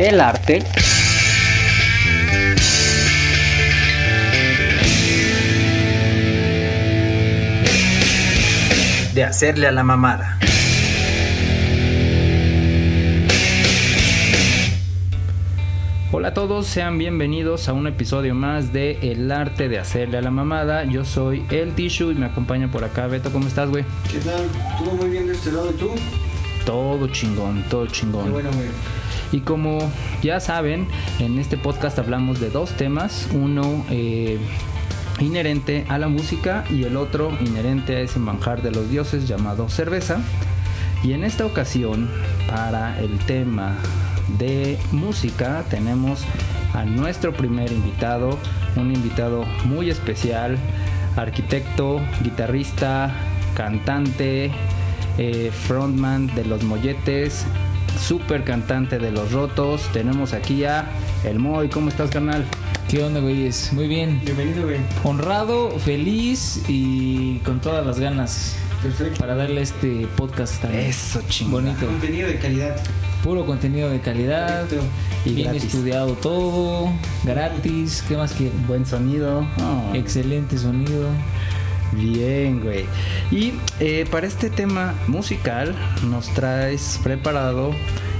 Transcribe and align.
el 0.00 0.18
arte 0.18 0.62
de 9.12 9.24
hacerle 9.24 9.66
a 9.66 9.72
la 9.72 9.84
mamada. 9.84 10.38
Hola 16.12 16.28
a 16.28 16.34
todos, 16.34 16.66
sean 16.66 16.96
bienvenidos 16.96 17.68
a 17.68 17.74
un 17.74 17.86
episodio 17.86 18.34
más 18.34 18.72
de 18.72 18.98
El 19.02 19.30
arte 19.30 19.68
de 19.68 19.78
hacerle 19.78 20.16
a 20.16 20.22
la 20.22 20.30
mamada. 20.30 20.84
Yo 20.84 21.04
soy 21.04 21.44
el 21.50 21.74
Tishu 21.74 22.10
y 22.10 22.14
me 22.14 22.24
acompaña 22.24 22.70
por 22.70 22.84
acá 22.84 23.06
Beto. 23.06 23.30
¿Cómo 23.30 23.46
estás, 23.48 23.68
güey? 23.68 23.84
¿Qué 24.10 24.18
tal? 24.20 24.46
¿Todo 24.78 24.94
muy 24.94 25.10
bien 25.10 25.26
de 25.26 25.34
este 25.34 25.52
lado 25.52 25.70
y 25.70 25.74
tú? 25.74 25.90
Todo 26.64 27.06
chingón, 27.08 27.62
todo 27.68 27.86
chingón. 27.86 28.24
Qué 28.24 28.30
bueno, 28.30 28.50
güey. 28.52 28.99
Y 29.32 29.40
como 29.40 29.78
ya 30.22 30.40
saben, 30.40 30.86
en 31.18 31.38
este 31.38 31.56
podcast 31.56 31.98
hablamos 31.98 32.40
de 32.40 32.50
dos 32.50 32.70
temas. 32.72 33.28
Uno 33.32 33.84
eh, 33.90 34.38
inherente 35.20 35.84
a 35.88 35.98
la 35.98 36.08
música 36.08 36.64
y 36.70 36.84
el 36.84 36.96
otro 36.96 37.30
inherente 37.40 37.96
a 37.96 38.00
ese 38.00 38.18
manjar 38.18 38.62
de 38.62 38.70
los 38.70 38.90
dioses 38.90 39.28
llamado 39.28 39.68
cerveza. 39.68 40.18
Y 41.02 41.12
en 41.12 41.24
esta 41.24 41.46
ocasión, 41.46 42.10
para 42.48 42.98
el 43.00 43.18
tema 43.20 43.76
de 44.38 44.78
música, 44.92 45.64
tenemos 45.70 46.24
a 46.74 46.84
nuestro 46.84 47.32
primer 47.32 47.72
invitado, 47.72 48.38
un 48.76 48.94
invitado 48.94 49.44
muy 49.64 49.90
especial, 49.90 50.58
arquitecto, 51.16 52.00
guitarrista, 52.22 53.12
cantante, 53.54 54.50
eh, 55.18 55.50
frontman 55.52 56.26
de 56.34 56.44
los 56.44 56.62
molletes, 56.62 57.46
super 57.98 58.44
cantante 58.44 58.98
de 58.98 59.10
los 59.10 59.32
rotos. 59.32 59.82
Tenemos 59.92 60.32
aquí 60.32 60.64
a 60.64 60.86
El 61.24 61.38
Moy. 61.38 61.68
¿Cómo 61.68 61.88
estás, 61.88 62.10
carnal? 62.10 62.44
¿Qué 62.88 63.02
onda, 63.02 63.20
güeyes? 63.20 63.72
Muy 63.72 63.86
bien. 63.88 64.20
Bienvenido, 64.24 64.64
güey. 64.64 64.78
Honrado, 65.04 65.70
feliz 65.78 66.62
y 66.68 67.38
con 67.38 67.60
todas 67.60 67.86
las 67.86 68.00
ganas 68.00 68.56
Perfecto. 68.82 69.20
para 69.20 69.36
darle 69.36 69.62
este 69.62 70.06
podcast 70.16 70.60
tan 70.60 70.74
Eso, 70.74 71.20
chingón. 71.28 71.64
bonito. 71.66 71.86
Contenido 71.86 72.28
de 72.28 72.38
calidad. 72.38 72.76
Puro 73.22 73.44
contenido 73.44 73.90
de 73.90 74.00
calidad, 74.00 74.62
Perfecto. 74.66 74.84
Y 75.26 75.34
bien 75.34 75.48
gratis. 75.52 75.64
estudiado 75.66 76.14
todo, 76.14 76.90
gratis, 77.22 78.02
¿qué 78.08 78.16
más 78.16 78.32
quieren? 78.32 78.66
Buen 78.66 78.86
sonido. 78.86 79.46
Oh, 79.60 79.94
Excelente 79.94 80.56
sonido. 80.56 81.08
Bien, 81.92 82.60
güey. 82.60 82.84
Y 83.30 83.54
eh, 83.80 84.06
para 84.10 84.26
este 84.26 84.48
tema 84.50 84.94
musical 85.08 85.74
nos 86.08 86.28
traes 86.34 87.00
preparado 87.02 87.72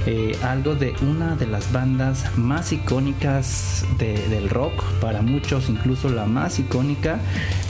eh, 0.05 0.35
algo 0.43 0.75
de 0.75 0.93
una 1.01 1.35
de 1.35 1.47
las 1.47 1.71
bandas 1.71 2.25
más 2.37 2.71
icónicas 2.73 3.85
de- 3.97 4.27
del 4.29 4.49
rock, 4.49 4.83
para 4.99 5.21
muchos 5.21 5.69
incluso 5.69 6.09
la 6.09 6.25
más 6.25 6.59
icónica, 6.59 7.19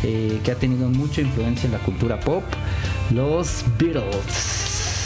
eh, 0.04 0.40
que 0.44 0.52
ha 0.52 0.56
tenido 0.56 0.90
mucha 0.90 1.22
influencia 1.22 1.68
en 1.68 1.74
la 1.74 1.80
cultura 1.80 2.20
pop, 2.20 2.44
los 3.12 3.64
Beatles. 3.78 4.26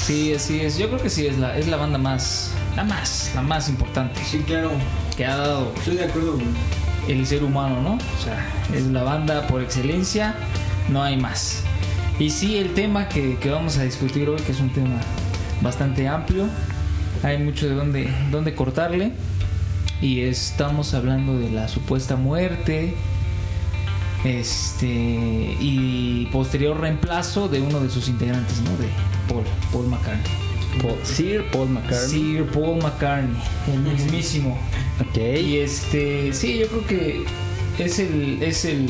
Sí, 0.05 0.33
así 0.33 0.61
es. 0.61 0.77
Yo 0.77 0.87
creo 0.87 1.01
que 1.01 1.09
sí 1.09 1.25
es 1.25 1.37
la, 1.39 1.57
es 1.57 1.67
la 1.67 1.77
banda 1.77 1.97
más, 1.97 2.51
la 2.75 2.83
más, 2.83 3.31
la 3.33 3.41
más 3.41 3.67
importante 3.69 4.21
Sí, 4.23 4.39
claro. 4.45 4.69
que 5.17 5.25
ha 5.25 5.35
dado 5.35 5.73
Estoy 5.77 5.97
de 5.97 6.03
acuerdo, 6.05 6.33
güey. 6.33 6.45
el 7.07 7.25
ser 7.25 7.43
humano, 7.43 7.81
¿no? 7.81 7.93
O 7.95 8.23
sea, 8.23 8.47
es 8.71 8.83
la 8.85 9.01
banda 9.01 9.47
por 9.47 9.63
excelencia, 9.63 10.35
no 10.89 11.03
hay 11.03 11.17
más. 11.17 11.63
Y 12.19 12.29
sí, 12.29 12.57
el 12.57 12.73
tema 12.73 13.09
que, 13.09 13.37
que 13.37 13.49
vamos 13.49 13.77
a 13.77 13.83
discutir 13.83 14.29
hoy, 14.29 14.39
que 14.41 14.51
es 14.51 14.59
un 14.59 14.69
tema 14.69 14.99
bastante 15.61 16.07
amplio, 16.07 16.47
hay 17.23 17.37
mucho 17.37 17.67
de 17.67 17.75
dónde, 17.75 18.09
dónde 18.31 18.53
cortarle. 18.55 19.11
Y 20.01 20.21
estamos 20.21 20.93
hablando 20.93 21.37
de 21.39 21.49
la 21.49 21.67
supuesta 21.67 22.15
muerte 22.15 22.93
este 24.23 24.87
y 24.87 26.27
posterior 26.31 26.79
reemplazo 26.79 27.47
de 27.47 27.61
uno 27.61 27.79
de 27.79 27.89
sus 27.89 28.07
integrantes, 28.09 28.59
¿no? 28.61 28.71
De 28.77 28.87
Paul, 29.29 29.43
Paul 29.71 29.87
McCartney. 29.87 30.31
Paul- 30.81 30.97
Sir 31.03 31.45
Paul 31.51 31.69
McCartney. 31.69 32.09
Sir 32.09 32.45
Paul 32.47 32.77
McCartney, 32.81 33.37
el 33.71 33.79
mismísimo. 33.81 34.57
Ok. 34.99 35.17
Y 35.17 35.57
este, 35.59 36.33
sí, 36.33 36.57
yo 36.59 36.67
creo 36.67 36.87
que 36.87 37.23
es 37.79 37.99
el, 37.99 38.41
es 38.41 38.65
el, 38.65 38.89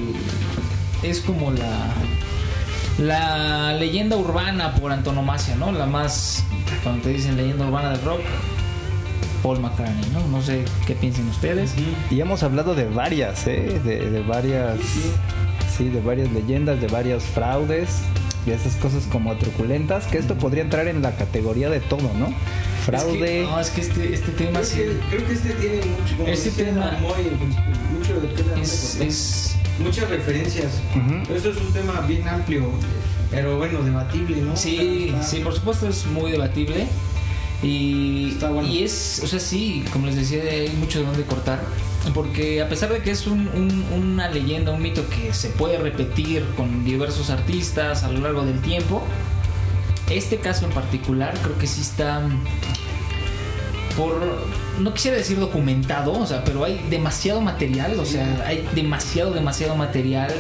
es 1.09 1.21
como 1.21 1.51
la, 1.51 1.93
la 2.97 3.73
leyenda 3.73 4.15
urbana 4.17 4.73
por 4.75 4.91
antonomasia, 4.91 5.55
¿no? 5.55 5.71
La 5.71 5.85
más, 5.85 6.43
cuando 6.83 7.03
te 7.03 7.09
dicen 7.09 7.35
leyenda 7.37 7.65
urbana 7.65 7.89
del 7.91 8.01
rock, 8.03 8.21
Paul 9.43 9.59
McCartney, 9.59 10.09
¿no? 10.11 10.25
No 10.27 10.41
sé 10.41 10.65
qué 10.87 10.95
piensen 10.95 11.27
ustedes. 11.29 11.73
Y 12.09 12.19
hemos 12.19 12.41
hablado 12.43 12.73
de 12.75 12.85
varias, 12.87 13.45
¿eh? 13.47 13.79
De, 13.83 14.09
de 14.09 14.21
varias, 14.21 14.77
sí, 15.77 15.89
de 15.89 16.01
varias 16.01 16.31
leyendas, 16.31 16.81
de 16.81 16.87
varios 16.87 17.23
fraudes, 17.23 17.89
y 18.47 18.51
esas 18.51 18.75
cosas 18.75 19.03
como 19.11 19.35
truculentas, 19.35 20.05
que 20.05 20.17
esto 20.17 20.35
podría 20.35 20.63
entrar 20.63 20.87
en 20.87 21.01
la 21.01 21.15
categoría 21.15 21.69
de 21.69 21.79
todo, 21.79 22.09
¿no? 22.17 22.27
Fraude. 22.85 23.41
Es 23.41 23.47
que, 23.47 23.51
no, 23.51 23.59
es 23.59 23.69
que 23.71 23.81
este, 23.81 24.13
este 24.13 24.31
tema 24.33 24.59
Creo 24.59 24.63
sí 24.65 24.75
que, 24.77 24.99
creo 25.09 25.27
que 25.27 25.33
este 25.33 25.49
tiene 25.53 25.75
mucho, 25.77 26.15
como 26.17 26.27
Este 26.29 26.49
tema- 26.63 26.97
pues, 27.01 27.27
mucho 27.91 28.21
de 28.21 28.55
de 28.55 28.61
es, 29.07 29.55
Muchas 29.79 30.09
referencias. 30.09 30.81
Ujú. 30.95 31.33
Esto 31.33 31.49
es 31.49 31.57
un 31.57 31.73
tema 31.73 32.01
bien 32.07 32.27
amplio, 32.27 32.69
pero 33.29 33.57
bueno, 33.57 33.81
debatible, 33.83 34.37
¿no? 34.41 34.55
Sí, 34.55 35.09
está- 35.09 35.23
sí, 35.23 35.39
por 35.39 35.53
supuesto 35.53 35.87
es 35.87 36.05
muy 36.05 36.31
debatible. 36.31 36.87
Y, 37.63 38.29
Está 38.33 38.51
bueno. 38.51 38.67
y 38.67 38.83
es, 38.83 39.21
o 39.23 39.27
sea, 39.27 39.39
sí, 39.39 39.83
como 39.91 40.05
les 40.07 40.15
decía, 40.15 40.41
hay 40.43 40.69
mucho 40.79 40.99
de 40.99 41.05
dónde 41.05 41.23
cortar. 41.23 41.59
Porque 42.13 42.61
a 42.61 42.69
pesar 42.69 42.91
de 42.93 42.99
que 43.01 43.09
es 43.11 43.25
un- 43.25 43.47
un- 43.47 43.85
una 43.93 44.29
leyenda, 44.29 44.71
un 44.71 44.81
mito 44.81 45.03
que 45.09 45.33
se 45.33 45.49
puede 45.49 45.77
repetir 45.79 46.45
con 46.55 46.85
diversos 46.85 47.29
artistas 47.31 48.03
a 48.03 48.11
lo 48.11 48.19
largo 48.19 48.45
del 48.45 48.61
tiempo, 48.61 49.01
este 50.09 50.37
caso 50.37 50.65
en 50.65 50.71
particular 50.71 51.33
creo 51.41 51.57
que 51.57 51.65
sí 51.65 51.81
está 51.81 52.21
por 53.97 54.21
no 54.79 54.93
quisiera 54.93 55.17
decir 55.17 55.39
documentado, 55.39 56.13
o 56.13 56.25
sea, 56.25 56.43
pero 56.43 56.63
hay 56.63 56.85
demasiado 56.89 57.41
material, 57.41 57.99
o 57.99 58.05
sea, 58.05 58.43
hay 58.45 58.67
demasiado 58.73 59.31
demasiado 59.31 59.75
material. 59.75 60.31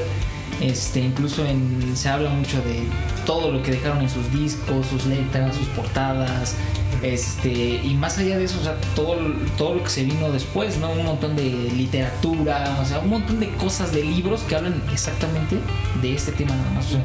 Este, 0.61 1.01
incluso 1.01 1.45
en, 1.45 1.97
se 1.97 2.07
habla 2.07 2.29
mucho 2.29 2.55
de 2.61 2.83
todo 3.25 3.51
lo 3.51 3.61
que 3.61 3.71
dejaron 3.71 4.01
en 4.01 4.09
sus 4.09 4.31
discos, 4.31 4.87
sus 4.87 5.05
letras, 5.05 5.53
sus 5.53 5.67
portadas, 5.67 6.55
este, 7.01 7.49
y 7.83 7.93
más 7.93 8.17
allá 8.17 8.37
de 8.37 8.45
eso, 8.45 8.59
o 8.59 8.63
sea, 8.63 8.75
todo, 8.95 9.17
todo 9.57 9.75
lo 9.75 9.83
que 9.83 9.89
se 9.89 10.03
vino 10.03 10.31
después, 10.31 10.77
¿no? 10.77 10.91
Un 10.91 11.05
montón 11.05 11.35
de 11.35 11.43
literatura, 11.43 12.77
o 12.81 12.85
sea, 12.85 12.99
un 12.99 13.09
montón 13.09 13.39
de 13.39 13.49
cosas 13.55 13.91
de 13.91 14.03
libros 14.03 14.41
que 14.43 14.55
hablan 14.55 14.81
exactamente 14.91 15.57
de 16.01 16.15
este 16.15 16.31
tema 16.31 16.55
nada 16.55 16.71
más. 16.71 16.85
o 16.87 16.89
sea, 16.91 17.03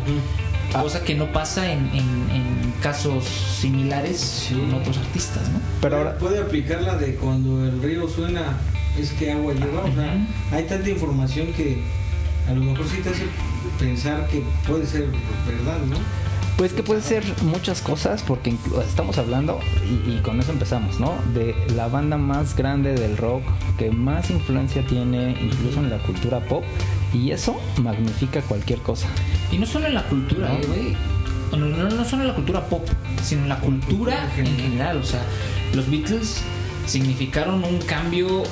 Cosa 0.73 1.03
que 1.03 1.15
no 1.15 1.27
pasa 1.33 1.71
en, 1.73 1.79
en- 1.93 2.31
en 2.31 2.73
casos 2.83 3.25
similares 3.25 4.49
con 4.51 4.75
otros 4.75 4.97
artistas, 4.99 5.49
¿no? 5.51 5.61
Pero 5.81 5.97
puede, 5.97 5.97
ahora, 6.09 6.19
puede 6.19 6.39
aplicar 6.41 6.83
la 6.83 6.97
de 6.97 7.15
cuando 7.17 7.65
el 7.67 7.83
río 7.83 8.09
suena, 8.09 8.57
es 8.99 9.11
que 9.13 9.33
agua 9.33 9.53
lleva. 9.53 9.81
O 9.83 9.93
sea, 9.95 10.17
hay 10.53 10.65
tanta 10.65 10.89
información 10.89 11.49
que 11.53 11.83
a 12.49 12.53
lo 12.53 12.63
mejor 12.63 12.87
sí 12.89 12.99
te 13.03 13.11
hace 13.11 13.25
pensar 13.79 14.27
que 14.29 14.43
puede 14.67 14.87
ser 14.87 15.07
verdad, 15.47 15.79
¿no? 15.89 15.97
pues 16.57 16.75
que 16.75 16.83
puede 16.83 17.01
ser 17.01 17.25
muchas 17.43 17.81
cosas, 17.81 18.23
porque 18.23 18.55
estamos 18.87 19.17
hablando, 19.17 19.61
y, 20.07 20.11
y 20.13 20.21
con 20.23 20.39
eso 20.41 20.53
empezamos, 20.53 21.01
¿no? 21.01 21.15
De 21.33 21.55
la 21.75 21.89
banda 21.89 22.19
más 22.19 22.55
grande 22.55 22.93
del 22.93 23.17
rock, 23.17 23.43
que 23.79 23.91
más 23.91 24.29
influencia 24.31 24.85
tiene 24.87 25.31
incluso 25.41 25.81
en 25.81 25.89
la 25.89 25.97
cultura 26.03 26.41
pop, 26.41 26.63
y 27.13 27.31
eso 27.33 27.61
magnifica 27.79 28.41
cualquier 28.43 28.79
cosa. 28.81 29.09
Y 29.51 29.59
no 29.59 29.67
solo 29.67 29.87
en 29.87 29.95
la 29.95 30.05
cultura, 30.05 30.49
No. 30.49 30.55
eh, 30.55 30.67
güey. 30.67 30.97
No, 31.61 31.67
no, 31.67 31.89
no 31.91 32.05
solo 32.05 32.23
en 32.23 32.29
la 32.29 32.35
cultura 32.35 32.65
pop, 32.67 32.87
sino 33.25 33.43
en 33.43 33.49
la 33.49 33.59
cultura 33.59 34.31
en 34.37 34.47
en 34.47 34.47
general. 34.47 34.61
general. 34.63 34.97
O 34.99 35.05
sea, 35.05 35.21
los 35.75 35.91
Beatles 35.91 36.43
significaron 36.87 37.65
un 37.65 37.79
cambio 37.79 38.45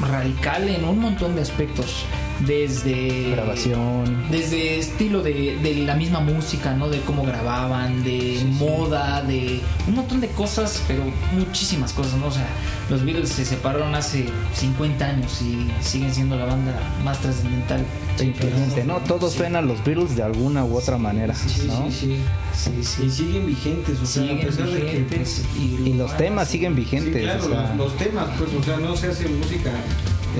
radical 0.00 0.68
en 0.68 0.84
un 0.84 0.98
montón 0.98 1.34
de 1.34 1.42
aspectos. 1.42 2.04
Desde 2.46 3.30
Grabación. 3.32 4.26
desde 4.30 4.78
estilo 4.78 5.22
de, 5.22 5.58
de 5.62 5.74
la 5.84 5.94
misma 5.96 6.20
música, 6.20 6.72
¿no? 6.74 6.88
De 6.88 7.00
cómo 7.00 7.24
grababan, 7.24 8.04
de 8.04 8.40
moda, 8.58 9.22
de 9.22 9.60
un 9.88 9.94
montón 9.96 10.20
de 10.20 10.28
cosas, 10.28 10.82
pero 10.86 11.02
muchísimas 11.36 11.92
cosas, 11.92 12.14
¿no? 12.14 12.26
O 12.28 12.30
sea, 12.30 12.46
los 12.90 13.04
Beatles 13.04 13.30
se 13.30 13.44
separaron 13.44 13.94
hace 13.94 14.26
50 14.54 15.04
años 15.04 15.42
y 15.42 15.68
siguen 15.82 16.14
siendo 16.14 16.36
la 16.36 16.44
banda 16.44 16.72
más 17.04 17.18
trascendental. 17.18 17.84
influyente, 18.20 18.82
¿no? 18.84 18.98
Todos 18.98 19.32
Sí. 19.32 19.38
suenan 19.38 19.66
los 19.68 19.84
Beatles 19.84 20.16
de 20.16 20.22
alguna 20.24 20.64
u 20.64 20.76
otra 20.76 20.98
manera, 20.98 21.34
Sí, 21.34 21.66
¿no? 21.68 21.88
sí, 21.90 21.92
sí. 21.92 22.16
Sí, 22.52 22.84
sí. 22.84 23.02
Y 23.04 23.10
siguen 23.10 23.46
vigentes, 23.46 24.00
o 24.00 24.06
sea, 24.06 24.22
Siguen 24.22 24.38
a 24.38 24.40
pesar 24.48 24.66
de 24.66 24.72
que 24.80 24.84
vigentes 24.98 25.44
pues, 25.54 25.86
Y 25.86 25.92
los 25.94 26.16
temas 26.16 26.48
siguen 26.48 26.74
Sí, 26.74 26.80
vigentes, 26.80 27.22
claro, 27.22 27.44
o 27.44 27.48
sea, 27.48 27.74
los, 27.76 27.76
los 27.76 27.96
temas, 27.96 28.28
pues, 28.36 28.50
o 28.54 28.62
sea, 28.64 28.76
no 28.78 28.96
se 28.96 29.06
hace 29.08 29.28
música, 29.28 29.70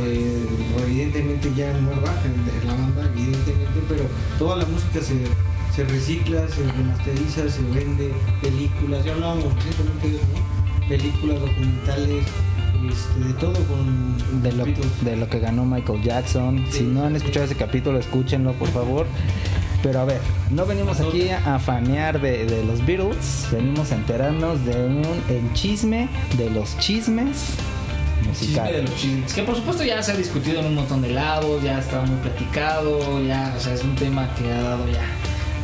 eh, 0.04 0.46
evidentemente 0.86 1.52
ya 1.56 1.70
en, 1.70 1.78
en 1.78 2.66
la 2.66 2.74
banda, 2.74 3.10
evidentemente, 3.14 3.80
pero 3.88 4.04
toda 4.38 4.56
la 4.56 4.66
música 4.66 5.00
se, 5.00 5.26
se 5.74 5.84
recicla, 5.84 6.48
se 6.48 6.62
remasteriza, 6.72 7.48
se 7.48 7.62
vende, 7.74 8.12
películas, 8.40 9.04
ya 9.04 9.12
hablábamos 9.12 9.54
recientemente 9.54 10.08
de 10.08 10.16
eso, 10.16 10.26
¿no? 10.34 10.88
Películas, 10.88 11.40
documentales, 11.40 12.24
este, 12.88 13.20
de 13.20 13.34
todo 13.34 13.54
con 13.66 14.42
de 14.42 14.52
lo, 14.52 14.64
de 14.64 15.16
lo 15.16 15.28
que 15.28 15.38
ganó 15.38 15.64
Michael 15.64 16.02
Jackson. 16.02 16.64
Si 16.70 16.84
no 16.84 17.04
han 17.04 17.16
escuchado 17.16 17.44
ese 17.44 17.56
capítulo, 17.56 17.98
escúchenlo, 17.98 18.52
por 18.54 18.68
favor. 18.68 19.06
Pero 19.82 20.00
a 20.00 20.04
ver, 20.04 20.20
no 20.50 20.66
venimos 20.66 20.98
aquí 21.00 21.28
a 21.30 21.58
fanear 21.60 22.20
de, 22.20 22.46
de 22.46 22.64
los 22.64 22.84
Beatles, 22.84 23.46
venimos 23.52 23.92
a 23.92 23.94
enterarnos 23.94 24.64
de 24.64 24.74
un 24.74 25.02
el 25.28 25.52
chisme 25.52 26.08
de 26.36 26.50
los 26.50 26.76
chismes 26.78 27.54
Chisme 28.20 28.28
musicales. 28.28 28.76
de 28.76 28.82
los 28.82 28.96
chismes. 28.96 29.32
Que 29.34 29.42
por 29.42 29.54
supuesto 29.56 29.84
ya 29.84 30.02
se 30.02 30.12
ha 30.12 30.16
discutido 30.16 30.60
en 30.60 30.66
un 30.66 30.74
montón 30.74 31.02
de 31.02 31.10
lados, 31.10 31.62
ya 31.62 31.78
está 31.78 32.00
muy 32.02 32.16
platicado, 32.20 33.22
ya, 33.24 33.54
o 33.56 33.60
sea, 33.60 33.74
es 33.74 33.82
un 33.84 33.94
tema 33.96 34.28
que 34.34 34.50
ha 34.52 34.62
dado 34.62 34.88
ya 34.90 35.02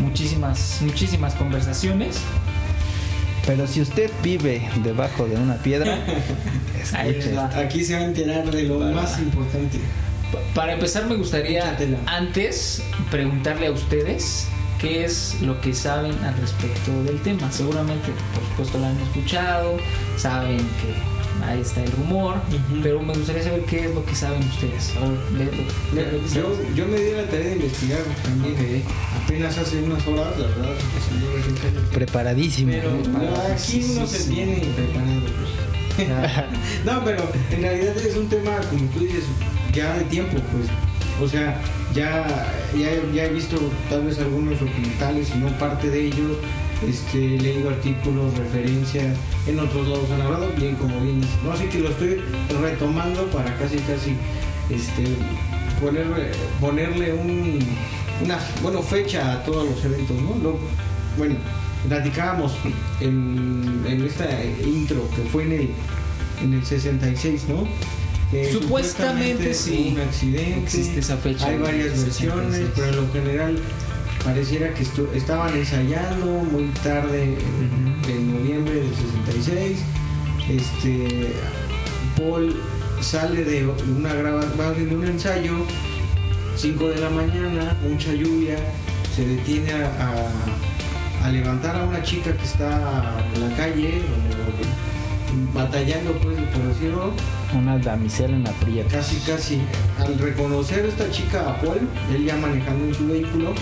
muchísimas, 0.00 0.78
muchísimas 0.82 1.34
conversaciones. 1.34 2.16
Pero 3.46 3.66
si 3.66 3.82
usted 3.82 4.10
vive 4.22 4.66
debajo 4.82 5.26
de 5.26 5.36
una 5.36 5.56
piedra, 5.56 5.98
escuche. 6.82 7.36
Aquí 7.58 7.84
se 7.84 7.94
va 7.94 8.00
a 8.00 8.04
enterar 8.04 8.50
de 8.50 8.62
lo 8.64 8.78
más 8.78 9.18
importante. 9.18 9.78
Pa- 10.32 10.38
Para 10.54 10.72
empezar 10.72 11.04
me 11.06 11.14
gustaría 11.16 11.76
antes 12.06 12.82
preguntarle 13.10 13.66
a 13.66 13.70
ustedes 13.72 14.46
qué 14.80 15.04
es 15.04 15.36
lo 15.42 15.60
que 15.60 15.74
saben 15.74 16.12
al 16.24 16.34
respecto 16.38 16.90
del 17.04 17.20
tema. 17.20 17.52
Seguramente, 17.52 18.08
por 18.34 18.42
supuesto, 18.48 18.78
lo 18.78 18.86
han 18.86 18.98
escuchado, 19.00 19.76
saben 20.16 20.56
que 20.58 20.94
ahí 21.42 21.60
está 21.60 21.82
el 21.82 21.92
rumor, 21.92 22.36
pero 22.82 23.02
me 23.02 23.14
gustaría 23.14 23.42
saber 23.42 23.64
qué 23.64 23.86
es 23.86 23.94
lo 23.94 24.04
que 24.04 24.14
saben 24.14 24.42
ustedes. 24.42 24.92
A 24.96 25.34
ver, 25.36 26.20
yo, 26.32 26.56
yo 26.74 26.86
me 26.86 26.98
di 26.98 27.12
la 27.12 27.24
tarea 27.24 27.46
de 27.46 27.52
investigar 27.52 28.00
también. 28.22 28.54
Ok. 28.54 28.92
Apenas 29.24 29.58
hace 29.58 29.82
unas 29.82 30.06
horas, 30.06 30.38
la 30.38 30.46
verdad. 30.46 30.74
Preparadísimo. 31.92 32.72
Pero 32.72 32.90
no, 32.90 33.34
aquí 33.52 33.84
uno 33.90 34.06
se 34.06 34.30
viene 34.30 34.62
preparado. 34.76 35.20
pues. 35.20 35.64
no, 36.84 37.04
pero 37.04 37.28
en 37.50 37.62
realidad 37.62 37.96
es 37.96 38.16
un 38.16 38.28
tema, 38.28 38.56
como 38.70 38.84
tú 38.90 39.00
dices, 39.00 39.24
ya 39.72 39.94
de 39.94 40.04
tiempo, 40.04 40.36
pues. 40.52 40.68
O 41.22 41.28
sea, 41.28 41.60
ya, 41.94 42.26
ya, 42.76 42.90
ya 43.14 43.24
he 43.24 43.28
visto 43.28 43.56
tal 43.88 44.04
vez 44.04 44.18
algunos 44.18 44.58
documentales, 44.58 45.30
y 45.34 45.38
no 45.38 45.48
parte 45.58 45.88
de 45.88 46.06
ellos. 46.06 46.36
Este, 46.88 47.18
leído 47.18 47.70
artículos, 47.70 48.36
referencias, 48.36 49.16
en 49.46 49.58
otros 49.58 49.88
lados 49.88 50.10
han 50.10 50.20
hablado, 50.20 50.50
bien 50.56 50.74
como 50.76 51.00
bien. 51.00 51.20
No, 51.44 51.52
así 51.52 51.64
que 51.64 51.78
lo 51.80 51.88
estoy 51.90 52.20
retomando 52.60 53.24
para 53.30 53.56
casi, 53.56 53.76
casi, 53.78 54.16
este, 54.70 55.04
ponerle, 55.80 56.30
ponerle 56.60 57.12
un, 57.14 57.58
una, 58.22 58.38
bueno, 58.62 58.82
fecha 58.82 59.32
a 59.32 59.44
todos 59.44 59.68
los 59.68 59.84
eventos, 59.84 60.16
¿no? 60.20 60.36
Lo- 60.42 60.58
bueno, 61.16 61.36
platicábamos 61.88 62.52
en, 63.00 63.82
en 63.86 64.04
esta 64.04 64.26
intro 64.64 65.08
que 65.14 65.22
fue 65.30 65.44
en 65.44 65.52
el, 65.52 65.70
en 66.42 66.52
el 66.54 66.64
66, 66.64 67.44
¿no? 67.48 67.66
Que 68.30 68.50
Supuestamente 68.52 69.54
sí, 69.54 69.90
hubo 69.92 70.00
un 70.02 70.08
accidente. 70.08 70.58
existe 70.64 70.98
esa 71.00 71.16
fecha 71.18 71.46
Hay 71.46 71.58
varias 71.58 71.90
66. 71.98 72.34
versiones, 72.34 72.70
pero 72.74 72.88
en 72.88 72.96
lo 72.96 73.12
general 73.12 73.58
pareciera 74.24 74.72
que 74.74 74.84
estu- 74.84 75.08
estaban 75.14 75.54
ensayando 75.56 76.26
muy 76.26 76.64
tarde 76.82 77.36
en, 78.08 78.32
noviembre 78.34 78.74
del 78.74 78.94
66. 78.94 79.78
Este, 80.48 81.32
Paul 82.16 82.54
sale 83.00 83.44
de 83.44 83.66
una 83.66 84.12
grabación 84.14 84.88
de 84.88 84.96
un 84.96 85.04
ensayo, 85.06 85.52
5 86.56 86.88
de 86.88 87.00
la 87.00 87.10
mañana, 87.10 87.76
mucha 87.88 88.12
lluvia, 88.12 88.56
se 89.14 89.26
detiene 89.26 89.72
a, 89.72 89.86
a- 89.86 91.26
a 91.26 91.30
levantar 91.30 91.76
a 91.76 91.84
una 91.84 92.02
chica 92.02 92.36
que 92.36 92.44
está 92.44 93.14
en 93.34 93.48
la 93.50 93.56
calle, 93.56 94.02
batallando 95.54 96.12
pues 96.18 96.36
por 96.52 96.62
decirlo, 96.68 97.12
Una 97.56 97.78
damisela 97.78 98.36
en 98.36 98.46
aprietos. 98.46 98.92
casi 98.92 99.16
casi. 99.30 99.60
Al 99.98 100.18
reconocer 100.18 100.84
a 100.84 100.88
esta 100.88 101.10
chica 101.10 101.48
a 101.50 101.60
Paul, 101.60 101.80
él 102.14 102.24
ya 102.26 102.36
manejando 102.36 102.84
en 102.86 102.94
su 102.94 103.06
vehículo, 103.08 103.54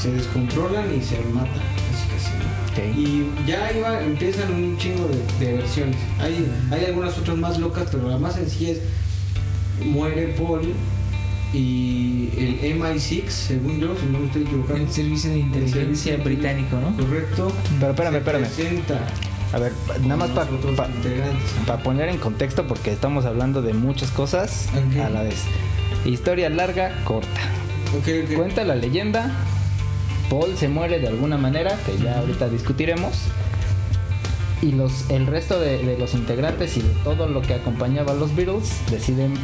se 0.00 0.12
descontrolan 0.12 0.86
y 0.94 1.02
se 1.02 1.18
matan, 1.32 1.52
casi 1.54 2.08
casi. 2.08 2.30
¿no? 2.38 2.70
Ok. 2.70 2.96
Y 2.96 3.26
ya 3.46 3.70
iba, 3.76 4.00
empiezan 4.02 4.52
un 4.52 4.76
chingo 4.78 5.08
de, 5.08 5.44
de 5.46 5.52
versiones. 5.58 5.96
Hay, 6.20 6.50
hay 6.70 6.84
algunas 6.86 7.16
otras 7.18 7.36
más 7.36 7.58
locas, 7.58 7.88
pero 7.90 8.08
la 8.08 8.18
más 8.18 8.34
sencilla 8.34 8.70
es 8.72 8.80
muere 9.84 10.34
Paul 10.38 10.72
y 11.52 12.28
el 12.36 12.78
MI6, 12.78 13.28
según 13.28 13.80
yo, 13.80 13.94
si 13.98 14.06
no 14.06 14.20
me 14.20 14.26
estoy 14.26 14.42
equivocando. 14.42 14.82
El 14.84 14.90
servicio 14.92 15.30
de 15.30 15.38
inteligencia 15.40 16.14
servicio- 16.14 16.24
británico, 16.24 16.76
¿no? 16.80 16.96
Correcto. 16.96 17.52
Pero 17.80 17.90
espérame, 17.90 18.14
espérame. 18.16 18.46
A 19.52 19.58
ver, 19.58 19.72
nada 20.02 20.16
más 20.16 20.30
para 20.30 20.48
otros 20.48 20.78
integrantes. 20.96 21.50
poner 21.82 22.08
en 22.08 22.18
contexto, 22.18 22.68
porque 22.68 22.92
estamos 22.92 23.24
hablando 23.24 23.62
de 23.62 23.74
muchas 23.74 24.10
cosas 24.12 24.68
a 25.04 25.10
la 25.10 25.22
vez. 25.22 25.42
Historia 26.04 26.48
larga, 26.50 26.94
corta. 27.04 27.40
Ok, 27.98 28.08
ok. 28.28 28.34
Cuenta 28.36 28.62
la 28.64 28.76
leyenda. 28.76 29.32
Paul 30.30 30.56
se 30.56 30.68
muere 30.68 30.98
de 31.00 31.08
alguna 31.08 31.36
manera, 31.36 31.76
que 31.84 31.98
ya 32.02 32.20
ahorita 32.20 32.48
discutiremos. 32.48 33.10
Y 34.62 34.72
los, 34.72 35.08
el 35.10 35.26
resto 35.26 35.58
de, 35.58 35.78
de 35.78 35.96
los 35.98 36.14
integrantes 36.14 36.76
y 36.76 36.82
de 36.82 36.90
todo 37.02 37.26
lo 37.26 37.40
que 37.42 37.54
acompañaba 37.54 38.12
a 38.12 38.14
los 38.14 38.34
Beatles 38.36 38.78
deciden 38.90 39.34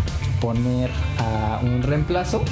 poner 0.41 0.91
a 1.19 1.59
un 1.63 1.83
reemplazo. 1.83 2.43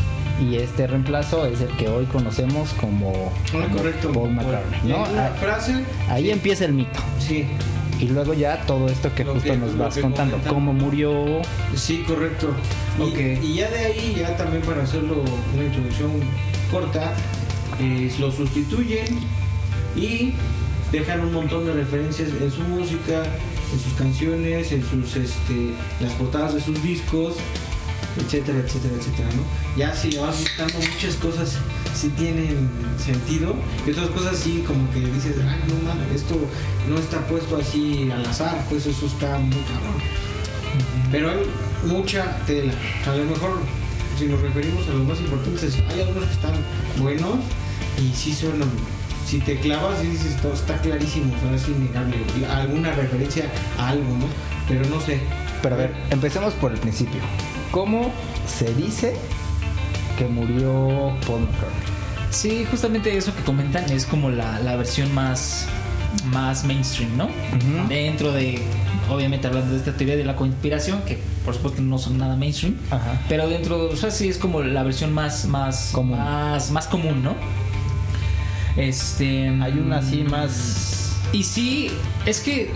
Y 0.40 0.56
este 0.56 0.86
reemplazo 0.88 1.46
es 1.46 1.60
el 1.60 1.68
que 1.76 1.88
hoy 1.88 2.06
conocemos 2.06 2.70
como, 2.80 3.12
Ah, 3.54 3.68
correcto. 3.72 4.10
Paul 4.12 4.30
McCartney. 4.32 4.80
¿no? 4.90 5.06
en 5.06 5.12
una 5.12 5.26
Ah, 5.26 5.30
frase. 5.38 5.84
Ahí 6.08 6.24
sí, 6.24 6.30
empieza 6.30 6.64
el 6.64 6.72
mito. 6.72 7.00
Sí, 7.20 7.46
Y 8.00 8.06
luego 8.08 8.34
ya 8.34 8.60
todo 8.66 8.88
esto 8.88 9.14
que 9.14 9.22
Lo 9.24 9.34
justo 9.34 9.52
que- 9.52 9.56
nos 9.58 9.78
vas 9.78 9.96
contando. 9.98 10.40
Cómo 10.48 10.72
murió. 10.72 11.42
sí, 11.76 12.02
correcto. 12.08 12.48
Y 13.42 13.54
ya 13.54 13.70
de 13.70 13.78
ahí, 13.78 14.16
ya 14.18 14.36
también 14.36 14.62
para 14.64 14.82
hacerlo 14.82 15.22
una 15.54 15.64
introducción 15.64 16.10
corta, 16.72 17.12
eh, 17.80 18.12
lo 18.18 18.30
sustituyen 18.30 19.18
y 19.96 20.34
dejan 20.92 21.20
un 21.20 21.32
montón 21.32 21.66
de 21.66 21.72
referencias 21.72 22.28
en 22.40 22.50
su 22.50 22.60
música, 22.62 23.24
en 23.72 23.80
sus 23.80 23.92
canciones, 23.94 24.72
en 24.72 24.82
sus, 24.82 25.16
este, 25.16 25.72
las 26.00 26.12
portadas 26.12 26.54
de 26.54 26.60
sus 26.60 26.80
discos, 26.82 27.34
etcétera, 28.16 28.58
etcétera, 28.58 28.94
etcétera, 28.96 29.28
¿no? 29.34 29.42
Ya 29.76 29.94
si 29.94 30.12
le 30.12 30.20
vas 30.20 30.38
buscando 30.38 30.74
muchas 30.78 31.16
cosas, 31.16 31.58
sí 31.94 32.10
tienen 32.10 32.70
sentido, 32.98 33.56
y 33.86 33.90
otras 33.90 34.08
cosas 34.10 34.36
sí 34.36 34.62
como 34.66 34.88
que 34.92 35.00
dices, 35.00 35.36
ay, 35.40 35.60
no 35.68 35.88
mames, 35.88 36.14
esto 36.14 36.36
no 36.88 36.98
está 36.98 37.26
puesto 37.26 37.56
así 37.56 38.08
al 38.12 38.24
azar, 38.24 38.64
pues 38.68 38.86
eso 38.86 39.06
está 39.06 39.38
muy 39.38 39.62
cabrón. 39.62 40.00
Pero 41.10 41.30
hay 41.30 41.38
mucha 41.86 42.36
tela. 42.46 42.72
A 43.06 43.16
lo 43.16 43.24
mejor, 43.24 43.60
si 44.18 44.26
nos 44.26 44.40
referimos 44.40 44.86
a 44.88 44.92
los 44.92 45.06
más 45.06 45.18
importantes, 45.20 45.78
hay 45.88 46.00
algunos 46.00 46.24
que 46.24 46.34
están 46.34 46.54
buenos 46.98 47.38
y 47.98 48.14
sí 48.14 48.32
suenan. 48.34 48.68
Si 49.26 49.38
te 49.40 49.56
clavas 49.58 50.02
y 50.04 50.08
dices, 50.08 50.36
todo 50.42 50.52
está 50.52 50.76
clarísimo, 50.78 51.34
o 51.34 51.40
sea, 51.40 51.54
es 51.54 51.66
innegable. 51.68 52.16
Alguna 52.50 52.92
referencia 52.94 53.44
a 53.78 53.88
algo, 53.88 54.04
¿no? 54.18 54.26
Pero 54.68 54.86
no 54.88 55.00
sé. 55.00 55.20
Pero 55.62 55.74
a 55.76 55.78
ver, 55.78 55.94
empecemos 56.10 56.52
por 56.54 56.72
el 56.72 56.78
principio. 56.78 57.20
¿Cómo 57.70 58.12
se 58.46 58.72
dice 58.74 59.14
que 60.18 60.26
murió 60.26 61.14
Paul 61.26 61.40
McCartney? 61.40 61.94
Sí, 62.30 62.66
justamente 62.70 63.16
eso 63.16 63.34
que 63.34 63.42
comentan 63.42 63.90
es 63.90 64.04
como 64.06 64.28
la, 64.28 64.60
la 64.60 64.76
versión 64.76 65.12
más, 65.14 65.66
más 66.26 66.64
mainstream, 66.64 67.16
¿no? 67.16 67.28
Dentro 67.88 68.30
de, 68.32 68.60
obviamente 69.08 69.46
hablando 69.46 69.72
de 69.72 69.78
esta 69.78 69.92
teoría 69.92 70.16
de 70.16 70.24
la 70.24 70.36
conspiración, 70.36 71.00
que 71.02 71.18
por 71.44 71.54
supuesto 71.54 71.80
no 71.80 71.96
son 71.98 72.18
nada 72.18 72.36
mainstream, 72.36 72.76
Ajá. 72.90 73.20
pero 73.28 73.48
dentro, 73.48 73.88
o 73.88 73.96
sea, 73.96 74.10
sí 74.10 74.28
es 74.28 74.36
como 74.38 74.62
la 74.62 74.82
versión 74.82 75.12
más, 75.12 75.46
más 75.46 75.90
Común. 75.92 76.18
más, 76.18 76.70
más 76.70 76.86
común, 76.88 77.22
¿no? 77.22 77.34
Este, 78.76 79.48
Hay 79.62 79.72
una 79.78 79.98
así 79.98 80.24
más. 80.24 81.16
Y 81.32 81.42
sí, 81.44 81.90
es 82.26 82.40
que, 82.40 82.70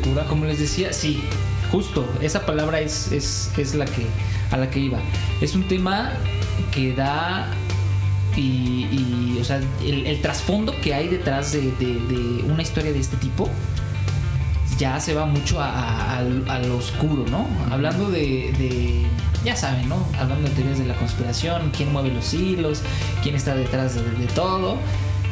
Oscura. 0.00 0.24
como 0.24 0.44
les 0.44 0.58
decía, 0.58 0.92
sí, 0.92 1.22
justo, 1.72 2.08
esa 2.20 2.46
palabra 2.46 2.80
es, 2.80 3.10
es, 3.12 3.50
es 3.56 3.74
la 3.74 3.84
que, 3.84 4.06
a 4.50 4.56
la 4.56 4.70
que 4.70 4.78
iba. 4.80 4.98
Es 5.40 5.54
un 5.54 5.64
tema 5.66 6.12
que 6.72 6.94
da 6.94 7.48
y, 8.36 8.40
y, 8.92 9.38
o 9.40 9.44
sea, 9.44 9.60
el, 9.84 10.06
el 10.06 10.20
trasfondo 10.20 10.72
que 10.80 10.94
hay 10.94 11.08
detrás 11.08 11.52
de, 11.52 11.62
de- 11.62 12.00
de 12.08 12.42
una 12.44 12.62
historia 12.62 12.92
de 12.92 13.00
este 13.00 13.16
tipo 13.16 13.48
ya 14.78 14.98
se 15.00 15.12
va 15.14 15.26
mucho 15.26 15.60
a, 15.60 15.68
a- 15.68 16.18
al- 16.18 16.44
a 16.48 16.58
lo 16.60 16.76
oscuro, 16.78 17.24
¿no? 17.30 17.46
Hablando 17.70 18.08
de, 18.10 18.52
de- 18.56 19.04
ya 19.44 19.56
saben, 19.56 19.88
¿no? 19.88 19.96
Hablando 20.18 20.48
de 20.48 20.54
teorías 20.54 20.78
de 20.78 20.86
la 20.86 20.94
conspiración, 20.94 21.70
quién 21.76 21.92
mueve 21.92 22.10
los 22.10 22.32
hilos, 22.34 22.82
quién 23.22 23.34
está 23.34 23.54
detrás 23.54 23.94
de, 23.96 24.02
de 24.02 24.26
todo. 24.28 24.76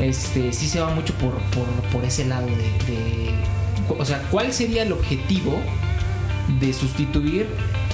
Este, 0.00 0.52
sí 0.52 0.68
se 0.68 0.80
va 0.80 0.90
mucho 0.94 1.12
por, 1.14 1.32
por, 1.50 1.66
por 1.92 2.04
ese 2.04 2.24
lado 2.24 2.46
de, 2.46 2.54
de- 2.92 3.34
O 3.98 4.04
sea, 4.04 4.22
¿cuál 4.30 4.52
sería 4.52 4.82
el 4.82 4.92
objetivo 4.92 5.58
de 6.60 6.72
sustituir 6.72 7.46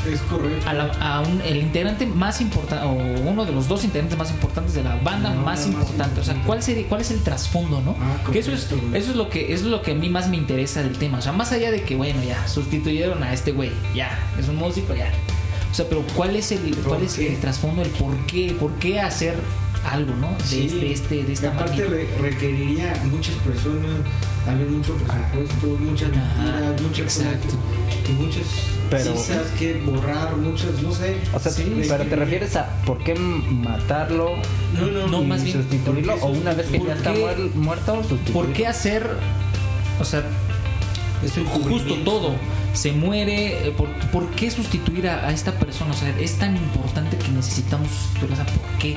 Es 0.08 0.20
correcto. 0.20 0.68
a, 0.68 0.74
la- 0.74 0.92
a 1.00 1.20
un- 1.22 1.40
el 1.40 1.56
integrante 1.58 2.04
más 2.06 2.40
importante 2.40 2.84
o 2.86 2.92
uno 2.92 3.44
de 3.46 3.52
los 3.52 3.68
dos 3.68 3.84
integrantes 3.84 4.18
más 4.18 4.30
importantes 4.30 4.74
de 4.74 4.82
la 4.84 4.96
banda 4.96 5.30
No, 5.30 5.42
más 5.42 5.66
importante. 5.66 6.20
O 6.20 6.24
sea, 6.24 6.34
¿cuál 6.46 6.62
sería, 6.62 6.86
cuál 6.88 7.00
es 7.00 7.10
el 7.10 7.22
trasfondo, 7.22 7.80
no? 7.80 7.96
Ah, 8.00 8.30
que 8.30 8.38
eso 8.38 8.52
es, 8.52 8.68
eso 8.92 9.10
es 9.10 9.16
lo 9.16 9.28
que 9.30 9.52
es 9.54 9.62
lo 9.62 9.80
que 9.82 9.92
a 9.92 9.94
mí 9.94 10.08
más 10.10 10.28
me 10.28 10.36
interesa 10.36 10.82
del 10.82 10.98
tema. 10.98 11.18
O 11.18 11.22
sea, 11.22 11.32
más 11.32 11.52
allá 11.52 11.70
de 11.70 11.82
que 11.82 11.96
bueno 11.96 12.22
ya 12.22 12.46
sustituyeron 12.46 13.22
a 13.22 13.32
este 13.32 13.52
güey, 13.52 13.70
ya 13.94 14.18
es 14.38 14.46
un 14.48 14.56
músico, 14.56 14.94
ya. 14.94 15.10
O 15.70 15.74
sea, 15.74 15.86
pero 15.88 16.04
¿cuál 16.14 16.36
es 16.36 16.52
el 16.52 16.76
cuál 16.76 16.98
¿Por 16.98 17.02
es 17.02 17.18
el 17.18 17.40
trasfondo, 17.40 17.82
el 17.82 17.88
por 17.90 18.14
qué, 18.26 18.54
por 18.60 18.72
qué 18.74 19.00
hacer 19.00 19.34
algo, 19.84 20.14
no? 20.16 20.30
De 20.38 20.44
Sí, 20.44 20.66
este, 20.66 20.92
este, 20.92 21.22
de 21.24 21.32
esta 21.32 21.48
aparte 21.48 21.84
re- 21.84 22.08
requeriría 22.20 22.92
muchas 23.10 23.34
personas, 23.36 24.00
vez 24.58 24.70
mucho 24.70 24.94
presupuesto, 24.96 25.66
muchas 25.82 26.08
mentiras, 26.10 26.80
muchas 26.82 27.18
exacto. 27.18 27.46
cosas 27.48 28.08
y 28.08 28.12
muchas 28.12 28.42
Pero- 28.90 29.14
cosas 29.14 29.46
que 29.58 29.74
borrar, 29.84 30.36
muchas, 30.36 30.82
no 30.82 30.92
sé. 30.92 31.16
O 31.32 31.38
sea, 31.38 31.52
Sí, 31.52 31.82
pero 31.88 32.04
te 32.04 32.16
refieres 32.16 32.56
a 32.56 32.68
por 32.84 32.98
qué 33.02 33.14
matarlo 33.14 34.36
No, 34.78 34.86
no, 34.86 35.06
No, 35.08 35.22
y 35.22 35.26
más 35.26 35.42
bien, 35.44 35.58
sustituirlo 35.58 36.12
¿por 36.16 36.20
qué 36.20 36.26
o 36.36 36.40
una 36.40 36.52
vez 36.54 36.66
que 36.66 36.78
¿por 36.78 36.88
ya 36.88 36.94
está 36.94 37.12
muerto 37.54 37.96
sustituirlo. 38.02 38.32
¿Por 38.32 38.52
qué 38.52 38.66
hacer 38.66 39.08
o 40.00 40.04
sea, 40.04 40.22
Es 41.24 41.32
justo 41.68 41.94
todo? 42.04 42.34
Se 42.74 42.92
muere, 42.92 43.68
eh, 43.68 43.70
¿por, 43.70 43.88
por 44.10 44.28
qué 44.32 44.50
sustituir 44.50 45.08
a, 45.08 45.28
a 45.28 45.32
esta 45.32 45.52
persona? 45.52 45.92
O 45.92 45.96
sea, 45.96 46.10
es 46.18 46.36
tan 46.38 46.56
importante 46.56 47.16
que 47.16 47.28
necesitamos 47.28 47.88
sustituirla. 47.88 48.34
O 48.34 48.44
sea, 48.44 48.46
¿por 48.46 48.78
qué? 48.78 48.96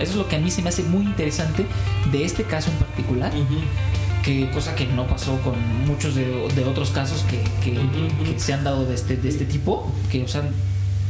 Eso 0.00 0.12
es 0.12 0.16
lo 0.16 0.28
que 0.28 0.36
a 0.36 0.38
mí 0.38 0.50
se 0.50 0.62
me 0.62 0.68
hace 0.68 0.82
muy 0.84 1.04
interesante 1.04 1.66
de 2.12 2.24
este 2.24 2.44
caso 2.44 2.70
en 2.70 2.76
particular. 2.78 3.32
Que 4.24 4.48
cosa 4.50 4.74
que 4.74 4.86
no 4.86 5.06
pasó 5.06 5.40
con 5.40 5.54
muchos 5.86 6.14
de, 6.14 6.24
de 6.54 6.64
otros 6.64 6.90
casos 6.90 7.22
que, 7.24 7.38
que- 7.64 7.74
se 8.38 8.52
han 8.52 8.64
dado 8.64 8.84
de 8.86 8.94
este, 8.94 9.16
de 9.16 9.28
este 9.28 9.44
tipo. 9.44 9.90
Que, 10.10 10.22
o 10.22 10.28
sea, 10.28 10.42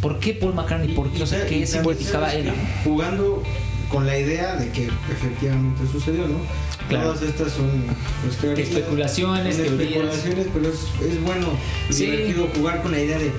¿por 0.00 0.19
qué 0.21 0.33
Paul 0.33 0.54
McCartney? 0.54 0.95
¿Por 0.95 1.11
qué? 1.11 1.23
O 1.23 1.26
sea, 1.26 1.40
¿qué 1.49 1.66
significaba 1.66 2.33
él? 2.33 2.47
Jugando 2.85 3.42
con 3.90 4.07
la 4.07 4.16
idea 4.16 4.54
de 4.57 4.71
que 4.71 4.85
efectivamente 5.11 5.83
sucedió, 5.90 6.26
¿no? 6.28 6.38
Claro. 6.90 7.12
Todas 7.14 7.23
estas 7.23 7.52
son 7.52 7.70
pues, 8.23 8.37
teorías, 8.37 8.68
Especulaciones, 8.68 9.59
especulaciones, 9.59 10.47
pero 10.52 10.68
es, 10.68 10.80
es 11.11 11.23
bueno 11.23 11.47
y 11.88 11.92
Sí. 11.92 12.06
divertido 12.06 12.49
jugar 12.54 12.82
con 12.82 12.92
la 12.92 13.00
idea 13.00 13.18
de 13.18 13.32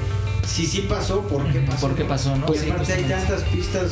si 0.48 0.65
sí 0.65 0.86
pasó, 0.89 1.22
¿por 1.22 1.46
qué 1.51 1.60
pasó? 1.60 1.88
¿por 1.88 1.96
qué 1.96 2.03
pasó, 2.05 2.36
no? 2.36 2.48
Pues 2.48 2.62
Sí, 2.62 2.70
aparte 2.72 2.93
hay 2.93 3.03
tantas 3.03 3.43
pistas 3.43 3.91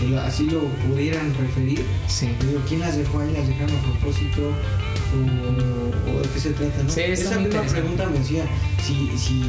que 0.00 0.16
así 0.16 0.44
lo 0.48 0.60
pudieran 0.88 1.34
referir. 1.38 1.84
Sí. 2.08 2.28
Digo, 2.40 2.60
¿quién 2.66 2.80
las 2.80 2.96
dejó 2.96 3.20
ahí? 3.20 3.32
¿Las 3.32 3.46
dejaron 3.46 3.76
a 3.76 3.82
propósito? 3.82 4.40
¿O, 5.12 6.16
o 6.16 6.22
de 6.22 6.28
qué 6.28 6.40
se 6.40 6.50
trata? 6.50 6.82
¿no? 6.82 6.90
Sí, 6.90 7.00
Esa 7.02 7.38
misma 7.38 7.62
pregunta 7.62 8.08
me 8.08 8.18
decía, 8.18 8.44
si, 8.86 9.10
si 9.18 9.42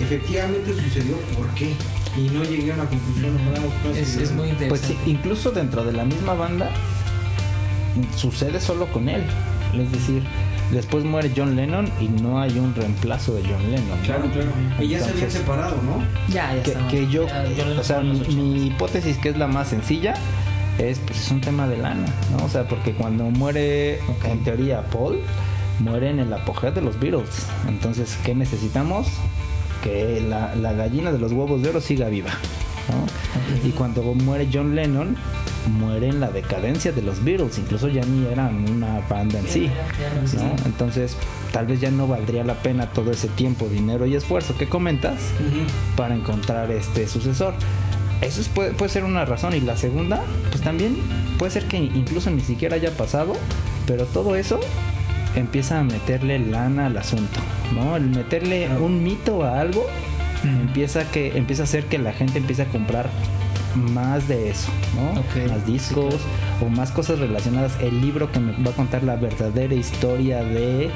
efectivamente 0.00 0.72
sucedió, 0.74 1.16
¿por 1.36 1.48
qué? 1.54 1.72
Y 2.16 2.28
no 2.30 2.44
llegué 2.44 2.70
a 2.72 2.74
una 2.74 2.84
conclusión. 2.84 3.34
nos 3.34 3.72
puedas 3.82 3.96
Es, 3.98 4.32
muy 4.32 4.48
Pues 4.52 4.82
interesante. 4.82 5.10
incluso 5.10 5.50
dentro 5.50 5.84
de 5.84 5.92
la 5.92 6.04
misma 6.04 6.34
banda 6.34 6.70
sucede 8.16 8.60
solo 8.60 8.86
con 8.86 9.08
él. 9.08 9.22
Es 9.74 9.92
decir, 9.92 10.22
después 10.70 11.04
muere 11.04 11.30
John 11.36 11.56
Lennon 11.56 11.88
y 12.00 12.08
no 12.08 12.40
hay 12.40 12.58
un 12.58 12.74
reemplazo 12.74 13.34
de 13.34 13.42
John 13.42 13.62
Lennon. 13.70 13.88
¿no? 14.00 14.04
Claro, 14.04 14.24
claro. 14.32 14.50
Y 14.80 14.88
ya 14.88 15.00
se 15.00 15.10
habían 15.10 15.30
separado, 15.30 15.76
¿no? 15.82 16.02
ya, 16.32 16.54
ya 16.54 16.62
que, 16.62 16.72
que 16.88 17.08
yo, 17.10 17.26
Ya, 17.26 17.44
ya 17.52 17.64
lo 17.66 17.80
o 17.80 17.84
sea, 17.84 18.00
mi, 18.00 18.20
80s. 18.20 18.28
mi 18.34 18.66
hipótesis 18.68 19.18
que 19.18 19.28
es 19.30 19.36
la 19.36 19.46
más 19.46 19.68
sencilla 19.68 20.14
es 20.78 20.98
pues 20.98 21.20
es 21.20 21.30
un 21.30 21.40
tema 21.40 21.66
de 21.66 21.78
lana, 21.78 22.06
¿no? 22.36 22.44
O 22.44 22.48
sea, 22.48 22.68
porque 22.68 22.92
cuando 22.92 23.24
muere 23.24 23.98
en 24.24 24.44
teoría 24.44 24.82
Paul 24.90 25.20
muere 25.78 26.10
en 26.10 26.20
el 26.20 26.32
apogeo 26.32 26.72
de 26.72 26.80
los 26.82 26.98
Beatles. 26.98 27.46
Entonces, 27.68 28.18
¿qué 28.24 28.34
necesitamos? 28.34 29.06
Que 29.82 30.20
la, 30.26 30.54
la 30.54 30.72
gallina 30.72 31.12
de 31.12 31.18
los 31.18 31.32
huevos 31.32 31.62
de 31.62 31.68
oro 31.70 31.80
siga 31.80 32.08
viva, 32.08 32.30
¿no? 32.90 33.68
Y 33.68 33.72
cuando 33.72 34.02
muere 34.02 34.48
John 34.52 34.74
Lennon 34.74 35.16
muere 35.78 36.08
en 36.08 36.20
la 36.20 36.30
decadencia 36.30 36.92
de 36.92 37.02
los 37.02 37.24
Beatles, 37.24 37.58
incluso 37.58 37.88
ya 37.88 38.02
ni 38.04 38.26
eran 38.26 38.68
una 38.70 39.00
banda 39.08 39.38
en 39.40 39.48
sí. 39.48 39.70
¿no? 40.36 40.54
Entonces, 40.64 41.16
tal 41.52 41.66
vez 41.66 41.80
ya 41.80 41.90
no 41.90 42.06
valdría 42.06 42.44
la 42.44 42.54
pena 42.54 42.86
todo 42.92 43.10
ese 43.10 43.28
tiempo, 43.28 43.66
dinero 43.68 44.06
y 44.06 44.14
esfuerzo 44.14 44.56
que 44.56 44.68
comentas 44.68 45.14
para 45.96 46.14
encontrar 46.14 46.70
este 46.70 47.08
sucesor. 47.08 47.54
Eso 48.20 48.40
es- 48.40 48.48
puede, 48.48 48.70
puede 48.72 48.90
ser 48.90 49.04
una 49.04 49.24
razón. 49.24 49.54
Y 49.54 49.60
la 49.60 49.76
segunda, 49.76 50.22
pues 50.50 50.62
también 50.62 50.96
puede 51.38 51.50
ser 51.52 51.66
que 51.66 51.78
incluso 51.78 52.30
ni 52.30 52.40
siquiera 52.40 52.76
haya 52.76 52.90
pasado, 52.92 53.34
pero 53.86 54.04
todo 54.06 54.36
eso 54.36 54.60
empieza 55.34 55.80
a 55.80 55.84
meterle 55.84 56.38
lana 56.38 56.86
al 56.86 56.96
asunto, 56.96 57.40
¿no? 57.74 57.96
El 57.96 58.04
meterle 58.06 58.68
un 58.78 59.02
mito 59.02 59.44
a 59.44 59.60
algo 59.60 59.84
Empieza 60.46 61.10
que 61.10 61.36
empieza 61.36 61.62
a 61.62 61.64
hacer 61.64 61.84
que 61.84 61.98
la 61.98 62.12
gente 62.12 62.38
empiece 62.38 62.62
a 62.62 62.66
comprar 62.66 63.10
más 63.74 64.26
de 64.28 64.50
eso, 64.50 64.68
¿no? 64.94 65.12
Más 65.12 65.64
sí, 65.64 65.72
discos 65.72 66.14
o 66.64 66.68
más 66.68 66.90
cosas 66.90 67.18
relacionadas. 67.18 67.72
El 67.80 68.00
libro 68.00 68.32
que 68.32 68.40
me 68.40 68.52
va 68.64 68.70
a 68.70 68.74
contar 68.74 69.02
la 69.02 69.16
verdadera 69.16 69.74
historia 69.74 70.42
de 70.42 70.90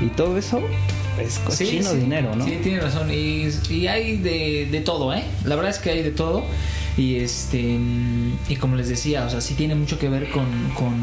y 0.00 0.06
todo 0.16 0.38
eso 0.38 0.62
es 1.20 1.38
cochino 1.40 1.92
dinero, 1.92 2.34
¿no? 2.34 2.44
Sí, 2.44 2.58
tiene 2.62 2.80
razón. 2.80 3.10
Y, 3.10 3.48
y 3.70 3.86
hay 3.86 4.16
de, 4.16 4.68
de 4.70 4.80
todo, 4.80 5.12
¿eh? 5.14 5.24
La 5.44 5.56
verdad 5.56 5.70
es 5.70 5.78
que 5.78 5.90
hay 5.90 6.02
de 6.02 6.10
todo. 6.10 6.44
Y 6.96 7.16
este 7.16 7.78
y 8.48 8.56
como 8.56 8.76
les 8.76 8.88
decía, 8.88 9.24
o 9.26 9.30
sea, 9.30 9.42
sí 9.42 9.54
tiene 9.54 9.74
mucho 9.74 9.98
que 9.98 10.08
ver 10.08 10.30
con, 10.30 10.46
con, 10.74 10.94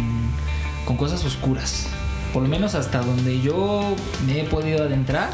con 0.85 0.97
cosas 0.97 1.23
oscuras. 1.23 1.87
Por 2.33 2.41
lo 2.41 2.49
menos 2.49 2.73
hasta 2.73 3.01
donde 3.01 3.39
yo 3.41 3.95
me 4.25 4.41
he 4.41 4.43
podido 4.45 4.85
adentrar, 4.85 5.29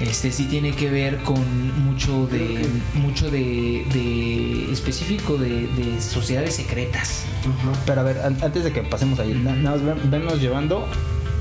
este 0.00 0.32
sí 0.32 0.44
tiene 0.46 0.72
que 0.72 0.90
ver 0.90 1.18
con 1.18 1.40
mucho 1.84 2.26
de 2.26 2.66
mucho 2.94 3.30
de, 3.30 3.84
de 3.92 4.72
específico 4.72 5.36
de, 5.36 5.66
de 5.68 6.00
sociedades 6.00 6.54
secretas. 6.56 7.24
Pero 7.86 8.00
a 8.00 8.04
ver, 8.04 8.18
an- 8.20 8.38
antes 8.42 8.64
de 8.64 8.72
que 8.72 8.82
pasemos 8.82 9.18
ahí, 9.18 9.32
na- 9.34 9.54
nada 9.54 9.76
más 9.76 9.84
ven- 9.84 10.10
venos 10.10 10.40
llevando. 10.40 10.86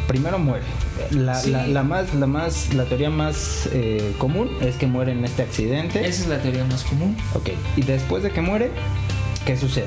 Primero 0.08 0.40
muere. 0.40 0.66
La, 1.12 1.36
Sí. 1.36 1.52
la- 1.52 1.68
la 1.68 1.84
más, 1.84 2.16
la 2.16 2.26
más, 2.26 2.74
la 2.74 2.86
teoría 2.86 3.12
más 3.12 3.70
eh, 3.72 4.14
común 4.18 4.50
es 4.60 4.76
que 4.76 4.88
muere 4.88 5.12
en 5.12 5.24
este 5.24 5.44
accidente. 5.44 6.00
Esa 6.00 6.24
es 6.24 6.28
la 6.28 6.42
teoría 6.42 6.66
más 6.66 6.84
común. 6.84 7.16
Ok. 7.36 7.50
Y 7.78 7.84
después 7.84 8.24
de 8.24 8.32
que 8.32 8.42
muere, 8.42 8.72
¿qué 9.46 9.56
sucede? 9.56 9.86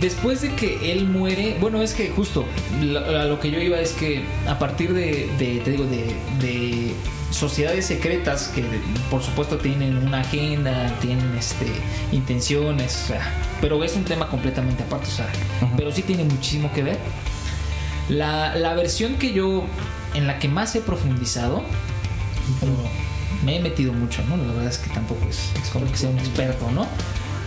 Después 0.00 0.42
de 0.42 0.54
que 0.54 0.92
él 0.92 1.08
muere, 1.08 1.56
bueno, 1.60 1.82
es 1.82 1.92
que 1.92 2.08
justo 2.10 2.44
lo- 2.80 3.00
a 3.00 3.24
lo 3.24 3.40
que 3.40 3.50
yo 3.50 3.58
iba 3.58 3.80
es 3.80 3.92
que 3.94 4.22
a 4.46 4.60
partir 4.60 4.92
de, 4.94 5.28
de, 5.40 5.60
te 5.64 5.70
digo, 5.72 5.84
de, 5.86 6.14
de 6.40 6.92
sociedades 7.34 7.86
secretas 7.86 8.48
que 8.54 8.64
por 9.10 9.22
supuesto 9.22 9.58
tienen 9.58 9.96
una 9.98 10.20
agenda, 10.20 10.92
tienen 11.00 11.34
este 11.36 11.66
intenciones, 12.12 13.12
pero 13.60 13.82
es 13.82 13.96
un 13.96 14.04
tema 14.04 14.28
completamente 14.28 14.82
aparte, 14.82 15.08
o 15.08 15.10
sea, 15.10 15.26
Ajá. 15.60 15.74
pero 15.76 15.90
sí 15.92 16.02
tiene 16.02 16.24
muchísimo 16.24 16.72
que 16.72 16.82
ver. 16.82 16.98
La, 18.08 18.54
la 18.54 18.74
versión 18.74 19.16
que 19.16 19.32
yo, 19.32 19.64
en 20.14 20.26
la 20.26 20.38
que 20.38 20.48
más 20.48 20.74
he 20.76 20.80
profundizado, 20.80 21.62
me 23.44 23.56
he 23.56 23.60
metido 23.60 23.92
mucho, 23.92 24.22
¿no? 24.28 24.36
La 24.36 24.52
verdad 24.52 24.66
es 24.66 24.78
que 24.78 24.90
tampoco 24.90 25.26
es, 25.28 25.50
es 25.62 25.70
como 25.70 25.90
que 25.90 25.96
sea 25.96 26.10
un 26.10 26.18
experto, 26.18 26.70
¿no? 26.70 26.86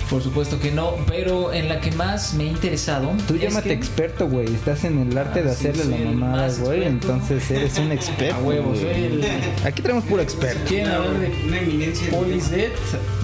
Por 0.10 0.24
supuesto 0.24 0.58
que 0.58 0.72
no, 0.72 0.94
pero 1.06 1.52
en 1.52 1.68
la 1.68 1.82
que 1.82 1.92
más 1.92 2.34
me 2.34 2.46
he 2.46 2.48
interesado. 2.48 3.12
Tú 3.28 3.36
llámate 3.36 3.68
que- 3.70 3.74
experto, 3.74 4.28
güey. 4.30 4.46
Estás 4.54 4.86
en 4.86 5.00
el 5.00 5.18
arte 5.18 5.42
Ah, 5.42 5.44
de 5.44 5.50
sí, 5.56 5.68
hacerle 5.68 6.00
la 6.00 6.12
mamada, 6.12 6.50
güey. 6.60 6.84
Entonces 6.86 7.52
eres 7.52 7.78
un 7.78 7.92
experto. 7.92 8.36
A 8.36 8.40
huevo, 8.40 8.70
güey. 8.70 8.80
soy 8.82 8.90
el- 9.04 9.26
Aquí 9.66 9.82
tenemos 9.82 10.06
puro 10.06 10.22
experto. 10.22 10.62
¿Quieren 10.66 10.92
hablar 10.94 11.20
de 11.20 11.44
una 11.46 11.58
eminencia. 11.60 12.10
Paul 12.10 12.34
is 12.34 12.50
dead? 12.50 12.70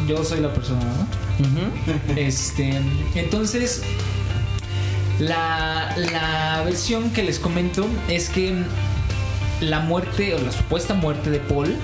Yo 0.07 0.23
soy 0.25 0.41
la 0.41 0.53
persona, 0.53 0.81
¿no? 0.83 2.15
Este, 2.17 2.79
entonces, 3.15 3.81
la, 5.19 5.95
la 5.97 6.63
versión 6.65 7.11
que 7.11 7.23
les 7.23 7.39
comento 7.39 7.87
es 8.09 8.29
que 8.29 8.53
la 9.61 9.79
muerte 9.79 10.33
o 10.35 10.39
la 10.41 10.51
supuesta 10.51 10.93
muerte 10.93 11.29
de 11.29 11.39
Paul 11.39 11.75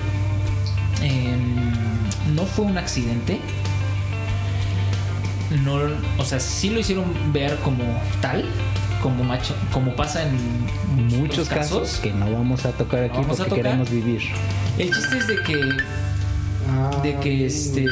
em, 1.02 2.34
no 2.34 2.44
fue 2.44 2.66
un 2.66 2.76
accidente. 2.76 3.40
No, 5.64 5.80
o 6.18 6.24
sea, 6.24 6.38
sí 6.38 6.70
lo 6.70 6.78
hicieron 6.80 7.04
ver 7.32 7.56
como 7.56 7.82
tal, 8.20 8.44
como 9.02 9.24
macho, 9.24 9.54
como 9.72 9.94
pasa 9.96 10.22
en 10.22 10.36
Muchos 11.18 11.48
casos 11.48 11.98
que 12.02 12.12
no 12.12 12.30
vamos 12.32 12.64
a 12.66 12.72
tocar 12.72 13.04
aquí 13.04 13.18
a 13.18 13.22
porque 13.22 13.44
tocar. 13.44 13.56
queremos 13.56 13.90
vivir. 13.90 14.22
El 14.78 14.92
chiste 14.92 15.18
es 15.18 15.26
de 15.26 15.42
que, 15.42 15.60
Ah, 16.68 16.90
de 17.02 17.16
que 17.18 17.46
este, 17.46 17.84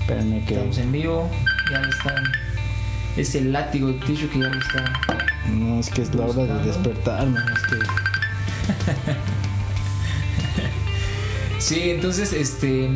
Espérenme 0.00 0.44
que. 0.44 0.54
estamos 0.54 0.78
en 0.78 0.92
vivo, 0.92 1.30
ya 1.70 1.80
lo 1.80 1.88
están. 1.90 2.24
Es 3.16 3.34
el 3.34 3.52
látigo 3.52 3.88
de 3.88 3.94
Tishu 4.00 4.28
que 4.30 4.38
ya 4.38 4.48
lo 4.48 4.58
está. 4.58 4.84
No, 5.50 5.80
es 5.80 5.88
que 5.90 6.02
es 6.02 6.14
la 6.14 6.26
hora 6.26 6.44
de 6.44 6.64
despertarme. 6.66 7.38
Es 7.40 7.62
que. 7.62 7.76
Sí, 11.58 11.90
entonces 11.90 12.32
este 12.32 12.90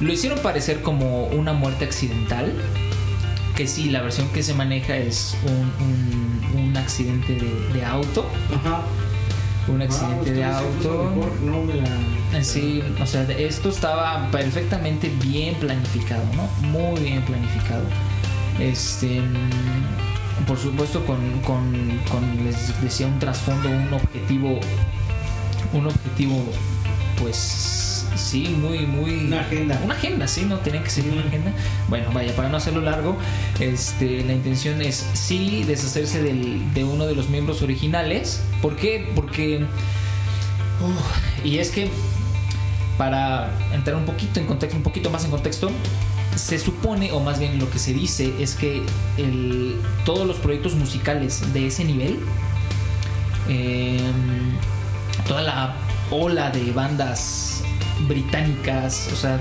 lo 0.00 0.12
hicieron 0.12 0.38
parecer 0.40 0.82
como 0.82 1.26
una 1.26 1.52
muerte 1.52 1.84
accidental. 1.84 2.52
Que 3.56 3.66
sí, 3.66 3.90
la 3.90 4.00
versión 4.00 4.28
que 4.28 4.42
se 4.42 4.54
maneja 4.54 4.96
es 4.96 5.36
un, 5.44 5.86
un- 5.86 6.68
un 6.68 6.76
accidente 6.76 7.34
de, 7.34 7.78
de 7.78 7.84
auto. 7.84 8.26
Ajá. 8.54 8.82
un 9.68 9.82
accidente 9.82 10.32
de 10.32 10.44
auto. 10.44 11.12
No 11.44 11.62
me 11.62 11.74
la... 11.74 12.42
Sí, 12.44 12.82
o 13.02 13.06
sea, 13.06 13.22
esto 13.24 13.68
estaba 13.68 14.30
perfectamente 14.30 15.10
bien 15.22 15.54
planificado, 15.56 16.22
¿no? 16.36 16.48
Muy 16.68 17.00
bien 17.00 17.22
planificado. 17.22 17.82
Este, 18.58 19.20
mm, 19.20 20.44
por 20.46 20.56
supuesto, 20.58 21.04
con, 21.04 21.18
con, 21.40 21.72
con 22.10 22.44
les 22.44 22.80
decía 22.82 23.06
un 23.08 23.18
trasfondo, 23.18 23.68
un 23.68 23.92
objetivo, 23.92 24.58
un 25.72 25.86
objetivo, 25.86 26.42
pues 27.20 27.89
sí, 28.16 28.48
muy, 28.48 28.86
muy. 28.86 29.26
Una 29.26 29.40
agenda. 29.40 29.80
Una 29.84 29.94
agenda, 29.94 30.28
sí, 30.28 30.44
no 30.44 30.58
tenía 30.58 30.82
que 30.82 30.90
seguir 30.90 31.12
una 31.12 31.22
agenda. 31.22 31.52
Bueno, 31.88 32.10
vaya, 32.12 32.34
para 32.34 32.48
no 32.48 32.56
hacerlo 32.56 32.80
largo, 32.80 33.16
este, 33.58 34.24
la 34.24 34.32
intención 34.32 34.82
es 34.82 35.06
sí 35.14 35.64
deshacerse 35.64 36.22
del, 36.22 36.72
de 36.74 36.84
uno 36.84 37.06
de 37.06 37.14
los 37.14 37.28
miembros 37.28 37.62
originales. 37.62 38.42
¿Por 38.62 38.76
qué? 38.76 39.10
Porque. 39.14 39.64
y 41.44 41.58
es 41.58 41.70
que 41.70 41.90
para 42.96 43.50
entrar 43.72 43.96
un 43.96 44.04
poquito 44.04 44.40
en 44.40 44.46
contexto, 44.46 44.76
un 44.76 44.82
poquito 44.82 45.10
más 45.10 45.24
en 45.24 45.30
contexto, 45.30 45.70
se 46.36 46.58
supone, 46.58 47.12
o 47.12 47.20
más 47.20 47.38
bien 47.38 47.58
lo 47.58 47.70
que 47.70 47.78
se 47.78 47.92
dice, 47.92 48.34
es 48.38 48.54
que 48.54 48.82
el, 49.16 49.80
todos 50.04 50.26
los 50.26 50.36
proyectos 50.36 50.74
musicales 50.74 51.52
de 51.52 51.66
ese 51.66 51.84
nivel, 51.84 52.18
eh, 53.48 54.00
toda 55.26 55.42
la 55.42 55.76
ola 56.10 56.50
de 56.50 56.72
bandas 56.72 57.62
británicas, 58.08 59.10
o 59.12 59.16
sea, 59.16 59.36
eh, 59.36 59.38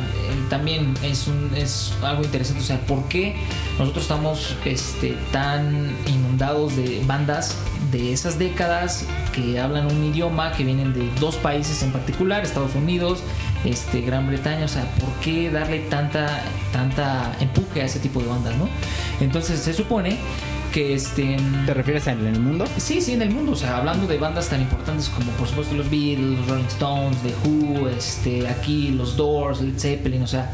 también 0.50 0.94
es, 1.04 1.28
un, 1.28 1.52
es 1.56 1.94
algo 2.02 2.24
interesante, 2.24 2.62
o 2.62 2.66
sea, 2.66 2.80
¿por 2.82 3.08
qué 3.08 3.36
nosotros 3.78 4.04
estamos 4.04 4.56
este, 4.66 5.18
tan 5.32 5.96
inundados 6.08 6.76
de 6.76 7.02
bandas 7.06 7.58
de 7.92 8.14
esas 8.14 8.38
décadas 8.38 9.06
que 9.34 9.60
hablan 9.60 9.88
un 9.88 10.04
idioma, 10.04 10.52
que 10.52 10.64
vienen 10.64 10.94
de 10.94 11.10
dos 11.20 11.36
países 11.38 11.82
en 11.84 11.92
particular, 11.92 12.44
Estados 12.44 12.76
Unidos, 12.76 13.24
este, 13.66 14.02
Gran 14.02 14.28
Bretaña, 14.28 14.66
o 14.66 14.70
sea, 14.70 14.84
¿por 15.00 15.10
qué 15.22 15.50
darle 15.50 15.80
tanta, 15.80 16.44
tanta 16.72 17.36
empuje 17.40 17.82
a 17.82 17.86
ese 17.86 18.00
tipo 18.00 18.22
de 18.22 18.28
bandas, 18.28 18.56
no? 18.58 18.70
Entonces 19.20 19.60
se 19.60 19.74
supone 19.74 20.18
que 20.72 20.94
este 20.94 21.38
¿Te 21.66 21.74
refieres 21.74 22.08
en 22.08 22.26
el 22.26 22.40
mundo? 22.40 22.66
Sí, 22.78 23.02
sí, 23.02 23.14
en 23.14 23.22
el 23.22 23.32
mundo, 23.32 23.54
o 23.54 23.56
sea, 23.56 23.78
hablando 23.78 24.08
de 24.08 24.18
bandas 24.18 24.50
tan 24.50 24.62
importantes 24.62 25.10
como 25.10 25.32
por 25.32 25.48
supuesto 25.48 25.76
los 25.76 25.90
Beatles, 25.90 26.38
los 26.40 26.48
Rolling 26.48 26.66
Stones, 26.66 27.18
The 27.24 27.34
Who, 27.48 27.90
este, 27.90 28.48
aquí 28.48 28.90
los 28.90 29.16
Doors, 29.18 29.62
Led 29.62 29.78
Zeppelin, 29.80 30.22
o 30.24 30.28
sea, 30.28 30.52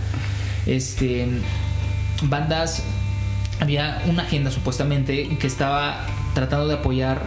este, 0.66 1.28
bandas, 2.24 2.84
había 3.60 4.02
una 4.08 4.24
agenda 4.24 4.52
supuestamente 4.52 5.38
que 5.38 5.48
estaba 5.48 6.06
tratando 6.34 6.68
de 6.68 6.76
apoyar 6.76 7.22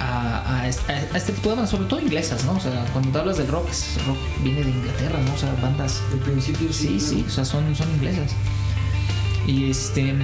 a, 0.00 0.58
a 0.60 0.68
est- 0.68 0.88
a 0.90 1.16
este 1.16 1.32
tipo 1.32 1.50
de 1.50 1.54
bandas, 1.56 1.70
sobre 1.70 1.86
todo 1.86 2.00
inglesas, 2.00 2.44
¿no? 2.44 2.52
O 2.52 2.60
sea, 2.60 2.84
cuando 2.92 3.10
te 3.10 3.18
hablas 3.18 3.36
del 3.38 3.48
rock, 3.48 3.68
es- 3.70 3.98
rock 4.06 4.18
viene 4.42 4.62
de 4.64 4.70
Inglaterra, 4.70 5.18
¿no? 5.24 5.32
O 5.34 5.38
sea, 5.38 5.54
bandas 5.62 6.02
Al 6.12 6.18
principio 6.18 6.72
Sí, 6.72 6.98
sí, 6.98 7.24
o 7.26 7.30
sea, 7.30 7.44
son, 7.44 7.74
son 7.76 7.88
inglesas. 7.94 8.32
Y 9.46 9.70
este 9.70 10.14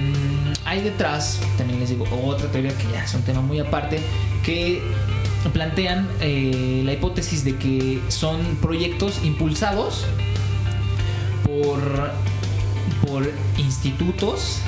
hay 0.69 0.83
detrás, 0.83 1.39
también 1.57 1.79
les 1.79 1.89
digo, 1.89 2.05
otra 2.23 2.47
teoría 2.51 2.71
que 2.77 2.83
ya 2.91 3.03
es 3.03 3.13
un 3.15 3.23
tema 3.23 3.41
muy 3.41 3.59
aparte, 3.59 3.99
que 4.43 4.83
plantean 5.51 6.07
eh, 6.21 6.83
la 6.85 6.93
hipótesis 6.93 7.43
de 7.43 7.55
que 7.55 7.99
son 8.07 8.39
proyectos 8.61 9.19
impulsados 9.23 10.05
por, 11.43 12.11
por 13.01 13.31
institutos 13.57 14.61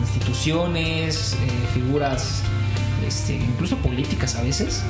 instituciones, 0.00 1.34
eh, 1.34 1.68
figuras, 1.74 2.42
este, 3.06 3.34
incluso 3.34 3.76
políticas 3.78 4.36
a 4.36 4.42
veces, 4.42 4.82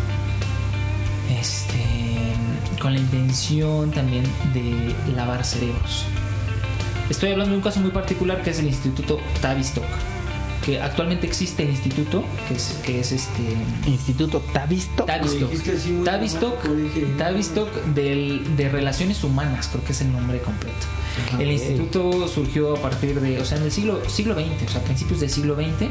este, 1.40 1.82
con 2.80 2.92
la 2.92 3.00
intención 3.00 3.90
también 3.90 4.24
de 4.52 4.94
lavar 5.16 5.44
cerebros. 5.44 6.04
Estoy 7.10 7.32
hablando 7.32 7.52
de 7.52 7.56
un 7.56 7.62
caso 7.62 7.80
muy 7.80 7.90
particular 7.90 8.42
que 8.42 8.50
es 8.50 8.58
el 8.58 8.66
Instituto 8.66 9.18
Tavistock, 9.40 9.84
que 10.64 10.80
actualmente 10.80 11.26
existe 11.26 11.62
el 11.62 11.70
instituto, 11.70 12.24
que 12.48 12.54
es, 12.54 12.78
que 12.84 13.00
es 13.00 13.12
este 13.12 13.42
Instituto 13.86 14.40
Tavistock. 14.52 15.06
Tavistock, 16.04 16.62
Tavistock 17.18 17.70
del- 17.94 18.56
de 18.56 18.68
Relaciones 18.70 19.22
Humanas, 19.24 19.68
creo 19.70 19.84
que 19.84 19.92
es 19.92 20.00
el 20.00 20.10
nombre 20.12 20.40
completo. 20.40 20.86
El 21.38 21.50
instituto 21.50 22.28
surgió 22.28 22.76
a 22.76 22.80
partir 22.80 23.20
de, 23.20 23.40
o 23.40 23.44
sea, 23.44 23.58
en 23.58 23.64
el 23.64 23.72
siglo, 23.72 24.00
siglo 24.08 24.34
XX, 24.34 24.66
o 24.66 24.70
sea, 24.70 24.82
principios 24.82 25.20
del 25.20 25.30
siglo 25.30 25.54
XX, 25.54 25.88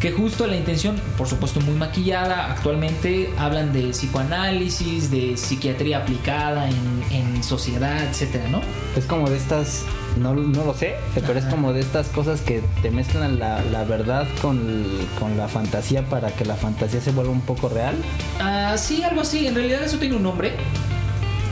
que 0.00 0.12
justo 0.12 0.46
la 0.46 0.56
intención, 0.56 0.96
por 1.16 1.26
supuesto 1.26 1.60
muy 1.60 1.74
maquillada, 1.74 2.52
actualmente 2.52 3.30
hablan 3.38 3.72
de 3.72 3.90
psicoanálisis, 3.90 5.10
de 5.10 5.36
psiquiatría 5.36 5.98
aplicada 5.98 6.68
en, 6.68 7.04
en 7.10 7.42
sociedad, 7.42 8.02
etcétera, 8.08 8.48
¿no? 8.48 8.60
Es 8.96 9.06
como 9.06 9.28
de 9.28 9.36
estas, 9.36 9.84
no, 10.18 10.34
no 10.34 10.64
lo 10.64 10.74
sé, 10.74 10.94
pero 11.14 11.38
es 11.38 11.44
como 11.46 11.72
de 11.72 11.80
estas 11.80 12.08
cosas 12.08 12.40
que 12.40 12.62
te 12.82 12.90
mezclan 12.90 13.38
la, 13.38 13.62
la 13.64 13.84
verdad 13.84 14.26
con, 14.40 14.84
con 15.18 15.36
la 15.36 15.48
fantasía 15.48 16.04
para 16.08 16.30
que 16.30 16.44
la 16.44 16.54
fantasía 16.54 17.00
se 17.00 17.10
vuelva 17.12 17.32
un 17.32 17.40
poco 17.40 17.68
real. 17.68 17.94
Ah, 18.40 18.76
sí, 18.76 19.02
algo 19.02 19.20
así. 19.22 19.46
En 19.46 19.54
realidad 19.54 19.82
eso 19.82 19.98
tiene 19.98 20.16
un 20.16 20.22
nombre. 20.22 20.52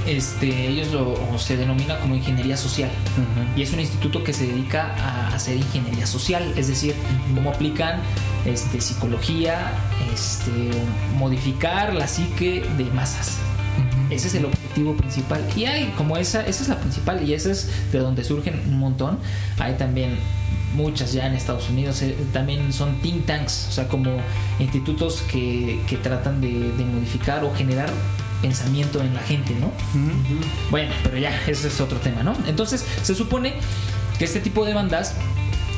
Este, 0.07 0.67
ellos 0.69 0.93
lo 0.93 1.17
se 1.39 1.57
denomina 1.57 1.99
como 2.01 2.15
ingeniería 2.15 2.57
social. 2.57 2.91
Y 3.57 3.63
es 3.63 3.73
un 3.73 3.81
instituto 3.81 4.25
que 4.25 4.33
se 4.33 4.47
dedica 4.47 4.95
a 4.97 5.35
hacer 5.35 5.57
ingeniería 5.57 6.07
social, 6.07 6.53
es 6.57 6.69
decir, 6.69 6.95
cómo 7.35 7.51
aplican 7.51 8.01
este, 8.45 8.81
psicología, 8.81 9.73
este, 10.13 10.51
modificar 11.17 11.95
la 11.95 12.09
psique 12.09 12.65
de 12.77 12.85
masas. 12.87 13.39
Ese 14.11 14.29
es 14.29 14.35
el 14.35 14.45
objetivo 14.45 14.95
principal. 14.95 15.41
Y 15.57 15.65
hay, 15.65 15.87
como 15.97 16.17
esa, 16.17 16.45
esa 16.47 16.63
es 16.63 16.69
la 16.69 16.79
principal 16.79 17.27
y 17.27 17.35
esa 17.35 17.51
es 17.51 17.71
de 17.93 17.99
donde 17.99 18.25
surgen 18.25 18.61
un 18.67 18.79
montón. 18.79 19.19
Hay 19.59 19.75
también 19.75 20.19
muchas 20.75 21.13
ya 21.13 21.27
en 21.27 21.35
Estados 21.35 21.71
Unidos. 21.71 22.03
eh, 22.03 22.17
también 22.33 22.73
son 22.73 22.97
think 23.01 23.25
tanks, 23.27 23.67
o 23.69 23.73
sea, 23.73 23.89
como 23.89 24.11
institutos 24.59 25.23
que, 25.31 25.81
que 25.87 25.97
tratan 25.97 26.41
de, 26.41 26.73
de 26.73 26.85
modificar 26.85 27.45
o 27.45 27.55
generar 27.55 27.91
pensamiento 28.43 29.01
en 29.01 29.15
la 29.15 29.21
gente, 29.21 29.55
¿no? 29.55 29.71
Bueno, 30.71 30.93
pero 31.03 31.17
ya, 31.17 31.31
ese 31.47 31.69
es 31.69 31.81
otro 31.81 31.99
tema, 31.99 32.23
¿no? 32.23 32.35
Entonces, 32.47 32.85
se 33.03 33.15
supone 33.15 33.55
que 34.19 34.25
este 34.27 34.41
tipo 34.41 34.65
de 34.67 34.75
bandas, 34.75 35.15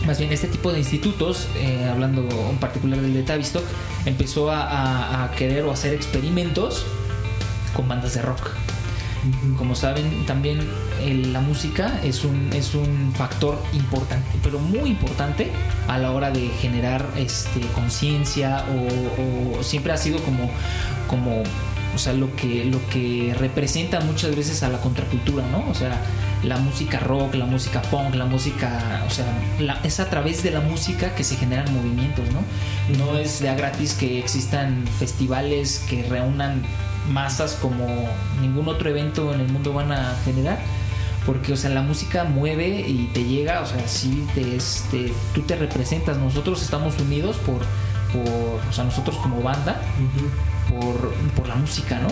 más 0.07 0.19
bien 0.19 0.33
este 0.33 0.49
tipo 0.49 0.73
de 0.73 0.79
institutos, 0.81 1.47
eh, 1.57 1.89
hablando 1.91 2.23
en 2.51 2.57
particular 2.59 2.99
del 3.01 3.15
de 3.15 3.23
Tavistock, 3.23 3.65
empezó 4.07 4.51
a, 4.51 4.63
a- 4.65 5.25
a 5.25 5.31
querer 5.33 5.65
o 5.65 5.71
hacer 5.73 5.95
experimentos 5.95 6.85
con 7.77 7.87
bandas 7.89 8.15
de 8.15 8.23
rock. 8.23 8.51
Como 9.57 9.75
saben, 9.75 10.27
también 10.27 10.61
el- 11.03 11.33
la 11.33 11.41
música 11.41 11.99
es 12.05 12.25
un, 12.25 12.51
es 12.53 12.75
un 12.75 13.13
factor 13.17 13.59
importante, 13.73 14.29
pero 14.43 14.59
muy 14.59 14.91
importante 14.91 15.51
a 15.89 15.97
la 15.99 16.11
hora 16.11 16.31
de 16.31 16.49
generar 16.61 17.07
este, 17.17 17.61
conciencia 17.75 18.65
o, 18.69 19.59
o 19.59 19.63
siempre 19.63 19.93
ha 19.93 19.97
sido 19.97 20.19
como, 20.19 20.51
como 21.09 21.43
o 21.95 21.99
sea, 21.99 22.13
lo 22.13 22.35
que, 22.37 22.65
lo 22.65 22.85
que 22.89 23.35
representa 23.39 24.01
muchas 24.01 24.35
veces 24.35 24.63
a 24.63 24.69
la 24.69 24.79
contracultura, 24.81 25.45
¿no? 25.51 25.65
O 25.71 25.75
sea, 25.75 26.01
la 26.43 26.59
música 26.59 26.99
rock, 27.01 27.35
la 27.35 27.47
música 27.47 27.81
punk, 27.83 28.15
la 28.15 28.27
música, 28.27 29.03
o 29.07 29.11
sea, 29.11 29.25
la- 29.61 29.79
es 29.83 30.01
a 30.01 30.11
través 30.11 30.43
de 30.43 30.51
la 30.51 30.61
música 30.61 31.15
que 31.15 31.25
se 31.25 31.37
generan 31.37 31.73
movimientos, 31.73 32.25
¿no? 32.33 32.43
No 32.99 33.19
es 33.19 33.41
de 33.41 33.49
a 33.49 33.55
gratis 33.55 33.95
que 33.95 34.19
existan 34.19 34.85
festivales 34.99 35.85
que 35.89 36.03
reúnan 36.03 36.63
masas 37.13 37.57
como 37.61 37.87
ningún 38.41 38.69
otro 38.69 38.89
evento 38.91 39.33
en 39.35 39.41
el 39.41 39.49
mundo 39.49 39.73
van 39.73 39.93
a 39.93 40.17
generar. 40.25 40.59
Porque, 41.27 41.55
o 41.55 41.57
sea, 41.57 41.71
la 41.71 41.81
música 41.81 42.25
mueve 42.25 42.85
y 42.87 43.09
te 43.15 43.25
llega, 43.25 43.63
o 43.63 43.67
sea, 43.67 43.89
sí, 43.89 44.27
te, 44.35 44.57
este, 44.57 45.11
tú 45.35 45.41
te 45.41 45.57
representas. 45.57 46.19
Nosotros 46.19 46.63
estamos 46.63 47.01
unidos 47.01 47.37
por, 47.39 47.61
por, 48.13 48.61
o 48.69 48.73
sea, 48.73 48.85
nosotros 48.85 49.17
como 49.17 49.41
banda, 49.41 49.81
por, 50.81 51.13
por 51.37 51.49
la 51.49 51.57
música, 51.57 51.99
¿no? 52.01 52.09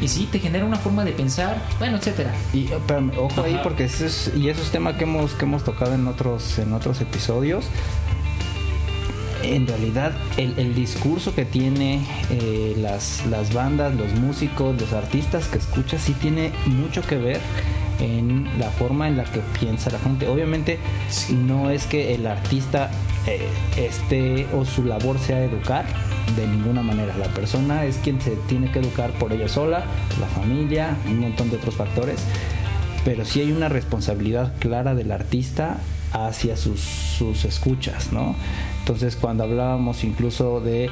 Y 0.00 0.08
sí, 0.08 0.28
te 0.30 0.38
genera 0.38 0.64
una 0.64 0.76
forma 0.76 1.04
de 1.04 1.12
pensar, 1.12 1.60
bueno, 1.78 1.96
etcétera. 1.96 2.32
Y 2.52 2.66
eh, 2.66 2.78
pero, 2.86 3.10
ojo 3.16 3.42
ahí 3.42 3.58
porque 3.62 3.84
ese 3.84 4.06
es, 4.06 4.32
y 4.36 4.48
eso 4.48 4.62
es 4.62 4.70
tema 4.70 4.96
que 4.96 5.04
hemos 5.04 5.32
que 5.34 5.44
hemos 5.44 5.64
tocado 5.64 5.94
en 5.94 6.06
otros 6.06 6.58
en 6.58 6.72
otros 6.72 7.00
episodios. 7.00 7.66
En 9.42 9.66
realidad 9.66 10.12
el, 10.36 10.56
el 10.56 10.72
discurso 10.74 11.34
que 11.34 11.44
tiene 11.44 12.00
eh, 12.30 12.76
las, 12.78 13.26
las 13.26 13.52
bandas, 13.52 13.92
los 13.94 14.12
músicos, 14.14 14.80
los 14.80 14.92
artistas 14.92 15.48
que 15.48 15.58
escuchas 15.58 16.00
sí 16.00 16.12
tiene 16.14 16.52
mucho 16.66 17.02
que 17.02 17.16
ver 17.16 17.40
en 17.98 18.48
la 18.58 18.70
forma 18.70 19.08
en 19.08 19.16
la 19.16 19.24
que 19.24 19.40
piensa 19.58 19.90
la 19.90 19.98
gente. 19.98 20.28
Obviamente 20.28 20.78
no 21.30 21.70
es 21.70 21.86
que 21.86 22.14
el 22.14 22.26
artista 22.28 22.90
eh, 23.26 23.48
esté 23.76 24.46
o 24.54 24.64
su 24.64 24.84
labor 24.84 25.18
sea 25.18 25.42
educar 25.42 25.86
de 26.36 26.46
ninguna 26.46 26.82
manera. 26.82 27.16
La 27.16 27.28
persona 27.28 27.84
es 27.84 27.96
quien 27.98 28.20
se 28.20 28.36
tiene 28.48 28.70
que 28.70 28.78
educar 28.78 29.10
por 29.12 29.32
ella 29.32 29.48
sola, 29.48 29.84
la 30.20 30.26
familia, 30.26 30.96
un 31.06 31.20
montón 31.20 31.50
de 31.50 31.56
otros 31.56 31.74
factores. 31.74 32.24
Pero 33.04 33.24
sí 33.24 33.40
hay 33.40 33.52
una 33.52 33.68
responsabilidad 33.68 34.52
clara 34.58 34.94
del 34.94 35.10
artista 35.10 35.78
hacia 36.12 36.56
sus, 36.56 36.80
sus 36.80 37.44
escuchas, 37.44 38.12
¿no? 38.12 38.34
Entonces 38.80 39.16
cuando 39.16 39.44
hablábamos 39.44 40.02
incluso 40.04 40.60
de 40.60 40.86
eh, 40.86 40.90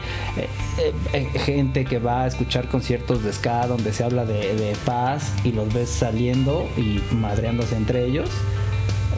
eh, 0.78 0.92
eh, 1.12 1.38
gente 1.40 1.84
que 1.84 1.98
va 1.98 2.22
a 2.22 2.26
escuchar 2.26 2.68
conciertos 2.68 3.24
de 3.24 3.32
ska 3.32 3.66
donde 3.66 3.92
se 3.92 4.04
habla 4.04 4.24
de, 4.24 4.54
de 4.54 4.76
paz 4.84 5.32
y 5.44 5.52
los 5.52 5.72
ves 5.74 5.90
saliendo 5.90 6.68
y 6.76 7.00
madreándose 7.14 7.76
entre 7.76 8.04
ellos, 8.06 8.30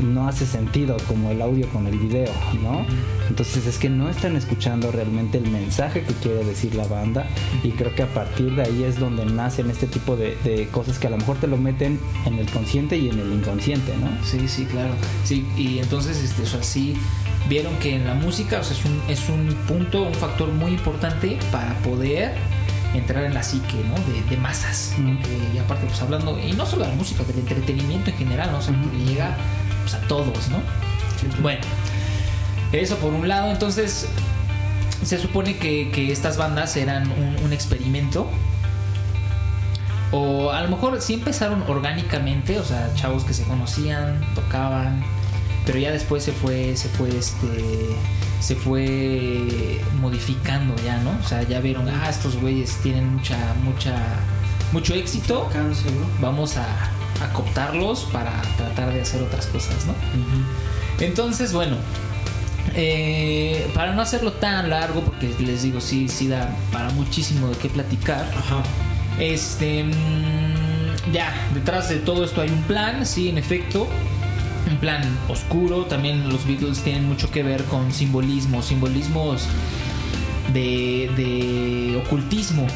no 0.02 0.28
hace 0.28 0.46
sentido 0.46 0.96
como 1.08 1.30
el 1.30 1.42
audio 1.42 1.68
con 1.68 1.86
el 1.86 1.98
video, 1.98 2.30
¿no? 2.62 2.84
Entonces 3.28 3.66
es 3.66 3.78
que 3.78 3.88
no 3.90 4.08
están 4.08 4.36
escuchando 4.36 4.90
realmente 4.90 5.38
el 5.38 5.50
mensaje 5.50 6.02
que 6.02 6.14
quiere 6.14 6.44
decir 6.44 6.74
la 6.74 6.86
banda 6.86 7.26
y 7.62 7.70
creo 7.70 7.94
que 7.94 8.02
a 8.02 8.06
partir 8.14 8.54
de 8.54 8.62
ahí 8.62 8.84
es 8.84 8.98
donde 8.98 9.24
nacen 9.26 9.70
este 9.70 9.86
tipo 9.86 10.16
de, 10.16 10.36
de 10.44 10.68
cosas 10.68 10.98
que 10.98 11.06
a 11.06 11.10
lo 11.10 11.18
mejor 11.18 11.36
te 11.38 11.46
lo 11.46 11.56
meten 11.56 11.98
en 12.26 12.38
el 12.38 12.46
consciente 12.50 12.96
y 12.96 13.08
en 13.08 13.18
el 13.18 13.32
inconsciente, 13.32 13.92
¿no? 13.98 14.08
Sí, 14.24 14.48
sí, 14.48 14.64
claro. 14.66 14.94
Sí, 15.24 15.46
y 15.56 15.78
entonces, 15.78 16.16
este, 16.22 16.42
o 16.42 16.46
sea, 16.46 16.62
sí 16.62 16.94
vieron 17.48 17.74
que 17.76 17.94
en 17.96 18.06
la 18.06 18.14
música, 18.14 18.60
o 18.60 18.64
sea, 18.64 18.76
es 18.76 18.84
un, 18.84 19.00
es 19.08 19.28
un 19.28 19.54
punto, 19.66 20.02
un 20.02 20.14
factor 20.14 20.52
muy 20.52 20.72
importante 20.72 21.38
para 21.50 21.74
poder 21.78 22.32
entrar 22.94 23.24
en 23.24 23.32
la 23.32 23.42
psique, 23.42 23.76
¿no? 23.88 23.94
De, 24.12 24.22
de 24.28 24.36
masas. 24.36 24.94
Que- 24.96 25.56
y 25.56 25.58
aparte, 25.58 25.86
pues 25.86 26.00
hablando, 26.02 26.38
y 26.38 26.52
no 26.52 26.66
solo 26.66 26.84
de 26.84 26.90
la 26.90 26.96
música, 26.96 27.24
del 27.24 27.38
entretenimiento 27.38 28.10
en 28.10 28.16
general, 28.16 28.52
¿no? 28.52 28.58
O 28.58 28.62
sea, 28.62 28.74
Ujú. 28.74 28.90
que 28.90 29.04
llega 29.06 29.36
pues, 29.82 29.94
a 29.94 30.00
todos, 30.08 30.48
¿no? 30.48 30.62
Bueno, 31.40 31.60
eso 32.72 32.96
por 32.96 33.12
un 33.12 33.28
lado, 33.28 33.50
entonces 33.50 34.08
se 35.04 35.18
supone 35.18 35.56
que, 35.58 35.90
que 35.90 36.10
estas 36.10 36.36
bandas 36.36 36.76
eran 36.76 37.10
un, 37.10 37.36
un 37.44 37.52
experimento. 37.52 38.28
O 40.14 40.50
a 40.50 40.60
lo 40.60 40.68
mejor 40.68 41.00
sí 41.00 41.14
empezaron 41.14 41.62
orgánicamente, 41.68 42.58
o 42.58 42.64
sea, 42.64 42.92
chavos 42.94 43.24
que 43.24 43.32
se 43.32 43.44
conocían, 43.44 44.20
tocaban, 44.34 45.02
pero 45.64 45.78
ya 45.78 45.90
después 45.90 46.22
se 46.22 46.32
fue, 46.32 46.76
se 46.76 46.88
fue 46.88 47.16
este, 47.16 47.96
se 48.40 48.56
fue 48.56 49.80
modificando 50.00 50.74
ya, 50.84 50.98
¿no? 50.98 51.16
O 51.18 51.26
sea, 51.26 51.42
ya 51.44 51.60
vieron, 51.60 51.88
ah, 51.88 52.08
estos 52.10 52.36
güeyes 52.36 52.76
tienen 52.82 53.14
mucha, 53.14 53.38
mucha, 53.62 53.94
mucho 54.72 54.94
éxito, 54.94 55.48
vamos 56.20 56.56
a, 56.56 56.66
a 57.22 57.32
cooptarlos 57.32 58.04
para 58.12 58.32
tratar 58.56 58.92
de 58.92 59.02
hacer 59.02 59.22
otras 59.22 59.46
cosas, 59.46 59.86
¿no? 59.86 59.94
Entonces, 60.98 61.52
bueno, 61.52 61.76
eh, 62.74 63.70
para 63.74 63.92
no 63.94 64.02
hacerlo 64.02 64.32
tan 64.32 64.70
largo, 64.70 65.02
porque 65.02 65.34
les 65.40 65.62
digo, 65.62 65.80
sí, 65.80 66.08
sí 66.08 66.28
da 66.28 66.54
para 66.70 66.90
muchísimo 66.90 67.48
de 67.48 67.56
qué 67.56 67.68
platicar. 67.68 68.26
Ajá. 68.36 68.62
Este, 69.18 69.84
mm, 69.84 71.12
ya, 71.12 71.32
detrás 71.54 71.88
de 71.88 71.96
todo 71.96 72.24
esto 72.24 72.40
hay 72.40 72.50
un 72.50 72.62
plan, 72.62 73.04
sí, 73.04 73.28
en 73.28 73.38
efecto. 73.38 73.88
Un 74.70 74.76
plan 74.78 75.02
oscuro. 75.28 75.84
También 75.84 76.28
los 76.28 76.46
Beatles 76.46 76.80
tienen 76.80 77.08
mucho 77.08 77.30
que 77.30 77.42
ver 77.42 77.64
con 77.64 77.92
simbolismos, 77.92 78.66
simbolismos 78.66 79.46
de, 80.52 81.10
de 81.16 82.02
ocultismo. 82.06 82.66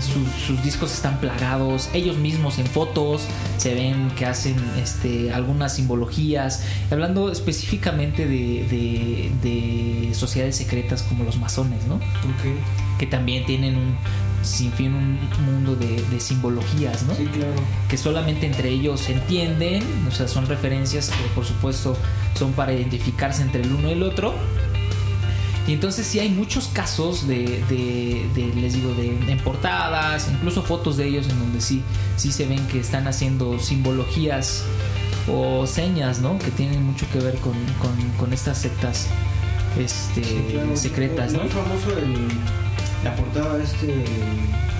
Sus, 0.00 0.28
sus 0.46 0.62
discos 0.64 0.92
están 0.92 1.20
plagados, 1.20 1.88
ellos 1.94 2.16
mismos 2.16 2.58
en 2.58 2.66
fotos 2.66 3.22
se 3.56 3.72
ven 3.74 4.10
que 4.10 4.26
hacen 4.26 4.56
este, 4.82 5.32
algunas 5.32 5.74
simbologías, 5.76 6.64
hablando 6.90 7.30
específicamente 7.30 8.26
de, 8.26 8.66
de- 8.68 9.30
de 9.42 10.14
sociedades 10.14 10.56
secretas 10.56 11.02
como 11.04 11.22
los 11.24 11.38
masones, 11.38 11.84
¿no? 11.86 11.94
Ok. 11.96 12.98
que 12.98 13.06
también 13.06 13.44
tienen 13.46 13.76
un 13.76 13.96
sinfín, 14.42 14.94
un 14.94 15.44
mundo 15.44 15.76
de, 15.76 16.02
de 16.10 16.20
simbologías, 16.20 17.02
¿no? 17.04 17.14
Sí, 17.14 17.24
claro. 17.26 17.52
Que 17.88 17.96
solamente 17.96 18.46
entre 18.46 18.70
ellos 18.70 19.00
se 19.00 19.12
entienden, 19.12 19.82
o 20.08 20.10
sea, 20.10 20.26
son 20.28 20.46
referencias 20.46 21.10
que 21.10 21.28
por 21.34 21.44
supuesto 21.44 21.96
son 22.38 22.52
para 22.52 22.72
identificarse 22.72 23.42
entre 23.42 23.62
el 23.62 23.72
uno 23.72 23.88
y 23.88 23.92
el 23.92 24.02
otro. 24.02 24.34
Y 25.66 25.72
entonces 25.72 26.06
sí 26.06 26.20
hay 26.20 26.28
muchos 26.28 26.68
casos 26.68 27.26
de, 27.26 27.62
de- 27.68 28.24
de, 28.34 28.52
les 28.60 28.74
digo, 28.74 28.94
de 28.94 29.08
en 29.32 29.38
portadas, 29.38 30.28
incluso 30.32 30.62
fotos 30.62 30.96
de 30.96 31.08
ellos 31.08 31.28
en 31.28 31.38
donde 31.40 31.60
sí, 31.60 31.82
sí 32.16 32.30
se 32.30 32.46
ven 32.46 32.64
que 32.68 32.78
están 32.78 33.08
haciendo 33.08 33.58
simbologías 33.58 34.62
o 35.28 35.66
señas, 35.66 36.20
¿no? 36.20 36.38
Que 36.38 36.52
tienen 36.52 36.84
mucho 36.84 37.04
que 37.12 37.18
ver 37.18 37.34
con, 37.38 37.54
con- 37.80 38.10
con 38.16 38.32
estas 38.32 38.58
sectas 38.58 39.08
este, 39.78 40.22
Sí, 40.22 40.44
claro. 40.52 40.76
secretas, 40.76 41.32
¿no? 41.32 41.40
Muy 41.40 41.48
famoso 41.48 41.98
el, 41.98 42.14
la 43.02 43.14
portada 43.16 43.58
de 43.58 43.64
este 43.64 43.86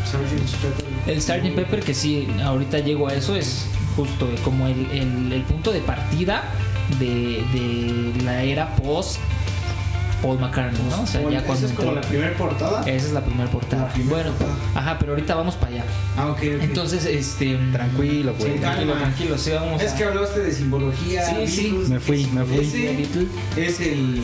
Sgt. 0.07 0.57
Pepper. 0.62 1.12
El 1.14 1.20
Sgt. 1.22 1.55
Pepper, 1.57 1.81
que 1.81 1.94
sí, 1.94 2.29
ahorita 2.44 2.79
llego 2.79 3.09
a 3.09 3.14
eso, 3.14 3.35
es 3.35 3.66
justo 3.96 4.29
como 4.44 4.68
el, 4.68 4.87
el- 4.92 5.33
el 5.33 5.42
punto 5.42 5.72
de 5.72 5.81
partida 5.81 6.44
de, 7.01 7.42
de 7.53 8.22
la 8.25 8.44
era 8.44 8.75
post 8.77 9.18
Paul 10.27 10.39
McCartney, 10.41 10.83
¿no? 10.91 11.03
O 11.03 11.07
sea, 11.07 11.23
ya 11.31 11.39
esa 11.39 11.47
cuando 11.47 11.67
es 11.67 11.73
como 11.73 11.89
entró- 11.91 11.95
la 11.95 12.09
primera 12.09 12.37
portada. 12.37 12.81
Esa 12.83 13.07
es 13.07 13.12
la 13.12 13.25
primera 13.25 13.51
portada. 13.51 13.93
Bueno, 14.05 14.31
portada. 14.33 14.55
ajá, 14.75 14.97
pero 14.99 15.12
ahorita 15.12 15.35
vamos 15.35 15.55
para 15.55 15.73
allá. 15.73 15.85
Ah, 16.17 16.27
ok, 16.29 16.39
ok. 16.39 16.43
Entonces, 16.62 17.05
este. 17.05 17.57
Tranquilo, 17.73 18.35
güey. 18.39 18.53
Sí, 18.55 18.59
Tranquilo, 18.59 18.93
calma. 18.93 19.07
tranquilo, 19.07 19.39
sí, 19.39 19.51
vamos 19.51 19.83
es 19.83 19.93
a- 19.93 19.97
que 19.97 20.05
hablaste 20.05 20.41
de 20.41 20.53
simbología. 20.53 21.25
Sí, 21.27 21.47
sí. 21.47 21.62
Beatles, 21.71 21.89
Me 21.89 22.01
fui, 22.01 22.27
me 22.27 22.45
fui. 22.45 22.59
Ese 22.59 23.29
es 23.57 23.81
el, 23.81 24.21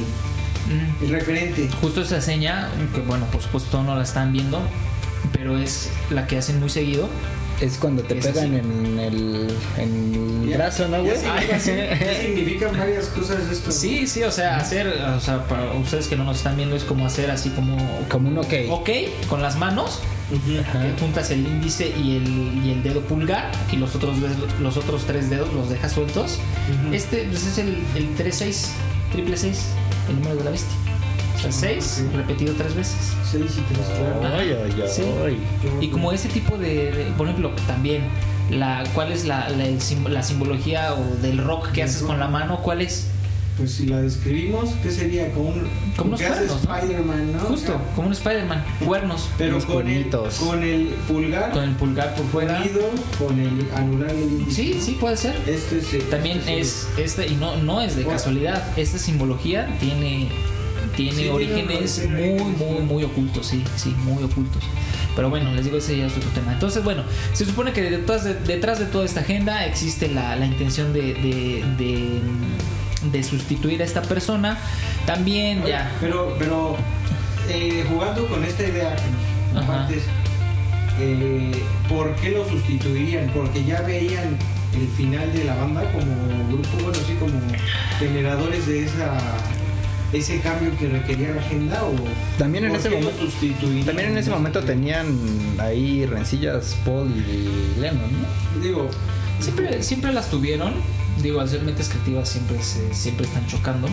el 1.03 1.09
referente. 1.11 1.69
Justo 1.81 2.03
esa 2.03 2.21
seña, 2.21 2.69
que 2.95 3.01
bueno, 3.01 3.27
por 3.27 3.43
supuesto 3.43 3.83
no 3.83 3.95
la 3.95 4.03
están 4.03 4.33
viendo, 4.33 4.61
pero 5.33 5.59
es 5.59 5.91
la 6.11 6.27
que 6.27 6.39
hacen 6.39 6.59
muy 6.61 6.69
seguido. 6.71 7.09
Es 7.61 7.79
cuando 7.79 8.03
te 8.03 8.17
pegan 8.17 8.37
así. 8.37 8.45
en 8.57 8.99
el, 8.99 9.49
en 9.79 10.41
el 10.45 10.49
Ya- 10.51 10.57
brazo, 10.57 10.89
¿no, 10.89 11.03
güey? 11.03 11.15
Ya 11.23 11.59
significan 11.61 12.77
varias 12.77 13.07
cosas 13.07 13.39
esto. 13.51 13.71
Sí, 13.71 14.07
sí, 14.07 14.23
o 14.25 14.31
sea, 14.33 14.57
hacer, 14.57 14.87
o 14.89 15.21
sea, 15.21 15.45
para 15.47 15.73
ustedes 15.75 16.09
que 16.09 16.17
no 16.17 16.25
nos 16.25 16.39
están 16.39 16.57
viendo, 16.57 16.75
es 16.75 16.83
como 16.85 17.07
hacer 17.07 17.31
así 17.31 17.51
como. 17.51 17.77
Como 18.09 18.29
un 18.29 18.39
ok. 18.39 18.53
Ok, 18.71 18.91
con 19.29 19.43
las 19.43 19.57
manos, 19.57 20.01
Ujú. 20.33 20.59
Ajá. 20.61 20.83
que 20.83 21.01
juntas 21.01 21.31
el 21.31 21.47
índice 21.47 21.89
y 21.89 22.17
el, 22.17 22.65
y 22.67 22.71
el 22.73 22.83
dedo 22.83 23.01
pulgar, 23.03 23.51
y 23.73 23.77
los 23.77 23.95
otros, 23.95 24.17
los 24.61 24.77
otros 24.77 25.05
tres 25.07 25.31
dedos 25.31 25.53
los 25.55 25.69
dejas 25.71 25.93
sueltos. 25.93 26.39
Ujú. 26.85 26.95
Este 26.95 27.27
pues, 27.31 27.47
es 27.47 27.59
el, 27.59 27.79
el 27.95 28.15
36, 28.17 28.73
triple 29.13 29.37
6, 29.37 29.61
el 30.09 30.17
número 30.17 30.37
de 30.37 30.45
la 30.45 30.51
bestia. 30.51 30.77
O 31.47 31.51
sea, 31.53 31.71
Ah, 31.71 31.75
6 31.81 32.05
ok. 32.09 32.17
repetido 32.17 32.55
tres 32.55 32.75
veces. 32.75 32.97
Seis 33.31 33.53
y 33.59 33.75
tres, 33.75 33.87
claro. 33.97 34.37
Ay, 34.39 34.57
ay, 34.65 34.83
ay. 34.83 34.89
Sí. 34.89 35.03
Y 35.81 35.89
como 35.89 36.13
ese 36.13 36.29
tipo 36.29 36.57
de, 36.57 36.93
de- 36.93 37.05
por 37.17 37.27
ejemplo, 37.27 37.51
también, 37.67 38.03
la, 38.51 38.85
¿cuál 38.95 39.11
es 39.13 39.25
la, 39.25 39.49
la, 39.49 39.65
la 40.11 40.23
simbología 40.23 40.95
o 40.95 41.17
del 41.23 41.39
rock 41.39 41.73
que 41.73 41.83
haces 41.83 42.01
rock. 42.03 42.11
con 42.11 42.21
la 42.21 42.29
mano? 42.29 42.59
¿Cuál 42.63 42.83
es? 42.83 43.09
Pues 43.57 43.73
si 43.73 43.87
la 43.87 44.01
describimos, 44.01 44.71
¿qué 44.83 44.91
sería? 44.91 45.31
Como 45.33 45.51
un. 45.51 45.69
Como 45.97 46.15
unos. 46.17 46.21
Spider-Man, 46.23 47.33
¿no? 47.35 47.39
Justo, 47.41 47.79
como 47.95 48.07
un 48.07 48.13
Spider-Man, 48.15 48.65
cuernos, 48.85 49.29
Pero 49.37 49.57
Unos 49.57 49.67
con 49.67 49.89
el, 49.89 50.07
con 50.39 50.63
el 50.63 50.87
pulgar 51.07 51.51
con 51.53 51.65
el 51.65 51.75
pulgar 51.77 52.15
por 52.15 52.25
fuera. 52.27 52.61
unido 52.63 52.81
con 53.19 53.39
el 53.39 53.67
anular 53.77 54.15
y 54.15 54.23
el 54.23 54.33
índice. 54.41 54.63
Sí, 54.63 54.81
sí, 54.81 54.97
puede 54.99 55.19
ser. 55.19 55.37
Este 55.47 55.79
es, 55.79 56.09
También 56.09 56.39
este 56.39 56.61
es 56.61 56.89
este 56.97 57.27
y 57.27 57.35
no 57.37 57.57
no 57.57 57.83
es 57.83 57.95
de 57.95 58.05
Bueno. 58.05 58.17
casualidad. 58.19 58.63
Esta 58.79 58.99
simbología 58.99 59.69
tiene 59.81 60.29
tiene 60.97 61.23
Sí, 61.23 61.29
orígenes 61.29 62.09
muy 62.09 62.45
muy 62.45 62.81
muy 62.81 63.05
ocultos, 63.05 63.47
sí, 63.47 63.63
sí, 63.77 63.95
muy 64.05 64.23
ocultos. 64.23 64.63
Pero 65.15 65.29
bueno, 65.29 65.53
les 65.55 65.65
digo 65.65 65.77
ese 65.77 65.97
ya 65.99 66.07
es 66.07 66.17
otro 66.17 66.31
tema. 66.31 66.53
Entonces, 66.53 66.83
bueno, 66.83 67.03
se 67.35 67.45
supone 67.45 67.73
que 67.73 67.83
detrás 67.83 68.25
de, 68.25 68.35
detrás 68.35 68.79
de 68.79 68.87
toda 68.87 69.05
esta 69.05 69.21
agenda 69.21 69.67
existe 69.67 70.09
la, 70.09 70.37
la 70.37 70.47
intención 70.47 70.93
de, 70.95 71.13
de, 71.15 71.65
de, 71.77 72.21
de 73.11 73.23
sustituir 73.23 73.83
a 73.83 73.85
esta 73.85 74.01
persona. 74.03 74.59
También 75.05 75.63
Oye, 75.63 75.73
ya. 75.73 75.93
Pero, 76.01 76.35
pero 76.39 76.77
eh, 77.51 77.85
jugando 77.91 78.27
con 78.27 78.43
esta 78.45 78.63
idea 78.63 78.97
compartes, 79.53 80.05
eh, 80.99 81.53
¿por 81.91 82.15
qué 82.17 82.31
lo 82.31 82.49
sustituirían? 82.49 83.29
Porque 83.35 83.65
ya 83.65 83.83
veían 83.83 84.39
el 84.75 84.89
final 84.97 85.31
de 85.35 85.45
la 85.45 85.55
banda 85.57 85.83
como 85.93 86.15
grupo, 86.49 86.69
bueno, 86.85 86.99
así 87.05 87.13
como 87.21 87.39
generadores 87.99 88.67
de 88.67 88.85
esa 88.87 89.19
ese 90.13 90.41
cambio 90.41 90.71
que 90.79 90.89
requería 90.89 91.31
la 91.35 91.41
agenda 91.41 91.83
o 91.85 91.95
También 92.39 92.65
en 92.65 92.71
¿por 92.73 92.81
ese 92.81 92.91
momento-? 92.91 93.87
También 93.87 94.11
en 94.11 94.19
ese 94.19 94.31
momento 94.31 94.61
tenían 94.63 95.07
ahí 95.59 96.05
rencillas 96.07 96.77
Paul 96.85 97.11
y 97.11 97.81
Lennon, 97.81 98.11
¿no? 98.13 98.61
digo 98.63 98.89
Siempre, 99.41 99.83
siempre 99.83 100.13
las 100.13 100.31
tuvieron. 100.31 100.73
Digo, 101.21 101.41
al 101.41 101.49
ser 101.49 101.63
mentes 101.63 101.89
creativas 101.89 102.29
siempre, 102.29 102.63
se- 102.63 102.95
siempre 102.95 103.27
están 103.27 103.45
chocando. 103.47 103.89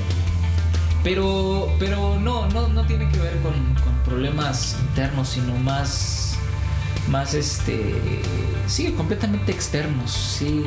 Pero, 1.04 1.70
pero 1.80 2.20
no, 2.20 2.48
no, 2.50 2.68
no 2.68 2.86
tiene 2.86 3.08
que 3.10 3.18
ver 3.20 3.38
con, 3.42 3.54
con 3.54 3.94
problemas 4.06 4.76
internos, 4.90 5.30
sino 5.30 5.56
más, 5.58 6.36
más 7.10 7.34
este, 7.34 7.94
sí, 8.68 8.92
completamente 8.92 9.52
externos. 9.52 10.12
Sí, 10.38 10.66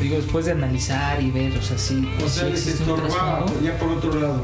digo, 0.00 0.16
después 0.16 0.46
de 0.46 0.52
analizar 0.52 1.22
y 1.22 1.30
ver, 1.30 1.56
o 1.58 1.62
sea, 1.62 1.76
sí. 1.78 2.08
o 2.24 2.28
sea 2.28 2.44
sí 2.46 2.50
les 2.50 2.66
estorbaba 2.66 3.44
ya 3.62 3.78
por 3.78 3.90
otro 3.90 4.18
lado 4.18 4.42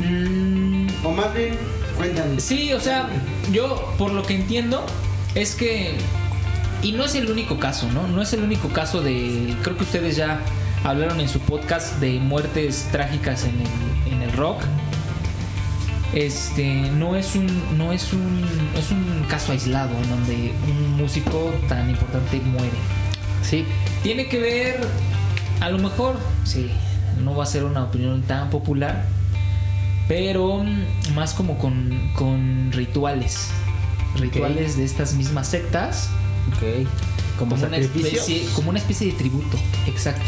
Mm, 0.00 0.86
o 1.04 1.10
más 1.12 1.34
bien 1.34 1.56
cuéntame 1.96 2.40
Sí, 2.40 2.72
o 2.72 2.80
sea, 2.80 3.08
yo 3.52 3.94
por 3.98 4.12
lo 4.12 4.22
que 4.22 4.34
entiendo 4.34 4.84
es 5.34 5.54
que 5.54 5.96
y 6.82 6.92
no 6.92 7.04
es 7.04 7.14
el 7.14 7.30
único 7.30 7.58
caso, 7.58 7.90
¿no? 7.92 8.08
No 8.08 8.22
es 8.22 8.32
el 8.32 8.42
único 8.42 8.68
caso 8.68 9.02
de 9.02 9.54
creo 9.62 9.76
que 9.76 9.84
ustedes 9.84 10.16
ya 10.16 10.40
hablaron 10.84 11.20
en 11.20 11.28
su 11.28 11.40
podcast 11.40 11.98
de 12.00 12.18
muertes 12.18 12.88
trágicas 12.90 13.44
en 13.44 13.60
el, 13.60 14.12
en 14.14 14.22
el 14.22 14.32
rock. 14.32 14.62
este 16.14 16.90
no 16.90 17.16
es 17.16 17.36
un 17.36 17.46
no 17.76 17.92
es 17.92 18.12
un 18.12 18.44
es 18.76 18.90
un 18.90 19.24
caso 19.28 19.52
aislado 19.52 19.94
en 20.02 20.10
donde 20.10 20.52
un 20.68 20.96
músico 20.96 21.52
tan 21.68 21.90
importante 21.90 22.40
muere. 22.40 22.78
Sí. 23.42 23.64
Tiene 24.02 24.28
que 24.28 24.38
ver, 24.38 24.80
a 25.60 25.68
lo 25.70 25.78
mejor, 25.78 26.16
sí, 26.44 26.70
no 27.22 27.34
va 27.36 27.44
a 27.44 27.46
ser 27.46 27.64
una 27.64 27.84
opinión 27.84 28.22
tan 28.22 28.48
popular, 28.50 29.04
pero 30.10 30.64
más 31.14 31.34
como 31.34 31.56
con, 31.56 32.10
con 32.14 32.72
rituales. 32.72 33.50
Rituales 34.16 34.76
de 34.76 34.82
estas 34.82 35.14
mismas 35.14 35.46
sectas. 35.46 36.10
Ok. 36.48 36.88
Como, 37.38 37.54
una 37.54 37.68
sacrificio. 37.70 38.18
especie, 38.18 38.44
como 38.56 38.70
una 38.70 38.80
especie 38.80 39.06
de 39.06 39.12
tributo, 39.12 39.56
exacto. 39.86 40.26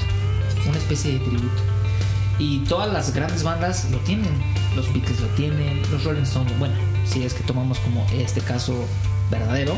Una 0.68 0.78
especie 0.78 1.14
de 1.14 1.18
tributo. 1.18 1.62
Y 2.38 2.60
todas 2.60 2.92
las 2.92 3.12
grandes 3.12 3.42
bandas 3.42 3.90
lo 3.90 3.98
tienen. 3.98 4.30
Los 4.76 4.86
Beatles 4.94 5.20
lo 5.20 5.26
tienen, 5.30 5.82
los 5.90 6.04
Rolling 6.04 6.22
Stones, 6.22 6.56
bueno, 6.60 6.76
si 7.04 7.24
es 7.24 7.34
que 7.34 7.42
tomamos 7.42 7.80
como 7.80 8.06
este 8.12 8.40
caso 8.40 8.86
verdadero, 9.32 9.74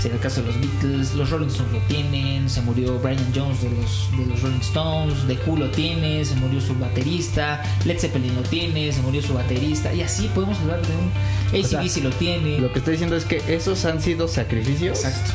sería 0.00 0.16
el 0.16 0.22
caso 0.22 0.40
de 0.42 0.46
los 0.48 0.60
Beatles, 0.60 1.14
los 1.14 1.28
Rolling 1.30 1.48
Stones 1.48 1.72
lo 1.72 1.78
tienen, 1.80 2.48
se 2.48 2.62
murió 2.62 2.98
Brian 3.00 3.32
Jones 3.34 3.60
de 3.62 3.70
los, 3.70 4.08
de 4.16 4.26
los 4.26 4.40
Rolling 4.42 4.60
Stones, 4.60 5.14
The 5.26 5.38
Who 5.46 5.56
lo 5.58 5.70
tiene, 5.70 6.24
se 6.24 6.34
murió 6.36 6.60
su 6.60 6.74
baterista, 6.78 7.62
Led 7.84 7.98
Zeppelin 7.98 8.34
lo 8.34 8.42
tiene, 8.42 8.90
se 8.92 9.02
murió 9.02 9.20
su 9.22 9.34
baterista, 9.34 9.92
y 9.92 10.00
así 10.02 10.28
podemos 10.34 10.58
hablar 10.60 10.80
de 10.86 10.92
un 10.96 11.60
O 11.62 11.66
sea, 11.66 11.80
ACDC 11.80 12.02
lo 12.04 12.10
tiene. 12.10 12.58
Lo 12.58 12.72
que 12.72 12.78
estoy 12.78 12.92
diciendo 12.92 13.14
es 13.16 13.24
que 13.26 13.42
esos 13.54 13.84
han 13.84 14.00
sido 14.00 14.26
sacrificios. 14.26 15.04
Exacto. 15.04 15.32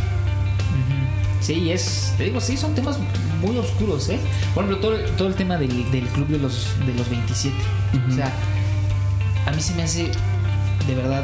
Sí, 1.41 1.69
es, 1.71 2.13
te 2.17 2.23
digo, 2.23 2.41
sí, 2.41 2.57
son 2.57 2.73
temas 2.73 2.97
muy 3.39 3.55
oscuros, 3.57 4.09
¿eh? 4.09 4.17
Por 4.55 4.63
ejemplo, 4.63 4.81
todo, 4.87 4.97
el- 4.97 5.11
todo 5.11 5.27
el 5.27 5.35
tema 5.35 5.57
del, 5.57 5.91
del 5.91 6.07
club 6.07 6.27
de 6.27 6.39
los, 6.39 6.69
de 6.87 6.93
los 6.95 7.07
27. 7.07 7.55
Ujú. 7.93 8.11
O 8.11 8.15
sea, 8.15 8.33
a 9.45 9.51
mí 9.51 9.61
se 9.61 9.75
me 9.75 9.83
hace 9.83 10.09
de 10.87 10.95
verdad 10.95 11.23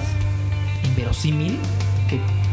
inverosímil 0.84 1.58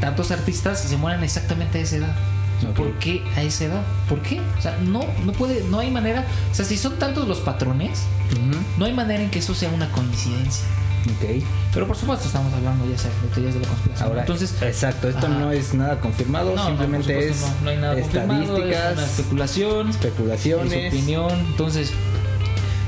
tantos 0.01 0.31
artistas 0.31 0.81
se 0.81 0.97
mueran 0.97 1.23
exactamente 1.25 1.79
a 1.79 1.83
esa 1.83 1.97
edad. 1.97 2.17
O 2.59 2.61
sea, 2.61 2.71
Ok. 2.71 2.77
¿Por 2.77 2.93
qué 2.99 3.23
a 3.37 3.43
esa 3.43 3.65
edad? 3.67 3.83
¿Por 4.09 4.21
qué? 4.21 4.41
O 4.59 4.61
sea, 4.63 4.77
no, 4.83 5.01
no 5.25 5.33
puede, 5.33 5.63
no 5.65 5.79
hay 5.79 5.91
manera. 5.93 6.25
O 6.51 6.55
sea, 6.55 6.65
si 6.65 6.77
son 6.77 6.99
tantos 6.99 7.29
los 7.29 7.39
patrones, 7.39 8.01
Ujú. 8.33 8.61
no 8.79 8.85
hay 8.85 8.93
manera 8.93 9.23
en 9.23 9.31
que 9.31 9.39
eso 9.39 9.55
sea 9.55 9.69
una 9.71 9.89
coincidencia. 9.93 10.65
Ok. 11.07 11.45
Pero 11.73 11.87
por 11.87 11.97
supuesto 11.97 12.27
estamos 12.27 12.53
hablando 12.53 12.85
ya 12.91 12.99
sea 12.99 13.11
de 13.23 13.29
teorías 13.33 13.55
de 13.55 13.61
la 13.61 13.69
conspiración. 13.69 14.09
Ahora, 14.09 14.21
Entonces, 14.23 14.55
exacto, 14.61 15.09
esto 15.09 15.27
Ajá. 15.27 15.39
no 15.39 15.53
es 15.53 15.73
nada 15.73 16.01
confirmado, 16.01 16.55
no, 16.57 16.67
simplemente 16.67 17.13
no, 17.13 17.19
por 17.21 17.29
es 17.29 17.37
supuesto, 17.37 17.65
no, 17.65 17.71
hay 17.71 17.77
nada 17.77 17.95
confirmado, 18.01 18.43
es 18.43 18.49
una 18.51 18.59
estadísticas, 18.69 19.11
especulación, 19.19 19.89
es 19.91 19.95
especulaciones. 19.97 20.73
su 20.93 20.97
opinión. 20.99 21.31
Entonces, 21.51 21.93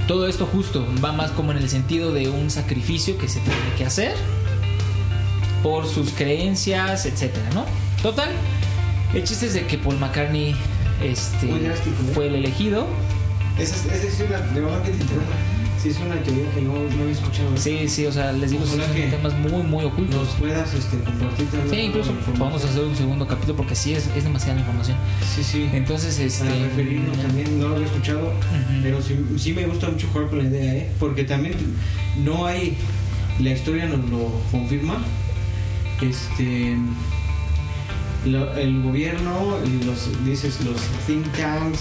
todo 0.08 0.26
esto 0.26 0.46
justo 0.46 0.84
va 1.02 1.12
más 1.12 1.30
como 1.30 1.52
en 1.52 1.58
el 1.58 1.70
sentido 1.70 2.12
de 2.12 2.28
un 2.28 2.50
sacrificio 2.50 3.16
que 3.16 3.28
se 3.28 3.38
tiene 3.40 3.56
que 3.78 3.86
hacer 3.86 4.14
por 5.62 5.86
sus 5.86 6.10
creencias, 6.10 7.06
etcétera, 7.06 7.48
¿no? 7.54 7.64
Total, 8.02 8.30
el 9.14 9.24
chiste 9.24 9.46
es 9.46 9.54
de 9.54 9.66
que 9.66 9.78
Paul 9.78 9.98
McCartney 9.98 10.54
este, 11.02 11.46
¿eh? 11.46 11.72
fue 12.14 12.28
el 12.28 12.36
elegido. 12.36 12.86
Esa 13.58 13.74
es, 13.94 14.04
es 14.04 14.20
una, 14.20 14.38
de 14.38 14.60
verdad 14.60 14.82
que 14.82 14.90
te 14.90 15.02
interrumpa. 15.02 15.32
Sí, 15.82 15.88
es 15.88 15.98
una 15.98 16.16
teoría 16.22 16.44
que 16.54 16.60
no, 16.60 16.74
no 16.74 17.08
he 17.08 17.10
escuchado. 17.10 17.56
Sí, 17.56 17.88
sí, 17.88 18.04
o 18.04 18.12
sea, 18.12 18.32
les 18.32 18.50
digo, 18.50 18.66
son 18.66 18.80
temas 19.10 19.32
muy, 19.34 19.62
muy 19.62 19.84
Nos 19.84 19.92
ocultos. 19.92 20.28
puedas 20.38 20.74
este, 20.74 20.98
compartir 20.98 21.46
también. 21.46 21.70
Sí, 21.70 21.80
incluso 21.80 22.12
vamos 22.38 22.62
a 22.62 22.68
hacer 22.68 22.84
un 22.84 22.94
segundo 22.94 23.26
capítulo 23.26 23.56
porque 23.56 23.74
sí 23.74 23.94
es, 23.94 24.06
es 24.14 24.24
demasiada 24.24 24.60
información. 24.60 24.98
Sí, 25.34 25.42
sí. 25.42 25.70
Entonces, 25.72 26.18
este. 26.18 26.44
Para 26.44 26.58
referirnos 26.64 27.16
también, 27.16 27.58
no 27.58 27.70
lo 27.70 27.80
he 27.80 27.84
escuchado, 27.84 28.30
pero 28.82 29.00
sí, 29.00 29.18
sí 29.38 29.54
me 29.54 29.64
gusta 29.66 29.88
mucho 29.88 30.06
jugar 30.12 30.28
con 30.28 30.38
la 30.38 30.44
idea, 30.44 30.74
¿eh? 30.74 30.90
Porque 30.98 31.24
también 31.24 31.54
no 32.22 32.44
hay, 32.44 32.76
la 33.38 33.50
historia 33.50 33.86
nos 33.86 34.06
lo 34.10 34.30
confirma, 34.50 34.98
este, 36.02 36.76
lo- 38.26 38.52
el 38.54 38.82
gobierno, 38.82 39.56
y 39.64 39.84
los, 39.84 40.24
dices, 40.24 40.60
los 40.64 40.76
think 41.06 41.26
tanks, 41.36 41.80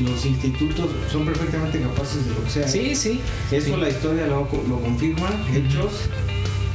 los 0.00 0.24
institutos 0.24 0.88
son 1.10 1.26
perfectamente 1.26 1.80
capaces 1.80 2.26
de 2.26 2.34
lo 2.34 2.44
que 2.44 2.50
sea. 2.50 2.66
¿eh? 2.66 2.68
Sí, 2.68 2.94
sí. 2.96 3.20
Eso 3.50 3.74
sí. 3.74 3.80
la 3.80 3.88
historia 3.88 4.26
lo, 4.26 4.48
lo 4.68 4.80
confirma, 4.80 5.28
hechos, 5.52 5.92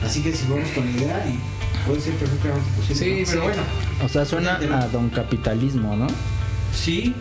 así 0.04 0.22
que 0.22 0.32
si 0.34 0.46
vamos 0.48 0.70
con 0.70 0.86
la 0.86 0.92
idea 0.92 1.26
y 1.28 1.40
puede 1.88 2.02
ser 2.02 2.14
perfectamente 2.16 2.66
posible. 2.78 2.96
Sí, 2.96 3.10
¿no? 3.22 3.26
Pero 3.28 3.42
sí. 3.42 3.48
bueno, 3.48 3.64
O 4.04 4.10
sea, 4.10 4.26
suena 4.26 4.60
a 4.80 4.88
don 4.90 5.10
capitalismo, 5.10 5.96
¿no? 5.96 6.08
sí, 6.74 7.16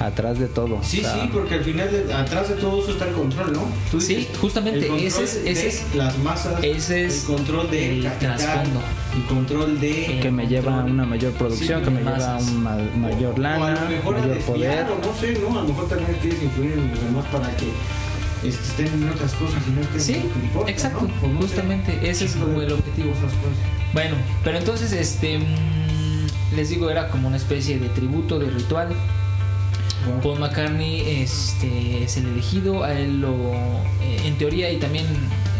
Atrás 0.00 0.38
de 0.38 0.46
todo. 0.46 0.78
Sí, 0.82 1.00
O 1.00 1.02
sea, 1.02 1.12
sí, 1.12 1.28
porque 1.30 1.54
al 1.56 1.62
final, 1.64 1.90
de- 1.92 2.12
atrás 2.14 2.48
de 2.48 2.54
todo 2.54 2.82
eso 2.82 2.92
está 2.92 3.06
el 3.06 3.12
control, 3.14 3.52
¿no? 3.52 3.64
Tú 3.90 4.00
Sí, 4.00 4.26
justamente, 4.40 4.86
el 4.86 4.94
ese 5.04 5.24
es- 5.24 5.34
ese 5.44 5.44
de 5.62 5.68
es- 5.68 5.94
las 5.94 6.16
masas, 6.18 6.54
ese 6.64 7.04
es 7.04 7.20
el 7.20 7.26
control 7.36 7.70
de 7.70 7.98
el 7.98 8.04
capital, 8.04 8.36
trasfondo. 8.38 8.80
el 9.14 9.24
control 9.26 9.78
de 9.78 10.18
que 10.22 10.30
me 10.30 10.46
lleva 10.46 10.80
a 10.80 10.84
una 10.84 11.04
mayor 11.04 11.32
producción, 11.34 11.80
Sí, 11.80 11.84
que 11.84 11.90
me 11.90 12.02
masas. 12.02 12.18
lleva 12.18 12.34
a 12.34 12.38
un 12.38 12.62
ma- 12.62 13.08
mayor 13.08 13.32
O- 13.32 13.34
o 13.34 13.36
a 13.36 13.40
lana, 13.40 13.80
lo 13.84 13.90
mejor 13.90 14.14
a 14.16 14.18
mayor 14.20 14.34
desviar, 14.36 14.86
poder. 14.86 14.86
o 14.90 15.06
no 15.06 15.20
sé, 15.20 15.38
¿no? 15.38 15.58
A 15.58 15.62
lo 15.62 15.68
mejor 15.68 15.88
también 15.88 16.16
quieres 16.22 16.42
influir 16.42 16.72
en 16.72 16.90
los 16.90 17.00
demás 17.04 17.24
para 17.30 17.56
que 17.56 17.66
este, 18.42 18.62
estén 18.82 18.86
en 19.02 19.08
otras 19.10 19.32
cosas 19.34 19.62
y 19.68 19.70
no 19.72 19.80
estén 19.82 20.00
Sí, 20.00 20.14
en 20.14 20.44
importa, 20.44 20.70
exacto, 20.70 21.06
justamente, 21.38 21.98
ese 22.10 22.24
es 22.24 22.36
como 22.36 22.58
el 22.62 22.72
objetivo. 22.72 23.10
cosas, 23.10 23.32
pues. 23.42 23.92
Bueno, 23.92 24.16
pero 24.42 24.56
entonces, 24.56 24.92
este. 24.92 25.38
mm, 25.40 25.70
Les 26.56 26.68
digo, 26.70 26.90
era 26.90 27.08
como 27.10 27.28
una 27.28 27.36
especie 27.36 27.78
de 27.78 27.88
tributo, 27.90 28.38
de 28.40 28.50
ritual. 28.50 28.88
Paul 30.22 30.38
McCartney 30.40 31.00
este, 31.22 32.02
es 32.04 32.16
el 32.16 32.26
elegido, 32.26 32.84
a 32.84 32.92
él 32.92 33.20
lo. 33.20 33.34
eh, 34.02 34.22
en 34.24 34.36
teoría, 34.38 34.70
y 34.72 34.78
también 34.78 35.06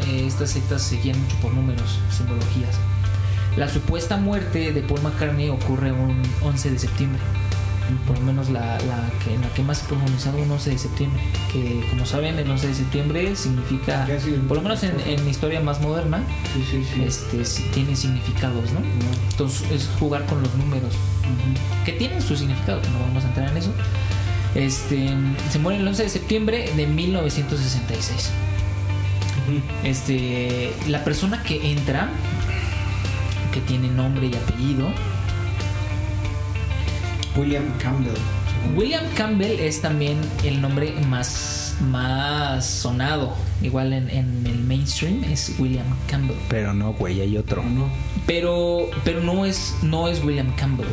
eh, 0.09 0.25
estas 0.27 0.51
sectas 0.51 0.83
seguían 0.83 1.21
mucho 1.21 1.37
por 1.37 1.53
números, 1.53 1.99
simbologías. 2.11 2.77
La 3.57 3.69
supuesta 3.69 4.17
muerte 4.17 4.73
de 4.73 4.83
Paul 4.83 5.03
McCartney 5.03 5.49
ocurre 5.51 5.93
un 5.93 6.23
11 6.43 6.71
de 6.71 6.79
septiembre. 6.79 7.21
Por 8.07 8.17
lo 8.21 8.25
menos 8.25 8.49
la, 8.51 8.61
la 8.61 9.11
que, 9.25 9.37
la 9.37 9.49
que 9.53 9.65
más 9.65 9.79
se 9.79 9.85
ha 9.85 9.89
pronunciado 9.89 10.39
un 10.39 10.49
11 10.49 10.71
de 10.71 10.79
septiembre. 10.79 11.21
Que 11.53 11.85
como 11.91 12.07
saben, 12.07 12.39
el 12.39 12.49
11 12.49 12.69
de 12.69 12.75
septiembre 12.75 13.35
significa, 13.35 14.07
por 14.47 14.59
lo 14.59 14.63
menos 14.63 14.81
en, 14.85 14.95
en 15.05 15.29
historia 15.29 15.61
más 15.61 15.81
moderna, 15.81 16.23
Sí, 16.55 16.65
sí, 16.71 16.85
sí. 16.95 17.03
este, 17.03 17.61
tiene 17.75 17.97
significados, 17.97 18.71
¿no? 18.71 18.79
Entonces 19.33 19.69
es 19.73 19.91
jugar 19.99 20.25
con 20.27 20.41
los 20.41 20.55
números, 20.55 20.95
que 21.85 21.93
tienen 21.95 22.23
su 22.23 22.37
significado, 22.37 22.81
no 22.93 23.01
vamos 23.01 23.25
a 23.25 23.29
entrar 23.29 23.49
en 23.51 23.57
eso. 23.57 23.73
Este, 24.55 25.11
se 25.51 25.59
muere 25.59 25.81
el 25.81 25.87
11 25.87 26.03
de 26.03 26.09
septiembre 26.09 26.73
de 26.77 26.87
1966. 26.87 28.31
Ujú. 29.49 29.61
Este, 29.85 30.73
la 30.89 31.05
persona 31.05 31.43
que 31.43 31.71
entra, 31.71 32.09
que 33.53 33.61
tiene 33.61 33.89
nombre 33.89 34.27
y 34.27 34.35
apellido, 34.35 34.93
William 37.37 37.65
Campbell. 37.79 38.15
William 38.77 39.05
Campbell 39.17 39.59
es 39.61 39.81
también 39.81 40.19
el 40.45 40.61
nombre 40.61 40.93
más, 41.09 41.77
más 41.81 42.67
sonado, 42.67 43.35
igual 43.63 43.93
en, 43.93 44.11
en 44.11 44.47
el 44.47 44.59
mainstream 44.59 45.25
es 45.25 45.55
William 45.59 45.87
Campbell. 46.07 46.37
Pero 46.49 46.75
no, 46.75 46.93
güey, 46.93 47.21
hay 47.21 47.37
otro. 47.37 47.63
¿O 47.63 47.65
no? 47.65 47.89
Pero, 48.27 48.91
pero 49.05 49.21
no 49.21 49.45
es, 49.47 49.77
no 49.83 50.09
es 50.09 50.23
William 50.23 50.55
Campbell. 50.57 50.89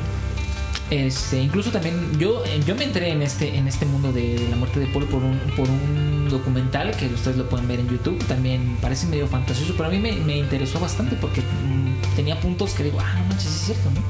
Este, 0.89 1.41
incluso 1.41 1.69
también 1.71 2.17
yo, 2.17 2.43
yo 2.65 2.73
me 2.75 2.85
entré 2.85 3.11
en 3.11 3.21
este, 3.21 3.57
en 3.57 3.67
este 3.67 3.85
mundo 3.85 4.13
de, 4.13 4.37
de 4.39 4.47
la 4.49 4.55
muerte 4.55 4.79
de 4.79 4.87
Paul 4.87 5.05
por 5.05 5.21
un, 5.21 5.37
por 5.57 5.69
un 5.69 6.29
documental 6.29 6.95
que 6.95 7.07
ustedes 7.07 7.35
lo 7.37 7.49
pueden 7.49 7.67
ver 7.67 7.79
en 7.81 7.89
YouTube. 7.89 8.17
También 8.25 8.77
parece 8.81 9.05
medio 9.07 9.27
fantasioso, 9.27 9.73
pero 9.75 9.89
a 9.89 9.91
mí 9.91 9.99
me, 9.99 10.13
me 10.13 10.37
interesó 10.37 10.79
bastante 10.79 11.15
porque 11.17 11.41
mm, 11.41 12.15
tenía 12.15 12.39
puntos 12.39 12.73
que 12.73 12.83
digo, 12.83 12.99
ah, 13.01 13.19
no 13.19 13.25
manches, 13.25 13.47
es 13.47 13.61
cierto, 13.65 13.89
¿no? 13.91 14.01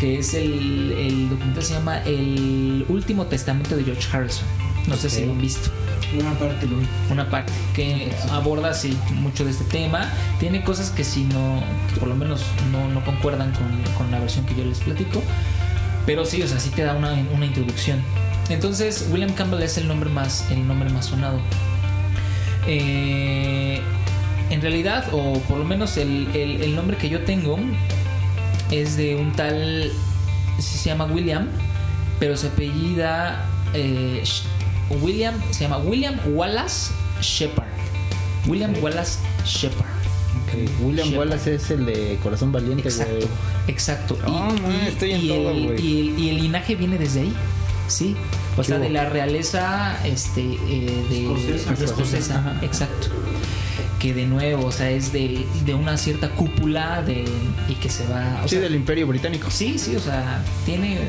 Que 0.00 0.18
es 0.18 0.34
el, 0.34 0.92
el 0.92 1.28
documental 1.28 1.62
se 1.62 1.74
llama 1.74 1.98
El 2.04 2.86
último 2.88 3.26
testamento 3.26 3.76
de 3.76 3.84
George 3.84 4.08
Harrison. 4.10 4.46
No 4.86 4.96
sé 4.96 5.10
si 5.10 5.26
lo 5.26 5.32
han 5.32 5.40
visto 5.40 5.70
Una 6.18 6.32
parte 6.38 6.66
vi. 6.66 6.74
una 7.10 7.28
parte 7.28 7.52
que 7.74 8.10
aborda 8.30 8.72
sí 8.72 8.96
mucho 9.12 9.44
de 9.44 9.50
este 9.50 9.64
tema 9.64 10.10
tiene 10.38 10.64
cosas 10.64 10.90
que 10.90 11.04
sí 11.04 11.24
no 11.24 11.62
que 11.92 12.00
por 12.00 12.08
lo 12.08 12.16
menos 12.16 12.40
no, 12.72 12.88
no 12.88 13.04
concuerdan 13.04 13.52
con, 13.52 13.66
con 13.98 14.10
la 14.10 14.18
versión 14.18 14.46
que 14.46 14.54
yo 14.54 14.64
les 14.64 14.78
platico 14.78 15.22
pero 16.06 16.24
sí 16.24 16.42
o 16.42 16.46
sea 16.48 16.58
sí 16.60 16.70
te 16.70 16.82
da 16.82 16.94
una, 16.94 17.12
una 17.32 17.46
introducción. 17.46 18.02
Entonces 18.48 19.08
William 19.12 19.32
Campbell 19.34 19.62
es 19.62 19.78
el 19.78 19.86
nombre 19.88 20.10
más 20.10 20.50
el 20.50 20.66
nombre 20.66 20.90
más 20.90 21.06
sonado. 21.06 21.40
Eh, 22.66 23.80
en 24.50 24.60
realidad 24.60 25.06
o 25.12 25.34
por 25.48 25.58
lo 25.58 25.64
menos 25.64 25.96
el, 25.96 26.28
el- 26.34 26.60
el 26.62 26.74
nombre 26.74 26.96
que 26.96 27.08
yo 27.08 27.20
tengo 27.24 27.58
es 28.70 28.96
de 28.96 29.16
un 29.16 29.32
tal 29.32 29.90
se 30.58 30.88
llama 30.90 31.06
William 31.06 31.48
pero 32.18 32.36
se 32.36 32.48
apellida 32.48 33.46
eh, 33.74 34.22
William 35.00 35.34
se 35.52 35.60
llama 35.64 35.78
William 35.78 36.16
Wallace 36.26 36.92
Shepard. 37.22 37.68
William 38.46 38.74
Wallace 38.82 39.18
Shepard 39.44 39.88
William 40.80 41.08
Shepard. 41.08 41.28
Wallace 41.28 41.54
es 41.54 41.70
el 41.70 41.86
de 41.86 42.18
Corazón 42.22 42.50
Valiente, 42.52 42.82
exacto 42.88 43.14
güey. 43.14 43.28
exacto 43.68 44.16
man, 44.26 44.56
estoy 44.86 45.12
en 45.12 45.20
y 45.24 45.28
todo, 45.28 45.50
el, 45.50 45.80
y, 45.80 46.00
el, 46.00 46.18
y 46.18 46.28
el 46.30 46.36
linaje 46.42 46.74
viene 46.74 46.98
desde 46.98 47.20
ahí 47.20 47.32
sí 47.88 48.16
o 48.56 48.60
¿Qué 48.60 48.64
sea 48.66 48.76
hubo? 48.76 48.84
de 48.84 48.90
la 48.90 49.08
realeza 49.08 49.98
este 50.06 50.40
eh, 50.42 51.04
de 51.10 51.20
Escocesa. 51.56 51.74
de 51.74 51.84
escocesa, 51.84 52.38
Ajá. 52.38 52.58
exacto 52.62 53.08
que 53.98 54.14
de 54.14 54.24
nuevo, 54.24 54.64
o 54.66 54.72
sea, 54.72 54.88
es 54.90 55.12
de, 55.12 55.44
de 55.66 55.74
una 55.74 55.98
cierta 55.98 56.30
cúpula 56.30 57.02
de, 57.02 57.22
y 57.68 57.74
que 57.74 57.90
se 57.90 58.06
va... 58.06 58.40
O 58.42 58.48
Sí, 58.48 58.54
sea, 58.54 58.60
del 58.60 58.74
Imperio 58.74 59.06
Británico. 59.06 59.50
Sí, 59.50 59.78
sí, 59.78 59.94
o 59.94 60.00
sea, 60.00 60.42
tiene. 60.64 61.00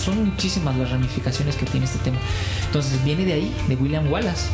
Son 0.00 0.24
muchísimas 0.24 0.76
las 0.78 0.90
ramificaciones 0.90 1.54
que 1.54 1.64
tiene 1.64 1.86
este 1.86 1.98
tema. 2.00 2.16
Entonces, 2.66 3.04
viene 3.04 3.24
de 3.24 3.34
ahí, 3.34 3.54
de 3.68 3.76
William 3.76 4.10
Wallace. 4.10 4.48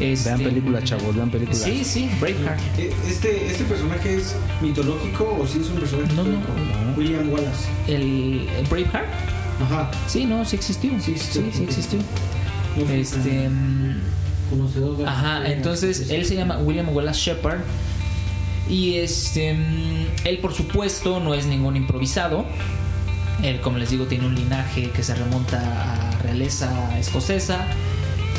Este- 0.00 0.28
Vean 0.30 0.42
películas, 0.42 0.84
chavos, 0.84 1.14
vean 1.14 1.30
películas. 1.30 1.62
Sí, 1.62 1.84
sí, 1.84 2.10
Braveheart. 2.20 2.60
Eh, 2.78 2.92
Este, 3.08 3.46
¿Este 3.46 3.64
personaje 3.64 4.16
es 4.16 4.34
mitológico 4.60 5.38
o 5.40 5.46
si 5.46 5.60
es 5.60 5.68
un 5.68 5.76
personaje 5.76 6.12
No, 6.14 6.24
no, 6.24 6.30
no. 6.32 6.96
William 6.96 7.30
Wallace. 7.32 7.68
El, 7.86 8.48
el 8.58 8.66
Braveheart. 8.68 9.06
Ajá. 9.62 9.90
Sí, 10.08 10.24
no, 10.24 10.44
sí 10.44 10.56
existió. 10.56 10.90
Sí 10.98 10.98
Sí, 11.04 11.12
existió. 11.12 11.42
sí, 11.52 11.62
existió. 11.64 11.98
No 12.76 12.92
Este. 12.92 13.16
tan 13.44 13.90
mm, 13.92 14.00
conocedor 14.50 14.96
de 14.96 15.06
Ajá, 15.06 15.46
entonces 15.50 16.10
él 16.10 16.24
se 16.26 16.34
llama 16.34 16.58
William 16.58 16.88
Wallace 16.88 17.20
Shepard. 17.20 17.60
Y 18.68 18.94
este. 18.96 19.54
mm, 19.54 20.06
Él, 20.26 20.38
por 20.38 20.52
supuesto, 20.54 21.20
no 21.20 21.34
es 21.34 21.46
ningún 21.46 21.76
improvisado. 21.76 22.44
Él, 23.42 23.60
como 23.60 23.78
les 23.78 23.90
digo, 23.90 24.06
tiene 24.06 24.26
un 24.26 24.34
linaje 24.34 24.90
que 24.90 25.02
se 25.02 25.14
remonta 25.14 26.08
a 26.10 26.22
realeza 26.22 26.98
escocesa. 26.98 27.66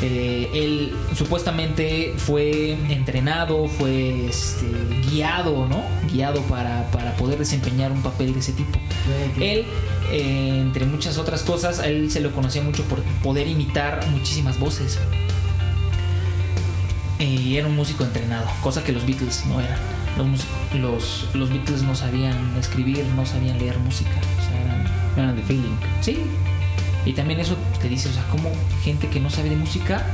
Eh, 0.02 0.50
él 0.52 0.92
supuestamente 1.16 2.12
fue 2.18 2.72
entrenado, 2.90 3.66
fue 3.66 4.26
este, 4.26 4.66
guiado, 5.10 5.66
¿no? 5.68 5.82
Guiado 6.12 6.42
para, 6.42 6.90
para 6.90 7.16
poder 7.16 7.38
desempeñar 7.38 7.92
un 7.92 8.02
papel 8.02 8.34
de 8.34 8.40
ese 8.40 8.52
tipo. 8.52 8.78
Él, 9.40 9.64
eh, 10.12 10.58
entre 10.60 10.84
muchas 10.84 11.16
otras 11.16 11.42
cosas, 11.42 11.78
a 11.78 11.86
él 11.88 12.10
se 12.10 12.20
lo 12.20 12.32
conocía 12.32 12.62
mucho 12.62 12.82
por 12.84 13.02
poder 13.22 13.46
imitar 13.48 14.06
muchísimas 14.10 14.58
voces. 14.58 14.98
Y 17.18 17.56
era 17.56 17.66
un 17.66 17.74
músico 17.74 18.04
entrenado, 18.04 18.46
cosa 18.62 18.84
que 18.84 18.92
los 18.92 19.06
Beatles 19.06 19.44
no 19.46 19.60
eran. 19.60 19.78
Los, 20.80 21.26
los 21.34 21.48
Beatles 21.50 21.82
no 21.82 21.94
sabían 21.94 22.36
escribir, 22.58 23.04
no 23.16 23.24
sabían 23.24 23.58
leer 23.58 23.78
música. 23.78 24.10
O 24.38 24.42
sea, 24.42 24.62
eran- 24.62 24.86
Eran 25.16 25.36
de 25.36 25.42
feeling. 25.42 25.76
sí. 26.02 26.18
Y 27.06 27.12
también 27.12 27.40
eso 27.40 27.56
te 27.80 27.88
dice, 27.88 28.08
o 28.08 28.12
sea, 28.12 28.24
cómo 28.30 28.50
gente 28.82 29.08
que 29.08 29.20
no 29.20 29.30
sabe 29.30 29.48
de 29.50 29.56
música 29.56 30.04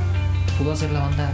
pudo 0.57 0.71
hacer 0.73 0.91
la 0.91 0.99
banda 1.01 1.33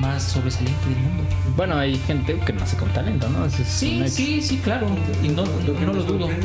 más 0.00 0.22
sobresaliente 0.22 0.88
del 0.88 0.98
mundo. 0.98 1.22
Bueno, 1.56 1.76
hay 1.76 1.96
gente 1.98 2.36
que 2.44 2.52
nace 2.52 2.76
con 2.76 2.88
talento, 2.90 3.28
¿no? 3.28 3.44
Es 3.44 3.52
Sí, 3.54 4.02
sí, 4.08 4.42
sí, 4.42 4.56
claro. 4.58 4.88
Y 5.22 5.28
no, 5.28 5.44
lo 5.44 5.74
que 5.78 5.84
no 5.86 5.92
lo 5.92 6.02
dudo. 6.02 6.26
de, 6.26 6.36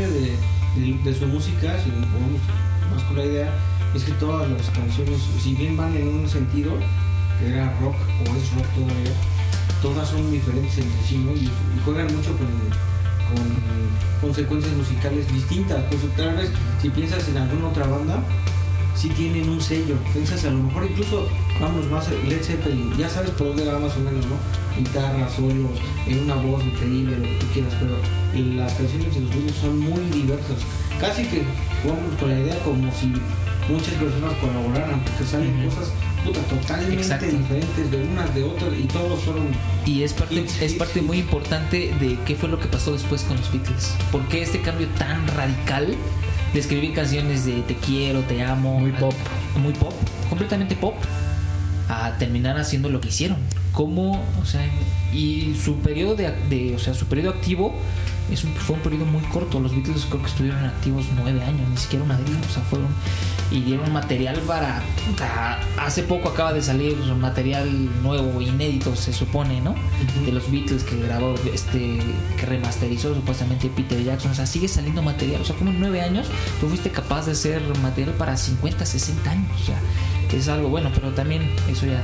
de- 0.75 0.97
de 1.03 1.13
su 1.13 1.25
música, 1.27 1.77
si 1.83 1.89
nos 1.89 2.05
ponemos 2.07 2.39
más 2.93 3.03
con 3.03 3.17
la 3.17 3.25
idea, 3.25 3.49
es 3.95 4.03
que 4.03 4.11
todas 4.13 4.49
las 4.49 4.69
canciones, 4.69 5.17
si 5.41 5.53
bien 5.55 5.75
van 5.75 5.95
en 5.95 6.07
un 6.07 6.29
sentido, 6.29 6.71
que 7.39 7.47
era 7.49 7.73
rock 7.81 7.95
o 7.95 8.35
es 8.35 8.53
rock 8.53 8.65
todavía, 8.75 9.11
todas 9.81 10.07
son 10.09 10.29
diferentes 10.31 10.77
entre 10.77 11.01
sí, 11.07 11.17
¿no? 11.17 11.31
Y, 11.33 11.45
y 11.45 11.81
juegan 11.83 12.07
mucho 12.15 12.37
con, 12.37 12.47
con 13.35 14.29
consecuencias 14.29 14.73
musicales 14.75 15.31
distintas. 15.33 15.83
Pues 15.89 16.01
tal 16.15 16.35
vez 16.37 16.49
si 16.81 16.89
piensas 16.89 17.27
en 17.29 17.37
alguna 17.37 17.69
otra 17.69 17.87
banda, 17.87 18.23
sí 18.95 19.09
tienen 19.09 19.49
un 19.49 19.61
sello. 19.61 19.95
Piensas 20.13 20.45
a 20.45 20.51
lo 20.51 20.63
mejor 20.63 20.85
incluso, 20.85 21.27
vamos 21.59 21.89
más, 21.89 22.09
Led 22.09 22.43
Zeppelin, 22.43 22.95
ya 22.97 23.09
sabes 23.09 23.31
por 23.31 23.47
dónde 23.47 23.65
va 23.65 23.79
más 23.79 23.95
o 23.97 23.99
menos, 23.99 24.25
¿no? 24.25 24.35
Guitarra, 24.77 25.29
solos, 25.29 25.79
en 26.07 26.19
una 26.19 26.35
voz 26.35 26.63
increíble, 26.63 27.17
lo 27.17 27.23
que 27.23 27.35
tú 27.35 27.45
quieras, 27.53 27.73
pero 27.79 27.95
las 28.55 28.73
canciones 28.73 29.13
de 29.13 29.21
los 29.21 29.29
Beatles 29.29 29.55
son 29.55 29.79
muy 29.79 29.99
diversas. 30.11 30.57
Casi 30.99 31.23
que 31.25 31.43
jugamos 31.81 32.15
con 32.19 32.29
la 32.29 32.39
idea 32.39 32.59
como 32.63 32.91
si 32.91 33.07
muchas 33.69 33.93
personas 33.95 34.33
colaboraran, 34.39 35.03
porque 35.03 35.23
salen 35.23 35.65
cosas 35.65 35.91
puta, 36.23 36.39
totalmente 36.41 36.95
Exacto. 37.01 37.25
diferentes 37.25 37.91
de 37.91 37.97
unas 38.03 38.33
de 38.35 38.43
otras 38.43 38.69
y 38.79 38.83
todos 38.85 39.19
fueron 39.23 39.47
Y 39.85 40.03
es 40.03 40.13
parte, 40.13 40.35
Hits, 40.35 40.61
es 40.61 40.71
hits, 40.71 40.79
parte 40.79 40.99
hits. 40.99 41.07
muy 41.07 41.19
importante 41.19 41.93
de 41.99 42.17
qué 42.25 42.35
fue 42.35 42.49
lo 42.49 42.59
que 42.59 42.67
pasó 42.67 42.93
después 42.93 43.23
con 43.23 43.37
los 43.37 43.51
Beatles. 43.51 43.93
¿Por 44.11 44.21
qué 44.27 44.41
este 44.41 44.61
cambio 44.61 44.87
tan 44.97 45.27
radical 45.29 45.95
de 46.53 46.59
escribir 46.59 46.93
canciones 46.93 47.45
de 47.45 47.61
te 47.61 47.75
quiero, 47.75 48.21
te 48.21 48.43
amo? 48.43 48.79
Muy 48.79 48.91
a- 48.91 48.97
pop. 48.99 49.13
Muy 49.61 49.73
pop, 49.73 49.93
completamente 50.29 50.75
pop, 50.75 50.95
a 51.89 52.17
terminar 52.17 52.57
haciendo 52.57 52.89
lo 52.89 53.01
que 53.01 53.09
hicieron. 53.09 53.37
¿Cómo? 53.73 54.23
O 54.41 54.45
sea, 54.45 54.61
y 55.13 55.55
su 55.61 55.75
periodo 55.77 56.15
de, 56.15 56.31
de- 56.49 56.75
o 56.75 56.79
sea, 56.79 56.93
su 56.93 57.05
periodo 57.05 57.31
activo 57.31 57.73
es 58.31 58.43
un- 58.43 58.53
fue 58.53 58.75
un 58.75 58.81
periodo 58.81 59.05
muy 59.05 59.21
corto. 59.23 59.59
Los 59.59 59.73
Beatles 59.73 60.05
creo 60.09 60.21
que 60.21 60.27
estuvieron 60.29 60.63
activos 60.65 61.05
nueve 61.15 61.41
años, 61.43 61.67
ni 61.69 61.77
siquiera 61.77 62.05
una 62.05 62.17
década. 62.17 62.37
O 62.49 62.53
sea, 62.53 62.63
fueron 62.63 62.87
y 63.51 63.61
dieron 63.61 63.91
material 63.91 64.39
para. 64.47 64.81
hace 65.77 66.03
poco 66.03 66.29
acaba 66.29 66.53
de 66.53 66.61
salir 66.61 66.97
material 66.97 68.01
nuevo, 68.01 68.41
inédito, 68.41 68.95
se 68.95 69.13
supone, 69.13 69.61
¿no? 69.61 69.71
Ujú. 69.71 70.25
De 70.25 70.31
los 70.31 70.49
Beatles 70.49 70.83
que 70.83 70.95
grabó, 70.97 71.35
este, 71.53 71.99
que 72.37 72.45
remasterizó 72.45 73.13
supuestamente 73.13 73.69
Peter 73.69 74.01
Jackson. 74.03 74.31
O 74.31 74.35
sea, 74.35 74.45
sigue 74.45 74.67
saliendo 74.67 75.01
material. 75.01 75.41
O 75.41 75.45
sea, 75.45 75.55
como 75.55 75.71
en 75.71 75.79
nueve 75.79 76.01
años 76.01 76.27
tú 76.59 76.69
fuiste 76.69 76.89
capaz 76.89 77.25
de 77.25 77.33
hacer 77.33 77.61
material 77.81 78.15
para 78.15 78.37
50, 78.37 78.85
60 78.85 79.29
años. 79.29 79.61
O 79.61 79.65
sea, 79.65 79.79
es 80.37 80.47
algo 80.47 80.69
bueno, 80.69 80.89
pero 80.93 81.11
también 81.11 81.49
eso 81.69 81.85
ya 81.85 82.03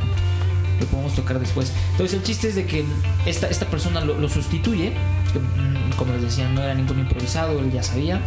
lo 0.79 0.85
podemos 0.87 1.13
tocar 1.15 1.39
después. 1.39 1.71
Entonces 1.91 2.17
el 2.17 2.23
chiste 2.23 2.49
es 2.49 2.55
de 2.55 2.65
que 2.65 2.85
esta, 3.25 3.47
esta 3.47 3.65
persona 3.67 4.01
lo, 4.01 4.17
lo 4.17 4.29
sustituye, 4.29 4.93
que, 5.33 5.39
mm, 5.39 5.95
como 5.97 6.13
les 6.13 6.23
decía, 6.23 6.49
no 6.49 6.61
era 6.61 6.73
ningún 6.73 6.99
improvisado, 6.99 7.59
él 7.59 7.71
ya 7.71 7.83
sabía. 7.83 8.21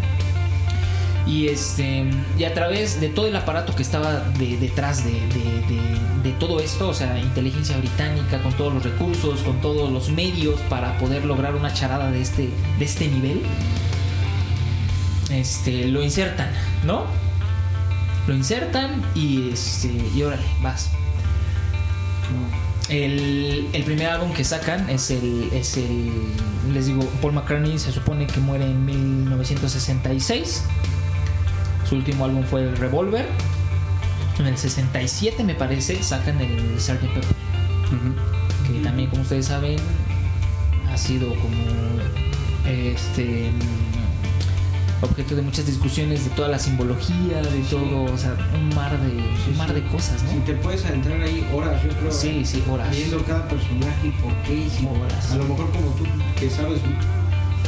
Y, 1.31 1.47
este, 1.47 2.05
y 2.37 2.43
a 2.45 2.53
través 2.55 3.01
de 3.01 3.09
todo 3.09 3.29
el 3.29 3.37
aparato 3.37 3.75
que 3.77 3.83
estaba 3.83 4.15
de- 4.39 4.57
detrás 4.57 5.05
de, 5.05 5.13
de- 5.13 5.63
de- 5.69 6.01
de 6.25 6.33
todo 6.39 6.59
esto, 6.59 6.89
o 6.89 6.95
sea, 6.95 7.19
inteligencia 7.21 7.77
británica, 7.77 8.43
con 8.43 8.53
todos 8.55 8.75
los 8.75 8.83
recursos, 8.83 9.41
con 9.43 9.61
todos 9.61 9.93
los 9.93 10.11
medios 10.11 10.59
para 10.69 10.99
poder 10.99 11.25
lograr 11.25 11.55
una 11.55 11.73
charada 11.73 12.11
de 12.11 12.21
este, 12.21 12.51
de 12.79 12.85
este 12.85 13.07
nivel, 13.09 13.43
este, 15.31 15.87
lo 15.87 16.03
insertan, 16.03 16.51
¿no? 16.85 17.05
Lo 18.27 18.35
insertan 18.35 19.01
y, 19.15 19.51
este, 19.51 19.89
y 20.15 20.23
órale, 20.23 20.43
vas. 20.63 20.91
El, 22.89 23.69
el 23.73 23.85
primer 23.85 24.09
álbum 24.09 24.33
que 24.33 24.43
sacan 24.45 24.91
es 24.91 25.11
el, 25.13 25.49
es 25.53 25.77
el. 25.77 26.11
Les 26.73 26.87
digo, 26.87 27.03
Paul 27.23 27.35
McCartney 27.35 27.79
se 27.79 27.93
supone 27.93 28.27
que 28.27 28.41
muere 28.41 28.65
en 28.65 28.85
1966. 28.85 30.65
Su 31.91 31.97
último 31.97 32.25
álbum 32.25 32.45
fue 32.45 32.63
el 32.63 32.77
Revolver. 32.77 33.27
En 34.39 34.47
el 34.47 34.57
67, 34.57 35.43
me 35.43 35.57
parece, 35.57 36.01
sacan 36.05 36.41
el 36.41 36.79
Sgt. 36.81 37.01
Pepper. 37.01 37.25
Que 38.67 38.79
también, 38.85 39.11
como 39.11 39.23
ustedes 39.23 39.47
saben, 39.47 39.77
ha 40.89 40.97
sido 40.97 41.29
como. 41.31 41.57
Este. 42.65 43.51
Objeto 45.03 45.35
de 45.35 45.43
muchas 45.43 45.67
discusiones 45.67 46.25
de 46.25 46.31
toda 46.31 46.49
la 46.49 46.59
simbología, 46.61 47.43
de 47.43 47.61
todo, 47.71 48.05
o 48.05 48.19
sea, 48.19 48.37
un 48.55 48.69
mar 48.77 48.93
de, 49.01 49.09
Sí, 49.45 49.51
un 49.51 49.57
mar 49.57 49.69
sí. 49.69 49.75
de 49.75 49.87
cosas, 49.89 50.21
Si 50.21 50.37
¿no? 50.37 50.45
te 50.45 50.53
puedes 50.55 50.85
adentrar 50.85 51.23
ahí 51.23 51.45
horas, 51.55 51.83
yo 51.83 51.89
creo. 51.89 52.13
Sí, 52.13 52.29
¿eh? 52.29 52.45
sí, 52.45 52.63
horas. 52.71 52.91
Viendo 52.95 53.25
cada 53.25 53.49
personaje 53.49 54.09
y 54.09 54.11
por 54.11 54.33
qué. 54.43 54.55
Y 54.55 54.71
si, 54.71 54.87
Horas. 54.87 55.33
A 55.33 55.37
lo 55.39 55.45
mejor 55.45 55.71
como 55.71 55.87
tú 55.93 56.05
que 56.39 56.49
sabes 56.51 56.81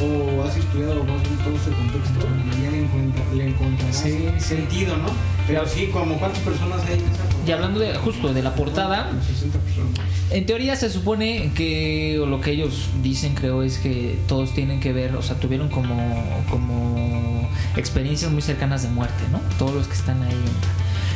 o 0.01 0.43
has 0.43 0.57
estudiado 0.57 1.05
más 1.05 1.23
bien 1.23 1.37
todo 1.39 1.55
este 1.55 1.71
contexto, 1.71 2.27
ya 2.63 2.71
le, 2.71 2.85
encuentra, 2.85 3.25
le 3.35 3.49
encontrarás 3.49 3.97
Sí, 3.97 4.29
sentido, 4.39 4.97
¿no? 4.97 5.09
Pero 5.47 5.67
sí, 5.67 5.87
como 5.93 6.19
cuántas 6.19 6.43
personas 6.43 6.81
hay 6.87 6.95
en 6.95 7.01
esa 7.01 7.25
Y 7.47 7.51
hablando 7.53 7.81
de 7.81 7.95
justo 7.97 8.33
de 8.33 8.43
la 8.43 8.55
portada, 8.55 9.11
60 9.27 9.59
personas. 9.59 10.01
En 10.31 10.47
teoría 10.47 10.77
se 10.77 10.89
supone 10.89 11.53
que, 11.55 12.19
o 12.21 12.27
lo 12.27 12.41
que 12.41 12.53
ellos 12.53 12.89
dicen 13.03 13.35
creo 13.35 13.63
es 13.63 13.79
que 13.79 14.19
todos 14.29 14.55
tienen 14.55 14.81
que 14.81 14.93
ver, 14.93 15.15
o 15.15 15.23
sea, 15.23 15.37
tuvieron 15.37 15.69
como, 15.69 16.45
como 16.49 17.49
experiencias 17.77 18.31
muy 18.31 18.43
cercanas 18.43 18.83
de 18.83 18.89
muerte, 18.89 19.25
¿no? 19.31 19.41
Todos 19.59 19.75
los 19.75 19.87
que 19.89 19.95
están 19.95 20.23
ahí. 20.23 20.43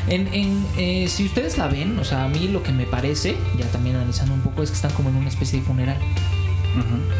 En, 0.08 0.32
en, 0.32 0.66
eh, 0.76 1.08
si 1.08 1.24
ustedes 1.24 1.58
la 1.58 1.66
ven, 1.66 1.98
o 1.98 2.04
sea, 2.04 2.24
a 2.24 2.28
mí 2.28 2.48
lo 2.48 2.62
que 2.62 2.72
me 2.72 2.84
parece, 2.84 3.36
ya 3.58 3.66
también 3.66 3.96
analizando 3.96 4.34
un 4.34 4.40
poco, 4.40 4.62
es 4.62 4.70
que 4.70 4.76
están 4.76 4.92
como 4.92 5.08
en 5.08 5.16
una 5.16 5.28
especie 5.28 5.60
de 5.60 5.66
funeral. 5.66 5.96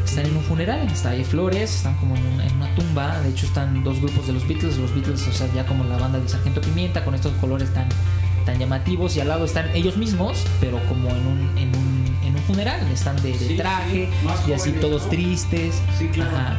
Están 0.05 0.27
en 0.27 0.37
un 0.37 0.43
funeral, 0.45 0.87
está 0.91 1.11
ahí 1.11 1.25
flores, 1.25 1.77
están 1.77 1.95
como 1.97 2.17
en, 2.17 2.25
un- 2.27 2.41
en 2.41 2.53
una 2.57 2.75
tumba. 2.75 3.21
De 3.21 3.31
hecho, 3.31 3.47
están 3.47 3.83
dos 3.85 4.01
grupos 4.01 4.27
de 4.27 4.33
los 4.35 4.47
Beatles. 4.47 4.77
Los 4.79 4.95
Beatles, 4.95 5.27
o 5.27 5.33
sea, 5.33 5.47
ya 5.55 5.65
como 5.67 5.85
la 5.85 5.97
banda 5.97 6.19
del 6.19 6.29
Sargento 6.29 6.61
Pimienta, 6.61 7.05
con 7.05 7.15
estos 7.15 7.33
colores 7.35 7.73
tan, 7.75 7.89
tan 8.45 8.59
llamativos. 8.59 9.17
Y 9.17 9.21
al 9.21 9.29
lado 9.29 9.45
están 9.45 9.69
ellos 9.75 9.97
mismos, 9.97 10.45
pero 10.61 10.79
como 10.89 11.09
en 11.11 11.27
un, 11.27 11.59
en 11.59 11.69
un, 11.77 12.17
en 12.25 12.35
un 12.35 12.43
funeral. 12.43 12.81
Están 12.93 13.17
de, 13.23 13.33
de 13.33 13.39
Sí, 13.39 13.57
traje 13.57 14.09
sí, 14.11 14.51
y 14.51 14.53
así 14.53 14.61
jóvenes, 14.71 14.81
todos 14.81 15.03
¿no? 15.05 15.09
tristes. 15.11 15.75
Sí, 15.99 16.09
claro. 16.09 16.37
Ajá. 16.37 16.59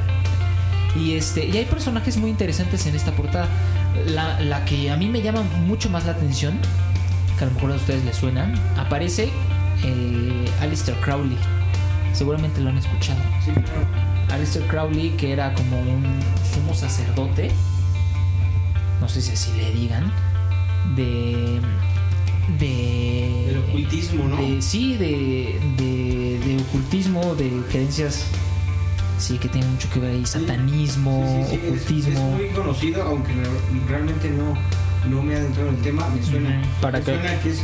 Y, 0.95 1.14
este, 1.16 1.45
y 1.45 1.56
hay 1.58 1.66
personajes 1.66 2.18
muy 2.18 2.30
interesantes 2.32 2.86
en 2.88 2.95
esta 2.95 3.12
portada. 3.12 3.48
La, 4.08 4.39
la 4.39 4.66
que 4.66 4.89
a 4.91 4.98
mí 4.98 5.08
me 5.08 5.22
llama 5.22 5.41
mucho 5.66 5.89
más 5.89 6.06
la 6.06 6.12
atención, 6.14 6.58
que 7.38 7.43
a 7.43 7.48
lo 7.48 7.54
mejor 7.54 7.72
a 7.72 7.76
ustedes 7.76 8.04
les 8.06 8.16
suena, 8.18 8.52
aparece 8.78 9.30
eh, 9.84 10.45
Alistair 10.62 10.98
Crowley. 11.02 11.38
Seguramente 12.18 12.59
lo 12.61 12.70
han 12.70 12.78
escuchado. 12.78 13.20
Sí, 13.45 13.51
claro. 13.51 13.86
Alistair 14.32 14.65
Crowley, 14.68 15.11
que 15.11 15.32
era 15.32 15.53
como 15.53 15.80
un 15.80 16.20
sumo 16.53 16.74
sacerdote, 16.74 17.51
no 18.99 19.07
sé 19.07 19.22
si 19.22 19.32
así 19.34 19.51
le 19.55 19.72
digan, 19.72 20.11
de, 20.95 21.59
de. 22.59 23.43
Del 23.47 23.57
ocultismo, 23.70 24.28
¿no? 24.28 24.38
de- 24.38 24.61
sí, 24.61 24.95
de, 24.97 25.59
de, 25.78 26.39
de 26.43 26.61
ocultismo, 26.63 27.36
de 27.36 27.51
creencias. 27.70 28.26
Sí, 29.20 29.38
que 29.39 29.47
tiene 29.47 29.65
mucho 29.68 29.89
que 29.91 29.99
ver 29.99 30.11
ahí. 30.11 30.26
Satanismo, 30.26 31.45
Sí, 31.49 31.55
sí, 31.57 31.61
ocultismo. 31.68 32.30
Es, 32.34 32.36
muy 32.38 32.49
conocido, 32.49 33.03
aunque 33.03 33.34
re- 33.34 33.45
realmente 33.88 34.30
no, 34.30 34.53
no 35.09 35.22
me 35.24 35.36
ha 35.36 35.38
adentrado 35.38 35.70
en 35.70 35.76
el 35.76 35.82
tema. 35.82 36.07
Me 36.09 36.24
suena. 36.24 36.61
¿Para 36.82 36.99
me 36.99 37.05
suena 37.05 37.39
que 37.41 37.49
es 37.51 37.61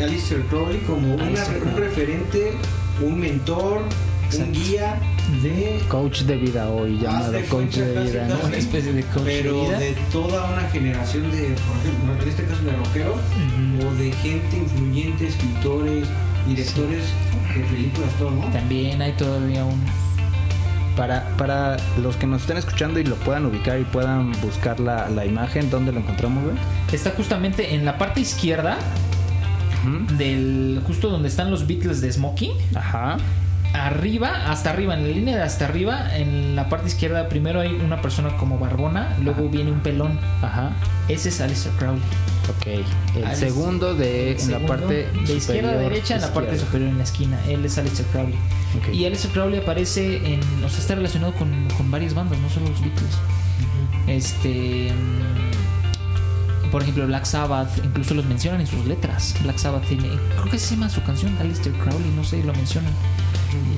Alistair 0.00 0.42
Crowley 0.46 0.78
como 0.80 1.14
una- 1.14 1.24
un 1.24 1.76
referente, 1.76 2.52
un 3.00 3.18
mentor, 3.18 3.82
Exacto. 4.26 4.44
un 4.44 4.52
guía 4.52 4.96
de 5.42 5.80
Coach 5.88 6.22
de 6.22 6.36
vida 6.36 6.68
hoy, 6.68 6.98
llamado 6.98 7.32
de 7.32 7.40
coach 7.44 7.50
cuenta 7.50 7.80
de 7.80 7.94
casi, 7.94 8.08
vida, 8.10 8.26
casi. 8.28 8.40
¿no? 8.42 8.48
Una 8.48 8.56
especie 8.56 8.92
de 8.92 9.02
coach 9.04 9.22
de 9.22 9.40
pero 9.42 9.62
vida. 9.62 9.78
de 9.78 9.92
toda 10.12 10.50
una 10.52 10.62
generación 10.70 11.30
de, 11.30 11.54
por 11.54 11.76
ejemplo, 11.78 12.22
en 12.22 12.28
este 12.28 12.44
caso 12.44 12.62
de 12.62 12.72
rockeros, 12.72 13.16
o 13.86 13.94
de 13.94 14.12
gente 14.12 14.56
influyente, 14.56 15.26
escritores, 15.28 16.08
directores 16.48 17.04
de 17.54 17.60
películas, 17.64 18.10
todo, 18.18 18.30
¿no? 18.32 18.44
También 18.52 19.00
hay 19.02 19.12
todavía 19.12 19.64
un. 19.64 19.80
Para, 20.96 21.28
para 21.38 21.76
los 22.02 22.16
que 22.16 22.26
nos 22.26 22.42
estén 22.42 22.56
escuchando 22.58 22.98
y 23.00 23.04
lo 23.04 23.14
puedan 23.16 23.46
ubicar 23.46 23.78
y 23.80 23.84
puedan 23.84 24.32
buscar 24.42 24.80
la, 24.80 25.08
la 25.08 25.24
imagen, 25.24 25.70
¿dónde 25.70 25.92
lo 25.92 26.00
encontramos, 26.00 26.44
güey? 26.44 26.56
Está 26.92 27.10
justamente 27.12 27.74
en 27.74 27.84
la 27.84 27.96
parte 27.96 28.20
izquierda 28.20 28.76
Del. 30.18 30.80
justo 30.86 31.08
donde 31.10 31.28
están 31.28 31.50
los 31.50 31.66
Beatles 31.66 32.00
de 32.00 32.12
Smoking. 32.12 32.52
Ajá. 32.74 33.16
Arriba, 33.72 34.50
hasta 34.50 34.70
arriba, 34.70 34.94
en 34.94 35.02
la 35.04 35.08
línea 35.14 35.36
de 35.36 35.42
hasta 35.44 35.64
arriba, 35.66 36.16
en 36.16 36.56
la 36.56 36.68
parte 36.68 36.88
izquierda, 36.88 37.28
primero 37.28 37.60
hay 37.60 37.72
una 37.72 38.02
persona 38.02 38.36
como 38.36 38.58
barbona, 38.58 39.16
luego 39.22 39.42
Ajá. 39.42 39.50
viene 39.52 39.70
un 39.70 39.78
pelón. 39.78 40.18
Ajá. 40.42 40.72
Ese 41.08 41.28
es 41.28 41.40
Alistair 41.40 41.72
Crowley. 41.76 42.02
Ok. 42.48 42.66
El 43.16 43.24
Alice- 43.24 43.46
segundo 43.48 43.94
de 43.94 44.32
El 44.32 44.40
en 44.40 44.50
la 44.50 44.58
parte 44.66 45.06
de 45.24 45.34
izquierda 45.36 45.70
a 45.70 45.76
derecha 45.76 46.16
en 46.16 46.22
la 46.22 46.32
parte 46.34 46.50
izquierda. 46.50 46.66
superior 46.66 46.90
en 46.90 46.98
la 46.98 47.04
esquina. 47.04 47.38
Él 47.48 47.64
es 47.64 47.78
Alistair 47.78 48.08
Crowley. 48.08 48.34
Y 48.92 49.04
Alistair 49.04 49.32
Crowley 49.32 49.60
aparece 49.60 50.16
en. 50.16 50.40
O 50.64 50.68
sea, 50.68 50.80
está 50.80 50.96
relacionado 50.96 51.32
con, 51.34 51.68
con 51.76 51.90
varias 51.92 52.12
bandas, 52.14 52.38
no 52.40 52.48
solo 52.50 52.68
los 52.70 52.80
Beatles. 52.80 53.18
Este. 54.08 54.92
Por 56.70 56.82
ejemplo, 56.82 57.06
Black 57.06 57.24
Sabbath, 57.24 57.84
incluso 57.84 58.14
los 58.14 58.24
mencionan 58.24 58.60
en 58.60 58.66
sus 58.66 58.84
letras. 58.86 59.34
Black 59.42 59.58
Sabbath 59.58 59.86
tiene. 59.86 60.08
Creo 60.36 60.50
que 60.50 60.58
se 60.58 60.74
llama 60.74 60.88
su 60.88 61.02
canción, 61.02 61.36
Alistair 61.38 61.74
Crowley, 61.76 62.10
no 62.14 62.24
sé, 62.24 62.42
lo 62.44 62.52
mencionan. 62.52 62.92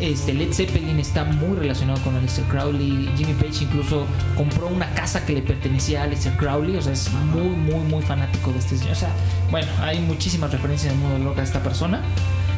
Este, 0.01 0.35
Led 0.35 0.53
Zeppelin 0.53 0.99
está 0.99 1.25
muy 1.25 1.57
relacionado 1.57 2.01
con 2.03 2.15
Aleister 2.17 2.45
Crowley. 2.47 3.09
Jimmy 3.17 3.35
Page 3.35 3.65
incluso 3.65 4.07
compró 4.37 4.67
una 4.67 4.91
casa 4.95 5.25
que 5.25 5.33
le 5.33 5.43
pertenecía 5.43 6.03
a 6.03 6.05
Aleister 6.05 6.37
Crowley. 6.37 6.77
O 6.77 6.83
sea, 6.83 6.93
es 6.93 7.11
muy, 7.13 7.49
muy, 7.49 7.85
muy 7.85 8.03
fanático 8.03 8.53
de 8.53 8.59
este 8.59 8.77
señor. 8.77 8.93
O 8.93 8.97
sea, 8.97 9.11
bueno, 9.51 9.69
hay 9.81 10.01
muchísimas 10.01 10.51
referencias 10.53 10.93
en 10.93 11.01
el 11.01 11.07
mundo 11.07 11.25
loca 11.25 11.41
de 11.41 11.47
esta 11.47 11.63
persona 11.63 12.03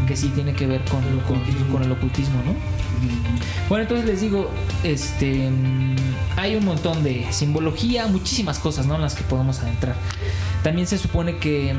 que 0.07 0.17
sí 0.17 0.29
tiene 0.29 0.53
que 0.55 0.67
ver 0.67 0.83
con, 0.85 1.03
con, 1.21 1.41
con 1.73 1.83
el 1.83 1.93
ocultismo, 1.93 2.37
¿no? 2.45 2.55
Bueno, 3.69 3.83
entonces 3.83 4.07
les 4.07 4.21
digo, 4.21 4.51
este, 4.83 5.51
hay 6.37 6.57
un 6.57 6.65
montón 6.65 7.03
de 7.03 7.27
simbología, 7.31 8.07
muchísimas 8.07 8.59
cosas, 8.59 8.87
¿no? 8.87 8.97
En 8.97 9.03
las 9.03 9.15
que 9.15 9.23
podemos 9.25 9.61
adentrar. 9.61 9.97
También 10.63 10.87
se 10.87 10.99
supone 10.99 11.37
que, 11.39 11.75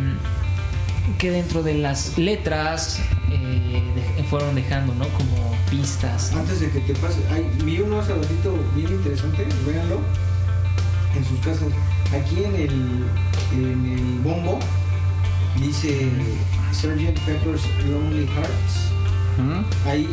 que 1.17 1.31
dentro 1.31 1.61
de 1.63 1.75
las 1.75 2.17
letras 2.17 2.99
eh, 3.31 3.83
de- 4.17 4.23
fueron 4.23 4.55
dejando, 4.55 4.93
¿no? 4.95 5.07
Como 5.09 5.55
pistas. 5.69 6.33
Antes 6.33 6.59
de 6.61 6.69
que 6.71 6.79
te 6.79 6.93
pase, 6.95 7.19
ay, 7.31 7.45
vi 7.63 7.79
uno 7.81 7.99
hace 7.99 8.13
ratito 8.13 8.57
bien 8.75 8.91
interesante, 8.91 9.45
véanlo 9.67 9.99
en 11.15 11.25
sus 11.25 11.39
casas. 11.39 11.67
Aquí 12.13 12.43
en 12.43 12.55
el, 12.55 13.03
en 13.53 13.93
el 13.97 14.19
bombo 14.23 14.59
dice 15.59 16.09
Sgt. 16.75 17.19
Pepper's 17.25 17.63
Lonely 17.89 18.27
Hearts. 18.27 18.91
Ahí 19.85 20.07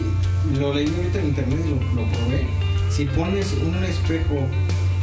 lo 0.59 0.75
leí 0.75 0.89
ahorita 0.97 1.19
en 1.19 1.27
internet 1.27 1.61
y 1.65 1.71
lo, 1.71 2.03
lo 2.03 2.09
probé. 2.11 2.47
Si 2.91 3.05
pones 3.07 3.53
un 3.55 3.83
espejo 3.85 4.47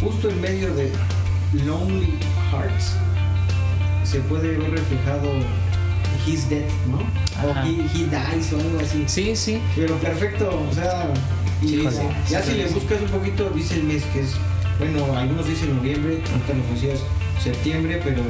justo 0.01 0.29
en 0.29 0.41
medio 0.41 0.73
de 0.75 0.91
Lonely 1.65 2.13
Hearts, 2.51 2.95
se 4.03 4.19
puede 4.21 4.57
ver 4.57 4.71
reflejado 4.71 5.31
He's 6.25 6.49
Dead, 6.49 6.65
¿no? 6.89 6.99
Ajá. 7.49 7.63
O 7.63 7.67
he, 7.67 7.71
he 7.71 8.07
Dies 8.07 8.53
o 8.53 8.59
algo 8.59 8.79
así. 8.81 9.03
Sí, 9.07 9.35
sí. 9.35 9.61
Pero 9.75 9.95
perfecto, 9.97 10.65
o 10.69 10.73
sea, 10.73 11.13
y 11.61 11.83
ya 12.29 12.41
Sí, 12.41 12.51
si 12.51 12.57
le 12.57 12.67
buscas 12.67 13.01
un 13.01 13.07
poquito, 13.09 13.49
dice 13.49 13.75
el 13.75 13.83
mes 13.83 14.03
que 14.13 14.21
es, 14.21 14.35
bueno, 14.77 15.05
algunos 15.17 15.47
dicen 15.47 15.75
noviembre, 15.75 16.21
ahorita 16.31 16.53
nos 16.53 16.69
decías 16.73 16.99
septiembre, 17.41 18.01
pero 18.03 18.21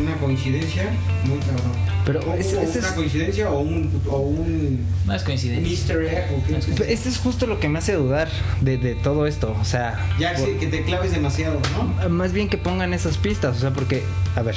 una 0.00 0.14
coincidencia 0.16 0.84
muy 1.24 1.38
cabrón. 1.38 1.92
Pero 2.04 2.20
o, 2.20 2.34
ese- 2.34 2.56
o 2.56 2.60
ese 2.60 2.78
una 2.80 2.88
es- 2.88 2.94
coincidencia 2.94 3.50
o 3.50 3.60
un, 3.60 4.02
o 4.08 4.16
un 4.18 4.86
es 5.14 5.22
coincidencia. 5.22 5.70
Easter 5.72 6.02
egg 6.02 6.26
o 6.36 6.44
qué. 6.46 6.56
Es 6.56 6.66
Pues 6.66 6.88
Este 6.90 7.08
es 7.08 7.18
justo 7.18 7.46
lo 7.46 7.60
que 7.60 7.68
me 7.68 7.78
hace 7.78 7.92
dudar 7.94 8.28
de, 8.60 8.76
de 8.76 8.94
todo 8.96 9.26
esto. 9.26 9.56
O 9.60 9.64
sea, 9.64 9.98
Ya 10.18 10.34
por- 10.34 10.58
que, 10.58 10.66
te 10.66 10.82
claves 10.82 11.12
demasiado, 11.12 11.60
¿no? 12.02 12.08
más 12.08 12.32
bien 12.32 12.48
que 12.48 12.58
pongan 12.58 12.92
esas 12.92 13.18
pistas. 13.18 13.56
O 13.56 13.60
sea, 13.60 13.70
porque, 13.70 14.02
a 14.36 14.42
ver, 14.42 14.56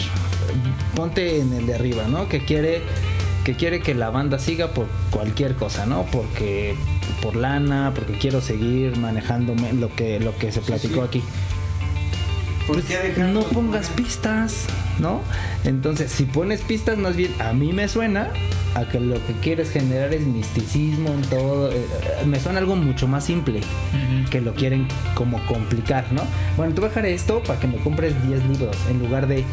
ponte 0.95 1.39
en 1.39 1.53
el 1.53 1.67
de 1.67 1.75
arriba, 1.75 2.03
¿no? 2.07 2.27
Que 2.29 2.43
quiere 2.43 2.81
que 3.43 3.53
quiere 3.53 3.79
que 3.79 3.93
la 3.93 4.09
banda 4.09 4.39
siga 4.39 4.69
por 4.73 4.87
cualquier 5.11 5.53
cosa, 5.53 5.85
¿no? 5.85 6.07
Porque 6.11 6.73
por 7.21 7.35
lana, 7.35 7.91
porque 7.93 8.13
quiero 8.17 8.41
seguir 8.41 8.97
manejándome 8.97 9.71
lo 9.73 9.93
que 9.95 10.19
lo 10.19 10.35
que 10.35 10.51
se 10.51 10.61
Sí, 10.61 10.65
platicó 10.65 11.01
sí. 11.01 11.07
aquí. 11.07 11.23
¿Por 12.67 12.81
qué 12.81 12.97
dejarlo 12.97 13.41
no 13.41 13.47
pongas 13.47 13.89
pistas, 13.89 14.65
¿no? 14.99 15.21
Entonces, 15.63 16.11
si 16.11 16.25
pones 16.25 16.61
pistas, 16.61 16.97
más 16.97 17.15
bien 17.15 17.31
a 17.39 17.53
mí 17.53 17.73
me 17.73 17.87
suena 17.87 18.29
a 18.73 18.85
que 18.85 18.99
lo 18.99 19.15
que 19.25 19.33
quieres 19.41 19.69
generar 19.69 20.13
es 20.13 20.21
misticismo 20.21 21.09
en 21.09 21.21
todo. 21.23 21.71
eh, 21.71 21.75
eh, 21.75 22.25
me 22.25 22.39
suena 22.39 22.59
algo 22.59 22.75
mucho 22.75 23.07
más 23.07 23.23
simple 23.23 23.61
que 24.31 24.41
lo 24.41 24.53
quieren 24.55 24.87
como 25.13 25.39
complicar, 25.45 26.11
¿no? 26.11 26.23
Bueno, 26.57 26.73
te 26.73 26.81
voy 26.81 26.87
a 26.87 26.89
dejar 26.89 27.05
esto 27.05 27.41
para 27.43 27.59
que 27.59 27.67
me 27.67 27.77
compres 27.77 28.13
10 28.27 28.43
libros 28.45 28.75
en 28.89 28.99
lugar 28.99 29.27
de 29.27 29.45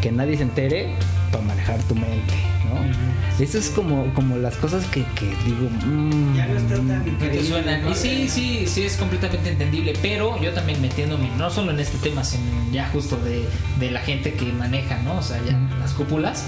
que 0.00 0.12
nadie 0.12 0.36
se 0.36 0.44
entere 0.44 0.94
para 1.32 1.44
manejar 1.44 1.82
tu 1.82 1.94
mente, 1.96 2.34
¿no? 2.68 2.74
Ujú. 2.74 3.42
Eso 3.42 3.58
es 3.58 3.70
como, 3.70 4.12
como 4.14 4.36
las 4.36 4.56
cosas 4.56 4.84
que, 4.86 5.04
que 5.14 5.26
digo. 5.44 5.68
mm, 5.86 6.36
Ya 6.36 6.46
no 6.46 6.58
está 6.58 6.74
tan 6.74 6.88
No 6.88 7.02
te 7.04 7.10
increíble, 7.10 7.42
suenan. 7.48 7.88
Y 7.90 7.94
sí, 7.94 8.28
sí, 8.28 8.64
sí 8.66 8.82
es 8.82 8.96
completamente 8.96 9.50
entendible, 9.50 9.94
pero 10.02 10.40
yo 10.42 10.52
también 10.52 10.80
metiéndome, 10.80 11.30
no 11.36 11.48
solo 11.50 11.70
en 11.72 11.80
este 11.80 11.98
tema, 11.98 12.24
sino 12.24 12.42
ya 12.72 12.88
justo 12.88 13.16
de, 13.16 13.44
de 13.78 13.90
la 13.90 14.00
gente 14.00 14.34
que 14.34 14.46
maneja, 14.52 14.98
¿no? 15.02 15.18
O 15.18 15.22
sea, 15.22 15.38
ya 15.44 15.58
las 15.80 15.92
cúpulas, 15.92 16.44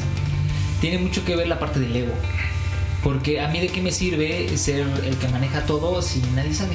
tiene 0.81 0.99
mucho 0.99 1.25
que 1.25 1.37
ver 1.37 1.47
la 1.49 1.59
parte 1.59 1.79
del 1.81 1.95
ego. 1.95 2.13
Porque 3.05 3.41
a 3.41 3.49
mí 3.49 3.61
de 3.61 3.69
qué 3.69 3.81
me 3.81 3.93
sirve 3.93 4.57
ser 4.59 4.87
el 5.07 5.17
que 5.17 5.29
maneja 5.29 5.63
todo 5.65 6.03
si 6.03 6.21
nadie 6.35 6.53
sabe. 6.53 6.75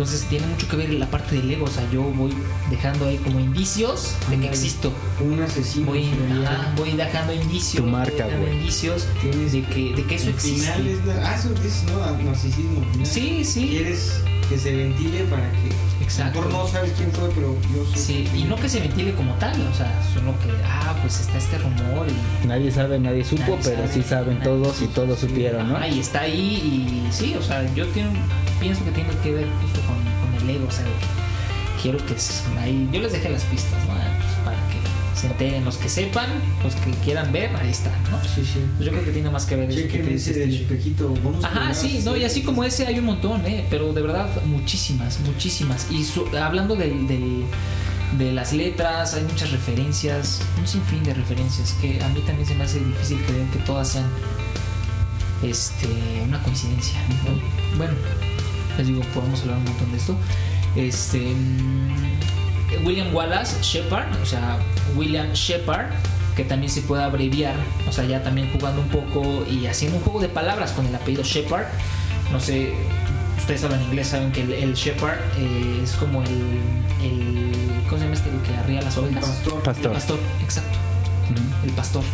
Entonces 0.00 0.26
tiene 0.30 0.46
mucho 0.46 0.66
que 0.66 0.76
ver 0.76 0.94
la 0.94 1.04
parte 1.10 1.36
del 1.36 1.50
ego, 1.50 1.66
o 1.66 1.70
sea, 1.70 1.86
yo 1.90 2.00
voy 2.02 2.32
dejando 2.70 3.04
ahí 3.04 3.18
como 3.18 3.38
indicios 3.38 4.14
de 4.30 4.40
que 4.40 4.48
existo. 4.48 4.90
Un 5.20 5.42
asesino. 5.42 5.88
Voy, 5.88 6.08
ajá, 6.42 6.72
voy 6.74 6.92
dejando 6.92 7.34
indicios, 7.34 7.84
Tu 7.84 7.90
marca, 7.90 8.26
güey. 8.26 8.56
indicios 8.60 9.06
Tienes- 9.20 9.52
de 9.52 9.62
que, 9.62 9.94
de 9.94 10.04
que 10.06 10.14
eso 10.14 10.28
Al 10.28 10.34
final 10.40 10.86
existe. 10.86 11.10
es 11.10 11.18
ah, 11.22 11.36
eso 11.38 11.48
es 11.52 11.82
no, 11.84 12.22
narcisismo. 12.24 12.80
al 12.82 12.90
final. 12.92 13.06
Sí, 13.06 13.44
sí. 13.44 13.68
Quieres 13.68 14.12
que 14.48 14.58
se 14.58 14.74
ventile 14.74 15.24
para 15.24 15.42
que. 15.52 15.68
Exacto. 16.10 16.40
Mejor 16.42 16.52
no 16.52 16.66
sabes 16.66 16.92
quién 16.96 17.12
fue, 17.12 17.28
pero 17.34 17.56
yo 17.72 17.86
sé. 17.94 17.98
Sí, 17.98 18.28
y 18.34 18.42
no 18.44 18.56
que 18.56 18.68
se 18.68 18.80
ventile 18.80 19.14
como 19.14 19.32
tal, 19.34 19.52
o 19.66 19.74
sea, 19.74 20.02
solo 20.12 20.32
que, 20.40 20.50
ah, 20.66 20.96
pues 21.00 21.20
está 21.20 21.38
este 21.38 21.56
rumor 21.58 22.06
y... 22.08 22.46
Nadie 22.48 22.72
sabe, 22.72 22.98
nadie 22.98 23.24
supo, 23.24 23.42
Nadie 23.42 23.58
pero 23.62 23.76
sabe, 23.86 23.88
sí 23.92 24.02
saben 24.02 24.38
nadie 24.40 24.44
todos 24.50 24.82
y 24.82 24.86
todos 24.88 25.18
sí. 25.20 25.28
supieron, 25.28 25.68
¿no? 25.68 25.76
Ajá, 25.76 25.86
y 25.86 26.00
está 26.00 26.22
ahí 26.22 27.06
y 27.08 27.12
sí, 27.12 27.36
o 27.38 27.42
sea, 27.42 27.62
yo 27.74 27.86
tengo- 27.88 28.10
pienso 28.58 28.84
que 28.84 28.90
tiene 28.90 29.10
que 29.22 29.32
ver 29.34 29.46
justo 29.62 29.80
con, 29.86 29.96
con 29.96 30.42
el 30.48 30.56
ego, 30.56 30.66
o 30.66 30.70
sea, 30.72 30.84
quiero 31.80 31.98
que 31.98 32.14
ahí, 32.60 32.88
yo 32.92 33.00
les 33.02 33.12
dejé 33.12 33.28
las 33.30 33.44
pistas, 33.44 33.78
¿no? 33.86 33.94
Pues 33.94 34.34
para 34.44 34.56
que 34.68 34.80
se 35.20 35.26
enteren, 35.28 35.64
los 35.64 35.76
que 35.76 35.88
sepan, 35.88 36.28
los 36.64 36.74
que 36.76 36.90
quieran 37.04 37.30
ver, 37.32 37.54
ahí 37.56 37.70
está, 37.70 37.90
¿no? 38.10 38.18
Sí, 38.24 38.42
sí. 38.44 38.60
Pues 38.76 38.86
yo 38.86 38.92
creo 38.92 39.04
que 39.04 39.12
tiene 39.12 39.30
más 39.30 39.44
que 39.46 39.56
ver 39.56 39.70
eso 39.70 39.80
que 39.88 39.98
te 39.98 40.10
dice 40.10 40.44
espejito. 40.44 41.14
Ajá, 41.42 41.74
sí, 41.74 42.00
no, 42.04 42.16
y 42.16 42.24
así 42.24 42.42
como 42.42 42.64
ese 42.64 42.86
hay 42.86 42.98
un 42.98 43.04
montón, 43.06 43.44
¿eh? 43.46 43.66
Pero 43.70 43.92
de 43.92 44.02
verdad, 44.02 44.28
muchísimas, 44.44 45.20
muchísimas. 45.20 45.86
Y 45.90 46.04
su- 46.04 46.26
hablando 46.36 46.74
del, 46.76 47.06
del- 47.06 47.44
de 48.18 48.32
las 48.32 48.52
letras, 48.52 49.14
hay 49.14 49.22
muchas 49.22 49.52
referencias, 49.52 50.40
un 50.58 50.66
sinfín 50.66 51.02
de 51.04 51.14
referencias 51.14 51.72
que 51.80 52.02
a 52.02 52.08
mí 52.08 52.20
también 52.26 52.46
se 52.48 52.54
me 52.56 52.64
hace 52.64 52.80
difícil 52.80 53.18
creer 53.26 53.46
que 53.52 53.58
todas 53.60 53.88
sean 53.90 54.06
este, 55.42 55.88
una 56.26 56.42
coincidencia. 56.42 56.98
¿no? 57.24 57.76
Bueno, 57.78 57.92
les 58.78 58.86
digo, 58.86 59.00
podemos 59.14 59.40
hablar 59.42 59.58
un 59.58 59.64
montón 59.64 59.90
de 59.92 59.96
esto. 59.98 60.16
Este, 60.76 61.18
mm, 61.18 62.39
William 62.84 63.14
Wallace 63.14 63.62
Shepard, 63.62 64.06
o 64.22 64.26
sea, 64.26 64.58
William 64.96 65.32
Shepard, 65.32 65.86
que 66.36 66.44
también 66.44 66.70
se 66.70 66.82
puede 66.82 67.02
abreviar, 67.02 67.54
o 67.88 67.92
sea, 67.92 68.04
ya 68.04 68.22
también 68.22 68.50
jugando 68.52 68.80
un 68.82 68.88
poco 68.88 69.44
y 69.50 69.66
haciendo 69.66 69.98
un 69.98 70.04
juego 70.04 70.20
de 70.20 70.28
palabras 70.28 70.72
con 70.72 70.86
el 70.86 70.94
apellido 70.94 71.22
Shepard. 71.22 71.66
No 72.32 72.38
sé, 72.40 72.72
ustedes 73.38 73.64
hablan 73.64 73.82
inglés, 73.82 74.08
saben 74.08 74.30
que 74.32 74.42
el, 74.42 74.52
el 74.52 74.74
Shepard 74.74 75.18
eh, 75.36 75.80
es 75.82 75.92
como 75.92 76.22
el, 76.22 76.60
el. 77.02 77.82
¿Cómo 77.88 77.98
se 77.98 78.04
llama 78.04 78.14
este? 78.14 78.30
El 78.30 78.40
que 78.42 78.56
arría 78.56 78.82
las 78.82 78.96
ovejas. 78.96 79.26
pastor. 79.26 79.62
Pastor. 79.62 79.86
El 79.86 79.92
pastor, 79.92 80.18
exacto. 80.42 80.78
el 81.64 81.70
pastor. 81.72 82.04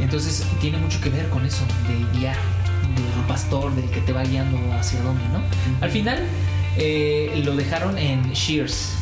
Entonces 0.00 0.46
tiene 0.60 0.78
mucho 0.78 1.00
que 1.00 1.10
ver 1.10 1.28
con 1.28 1.44
eso, 1.44 1.62
de 1.86 2.18
guiar, 2.18 2.36
del 2.36 3.26
pastor, 3.28 3.74
del 3.74 3.90
que 3.90 4.00
te 4.00 4.12
va 4.12 4.22
guiando 4.22 4.56
hacia 4.72 5.02
dónde, 5.02 5.22
¿no? 5.28 5.42
Al 5.82 5.90
final 5.90 6.18
eh, 6.76 7.42
lo 7.44 7.54
dejaron 7.54 7.98
en 7.98 8.32
Shears, 8.32 8.94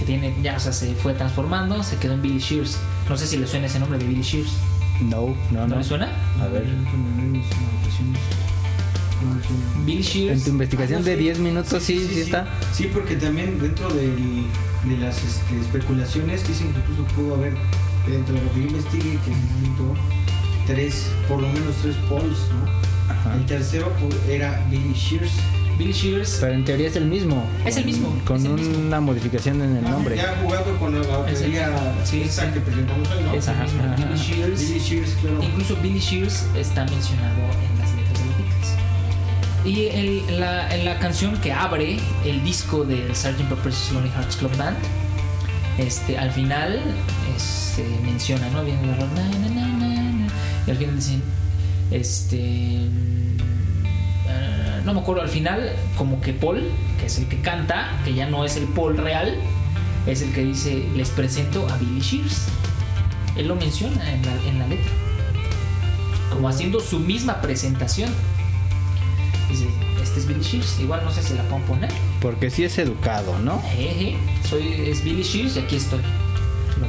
que 0.00 0.04
tiene, 0.06 0.34
ya, 0.42 0.56
o 0.56 0.60
sea, 0.60 0.72
se 0.72 0.94
fue 0.94 1.12
transformando, 1.14 1.82
se 1.84 1.96
quedó 1.96 2.14
en 2.14 2.22
Billy 2.22 2.38
Shears. 2.40 2.78
No 3.08 3.16
sé 3.16 3.26
si 3.26 3.36
le 3.36 3.46
suena 3.46 3.66
ese 3.66 3.78
nombre 3.78 3.98
de 3.98 4.06
Billy 4.06 4.22
Shears. 4.22 4.50
No, 5.02 5.28
no, 5.50 5.60
¿No, 5.60 5.66
no. 5.68 5.76
le 5.76 5.84
suena? 5.84 6.08
A 6.40 6.46
ver. 6.48 6.64
Billy 9.84 10.02
Shears. 10.02 10.38
En 10.38 10.44
tu 10.44 10.50
investigación 10.50 10.98
Ah, 10.98 11.00
no, 11.00 11.06
de 11.06 11.16
sí. 11.16 11.22
10 11.22 11.38
minutos, 11.38 11.82
sí, 11.82 12.06
sí, 12.10 12.20
está. 12.20 12.46
Sí, 12.72 12.88
porque 12.92 13.16
también 13.16 13.58
dentro 13.60 13.88
del- 13.90 14.44
de 14.84 14.96
las 14.98 15.16
este, 15.22 15.60
especulaciones 15.60 16.46
dicen 16.48 16.72
que 16.72 16.78
incluso 16.80 17.04
pudo 17.14 17.34
haber, 17.34 17.54
dentro 18.08 18.34
de 18.34 18.42
lo 18.42 18.52
que 18.52 18.60
yo 18.62 18.66
investigué, 18.68 19.18
que 19.24 19.30
distinto, 19.30 19.94
tres, 20.66 21.06
por 21.28 21.40
lo 21.42 21.48
menos 21.48 21.74
tres 21.82 21.96
polls, 22.08 22.38
¿no? 22.52 23.12
Ajá. 23.12 23.34
El 23.34 23.44
tercero 23.46 23.92
pues, 24.00 24.14
era 24.28 24.64
Billy 24.70 24.94
Shears. 24.94 25.32
Billy 25.80 25.92
Shears. 25.92 26.38
Pero 26.40 26.52
en 26.52 26.64
teoría 26.64 26.88
es 26.88 26.96
el 26.96 27.06
mismo. 27.06 27.42
Es 27.64 27.76
el 27.78 27.84
mismo, 27.86 28.14
Con 28.26 28.44
el 28.44 28.52
una 28.52 28.60
mismo. 28.62 29.00
modificación 29.00 29.62
en 29.62 29.76
el 29.78 29.86
Ah, 29.86 29.90
nombre. 29.90 30.14
Ya 30.16 30.36
jugando 30.42 30.78
con 30.78 30.94
la 30.94 31.24
teoría 31.26 31.70
sí, 32.04 32.22
esa 32.22 32.52
que 32.52 32.60
presentamos 32.60 33.08
hoy, 33.10 33.22
¿no? 33.24 33.32
Es 33.34 33.48
el 33.48 33.54
Ajá, 33.54 33.64
mismo. 33.64 33.82
ajá. 33.84 33.96
Billy 33.96 34.18
Shears. 34.18 34.60
Billy 34.60 34.78
Shears, 34.80 35.10
claro. 35.22 35.42
Incluso 35.42 35.76
Billy 35.82 35.98
Shears 35.98 36.44
está 36.56 36.84
mencionado 36.84 37.40
en 37.40 37.78
las 37.78 37.90
letras 37.94 38.18
de 38.18 38.26
los 38.26 38.36
Beatles. 38.38 38.70
Y 39.64 39.86
el- 40.28 40.40
la, 40.40 40.74
en 40.74 40.84
la 40.84 40.98
canción 40.98 41.36
que 41.40 41.52
abre 41.52 41.98
el 42.26 42.44
disco 42.44 42.84
de 42.84 43.14
Sgt. 43.14 43.48
Pepper's 43.48 43.90
Lonely 43.92 44.10
Hearts 44.10 44.36
Club 44.36 44.54
Band, 44.58 44.76
este, 45.78 46.18
al 46.18 46.30
final 46.30 46.78
este, 47.36 47.84
menciona, 48.04 48.48
¿no? 48.50 48.62
Viene 48.64 48.86
la 48.86 48.96
na, 48.98 50.28
y 50.66 50.70
al 50.70 50.76
final 50.76 50.96
dicen, 50.96 51.22
este, 51.90 52.80
no 54.84 54.94
me 54.94 55.00
acuerdo, 55.00 55.22
al 55.22 55.28
final 55.28 55.72
como 55.96 56.20
que 56.20 56.32
Paul, 56.32 56.62
que 56.98 57.06
es 57.06 57.18
el 57.18 57.26
que 57.28 57.40
canta, 57.40 57.98
que 58.04 58.14
ya 58.14 58.26
no 58.28 58.44
es 58.44 58.56
el 58.56 58.64
Paul 58.64 58.96
real, 58.96 59.36
es 60.06 60.22
el 60.22 60.32
que 60.32 60.42
dice, 60.44 60.84
les 60.96 61.10
presento 61.10 61.66
a 61.68 61.76
Billy 61.76 62.00
Shears. 62.00 62.46
Él 63.36 63.48
lo 63.48 63.56
menciona 63.56 64.10
en 64.12 64.24
la, 64.24 64.32
en 64.48 64.58
la 64.58 64.66
letra. 64.66 64.90
Como 66.32 66.48
haciendo 66.48 66.80
su 66.80 66.98
misma 67.00 67.40
presentación. 67.40 68.10
Dice, 69.50 69.66
este 70.02 70.20
es 70.20 70.26
Billy 70.26 70.42
Shears. 70.42 70.78
Igual 70.80 71.02
no 71.04 71.10
sé 71.10 71.22
si 71.22 71.34
la 71.34 71.42
puedo 71.44 71.62
poner. 71.64 71.90
Porque 72.20 72.50
sí 72.50 72.64
es 72.64 72.78
educado, 72.78 73.38
¿no? 73.40 73.60
Soy, 74.48 74.84
es 74.88 75.02
Billy 75.04 75.22
Shears 75.22 75.56
y 75.56 75.60
aquí 75.60 75.76
estoy. 75.76 76.00
Lo. 76.00 76.86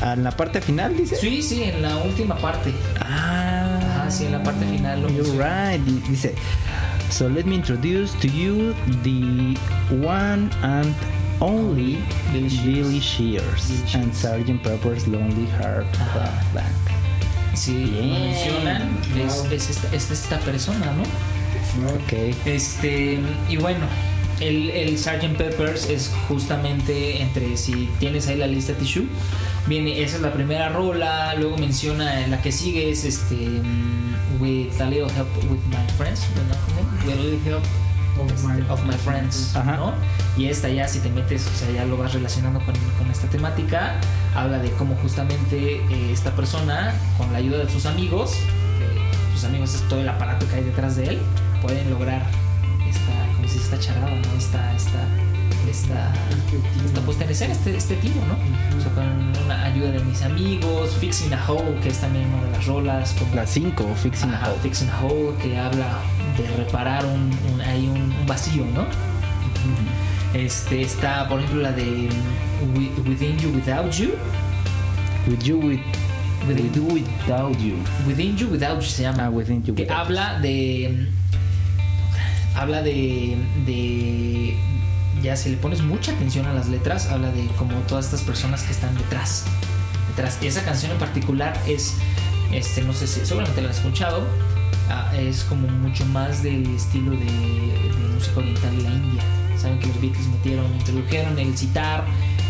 Ah, 0.00 0.14
En 0.14 0.24
la 0.24 0.30
parte 0.32 0.60
final 0.60 0.96
dice. 0.96 1.16
Sí, 1.16 1.42
sí, 1.42 1.62
en 1.64 1.82
la 1.82 1.96
última 1.98 2.36
parte. 2.36 2.72
Ah, 3.00 3.78
Ajá, 4.00 4.10
sí, 4.10 4.26
en 4.26 4.32
la 4.32 4.42
parte 4.42 4.66
final 4.66 5.02
lo 5.02 5.08
You're 5.08 5.22
menciona. 5.22 5.70
right. 5.72 5.84
Di- 5.84 6.02
Dice, 6.10 6.34
so 7.10 7.26
let 7.26 7.46
me 7.46 7.56
introduce 7.56 8.14
to 8.20 8.28
you 8.28 8.74
the 9.02 9.56
one 10.00 10.50
and 10.62 10.94
only 11.40 11.98
Billy 12.32 12.48
Shears. 12.48 12.64
Billy 12.64 13.00
Shears, 13.00 13.66
Shears. 13.66 13.94
and 13.94 14.12
Sgt. 14.12 14.62
Pepper's 14.62 15.06
Lonely 15.08 15.46
Heart 15.46 15.86
Club 15.92 16.28
ah. 16.28 16.50
Band. 16.54 16.74
Sí, 17.54 17.90
mencionan. 18.00 18.98
Es, 19.16 19.44
es 19.50 19.70
esta, 19.70 19.94
es 19.94 20.10
esta 20.10 20.38
persona, 20.40 20.92
¿no? 20.92 21.02
Ok. 21.94 22.12
Este, 22.44 23.18
y 23.48 23.56
bueno, 23.56 23.86
el, 24.40 24.70
el 24.70 24.98
Sgt. 24.98 25.36
Peppers 25.36 25.88
es 25.88 26.10
justamente 26.28 27.22
entre, 27.22 27.56
si 27.56 27.88
tienes 27.98 28.26
ahí 28.28 28.36
la 28.36 28.46
lista 28.46 28.72
tissue, 28.74 29.06
viene, 29.66 30.02
esa 30.02 30.16
es 30.16 30.22
la 30.22 30.32
primera 30.32 30.68
rola, 30.68 31.34
luego 31.36 31.56
menciona, 31.58 32.26
la 32.26 32.40
que 32.42 32.52
sigue 32.52 32.90
es 32.90 33.04
este, 33.04 33.34
mm, 33.34 34.40
with 34.40 34.80
a 34.80 34.86
little 34.86 35.10
help 35.14 35.28
with 35.50 35.60
my 35.68 35.86
friends, 35.96 36.22
with 37.06 37.12
a 37.12 37.16
little 37.16 37.40
help 37.50 37.64
Of 38.16 38.30
este, 38.30 38.46
my- 38.46 38.62
of 38.70 38.84
my 38.84 38.94
friends, 38.94 39.56
Ajá. 39.56 39.76
¿no? 39.76 39.92
Y 40.36 40.46
esta 40.46 40.68
ya, 40.68 40.86
si 40.86 41.00
te 41.00 41.08
metes, 41.10 41.46
o 41.52 41.58
sea, 41.58 41.70
ya 41.72 41.84
lo 41.84 41.96
vas 41.96 42.14
relacionando 42.14 42.60
con, 42.60 42.74
con 42.98 43.10
esta 43.10 43.26
temática, 43.28 43.94
habla 44.36 44.58
de 44.58 44.70
cómo 44.72 44.94
justamente 45.02 45.78
eh, 45.78 46.10
esta 46.12 46.30
persona, 46.36 46.94
con 47.18 47.32
la 47.32 47.38
ayuda 47.38 47.58
de 47.64 47.68
sus 47.70 47.86
amigos, 47.86 48.36
sus 49.34 49.42
amigos 49.44 49.74
es 49.74 49.82
todo 49.88 50.00
el 50.00 50.08
aparato 50.08 50.46
que 50.48 50.54
hay 50.54 50.62
detrás 50.62 50.94
de 50.94 51.08
él, 51.08 51.18
pueden 51.60 51.90
lograr 51.90 52.24
esta, 52.94 53.26
como 53.36 53.48
se 53.48 53.54
dice, 53.54 53.64
esta 53.64 53.78
charada, 53.80 54.10
¿no? 54.10 54.38
Esta, 54.38 54.74
esta, 54.74 55.00
esta, 55.70 56.12
esta 57.10 57.24
escena, 57.24 57.52
este, 57.52 57.76
este 57.76 57.96
tiro, 57.96 58.20
¿no? 58.26 58.34
O 58.76 58.80
sea, 58.80 58.92
con 58.92 59.44
una 59.44 59.64
ayuda 59.64 59.90
de 59.92 60.00
mis 60.04 60.22
amigos, 60.22 60.94
Fixing 61.00 61.32
a 61.34 61.44
Hole, 61.50 61.78
que 61.82 61.88
es 61.88 61.98
también 61.98 62.26
una 62.32 62.44
de 62.44 62.50
las 62.52 62.66
rolas, 62.66 63.14
como 63.18 63.34
La 63.34 63.46
5, 63.46 63.84
Fixing 64.02 64.30
a 64.32 64.48
Hole. 64.48 64.58
Fixing 64.62 64.90
a 64.90 65.00
Hole, 65.02 65.34
que 65.42 65.58
habla 65.58 65.98
de 66.36 66.46
reparar 66.64 67.04
un, 67.06 67.30
un- 67.52 67.60
hay 67.60 67.86
un, 67.88 68.12
un 68.12 68.26
vacío, 68.26 68.64
¿no? 68.74 68.84
Este, 70.34 70.82
está, 70.82 71.28
por 71.28 71.38
ejemplo, 71.40 71.62
la 71.62 71.72
de 71.72 72.08
Wi- 72.76 72.90
Within 73.08 73.38
You, 73.38 73.50
Without 73.54 73.90
You. 73.92 74.10
With 75.28 75.42
you, 75.44 75.58
with, 75.58 75.80
Within, 76.46 76.66
with 76.66 76.76
you, 76.76 76.84
without 76.92 77.58
you. 77.58 77.74
Within 78.06 78.36
You, 78.36 78.48
Without 78.48 78.80
You 78.82 78.88
se 78.88 79.02
llama. 79.04 79.26
Ah, 79.26 79.30
within 79.30 79.62
you, 79.64 79.74
que 79.74 79.86
habla 79.90 80.38
de 80.40 81.06
habla 82.54 82.82
de 82.82 83.36
de 83.66 84.56
ya 85.22 85.36
si 85.36 85.50
le 85.50 85.56
pones 85.56 85.80
mucha 85.82 86.12
atención 86.12 86.46
a 86.46 86.52
las 86.52 86.68
letras 86.68 87.06
habla 87.10 87.30
de 87.30 87.46
como 87.58 87.74
todas 87.88 88.06
estas 88.06 88.22
personas 88.22 88.62
que 88.62 88.72
están 88.72 88.94
detrás 88.96 89.44
detrás. 90.08 90.38
Esa 90.42 90.62
canción 90.64 90.92
en 90.92 90.98
particular 90.98 91.58
es 91.66 91.94
este 92.52 92.82
no 92.82 92.92
sé 92.92 93.06
si 93.06 93.24
seguramente 93.24 93.62
la 93.62 93.70
has 93.70 93.78
escuchado 93.78 94.22
ah, 94.90 95.12
es 95.16 95.44
como 95.44 95.66
mucho 95.68 96.04
más 96.06 96.42
del 96.42 96.66
estilo 96.74 97.12
de, 97.12 97.26
música 98.14 98.38
oriental 98.38 98.76
de 98.76 98.82
la 98.82 98.90
India. 98.90 99.22
Saben 99.58 99.78
que 99.80 99.86
los 99.88 100.00
Beatles 100.00 100.26
metieron 100.28 100.66
introdujeron 100.74 101.38
el 101.38 101.56
citar 101.56 102.04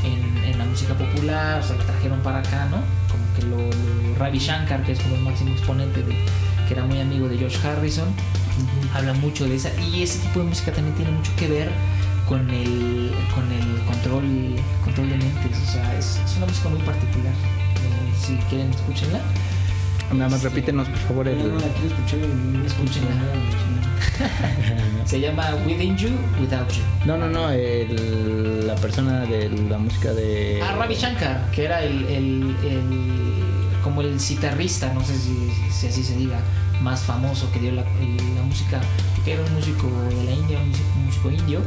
en, 0.05 0.45
en 0.45 0.59
la 0.59 0.65
música 0.65 0.95
popular 0.95 1.61
o 1.61 1.63
sea 1.67 1.77
lo 1.77 1.85
trajeron 1.85 2.21
para 2.21 2.41
acá 2.41 2.67
no 2.71 2.79
como 3.11 3.25
que 3.37 3.43
lo, 3.47 3.57
lo- 3.59 4.19
Ravi 4.19 4.39
Shankar 4.39 4.83
que 4.85 4.93
es 4.93 5.01
como 5.01 5.15
el 5.17 5.23
máximo 5.23 5.51
exponente 5.53 6.03
de 6.03 6.15
que 6.69 6.75
era 6.75 6.85
muy 6.85 7.01
amigo 7.01 7.29
de 7.29 7.39
George 7.39 7.67
Harrison 7.67 8.09
habla 8.95 9.13
mucho 9.15 9.47
de 9.47 9.57
esa 9.57 9.71
y 9.81 10.03
ese 10.03 10.19
tipo 10.21 10.41
de 10.41 10.47
música 10.47 10.73
también 10.73 10.95
tiene 10.97 11.11
mucho 11.13 11.33
que 11.37 11.49
ver 11.49 11.71
con 12.29 12.49
el 12.51 13.13
con 13.35 13.51
el 13.53 13.83
control 13.85 14.57
control 14.83 15.11
de 15.11 15.17
mentes 15.19 15.59
o 15.69 15.73
sea 15.73 15.99
es, 15.99 16.21
es 16.25 16.37
una 16.37 16.47
música 16.47 16.69
muy 16.69 16.81
particular. 16.81 17.33
Eh, 17.33 18.15
si 18.27 18.37
quieren 18.49 18.71
escúchenla. 18.71 19.21
Nada 20.13 20.29
más 20.31 20.35
Este, 20.45 20.49
repítenos, 20.51 20.89
por 20.89 20.99
favor, 20.99 21.29
el... 21.29 21.39
No, 21.39 21.45
no, 21.45 21.55
la 21.61 21.67
quiero 21.69 21.89
escuchar 21.89 22.19
en 22.21 22.63
Escúchenla. 22.67 23.11
se 25.07 25.21
llama 25.21 25.55
Within 25.67 25.97
You 25.97 26.11
Without 26.41 26.71
You. 26.71 26.83
No, 27.07 27.17
no, 27.17 27.29
no, 27.29 27.51
el- 27.51 28.67
la 28.67 28.75
persona 28.77 29.21
de 29.25 29.49
la 29.49 29.79
música 29.79 30.13
de... 30.13 30.61
ah 30.63 30.77
Ravi 30.77 30.95
Shankar 30.95 31.51
que 31.51 31.65
era 31.65 31.83
el, 31.83 32.05
el- 32.05 32.57
el- 32.65 33.81
como 33.83 34.03
el 34.03 34.21
citarrista 34.21 34.93
no 34.95 35.03
sé 35.05 35.15
si, 35.19 35.51
si 35.71 35.89
así 35.89 36.03
se 36.05 36.17
diga 36.17 36.39
más 36.83 37.03
famoso 37.03 37.51
que 37.53 37.59
dio 37.61 37.73
la, 37.73 37.83
la 37.83 38.43
música 38.43 38.81
que 39.25 39.33
era 39.33 39.43
un 39.43 39.55
músico 39.55 39.89
de 40.11 40.25
la 40.25 40.31
India 40.33 40.59
un 40.59 40.69
músico, 40.69 40.89
un 40.97 41.05
músico 41.07 41.31
indio 41.31 41.61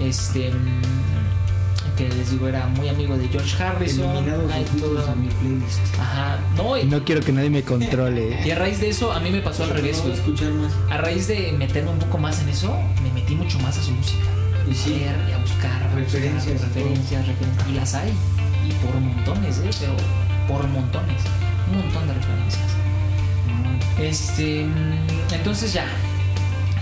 este 0.00 0.50
mm, 0.50 1.96
que 1.96 2.08
les 2.08 2.30
digo 2.30 2.46
era 2.46 2.66
muy 2.68 2.88
amigo 2.88 3.16
de 3.18 3.26
George 3.28 3.60
Harrison 3.62 4.06
hay 4.52 4.64
a 4.64 5.14
mi 5.16 5.28
playlist. 5.28 5.80
ajá 6.00 6.38
no 6.56 6.76
y, 6.78 6.84
No 6.84 7.02
quiero 7.04 7.20
que 7.22 7.32
nadie 7.32 7.50
me 7.50 7.62
controle. 7.64 8.40
y 8.46 8.50
a 8.52 8.54
raíz 8.56 8.80
de 8.80 8.90
eso 8.90 9.10
a 9.12 9.18
mí 9.18 9.30
me 9.30 9.40
pasó 9.40 9.64
al 9.64 9.70
revés 9.70 10.02
No 10.04 10.12
a 10.12 10.14
escuchar 10.14 10.50
más. 10.52 10.72
a 10.90 10.98
raíz 10.98 11.26
de 11.26 11.52
meterme 11.52 11.90
un 11.90 11.98
poco 11.98 12.18
más 12.18 12.40
en 12.42 12.48
eso 12.50 12.72
me 13.02 13.10
metí 13.12 13.34
mucho 13.34 13.58
más 13.60 13.76
a 13.78 13.82
su 13.82 13.90
música 13.90 14.22
Y 14.68 14.70
a 14.70 14.74
sí. 14.74 14.90
leer 14.90 15.16
y 15.28 15.32
a 15.32 15.38
buscar 15.38 15.72
a 15.72 15.86
buscar 15.86 15.94
Referencias, 15.98 16.60
referencias, 16.60 17.26
referencias 17.26 17.68
y 17.68 17.72
las 17.74 17.94
hay 17.94 18.12
y 18.68 18.72
por 18.84 18.94
montones 19.00 19.58
¿eh? 19.58 19.70
pero 19.80 19.94
por 20.46 20.66
montones 20.68 21.22
un 21.72 21.78
montón 21.78 22.06
de 22.06 22.14
referencias 22.14 22.68
este, 24.00 24.64
mm, 24.64 25.32
entonces 25.34 25.72
ya. 25.72 25.86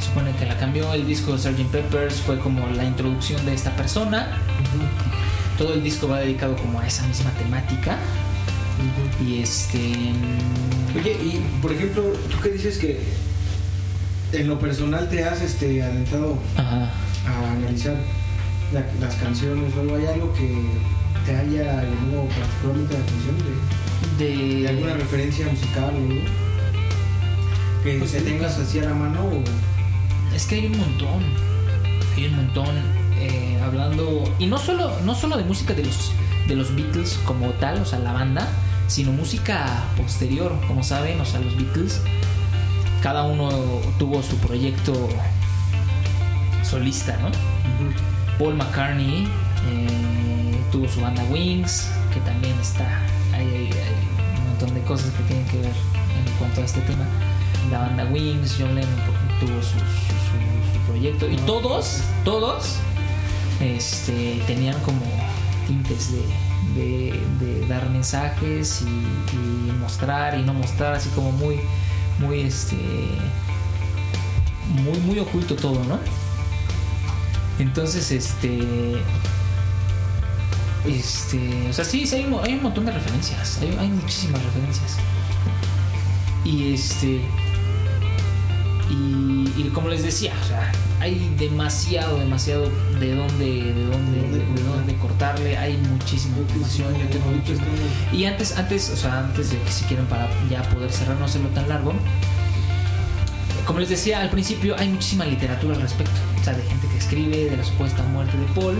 Supone 0.00 0.32
que 0.32 0.46
la 0.46 0.56
cambió 0.56 0.92
el 0.92 1.06
disco 1.06 1.32
de 1.32 1.38
Sgt. 1.38 1.66
Peppers, 1.72 2.16
fue 2.20 2.38
como 2.38 2.66
la 2.68 2.84
introducción 2.84 3.44
de 3.46 3.54
esta 3.54 3.74
persona. 3.76 4.38
Todo 5.58 5.74
el 5.74 5.82
disco 5.82 6.06
va 6.08 6.20
dedicado 6.20 6.54
como 6.56 6.80
a 6.80 6.86
esa 6.86 7.06
misma 7.06 7.30
temática. 7.32 7.96
Y 9.26 9.40
este. 9.42 9.78
mm, 9.78 10.98
Oye, 10.98 11.12
y 11.12 11.42
por 11.62 11.72
ejemplo, 11.72 12.02
tú 12.30 12.40
que 12.42 12.50
dices 12.50 12.78
que 12.78 13.00
en 14.32 14.48
lo 14.48 14.58
personal 14.58 15.08
te 15.08 15.24
has 15.24 15.40
este, 15.40 15.82
adentrado 15.82 16.38
Ajá. 16.56 16.90
a 17.26 17.52
analizar 17.52 17.96
la- 18.72 18.84
las 19.00 19.14
canciones 19.16 19.72
o 19.76 19.80
algo, 19.80 19.96
¿hay 19.96 20.06
algo 20.06 20.32
que 20.34 20.54
te 21.24 21.36
haya 21.36 21.82
llamado 21.84 22.28
particularmente 22.28 22.94
la 22.94 23.00
atención 23.00 23.36
de, 24.18 24.24
De, 24.24 24.62
de 24.62 24.68
alguna 24.68 24.94
referencia 24.94 25.46
musical 25.46 25.84
o 25.94 25.96
algo? 25.98 26.45
Que 27.87 27.99
Pues 27.99 28.11
sí. 28.11 28.18
tengas 28.20 28.59
así 28.59 28.78
a 28.80 28.84
la 28.84 28.95
mano 28.95 29.20
o... 29.24 30.34
Es 30.34 30.47
que 30.47 30.57
hay 30.57 30.66
un 30.66 30.76
montón. 30.78 31.22
Hay 32.16 32.26
un 32.26 32.37
montón. 32.37 32.66
eh, 33.18 33.59
hablando. 33.64 34.24
Y 34.39 34.47
no 34.47 34.59
solo, 34.59 34.93
no 35.05 35.14
solo 35.14 35.37
de 35.37 35.45
música 35.45 35.72
de 35.72 35.84
los, 35.84 36.12
de 36.49 36.55
los 36.57 36.74
Beatles 36.74 37.18
como 37.24 37.51
tal, 37.53 37.80
o 37.80 37.84
sea, 37.87 37.99
la 38.01 38.12
banda, 38.12 38.47
sino 38.89 39.12
música 39.12 39.84
posterior. 39.97 40.53
Como 40.68 40.82
saben, 40.82 41.20
o 41.20 41.24
sea, 41.24 41.41
los 41.41 41.57
Beatles, 41.57 42.03
cada 43.03 43.22
uno 43.24 43.49
tuvo 43.99 44.22
su 44.22 44.37
proyecto 44.39 45.09
solista, 46.62 47.16
¿no? 47.18 47.30
Paul 48.39 48.55
McCartney 48.57 49.26
eh, 49.68 50.59
tuvo 50.72 50.89
su 50.89 51.01
banda 51.01 51.22
Wings, 51.30 51.89
que 52.12 52.20
también 52.20 52.55
está, 52.61 53.01
hay, 53.32 53.47
hay- 53.47 53.70
hay 53.72 54.39
un 54.43 54.49
montón 54.51 54.74
de 54.74 54.80
cosas 54.82 55.11
que 55.12 55.22
tienen 55.24 55.47
que 55.47 55.59
ver 55.59 55.70
en 55.72 56.32
cuanto 56.39 56.61
a 56.61 56.64
este 56.64 56.80
tema. 56.82 57.05
La 57.70 57.80
banda 57.80 58.04
Wings, 58.06 58.56
John 58.58 58.74
Lennon 58.74 58.94
tuvo 59.40 59.60
su, 59.62 59.78
su- 59.78 60.86
proyecto 60.86 61.28
y 61.28 61.36
todos, 61.38 62.00
todos 62.24 62.76
este, 63.60 64.40
tenían 64.46 64.78
como 64.80 65.00
tintes 65.66 66.12
de, 66.12 67.20
de- 67.40 67.66
dar 67.66 67.88
mensajes 67.90 68.82
y, 68.82 69.72
mostrar 69.80 70.38
y 70.38 70.42
no 70.42 70.54
mostrar, 70.54 70.94
así 70.94 71.08
como 71.10 71.32
muy, 71.32 71.58
muy, 72.20 72.40
este, 72.42 72.76
muy, 74.68 74.98
muy 75.00 75.18
oculto 75.18 75.54
todo, 75.56 75.82
¿no? 75.84 75.98
Entonces, 77.58 78.10
este, 78.12 79.02
este, 80.86 81.68
o 81.68 81.72
sea, 81.72 81.84
sí, 81.84 82.06
sí 82.06 82.16
hay, 82.16 82.24
un 82.26 82.38
hay 82.44 82.54
un 82.54 82.62
montón 82.62 82.84
de 82.86 82.92
referencias, 82.92 83.58
hay, 83.60 83.76
hay 83.78 83.88
muchísimas 83.88 84.42
referencias. 84.44 84.96
Y 86.44 86.74
este, 86.74 87.22
y, 88.91 89.53
y 89.61 89.70
como 89.74 89.89
les 89.89 90.03
decía, 90.03 90.32
o 90.43 90.47
sea, 90.47 90.70
hay 91.01 91.34
demasiado, 91.39 92.18
demasiado 92.18 92.70
de 93.01 93.14
dónde, 93.14 93.45
de 93.74 93.84
dónde, 93.87 94.20
de 94.22 94.62
dónde 94.62 94.95
cortarle, 94.97 95.57
hay 95.59 95.76
muchísima 95.76 96.39
información, 96.39 96.93
yo 96.95 97.07
tengo 97.09 97.30
estamos- 97.45 98.12
y 98.12 98.24
antes, 98.24 98.57
antes, 98.57 98.91
o 98.91 98.97
sea, 98.97 99.18
antes 99.20 99.51
de 99.51 99.59
que 99.61 99.70
si 99.70 99.84
quieren 99.87 100.07
para 100.07 100.28
ya 100.51 100.62
poder 100.70 100.91
cerrar, 100.93 101.16
no 101.18 101.24
hacerlo 101.24 101.49
tan 101.49 101.68
largo, 101.68 101.93
como 103.66 103.80
les 103.80 103.89
decía 103.89 104.20
al 104.20 104.30
principio, 104.30 104.76
hay 104.78 104.89
muchísima 104.89 105.24
literatura 105.24 105.74
al 105.74 105.82
respecto. 105.82 106.14
O 106.41 106.45
sea, 106.45 106.53
de 106.55 106.62
gente 106.62 106.87
que 106.87 106.99
escribe 106.99 107.51
de 107.51 107.57
la 107.57 107.64
supuesta 107.64 108.03
muerte 108.05 108.37
de 108.39 108.45
Paul. 108.55 108.76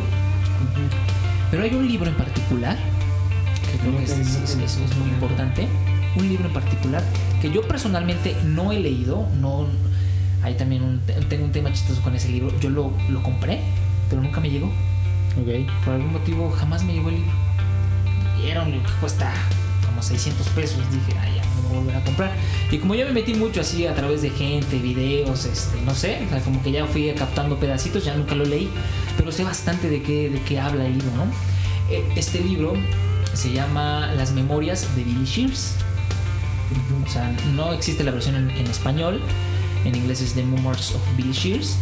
Pero 1.51 1.63
hay 1.65 1.75
un 1.75 1.89
libro 1.89 2.09
en 2.09 2.17
particular, 2.17 2.77
que 3.73 3.79
creo 3.79 3.97
que 3.99 4.05
es, 4.05 4.11
es- 4.11 4.37
es- 4.37 4.51
es- 4.57 4.77
es 4.77 4.97
muy 4.97 5.09
importante. 5.11 5.67
Un 6.17 6.29
libro 6.29 6.47
en 6.47 6.53
particular 6.55 7.03
que 7.43 7.51
yo 7.51 7.63
personalmente 7.67 8.37
no 8.45 8.71
he 8.73 8.79
leído. 8.79 9.27
No, 9.41 9.67
hay 10.47 10.55
también 10.55 10.83
un, 10.85 11.01
tengo 11.29 11.45
un 11.45 11.51
tema 11.51 11.73
chistoso 11.73 12.01
con 12.03 12.15
ese 12.15 12.29
libro. 12.29 12.53
Yo 12.61 12.71
lo, 12.71 12.93
lo 13.09 13.21
compré, 13.23 13.61
pero 14.09 14.23
nunca 14.23 14.41
me 14.41 14.49
llegó. 14.49 14.67
Ok. 14.67 15.69
Por 15.85 15.95
algún 15.95 16.13
motivo 16.13 16.51
jamás 16.53 16.85
me 16.85 16.93
llegó 16.93 17.09
el 17.09 17.17
libro. 17.17 17.33
Y 18.41 18.49
era 18.49 18.63
un 18.63 18.71
libro 18.71 18.87
que 18.87 18.95
cuesta 19.01 19.33
como 19.85 20.01
600 20.01 20.47
pesos. 20.51 20.79
Dije, 20.93 21.19
ay, 21.21 21.35
ya 21.37 21.43
no 21.45 21.55
me 21.63 21.69
voy 21.69 21.77
a 21.77 21.81
volver 21.81 21.97
a 21.97 22.05
comprar. 22.05 22.33
Y 22.71 22.79
como 22.79 22.95
yo 22.95 23.07
me 23.07 23.13
metí 23.13 23.35
mucho 23.35 23.61
así 23.61 23.87
a 23.89 23.95
través 23.97 24.23
de 24.23 24.31
gente, 24.31 24.79
videos, 24.79 25.47
este, 25.47 25.81
no 25.83 25.95
sé, 25.97 26.23
o 26.27 26.31
sea, 26.31 26.41
como 26.41 26.63
que 26.63 26.71
ya 26.71 26.87
fui 26.87 27.13
captando 27.13 27.59
pedacitos, 27.59 28.05
ya 28.05 28.15
nunca 28.17 28.37
lo 28.37 28.45
leí. 28.45 28.71
Pero 29.17 29.33
sé 29.33 29.43
bastante 29.43 29.91
de 29.91 30.01
qué, 30.01 30.31
de 30.31 30.41
qué 30.43 30.61
habla 30.61 30.87
el 30.87 30.93
libro, 30.93 31.11
¿no? 31.17 31.25
Eh, 31.91 32.05
Este 32.15 32.41
libro 32.41 32.75
se 33.35 33.53
llama 33.53 34.13
Las 34.17 34.31
Memorias 34.31 34.95
de 34.95 35.03
Billy 35.03 35.25
Shears. 35.25 35.75
O 37.05 37.11
sea, 37.11 37.35
no 37.57 37.73
existe 37.73 38.05
la 38.05 38.13
versión 38.13 38.37
en, 38.37 38.51
en 38.51 38.67
español. 38.69 39.21
En 39.87 39.95
inglés 39.95 40.21
es 40.21 40.35
The 40.35 40.43
Memoirs 40.43 40.95
of 40.95 41.03
Billy 41.17 41.33
Shears. 41.33 41.77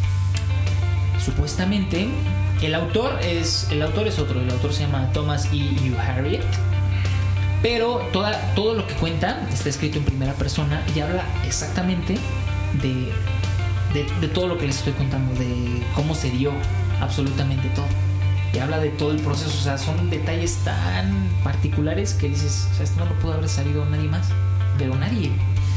Supuestamente, 1.25 2.09
el 2.61 2.75
autor 2.75 3.19
es 3.23 3.67
el 3.71 3.81
autor 3.83 4.07
es 4.07 4.19
otro. 4.19 4.41
El 4.41 4.51
autor 4.51 4.73
se 4.73 4.83
llama 4.83 5.11
Thomas 5.13 5.49
E. 5.53 5.91
U. 5.91 5.99
Harriet. 5.99 6.45
Pero 7.63 8.07
toda, 8.13 8.39
todo 8.55 8.75
lo 8.75 8.87
que 8.87 8.93
cuenta 8.95 9.49
está 9.51 9.71
escrito 9.71 9.99
en 9.99 10.05
primera 10.05 10.35
persona 10.35 10.83
y 10.95 11.01
habla 11.01 11.25
exactamente 11.47 12.19
de, 12.83 13.11
de, 13.95 14.07
de 14.21 14.29
todo 14.29 14.49
lo 14.49 14.59
que 14.59 14.67
les 14.67 14.77
estoy 14.77 14.93
contando, 14.93 15.35
de 15.37 15.83
cómo 15.95 16.15
se 16.15 16.29
dio 16.31 16.53
absolutamente 17.01 17.69
todo. 17.71 17.87
Y 18.53 18.59
habla 18.59 18.81
de 18.81 18.91
todo 18.91 19.13
el 19.13 19.21
proceso, 19.21 19.49
o 19.49 19.63
sea, 19.63 19.79
son 19.79 20.11
detalles 20.11 20.59
tan 20.59 21.27
particulares 21.43 22.13
que 22.13 22.29
dices, 22.29 22.69
o 22.71 22.75
sea, 22.75 22.85
esto 22.85 23.01
no 23.01 23.07
lo 23.07 23.19
pudo 23.19 23.33
haber 23.33 23.49
sabido 23.49 23.85
nadie 23.87 24.09
más, 24.09 24.29
pero 24.77 24.95
nadie. 24.95 25.33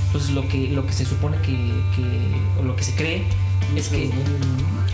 Entonces 0.07 0.31
lo 0.31 0.47
que, 0.47 0.69
lo 0.69 0.85
que 0.85 0.93
se 0.93 1.05
supone 1.05 1.37
que, 1.37 1.51
que- 1.95 2.59
o 2.59 2.63
lo 2.63 2.75
que 2.75 2.83
se 2.83 2.95
cree 2.95 3.23
es 3.75 3.89
que, 3.89 4.09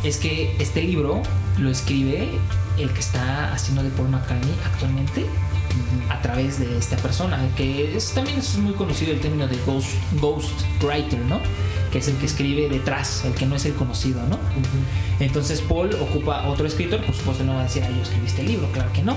es 0.03 0.17
que 0.17 0.55
este 0.59 0.81
libro 0.83 1.21
lo 1.57 1.69
escribe 1.69 2.29
el 2.79 2.89
que 2.91 2.99
está 2.99 3.53
haciendo 3.53 3.83
de 3.83 3.89
Paul 3.91 4.09
McCartney 4.09 4.53
actualmente 4.65 5.25
a 6.09 6.21
través 6.21 6.59
de 6.59 6.77
esta 6.77 6.97
persona, 6.97 7.39
que 7.55 7.95
es 7.95 8.13
también 8.13 8.39
es 8.39 8.57
muy 8.57 8.73
conocido 8.73 9.11
el 9.13 9.19
término 9.19 9.47
de 9.47 9.57
ghost, 9.65 9.89
ghost 10.19 10.51
writer, 10.81 11.19
¿no? 11.19 11.39
Que 11.91 11.99
es 11.99 12.07
el 12.07 12.15
que 12.17 12.25
escribe 12.25 12.67
detrás, 12.69 13.23
el 13.25 13.33
que 13.33 13.45
no 13.45 13.55
es 13.55 13.65
el 13.65 13.73
conocido, 13.73 14.21
¿no? 14.27 14.39
Entonces 15.19 15.61
Paul 15.61 15.93
ocupa 16.01 16.47
otro 16.47 16.65
escritor, 16.65 17.03
por 17.05 17.13
supuesto 17.15 17.43
no 17.43 17.53
va 17.53 17.61
a 17.61 17.63
decir, 17.63 17.83
ah, 17.85 17.89
yo 17.95 18.01
escribí 18.01 18.25
este 18.25 18.43
libro, 18.43 18.67
claro 18.71 18.91
que 18.93 19.03
no. 19.03 19.15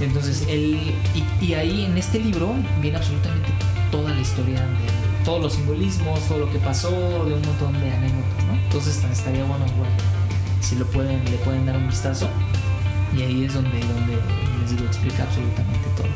Entonces 0.00 0.44
él, 0.48 0.78
y, 1.14 1.44
y 1.44 1.54
ahí 1.54 1.84
en 1.86 1.96
este 1.96 2.18
libro 2.18 2.54
viene 2.82 2.98
absolutamente 2.98 3.48
toda 3.90 4.10
la 4.12 4.20
historia 4.20 4.60
de 4.60 5.05
todos 5.26 5.42
los 5.42 5.52
simbolismos, 5.54 6.20
todo 6.28 6.38
lo 6.38 6.52
que 6.52 6.58
pasó, 6.60 6.88
de 6.88 7.34
un 7.34 7.42
montón 7.42 7.72
de 7.72 7.90
anécdotas, 7.90 8.44
¿no? 8.46 8.54
Entonces 8.54 9.04
estaría 9.10 9.44
bueno, 9.44 9.66
igual, 9.66 9.90
si 10.60 10.76
lo 10.76 10.86
pueden, 10.86 11.22
le 11.24 11.36
pueden 11.38 11.66
dar 11.66 11.76
un 11.76 11.88
vistazo. 11.88 12.28
Y 13.14 13.22
ahí 13.22 13.44
es 13.44 13.54
donde, 13.54 13.80
donde 13.80 14.18
les 14.60 14.70
digo, 14.70 14.84
explica 14.86 15.24
absolutamente 15.24 15.88
todo. 15.96 16.06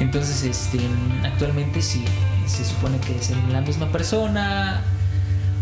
Entonces, 0.00 0.42
este, 0.44 0.78
actualmente 1.22 1.82
sí, 1.82 2.02
se 2.46 2.64
supone 2.64 2.98
que 3.00 3.14
es 3.14 3.30
la 3.52 3.60
misma 3.60 3.88
persona. 3.88 4.84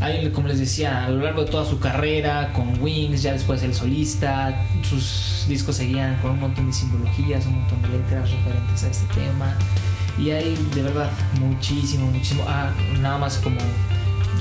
Hay, 0.00 0.30
como 0.30 0.46
les 0.46 0.60
decía, 0.60 1.04
a 1.04 1.10
lo 1.10 1.24
largo 1.24 1.44
de 1.44 1.50
toda 1.50 1.64
su 1.64 1.80
carrera, 1.80 2.52
con 2.52 2.80
Wings, 2.80 3.22
ya 3.22 3.32
después 3.32 3.60
el 3.64 3.74
solista, 3.74 4.64
sus 4.88 5.46
discos 5.48 5.74
seguían 5.76 6.16
con 6.22 6.32
un 6.32 6.40
montón 6.40 6.68
de 6.68 6.72
simbologías, 6.72 7.44
un 7.46 7.54
montón 7.54 7.82
de 7.82 7.88
letras 7.88 8.30
referentes 8.30 8.84
a 8.84 8.88
este 8.88 9.14
tema. 9.14 9.56
Y 10.18 10.30
hay 10.30 10.56
de 10.74 10.82
verdad 10.82 11.10
muchísimo, 11.40 12.10
muchísimo. 12.10 12.44
Ah, 12.46 12.72
nada 13.00 13.18
más 13.18 13.38
como, 13.38 13.58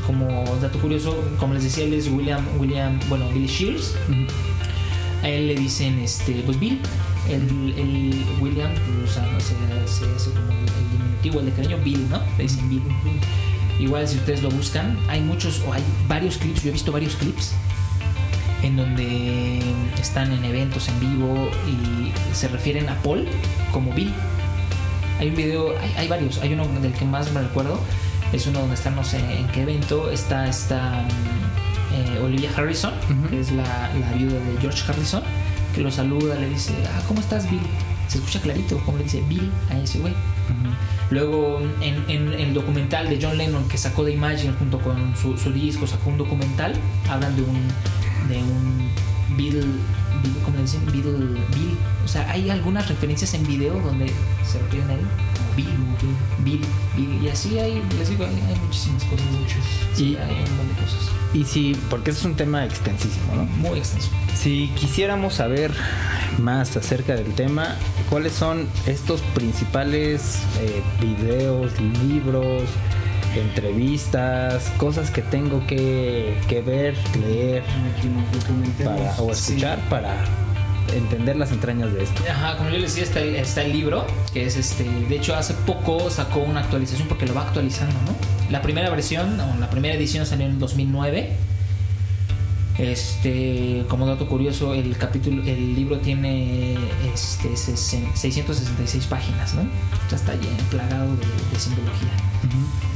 como 0.06 0.44
dato 0.62 0.80
curioso, 0.80 1.16
como 1.40 1.54
les 1.54 1.64
decía, 1.64 1.84
él 1.84 1.94
es 1.94 2.08
William, 2.08 2.44
William, 2.58 3.00
bueno, 3.10 3.30
Billy 3.30 3.48
Shears. 3.48 3.96
A 5.24 5.30
él 5.30 5.48
le 5.48 5.56
dicen, 5.56 6.00
este, 6.00 6.42
pues 6.46 6.60
Bill. 6.60 6.80
El, 7.30 7.74
el 7.78 8.26
William, 8.40 8.72
pues, 8.74 9.12
o 9.12 9.14
sea, 9.14 9.24
no 9.24 9.40
se 9.40 9.54
hace 10.16 10.32
como 10.32 10.52
el, 10.52 10.60
el 10.60 10.92
diminutivo, 10.92 11.40
el 11.42 11.46
de 11.48 11.52
cariño, 11.52 11.78
Bill, 11.84 12.10
¿no? 12.10 12.22
Le 12.38 12.44
dicen 12.44 12.70
Bill. 12.70 12.84
Igual 13.80 14.08
si 14.08 14.18
ustedes 14.18 14.42
lo 14.42 14.50
buscan, 14.50 14.98
hay 15.08 15.22
muchos, 15.22 15.62
o 15.68 15.74
hay 15.74 15.84
varios 16.08 16.38
clips, 16.38 16.64
yo 16.64 16.70
he 16.70 16.74
visto 16.74 16.92
varios 16.92 17.16
clips 17.16 17.54
en 18.64 18.76
donde 18.76 19.62
están 20.00 20.32
en 20.32 20.44
eventos 20.44 20.88
en 20.88 21.00
vivo 21.00 21.50
y 21.68 22.36
se 22.36 22.48
refieren 22.48 22.90
a 22.90 22.96
Paul 23.04 23.28
como 23.72 23.92
Bill. 23.94 24.14
Hay 25.20 25.30
un 25.30 25.36
video, 25.36 25.74
hay, 25.80 25.94
hay 25.98 26.08
varios, 26.08 26.38
hay 26.40 26.54
uno 26.54 26.68
del 26.82 26.94
que 26.94 27.06
más 27.06 27.32
me 27.32 27.42
recuerdo, 27.42 27.80
es 28.34 28.46
uno 28.48 28.60
donde 28.60 28.76
está 28.76 28.90
no 28.92 29.04
sé 29.04 29.18
en 29.18 29.48
qué 29.48 29.64
evento, 29.64 30.12
está 30.12 30.48
esta 30.48 31.04
mm, 31.04 32.18
eh, 32.18 32.20
Olivia 32.24 32.52
Harrison, 32.56 32.94
Ujú. 33.10 33.30
que 33.30 33.40
es 33.40 33.52
la, 33.52 33.90
la 34.00 34.12
viuda 34.14 34.40
de 34.40 34.62
George 34.62 34.84
Harrison, 34.88 35.24
que 35.74 35.82
lo 35.82 35.92
saluda, 35.92 36.36
le 36.36 36.50
dice, 36.50 36.74
ah, 36.88 37.02
¿cómo 37.08 37.20
estás 37.20 37.50
Bill? 37.50 37.62
Se 38.08 38.20
escucha 38.20 38.40
clarito, 38.40 38.78
como 38.86 38.98
le 39.00 39.04
dice 39.04 39.22
Bill 39.28 39.52
a 39.70 39.78
ese 39.80 40.00
güey. 40.00 40.14
Luego, 41.10 41.62
en, 41.82 42.04
en 42.10 42.34
el 42.34 42.54
documental 42.54 43.10
de 43.10 43.20
John 43.22 43.38
Lennon 43.38 43.68
que 43.68 43.78
sacó 43.78 44.04
de 44.06 44.14
Imagine 44.14 44.54
junto 44.58 44.80
con 44.80 45.16
su, 45.16 45.38
su 45.38 45.52
disco, 45.52 45.88
sacó 45.88 46.10
un 46.10 46.18
documental, 46.18 46.74
hablan 47.10 47.36
de 47.36 47.42
un, 47.44 47.68
de 48.30 48.38
un 48.44 48.90
Bill, 49.38 49.62
Bill, 50.24 50.34
¿cómo 50.44 50.58
le 50.58 50.64
dicen? 50.64 50.86
Bill, 50.92 51.04
Bill. 51.04 51.78
O 52.04 52.08
sea, 52.08 52.30
hay 52.32 52.50
algunas 52.50 52.88
referencias 52.90 53.34
en 53.34 53.46
video 53.46 53.80
donde 53.80 54.08
se 54.46 54.60
refieren 54.60 54.90
a 54.90 54.94
él 54.94 55.00
como 55.38 55.56
Bill, 55.56 55.68
Bill, 56.44 56.62
Bill. 56.96 57.24
Y 57.24 57.30
así 57.30 57.58
hay, 57.60 57.82
les 57.98 58.10
digo, 58.10 58.26
hay, 58.26 58.34
hay 58.48 58.60
muchísimas 58.66 59.04
cosas. 59.06 59.26
Y- 59.26 59.98
Sí, 59.98 60.18
hay 60.18 60.32
un 60.32 60.58
montón 60.58 60.68
de 60.70 60.82
cosas. 60.84 61.12
Y 61.34 61.44
si, 61.44 61.76
porque 61.90 62.12
es 62.12 62.24
un 62.24 62.36
tema 62.36 62.66
extensísimo, 62.66 63.36
¿no? 63.36 63.44
Muy 63.44 63.80
extenso. 63.80 64.10
Si 64.36 64.70
quisiéramos 64.76 65.36
saber 65.36 65.72
más 66.40 66.78
acerca 66.78 67.16
del 67.16 67.34
tema, 67.34 67.76
¿cuáles 68.10 68.34
son 68.34 68.68
estos 68.86 69.22
principales 69.34 70.40
eh, 70.62 70.82
videos, 71.02 71.72
libros, 72.08 72.64
entrevistas, 73.42 74.72
cosas 74.78 75.12
que 75.12 75.22
tengo 75.22 75.66
que, 75.68 76.38
que 76.48 76.62
ver, 76.62 76.96
leer 77.28 77.64
para, 78.84 79.22
o 79.22 79.34
Sí. 79.34 79.54
escuchar 79.54 79.80
para 79.90 80.16
entender 80.96 81.36
las 81.36 81.52
entrañas 81.52 81.94
de 81.94 82.04
esto? 82.04 82.22
Ajá, 82.30 82.58
como 82.58 82.70
yo 82.70 82.78
les 82.78 82.96
decía, 82.96 83.04
está, 83.04 83.20
está 83.22 83.62
el 83.64 83.74
libro, 83.74 84.06
que 84.34 84.46
es 84.46 84.56
este. 84.56 84.84
De 84.84 85.16
hecho, 85.16 85.36
hace 85.36 85.54
poco 85.54 86.10
sacó 86.10 86.40
una 86.40 86.62
actualización 86.62 87.08
porque 87.08 87.26
lo 87.26 87.34
va 87.34 87.42
actualizando, 87.44 87.94
¿no? 88.06 88.16
La 88.52 88.62
primera 88.62 88.90
versión, 88.90 89.40
o 89.40 89.60
la 89.60 89.70
primera 89.70 89.96
edición 89.96 90.26
salió 90.26 90.46
en 90.46 90.60
2009. 90.60 91.32
Este, 92.78 93.84
como 93.88 94.06
dato 94.06 94.28
curioso, 94.28 94.76
el 94.76 94.96
capítulo, 94.98 95.42
el 95.44 95.74
libro 95.76 95.98
tiene 95.98 96.78
este, 97.12 97.58
666 97.58 99.06
páginas, 99.08 99.56
¿no? 99.56 99.64
Ya 100.12 100.16
está 100.16 100.36
lleno, 100.36 100.58
plagado 100.70 101.16
de, 101.16 101.26
de 101.26 101.60
simbología. 101.60 102.12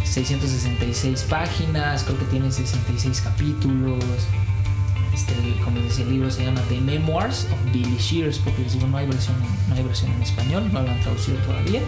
666 0.04 1.24
páginas, 1.24 2.04
creo 2.04 2.20
que 2.20 2.26
tiene 2.26 2.52
66 2.52 3.22
capítulos. 3.22 4.04
Este, 5.14 5.34
como 5.64 5.80
decía, 5.80 6.06
el 6.06 6.12
libro 6.12 6.30
se 6.30 6.46
llama 6.46 6.62
The 6.70 6.80
Memoirs 6.80 7.46
of 7.46 7.74
Billy 7.74 7.98
Shears, 7.98 8.38
porque 8.38 8.62
les 8.62 8.74
digo, 8.74 8.88
no 8.88 8.98
hay 8.98 9.08
versión, 9.08 9.36
no 9.68 9.76
hay 9.76 9.84
versión 9.84 10.12
en 10.12 10.22
español, 10.22 10.70
no 10.72 10.84
lo 10.84 10.92
han 10.92 11.00
traducido 11.02 11.38
todavía. 11.40 11.82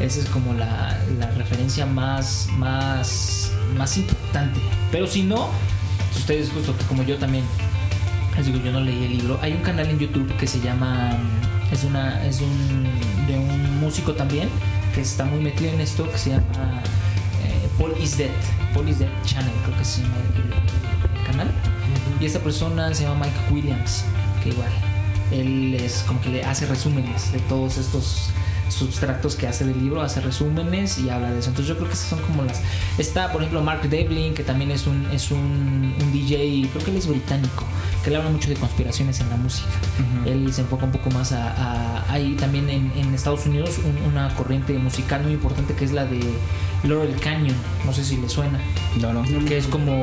Esa 0.00 0.20
es 0.20 0.28
como 0.30 0.54
la, 0.54 0.98
la 1.18 1.30
referencia 1.32 1.84
más, 1.84 2.48
más, 2.56 3.52
más 3.76 3.98
importante. 3.98 4.60
Pero 4.90 5.06
si 5.06 5.22
no, 5.22 5.50
ustedes 6.16 6.50
justo 6.50 6.74
como 6.88 7.02
yo 7.02 7.16
también 7.18 7.44
les 8.36 8.46
digo 8.46 8.58
yo 8.64 8.72
no 8.72 8.80
leí 8.80 9.04
el 9.04 9.18
libro 9.18 9.38
hay 9.42 9.52
un 9.52 9.62
canal 9.62 9.88
en 9.88 9.98
YouTube 9.98 10.34
que 10.36 10.46
se 10.46 10.60
llama 10.60 11.16
es 11.70 11.84
una 11.84 12.24
es 12.24 12.40
un 12.40 12.84
de 13.26 13.38
un 13.38 13.80
músico 13.80 14.12
también 14.12 14.48
que 14.94 15.00
está 15.00 15.24
muy 15.24 15.40
metido 15.40 15.72
en 15.72 15.80
esto 15.80 16.10
que 16.10 16.18
se 16.18 16.30
llama 16.30 16.82
eh, 17.44 17.68
Paul 17.78 17.94
is 18.00 18.18
Dead 18.18 18.30
Paul 18.74 18.88
is 18.88 18.98
Dead 18.98 19.08
Channel 19.24 19.52
creo 19.64 19.78
que 19.78 19.84
se 19.84 20.02
llama 20.02 20.16
el, 20.34 21.20
el 21.20 21.26
canal. 21.26 21.50
Y 22.20 22.26
esta 22.26 22.38
persona 22.38 22.94
se 22.94 23.04
llama 23.04 23.26
Mike 23.26 23.54
Williams 23.54 24.04
que 24.42 24.50
igual 24.50 24.70
él 25.30 25.74
es 25.74 26.04
como 26.06 26.20
que 26.20 26.28
le 26.28 26.44
hace 26.44 26.66
resúmenes 26.66 27.32
de 27.32 27.38
todos 27.40 27.78
estos 27.78 28.30
subtractos 28.68 29.36
que 29.36 29.46
hace 29.46 29.64
del 29.64 29.78
libro, 29.82 30.00
hace 30.02 30.20
resúmenes 30.20 30.98
y 30.98 31.10
habla 31.10 31.30
de 31.30 31.38
eso. 31.40 31.50
Entonces 31.50 31.68
yo 31.68 31.76
creo 31.76 31.88
que 31.88 31.94
esas 31.94 32.08
son 32.08 32.20
como 32.22 32.42
las... 32.44 32.60
Está, 32.98 33.30
por 33.32 33.42
ejemplo, 33.42 33.62
Mark 33.62 33.88
Devlin, 33.88 34.34
que 34.34 34.42
también 34.42 34.70
es 34.70 34.86
un, 34.86 35.06
es 35.12 35.30
un, 35.30 35.94
un 36.00 36.12
DJ, 36.12 36.68
creo 36.72 36.84
que 36.84 36.90
él 36.90 36.96
es 36.96 37.06
británico, 37.06 37.64
que 38.02 38.10
le 38.10 38.16
habla 38.16 38.30
mucho 38.30 38.48
de 38.48 38.54
conspiraciones 38.56 39.20
en 39.20 39.28
la 39.30 39.36
música. 39.36 39.68
Él 40.26 40.52
se 40.52 40.62
enfoca 40.62 40.84
un 40.84 40.92
poco 40.92 41.10
más 41.10 41.32
a... 41.32 41.50
a- 41.52 42.12
hay 42.12 42.34
también 42.34 42.68
en, 42.68 42.92
en 42.96 43.14
Estados 43.14 43.46
Unidos 43.46 43.78
un- 43.84 44.10
una 44.10 44.34
corriente 44.34 44.72
musical 44.78 45.22
muy 45.22 45.32
importante 45.32 45.74
que 45.74 45.84
es 45.84 45.92
la 45.92 46.04
de 46.04 46.20
Laurel 46.84 47.14
Canyon, 47.20 47.56
no 47.86 47.92
sé 47.92 48.04
si 48.04 48.16
le 48.16 48.28
suena 48.28 48.58
No, 49.00 49.12
no. 49.12 49.22
que 49.46 49.56
es 49.56 49.66
como 49.66 50.02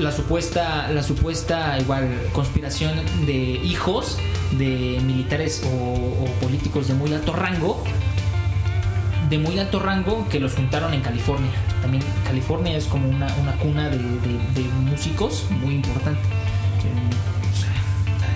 la 0.00 0.10
supuesta 0.12 0.90
la 0.90 1.02
supuesta 1.02 1.78
igual 1.78 2.08
conspiración 2.32 2.92
de 3.26 3.34
hijos 3.34 4.18
de 4.52 5.00
militares 5.04 5.62
o, 5.64 5.68
o 5.68 6.26
políticos 6.40 6.88
de 6.88 6.94
muy 6.94 7.12
alto 7.12 7.32
rango 7.32 7.82
de 9.30 9.38
muy 9.38 9.58
alto 9.58 9.80
rango 9.80 10.26
que 10.28 10.38
los 10.40 10.54
juntaron 10.54 10.92
en 10.94 11.00
California 11.00 11.50
también 11.80 12.02
California 12.24 12.76
es 12.76 12.84
como 12.84 13.08
una, 13.08 13.26
una 13.40 13.52
cuna 13.52 13.88
de, 13.88 13.98
de- 13.98 14.62
de 14.62 14.68
músicos 14.90 15.46
muy 15.62 15.74
importante 15.76 16.20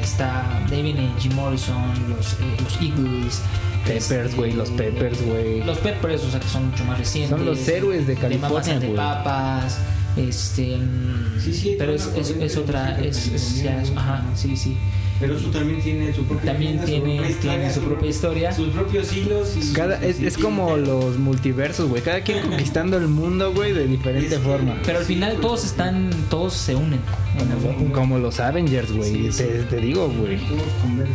está 0.02 0.62
David 0.70 0.96
y 0.96 1.20
Jim 1.20 1.34
Morrison 1.34 1.82
los, 2.08 2.34
eh, 2.34 2.56
los 2.62 2.80
Eagles 2.80 3.42
Peppers, 3.84 4.10
este, 4.30 4.36
güey, 4.36 4.52
los 4.52 4.70
Peppers, 4.70 5.24
güey. 5.24 5.62
los 5.62 5.78
Peppers, 5.78 6.24
o 6.24 6.30
sea 6.30 6.40
que 6.40 6.48
son 6.48 6.70
mucho 6.70 6.84
más 6.84 6.98
recientes. 6.98 7.30
Son 7.36 7.44
los 7.46 7.68
héroes 7.68 8.06
de 8.08 8.14
California, 8.16 8.48
Mamas 8.48 8.80
the 8.80 8.86
güey. 8.86 8.96
Papas. 8.96 9.78
Este. 10.16 10.76
mm, 10.78 11.40
Sí, 11.40 11.52
sí, 11.52 11.74
pero 11.78 11.92
es 11.94 12.08
es, 12.16 12.30
es, 12.30 12.56
otra. 12.56 12.98
Es, 13.00 13.28
es- 13.28 13.62
ya 13.62 13.82
ajá, 13.96 14.24
sí, 14.34 14.56
sí. 14.56 14.76
Pero 15.18 15.34
eso 15.34 15.48
también 15.48 15.80
tiene 15.80 16.12
su 16.12 16.24
propia 16.24 16.52
También 16.52 16.72
vida, 16.72 16.82
su 16.82 16.86
tiene, 16.88 17.00
propia 17.16 17.30
historia, 17.30 17.56
tiene 17.58 17.72
su 17.72 17.80
propia 17.80 18.10
historia. 18.10 18.52
sus 18.52 18.68
propios 18.68 19.16
hilos. 19.16 19.48
Y 19.56 19.72
Cada, 19.72 19.96
es, 20.04 20.20
es 20.20 20.36
como 20.36 20.76
los 20.76 21.18
multiversos, 21.18 21.88
güey. 21.88 22.02
Cada 22.02 22.20
quien 22.20 22.40
conquistando 22.46 22.98
el 22.98 23.08
mundo, 23.08 23.52
güey, 23.54 23.72
de 23.72 23.86
diferente 23.86 24.26
Es 24.34 24.40
que- 24.40 24.46
forma. 24.46 24.76
Pero 24.84 24.98
al 24.98 25.04
final 25.06 25.36
todos 25.40 25.64
están. 25.64 26.10
Todos 26.28 26.52
se 26.54 26.74
unen. 26.74 27.00
en 27.40 27.50
algún 27.50 27.74
Como, 27.74 27.92
como 27.92 28.18
los 28.18 28.40
Avengers, 28.40 28.92
güey. 28.92 29.10
Sí, 29.10 29.22
te, 29.42 29.60
sí. 29.60 29.66
te 29.70 29.76
digo, 29.78 30.08
güey. 30.08 30.36
Todos 30.48 30.62
convergen. 30.82 31.14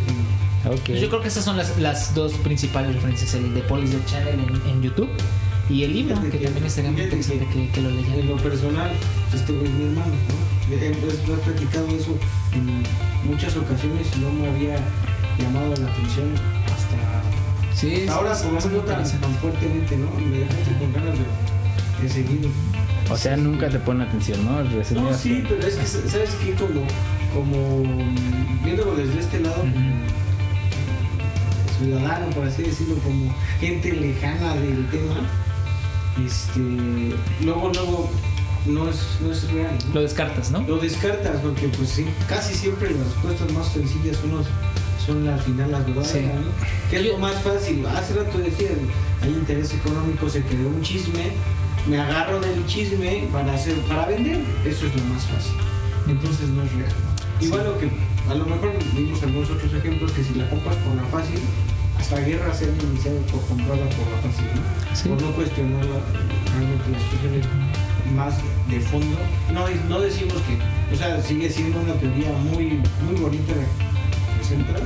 Ok. 0.66 0.80
Pues 0.86 1.00
Yo 1.00 1.08
creo 1.08 1.20
que 1.22 1.28
esas 1.28 1.44
son 1.44 1.56
las, 1.56 1.76
las 1.78 2.12
dos 2.14 2.32
principales 2.34 2.94
referencias: 2.94 3.34
el 3.34 3.54
de 3.54 3.60
Police 3.62 3.96
Channel 4.06 4.34
en, 4.40 4.70
en 4.70 4.82
YouTube 4.82 5.08
y 5.72 5.84
el 5.84 5.92
libro, 5.92 6.20
que 6.20 6.30
que- 6.30 6.38
también 6.44 6.66
estaría 6.66 6.90
muy 6.92 7.02
interesante 7.02 7.46
que, 7.52 7.68
que 7.70 7.80
lo 7.80 7.88
En 7.90 7.96
leyeran. 7.96 8.28
lo 8.28 8.36
personal, 8.36 8.90
este 9.34 9.52
güey 9.52 9.64
es 9.66 9.72
mi 9.72 9.84
hermano, 9.84 10.12
¿no? 10.28 10.74
He, 10.74 10.88
he 10.88 11.36
platicado 11.44 11.86
eso 11.88 12.16
en 12.52 12.82
muchas 13.28 13.56
ocasiones 13.56 14.06
y 14.16 14.20
no 14.20 14.30
me 14.32 14.48
había 14.48 14.76
llamado 15.38 15.74
la 15.76 15.86
atención 15.90 16.28
hasta, 16.66 16.98
Sí, 17.74 17.94
hasta 18.00 18.14
ahora, 18.14 18.30
lo 18.30 18.60
sí, 18.60 18.68
tan, 18.86 19.20
tan 19.20 19.34
fuertemente, 19.36 19.96
¿no? 19.96 20.08
Y 20.20 20.24
me 20.26 20.38
dejaste 20.40 20.72
con 20.78 20.92
ganas 20.92 21.18
de, 21.18 22.02
de 22.02 22.08
seguir. 22.08 22.48
O 23.10 23.16
sea, 23.16 23.36
nunca 23.36 23.68
te 23.68 23.78
pone 23.78 24.04
atención, 24.04 24.44
¿no? 24.44 24.62
No, 24.62 25.12
sí, 25.14 25.42
pero 25.48 25.66
es 25.66 25.74
que, 25.76 25.86
¿sabes 25.86 26.30
qué? 26.42 26.52
Como, 26.54 26.82
como 27.34 27.82
viéndolo 28.64 28.94
desde 28.94 29.20
este 29.20 29.40
lado, 29.40 29.62
Ujú. 29.62 29.80
ciudadano, 31.78 32.26
por 32.30 32.46
así 32.46 32.62
decirlo, 32.62 32.94
como 32.96 33.34
gente 33.60 33.92
lejana 33.92 34.54
del 34.54 34.86
tema, 34.88 35.14
este, 36.24 36.60
luego, 37.44 37.70
luego, 37.72 38.10
no 38.66 38.88
es, 38.88 38.96
no 39.20 39.32
es 39.32 39.50
real, 39.52 39.76
¿no? 39.88 39.94
Lo 39.94 40.00
descartas, 40.02 40.50
¿no? 40.50 40.60
Lo 40.62 40.76
descartas 40.78 41.40
porque 41.40 41.68
pues 41.68 41.88
sí, 41.88 42.06
casi 42.28 42.54
siempre 42.54 42.90
las 42.90 43.06
respuestas 43.06 43.52
más 43.52 43.68
sencillas 43.72 44.16
son, 44.18 44.30
los- 44.36 44.46
son 45.04 45.28
al 45.28 45.40
final 45.40 45.72
las 45.72 45.84
verdaderas, 45.86 46.12
Sí. 46.12 46.20
¿no? 46.20 46.90
Que 46.90 46.96
es 47.00 47.06
lo 47.06 47.18
más 47.18 47.34
fácil. 47.42 47.84
Hace 47.86 48.14
rato 48.14 48.38
decía, 48.38 48.68
hay 49.22 49.30
interés 49.30 49.72
económico, 49.74 50.28
se 50.28 50.42
creó 50.42 50.68
un 50.68 50.80
chisme, 50.82 51.32
me 51.88 51.98
agarro 52.00 52.38
del 52.40 52.64
chisme 52.66 53.26
para 53.32 53.52
hacer, 53.54 53.74
para 53.88 54.06
vender, 54.06 54.40
eso 54.64 54.86
es 54.86 54.94
lo 54.94 55.04
más 55.12 55.24
fácil. 55.24 55.54
Entonces 56.06 56.48
no 56.50 56.62
es 56.62 56.72
real. 56.72 56.92
Igual 57.40 57.64
lo 57.64 57.78
que 57.78 57.90
a 58.30 58.34
lo 58.34 58.46
mejor 58.46 58.72
vimos 58.94 59.20
algunos 59.24 59.50
otros 59.50 59.74
ejemplos 59.74 60.12
que 60.12 60.22
si 60.22 60.34
la 60.34 60.48
compras 60.48 60.76
por 60.76 60.94
la 60.94 61.02
fácil, 61.10 61.40
hasta 62.02 62.18
guerras 62.20 62.58
se 62.58 62.64
han 62.64 62.74
iniciado 62.90 63.18
por 63.30 63.40
comprarla 63.46 63.84
por 63.94 64.06
la 64.10 64.18
¿no? 64.26 64.94
Sí. 64.96 65.08
Por 65.08 65.22
no 65.22 65.30
cuestionar 65.32 65.84
las 65.86 67.02
situaciones 67.02 67.46
más 68.16 68.34
de 68.68 68.80
fondo. 68.80 69.16
No, 69.52 69.64
no 69.88 70.00
decimos 70.00 70.34
que, 70.42 70.58
o 70.94 70.98
sea, 70.98 71.22
sigue 71.22 71.48
siendo 71.48 71.80
una 71.80 71.94
teoría 71.94 72.32
muy, 72.50 72.82
muy 73.06 73.14
bonita 73.20 73.52
de 73.54 73.66
presentar, 74.36 74.80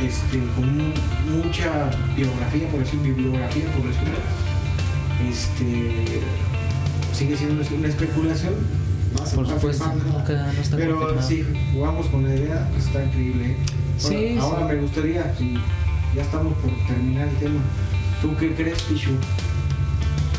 este, 0.00 0.38
con 0.54 0.78
mu- 0.78 1.42
mucha 1.42 1.90
biografía, 2.16 2.68
por 2.68 2.80
decir, 2.80 3.00
bibliografía, 3.00 3.64
por 3.74 3.82
decirlo. 3.88 4.20
Este, 5.28 6.20
sigue 7.12 7.36
siendo 7.36 7.62
una 7.76 7.88
especulación. 7.88 8.54
Se 9.24 9.34
Por 9.34 9.48
supuesto, 9.48 9.92
nunca 10.06 10.52
no 10.52 10.60
está 10.62 10.76
Pero 10.76 10.96
confirmado. 10.96 11.28
sí, 11.28 11.44
jugamos 11.72 12.06
con 12.06 12.22
la 12.22 12.34
idea, 12.36 12.68
está 12.78 13.04
increíble. 13.04 13.56
Sí, 13.98 14.36
Ahora, 14.38 14.58
ahora 14.60 14.68
sí. 14.70 14.74
me 14.76 14.80
gustaría, 14.82 15.34
si 15.36 15.58
ya 16.14 16.22
estamos 16.22 16.54
por 16.54 16.70
terminar 16.86 17.28
el 17.28 17.36
tema, 17.36 17.60
¿tú 18.20 18.36
qué 18.36 18.54
crees, 18.54 18.82
Pichu? 18.82 19.12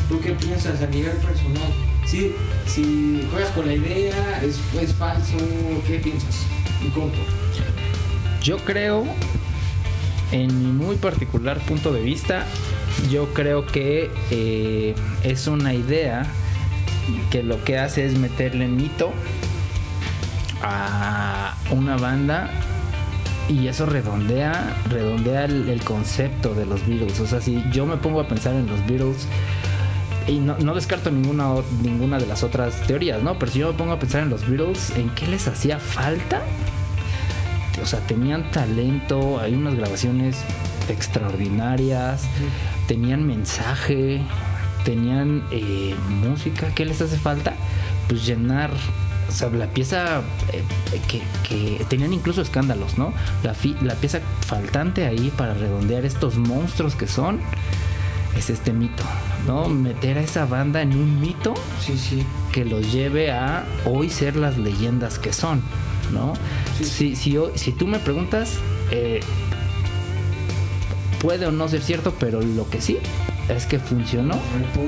¿Tú 0.08 0.20
qué 0.20 0.32
piensas 0.32 0.82
a 0.82 0.86
nivel 0.86 1.16
personal? 1.18 1.72
Sí, 2.04 2.34
si 2.66 3.26
juegas 3.30 3.50
con 3.52 3.66
la 3.66 3.74
idea, 3.74 4.42
es, 4.42 4.60
es 4.80 4.92
falso, 4.94 5.36
¿qué 5.86 5.98
piensas? 5.98 6.44
En 6.82 6.90
corto. 6.90 7.18
Yo 8.42 8.58
creo, 8.58 9.04
en 10.32 10.62
mi 10.62 10.84
muy 10.84 10.96
particular 10.96 11.58
punto 11.60 11.92
de 11.92 12.02
vista, 12.02 12.44
yo 13.10 13.32
creo 13.32 13.66
que 13.66 14.10
eh, 14.30 14.94
es 15.22 15.46
una 15.46 15.74
idea 15.74 16.26
que 17.30 17.42
lo 17.42 17.64
que 17.64 17.78
hace 17.78 18.04
es 18.04 18.18
meterle 18.18 18.68
mito 18.68 19.12
a 20.60 21.56
una 21.70 21.96
banda 21.96 22.50
y 23.52 23.68
eso 23.68 23.86
redondea, 23.86 24.76
redondea 24.88 25.44
el, 25.44 25.80
concepto 25.84 26.54
de 26.54 26.64
los 26.64 26.86
Beatles. 26.86 27.20
O 27.20 27.26
sea, 27.26 27.40
si 27.40 27.62
yo 27.70 27.86
me 27.86 27.96
pongo 27.96 28.20
a 28.20 28.26
pensar 28.26 28.54
en 28.54 28.66
los 28.66 28.80
Beatles 28.86 29.26
y 30.26 30.38
no, 30.38 30.74
descarto 30.74 31.10
ninguna, 31.10 31.54
ninguna 31.82 32.18
de 32.18 32.26
las 32.26 32.42
otras 32.42 32.80
teorías, 32.86 33.22
¿no? 33.22 33.38
Pero 33.38 33.52
si 33.52 33.58
yo 33.58 33.72
me 33.72 33.78
pongo 33.78 33.92
a 33.92 33.98
pensar 33.98 34.22
en 34.22 34.30
los 34.30 34.48
Beatles, 34.48 34.90
¿en 34.96 35.10
qué 35.10 35.26
les 35.26 35.48
hacía 35.48 35.78
falta? 35.78 36.40
o 37.82 37.86
sea, 37.86 37.98
tenían 38.00 38.48
talento, 38.52 39.40
hay 39.40 39.54
unas 39.54 39.74
grabaciones 39.74 40.36
extraordinarias, 40.88 42.28
tenían 42.86 43.26
mensaje, 43.26 44.22
tenían 44.84 45.44
eh, 45.50 45.96
música, 46.08 46.68
¿qué 46.74 46.84
les 46.84 47.00
hace 47.00 47.16
falta? 47.16 47.54
Pues 48.08 48.24
llenar, 48.24 48.70
o 49.32 49.34
sea, 49.34 49.48
la 49.50 49.66
pieza 49.66 50.20
eh, 50.52 50.62
que, 51.08 51.22
que 51.48 51.84
tenían 51.88 52.12
incluso 52.12 52.42
escándalos, 52.42 52.98
¿no? 52.98 53.12
La, 53.42 53.54
fi- 53.54 53.76
la 53.82 53.94
pieza 53.94 54.20
faltante 54.46 55.06
ahí 55.06 55.32
para 55.36 55.54
redondear 55.54 56.04
estos 56.04 56.36
monstruos 56.36 56.94
que 56.94 57.06
son 57.08 57.40
es 58.36 58.50
este 58.50 58.72
mito, 58.72 59.02
¿no? 59.46 59.68
Meter 59.68 60.18
a 60.18 60.20
esa 60.22 60.44
banda 60.46 60.82
en 60.82 60.92
un 60.92 61.20
mito 61.20 61.54
Sí, 61.80 61.98
sí. 61.98 62.24
que 62.52 62.64
los 62.64 62.92
lleve 62.92 63.30
a 63.30 63.64
hoy 63.84 64.08
ser 64.10 64.36
las 64.36 64.58
leyendas 64.58 65.18
que 65.18 65.32
son, 65.32 65.62
¿no? 66.12 66.34
Sí. 66.78 66.84
Si, 66.84 67.16
si, 67.16 67.36
si 67.56 67.72
tú 67.72 67.86
me 67.86 67.98
preguntas, 67.98 68.54
eh, 68.90 69.20
puede 71.20 71.46
o 71.46 71.52
no 71.52 71.68
ser 71.68 71.82
cierto, 71.82 72.14
pero 72.18 72.40
lo 72.40 72.68
que 72.68 72.80
sí 72.80 72.98
es 73.48 73.66
que 73.66 73.78
funcionó 73.78 74.36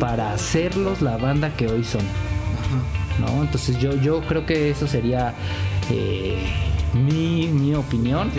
para 0.00 0.32
hacerlos 0.32 1.00
la 1.02 1.16
banda 1.16 1.54
que 1.56 1.66
hoy 1.68 1.84
son. 1.84 2.00
Ajá. 2.02 3.03
¿No? 3.18 3.42
Entonces 3.42 3.78
yo, 3.78 3.94
yo 3.96 4.20
creo 4.22 4.46
que 4.46 4.70
eso 4.70 4.86
sería 4.86 5.34
eh, 5.90 6.36
mi, 6.92 7.48
mi 7.48 7.74
opinión, 7.74 8.30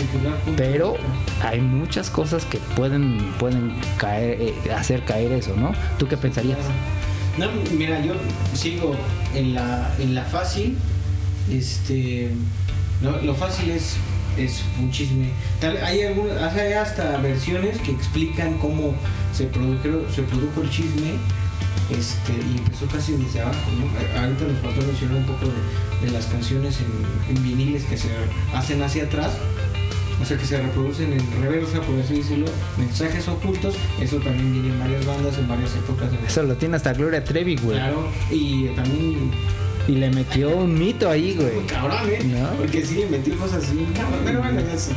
pero 0.56 0.94
hay 1.42 1.60
muchas 1.60 2.10
cosas 2.10 2.44
que 2.44 2.58
pueden, 2.76 3.18
pueden 3.38 3.74
caer, 3.98 4.40
eh, 4.40 4.54
hacer 4.72 5.04
caer 5.04 5.32
eso, 5.32 5.54
¿no? 5.56 5.72
¿Tú 5.98 6.08
qué 6.08 6.16
pensarías? 6.16 6.58
No, 7.38 7.48
mira, 7.76 8.00
yo 8.00 8.14
sigo 8.54 8.94
en 9.34 9.54
la, 9.54 9.94
en 9.98 10.14
la 10.14 10.24
fácil. 10.24 10.76
Este, 11.50 12.30
lo, 13.02 13.20
lo 13.22 13.34
fácil 13.34 13.70
es, 13.70 13.96
es 14.38 14.62
un 14.80 14.90
chisme. 14.90 15.30
Hay, 15.84 16.02
algunas, 16.02 16.54
hay 16.54 16.72
hasta 16.72 17.18
versiones 17.18 17.78
que 17.78 17.90
explican 17.90 18.54
cómo 18.58 18.94
se, 19.34 19.44
produjeron, 19.44 20.02
se 20.14 20.22
produjo 20.22 20.62
el 20.62 20.70
chisme 20.70 21.12
este, 21.90 22.32
y 22.32 22.58
empezó 22.58 22.86
casi 22.86 23.12
desde 23.12 23.40
abajo. 23.40 23.58
¿no? 23.78 24.20
Ahorita 24.20 24.44
nos 24.44 24.58
faltó 24.60 24.86
mencionar 24.86 25.16
un 25.18 25.26
poco 25.26 25.46
de, 25.46 26.06
de 26.06 26.12
las 26.12 26.26
canciones 26.26 26.78
en, 26.80 27.36
en 27.36 27.42
viniles 27.42 27.84
que 27.84 27.96
se 27.96 28.08
hacen 28.54 28.82
hacia 28.82 29.04
atrás. 29.04 29.32
O 30.20 30.24
sea, 30.24 30.38
que 30.38 30.46
se 30.46 30.60
reproducen 30.60 31.12
en 31.12 31.42
reversa, 31.42 31.78
por 31.82 32.00
así 32.00 32.14
decirlo, 32.14 32.46
mensajes 32.78 33.28
ocultos. 33.28 33.74
Eso 34.00 34.16
también 34.16 34.50
viene 34.50 34.68
en 34.70 34.78
varias 34.80 35.04
bandas, 35.04 35.36
en 35.36 35.46
varias 35.46 35.74
épocas. 35.76 36.10
de 36.10 36.16
Eso 36.26 36.42
lo 36.42 36.56
tiene 36.56 36.76
hasta 36.76 36.94
Gloria 36.94 37.22
Trevi, 37.22 37.56
güey. 37.56 37.76
Claro, 37.76 38.08
y 38.30 38.68
también 38.68 39.30
Y 39.86 39.92
le 39.96 40.10
metió 40.10 40.56
un 40.56 40.72
mito 40.78 41.10
ahí, 41.10 41.34
güey. 41.34 41.66
cabrón, 41.66 41.98
¿eh? 42.08 42.18
No. 42.24 42.48
Porque 42.56 42.82
sí 42.84 42.94
le 42.96 43.06
metió 43.08 43.36
cosas 43.36 43.62
así. 43.62 43.86
cabrón, 43.94 44.20
Pero 44.24 44.38
bueno, 44.40 44.60
ya 44.60 44.72
es. 44.72 44.90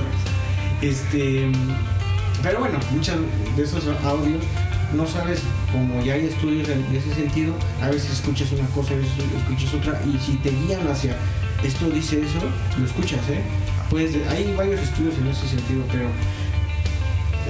Este. 0.82 1.52
Pero 2.42 2.60
bueno, 2.60 2.80
muchos 2.92 3.16
de 3.58 3.64
esos 3.64 3.84
audios 4.06 4.42
no 4.96 5.06
sabes, 5.06 5.42
como 5.72 6.04
ya 6.04 6.14
hay 6.14 6.26
estudios 6.26 6.68
en 6.70 6.84
ese 6.96 7.14
sentido, 7.14 7.54
a 7.82 7.90
veces 7.90 8.12
escuchas 8.12 8.52
una 8.52 8.68
cosa, 8.70 8.94
a 8.94 8.98
veces 8.98 9.12
escuchas 9.38 9.74
otra, 9.74 10.02
y 10.06 10.18
si 10.20 10.34
te 10.38 10.50
guían 10.52 10.88
hacia 10.88 11.16
esto 11.64 11.90
dice 11.90 12.22
eso, 12.22 12.40
lo 12.80 12.86
escuchas, 12.86 13.20
¿eh? 13.30 13.42
Pues 13.90 14.12
hay 14.30 14.54
varios 14.58 14.80
estudios 14.82 15.16
en 15.18 15.28
ese 15.28 15.48
sentido, 15.48 15.84
pero 15.92 16.08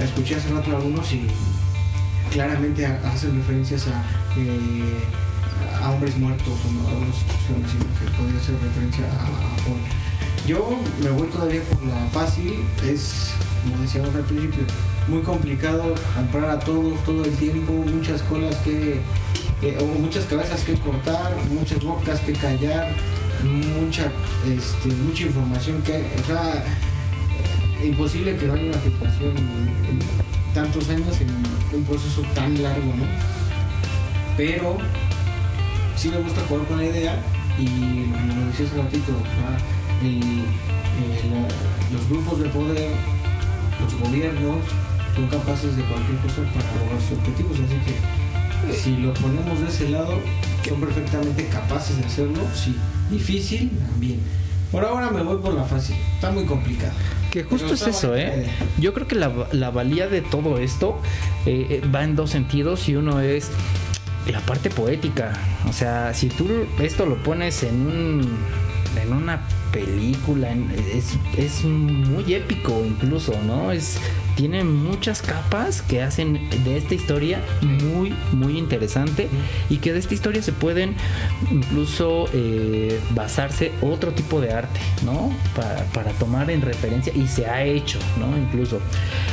escuché 0.02 0.36
hace 0.36 0.48
rato 0.52 0.74
algunos 0.76 1.12
y 1.12 1.26
claramente 2.32 2.86
ha- 2.86 3.00
hacen 3.12 3.36
referencias 3.36 3.86
a, 3.88 4.02
eh, 4.38 5.00
a 5.82 5.90
hombres 5.90 6.16
muertos 6.16 6.48
o 6.48 6.52
a 6.52 6.92
sino 7.68 7.84
que 7.98 8.16
podría 8.16 8.40
hacer 8.40 8.54
referencia 8.62 9.04
a, 9.04 9.24
a. 9.26 10.46
Yo 10.46 10.78
me 11.02 11.10
voy 11.10 11.28
todavía 11.28 11.60
por 11.64 11.82
la 11.84 12.06
fácil, 12.12 12.54
es, 12.84 13.30
como 13.62 13.80
decíamos 13.82 14.14
al 14.14 14.22
principio, 14.22 14.64
muy 15.10 15.22
complicado 15.22 15.94
comprar 16.14 16.50
a 16.50 16.58
todos 16.58 17.02
todo 17.04 17.24
el 17.24 17.32
tiempo, 17.36 17.72
muchas 17.72 18.22
colas 18.22 18.54
que, 18.58 19.00
o 19.78 19.84
muchas 19.98 20.24
cabezas 20.24 20.62
que 20.62 20.74
cortar, 20.74 21.32
muchas 21.50 21.82
bocas 21.84 22.20
que 22.20 22.32
callar, 22.32 22.88
mucha, 23.44 24.04
este, 24.46 24.88
mucha 25.04 25.24
información 25.24 25.82
que, 25.82 26.06
o 26.22 26.26
sea, 26.26 26.64
imposible 27.84 28.36
que 28.36 28.46
no 28.46 28.54
haya 28.54 28.64
una 28.64 28.78
filtración 28.78 29.36
en, 29.36 29.98
tantos 30.54 30.88
años 30.88 31.20
en 31.20 31.76
un 31.78 31.84
proceso 31.84 32.22
tan 32.34 32.60
largo, 32.62 32.86
¿no? 32.96 33.04
Pero 34.36 34.78
sí 35.96 36.08
me 36.08 36.18
gusta 36.18 36.40
jugar 36.48 36.66
con 36.66 36.78
la 36.78 36.84
idea 36.86 37.22
y 37.58 37.66
como 37.66 38.46
decía 38.46 38.66
hace 38.66 38.76
ratito, 38.82 39.12
la- 40.02 41.96
los 41.96 42.08
grupos 42.08 42.40
de 42.40 42.48
poder, 42.48 42.90
los 43.80 43.94
gobiernos 44.08 44.58
son 45.14 45.26
capaces 45.28 45.76
de 45.76 45.82
cualquier 45.84 46.18
cosa 46.18 46.42
para 46.54 46.66
lograr 46.80 47.00
sus 47.00 47.18
objetivos, 47.18 47.58
así 47.58 47.76
que 47.84 48.72
si 48.72 48.96
lo 48.96 49.12
ponemos 49.14 49.60
de 49.60 49.68
ese 49.68 49.88
lado, 49.88 50.18
son 50.68 50.80
perfectamente 50.80 51.46
capaces 51.46 51.96
de 51.98 52.04
hacerlo, 52.04 52.40
sí. 52.54 52.76
Difícil, 53.10 53.70
también. 53.90 54.20
Por 54.70 54.84
ahora 54.84 55.10
me 55.10 55.22
voy 55.22 55.38
por 55.38 55.54
la 55.54 55.64
fácil, 55.64 55.96
está 56.14 56.30
muy 56.30 56.44
complicado. 56.44 56.92
Que 57.30 57.42
justo 57.42 57.74
es 57.74 57.86
eso, 57.86 58.14
¿eh? 58.16 58.46
Yo 58.78 58.92
creo 58.94 59.06
que 59.08 59.16
la, 59.16 59.32
la 59.52 59.70
valía 59.70 60.08
de 60.08 60.20
todo 60.20 60.58
esto 60.58 61.00
eh, 61.46 61.80
eh, 61.82 61.88
va 61.92 62.04
en 62.04 62.16
dos 62.16 62.30
sentidos 62.30 62.88
y 62.88 62.96
uno 62.96 63.20
es 63.20 63.50
la 64.30 64.40
parte 64.40 64.70
poética. 64.70 65.32
O 65.68 65.72
sea, 65.72 66.14
si 66.14 66.28
tú 66.28 66.46
esto 66.80 67.06
lo 67.06 67.16
pones 67.22 67.62
en 67.62 67.86
un 67.86 68.38
en 68.96 69.12
una 69.12 69.42
película, 69.72 70.52
es, 70.94 71.16
es 71.36 71.64
muy 71.64 72.34
épico 72.34 72.82
incluso, 72.84 73.34
¿no? 73.46 73.72
Es 73.72 73.98
tiene 74.40 74.64
muchas 74.64 75.20
capas 75.20 75.82
que 75.82 76.02
hacen 76.02 76.48
de 76.64 76.78
esta 76.78 76.94
historia 76.94 77.42
muy, 77.60 78.14
muy 78.32 78.56
interesante 78.56 79.28
y 79.68 79.76
que 79.78 79.92
de 79.92 79.98
esta 79.98 80.14
historia 80.14 80.42
se 80.42 80.52
pueden 80.52 80.94
incluso 81.50 82.26
eh, 82.32 82.98
basarse 83.10 83.70
otro 83.82 84.12
tipo 84.12 84.40
de 84.40 84.52
arte, 84.52 84.80
¿no? 85.04 85.30
Para, 85.54 85.84
para 85.92 86.12
tomar 86.12 86.50
en 86.50 86.62
referencia 86.62 87.12
y 87.14 87.26
se 87.28 87.46
ha 87.46 87.64
hecho, 87.64 87.98
¿no? 88.18 88.34
Incluso. 88.36 88.80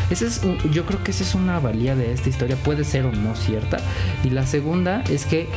Ese 0.09 0.27
es 0.27 0.41
yo 0.71 0.85
creo 0.85 1.01
que 1.03 1.11
esa 1.11 1.23
es 1.23 1.35
una 1.35 1.59
valía 1.59 1.95
de 1.95 2.11
esta 2.11 2.27
historia, 2.27 2.57
puede 2.57 2.83
ser 2.83 3.05
o 3.05 3.11
no 3.13 3.33
cierta. 3.35 3.77
Y 4.25 4.29
la 4.31 4.45
segunda 4.45 5.03
es 5.09 5.25
que 5.25 5.47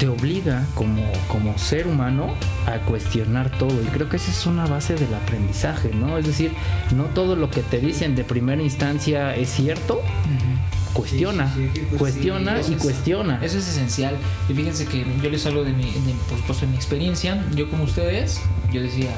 te 0.00 0.08
obliga 0.08 0.64
como, 0.74 1.04
como 1.28 1.56
ser 1.58 1.86
humano 1.86 2.34
a 2.66 2.78
cuestionar 2.86 3.50
todo. 3.58 3.80
Y 3.82 3.86
creo 3.88 4.08
que 4.08 4.16
esa 4.16 4.30
es 4.30 4.46
una 4.46 4.66
base 4.66 4.94
del 4.94 5.12
aprendizaje, 5.14 5.90
¿no? 5.94 6.16
Es 6.16 6.26
decir, 6.26 6.52
no 6.96 7.04
todo 7.04 7.36
lo 7.36 7.50
que 7.50 7.60
te 7.62 7.78
dicen 7.80 8.16
de 8.16 8.24
primera 8.24 8.62
instancia 8.62 9.36
es 9.36 9.50
cierto. 9.50 10.00
Cuestiona, 10.94 11.54
Sí, 11.54 11.66
sí, 11.66 11.70
sí, 11.74 11.86
pues, 11.90 11.98
cuestiona 12.00 12.56
y 12.66 12.72
es- 12.74 12.82
cuestiona. 12.82 13.38
Eso 13.44 13.58
es 13.58 13.68
esencial. 13.68 14.16
Y 14.48 14.54
fíjense 14.54 14.86
que 14.86 15.06
yo 15.22 15.30
les 15.30 15.44
hablo 15.46 15.62
de 15.64 15.72
mi, 15.72 15.84
de, 15.84 16.14
por 16.28 16.38
supuesto, 16.38 16.64
de 16.64 16.72
mi 16.72 16.76
experiencia. 16.76 17.44
Yo 17.54 17.68
como 17.70 17.84
ustedes, 17.84 18.40
yo 18.72 18.80
decía, 18.80 19.10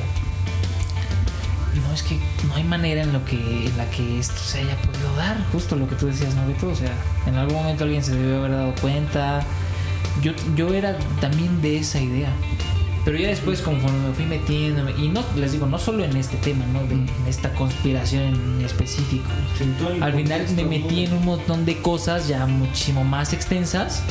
no 1.88 1.94
es 1.94 2.02
que 2.02 2.18
no 2.48 2.54
hay 2.56 2.64
manera 2.64 3.02
en 3.02 3.12
lo 3.12 3.24
que 3.24 3.66
en 3.68 3.76
la 3.78 3.88
que 3.90 4.18
esto 4.18 4.36
se 4.42 4.58
haya 4.58 4.76
podido 4.82 5.14
dar. 5.16 5.36
Justo 5.52 5.76
lo 5.76 5.88
que 5.88 5.94
tú 5.94 6.06
decías, 6.06 6.34
¿no, 6.34 6.46
Beto? 6.46 6.68
O 6.68 6.74
sea, 6.74 6.92
en 7.26 7.36
algún 7.36 7.54
momento 7.56 7.84
alguien 7.84 8.02
se 8.04 8.14
debió 8.14 8.38
haber 8.38 8.50
dado 8.50 8.74
cuenta. 8.80 9.42
Yo, 10.22 10.32
yo 10.56 10.72
era 10.72 10.98
también 11.20 11.60
de 11.62 11.78
esa 11.78 12.00
idea. 12.00 12.32
Pero 13.04 13.18
ya 13.18 13.28
después, 13.28 13.60
conforme 13.60 13.98
me 14.08 14.14
fui 14.14 14.26
metiendo, 14.26 14.88
y 14.90 15.08
no, 15.08 15.24
les 15.36 15.52
digo, 15.52 15.66
no 15.66 15.78
solo 15.78 16.04
en 16.04 16.16
este 16.16 16.36
tema, 16.36 16.64
¿no? 16.66 16.84
De, 16.84 16.94
en 16.94 17.08
esta 17.26 17.52
conspiración 17.54 18.22
en 18.22 18.64
específico. 18.64 19.28
Al 20.00 20.14
final 20.14 20.46
me 20.54 20.64
metí 20.64 21.04
en 21.04 21.12
un 21.14 21.24
montón 21.24 21.64
de 21.64 21.78
cosas 21.78 22.28
ya 22.28 22.46
muchísimo 22.46 23.02
más 23.02 23.32
extensas. 23.32 24.04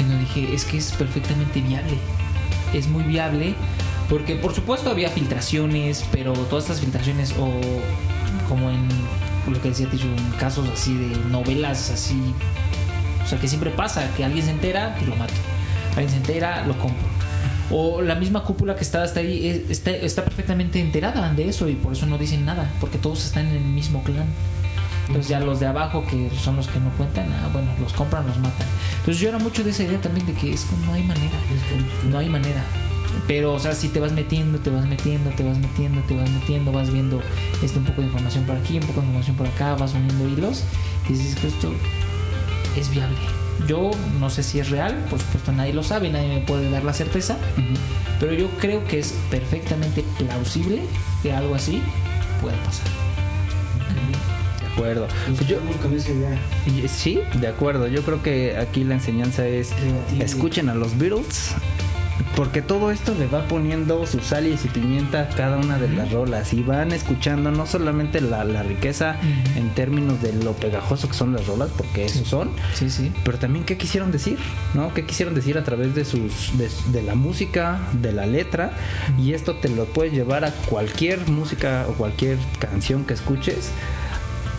Y 0.00 0.02
no 0.02 0.18
dije, 0.18 0.52
es 0.52 0.64
que 0.64 0.78
es 0.78 0.90
perfectamente 0.92 1.60
viable. 1.60 1.96
Es 2.74 2.88
muy 2.88 3.04
viable. 3.04 3.54
Porque 4.08 4.34
por 4.34 4.54
supuesto 4.54 4.90
había 4.90 5.08
filtraciones, 5.08 6.04
pero 6.10 6.32
todas 6.32 6.64
estas 6.64 6.80
filtraciones 6.80 7.32
o 7.38 7.50
como 8.48 8.70
en 8.70 8.88
lo 9.50 9.60
que 9.62 9.68
decía 9.70 9.88
Ticho, 9.88 10.06
en 10.06 10.30
casos 10.38 10.68
así 10.68 10.94
de 10.94 11.16
novelas 11.30 11.90
así. 11.90 12.34
Sea 13.32 13.40
que 13.40 13.48
siempre 13.48 13.70
pasa, 13.70 14.06
que 14.14 14.26
alguien 14.26 14.44
se 14.44 14.50
entera, 14.50 14.94
pues 14.98 15.08
lo 15.08 15.16
mato. 15.16 15.32
Alguien 15.92 16.10
se 16.10 16.16
entera, 16.16 16.66
lo 16.66 16.76
compro. 16.78 17.00
O 17.70 18.02
la 18.02 18.14
misma 18.14 18.44
cúpula 18.44 18.76
que 18.76 18.82
está 18.82 19.02
hasta 19.02 19.20
ahí 19.20 19.48
es- 19.48 19.70
está, 19.70 19.90
está 19.90 20.22
perfectamente 20.22 20.78
enterada 20.80 21.32
de 21.32 21.48
eso 21.48 21.66
y 21.66 21.72
por 21.76 21.94
eso 21.94 22.04
no 22.04 22.18
dicen 22.18 22.44
nada, 22.44 22.70
porque 22.78 22.98
todos 22.98 23.24
están 23.24 23.46
en 23.46 23.56
el 23.56 23.62
mismo 23.64 24.02
clan. 24.04 24.26
Entonces 25.06 25.28
ya 25.30 25.40
los 25.40 25.60
de 25.60 25.66
abajo, 25.66 26.04
que 26.06 26.28
son 26.38 26.56
los 26.56 26.68
que 26.68 26.78
no 26.78 26.90
cuentan, 26.98 27.24
ah, 27.32 27.48
bueno, 27.54 27.68
los 27.80 27.94
compran, 27.94 28.26
los 28.26 28.36
matan. 28.36 28.66
Entonces 28.98 29.18
yo 29.22 29.30
era 29.30 29.38
mucho 29.38 29.64
de 29.64 29.70
esa 29.70 29.82
idea 29.84 29.98
también 29.98 30.26
de 30.26 30.34
que 30.34 30.52
es 30.52 30.64
que 30.64 30.76
no 30.86 30.92
hay 30.92 31.02
manera, 31.04 31.38
no 32.10 32.18
hay 32.18 32.28
manera. 32.28 32.62
Pero, 33.26 33.54
o 33.54 33.58
sea, 33.58 33.74
si 33.74 33.88
te 33.88 33.98
vas 33.98 34.12
metiendo, 34.12 34.58
te 34.58 34.68
vas 34.68 34.84
metiendo, 34.84 35.30
te 35.30 35.42
vas 35.42 35.56
metiendo, 35.56 36.02
te 36.02 36.14
vas 36.14 36.28
metiendo, 36.30 36.70
vas 36.72 36.90
viendo 36.92 37.22
este, 37.62 37.78
un 37.78 37.86
poco 37.86 38.02
de 38.02 38.08
información 38.08 38.44
por 38.44 38.56
aquí, 38.56 38.74
un 38.78 38.86
poco 38.86 39.00
de 39.00 39.06
información 39.06 39.36
por 39.36 39.46
acá, 39.46 39.74
vas 39.76 39.94
uniendo 39.94 40.28
hilos 40.28 40.64
y 41.08 41.14
dices 41.14 41.36
que 41.36 41.46
esto 41.48 41.72
es 42.76 42.90
viable. 42.90 43.16
Yo 43.66 43.90
no 44.18 44.30
sé 44.30 44.42
si 44.42 44.58
es 44.58 44.70
real, 44.70 44.94
por 45.08 45.20
supuesto 45.20 45.52
nadie 45.52 45.72
lo 45.72 45.82
sabe, 45.82 46.10
nadie 46.10 46.28
me 46.28 46.40
puede 46.40 46.70
dar 46.70 46.84
la 46.84 46.92
certeza, 46.92 47.36
pero 48.18 48.32
yo 48.32 48.48
creo 48.58 48.84
que 48.86 48.98
es 48.98 49.14
perfectamente 49.30 50.04
plausible 50.18 50.82
que 51.22 51.32
algo 51.32 51.54
así 51.54 51.82
pueda 52.40 52.56
pasar. 52.64 52.86
De 54.60 54.66
acuerdo. 54.72 55.06
Nos 55.28 55.46
Yo, 55.46 55.58
con 55.82 55.94
esa 55.94 56.10
idea. 56.10 56.38
sí, 56.88 57.20
de 57.34 57.46
acuerdo. 57.46 57.88
Yo 57.88 58.02
creo 58.02 58.22
que 58.22 58.56
aquí 58.56 58.84
la 58.84 58.94
enseñanza 58.94 59.46
es 59.46 59.72
escuchen 60.18 60.68
a 60.70 60.74
los 60.74 60.96
Beatles. 60.98 61.54
Porque 62.36 62.62
todo 62.62 62.90
esto 62.90 63.14
le 63.14 63.26
va 63.26 63.46
poniendo 63.46 64.06
su 64.06 64.20
sal 64.20 64.46
y 64.46 64.56
su 64.56 64.68
pimienta 64.68 65.20
a 65.20 65.28
cada 65.28 65.58
una 65.58 65.78
de 65.78 65.88
las 65.90 66.10
rolas 66.12 66.54
y 66.54 66.62
van 66.62 66.92
escuchando 66.92 67.50
no 67.50 67.66
solamente 67.66 68.22
la, 68.22 68.42
la 68.44 68.62
riqueza 68.62 69.16
en 69.54 69.68
términos 69.74 70.22
de 70.22 70.32
lo 70.32 70.52
pegajoso 70.54 71.08
que 71.08 71.14
son 71.14 71.34
las 71.34 71.46
rolas, 71.46 71.68
porque 71.76 72.06
eso 72.06 72.24
son, 72.24 72.50
Sí, 72.72 72.88
sí. 72.88 73.12
pero 73.22 73.38
también 73.38 73.66
qué 73.66 73.76
quisieron 73.76 74.10
decir, 74.12 74.38
¿no? 74.72 74.94
¿Qué 74.94 75.04
quisieron 75.04 75.34
decir 75.34 75.58
a 75.58 75.62
través 75.64 75.94
de 75.94 76.06
sus 76.06 76.56
de, 76.56 76.70
de 76.90 77.02
la 77.02 77.14
música, 77.14 77.78
de 78.00 78.12
la 78.12 78.24
letra? 78.24 78.72
Y 79.18 79.34
esto 79.34 79.56
te 79.56 79.68
lo 79.68 79.84
puedes 79.84 80.14
llevar 80.14 80.46
a 80.46 80.52
cualquier 80.52 81.28
música 81.28 81.84
o 81.88 81.92
cualquier 81.92 82.38
canción 82.58 83.04
que 83.04 83.12
escuches 83.12 83.70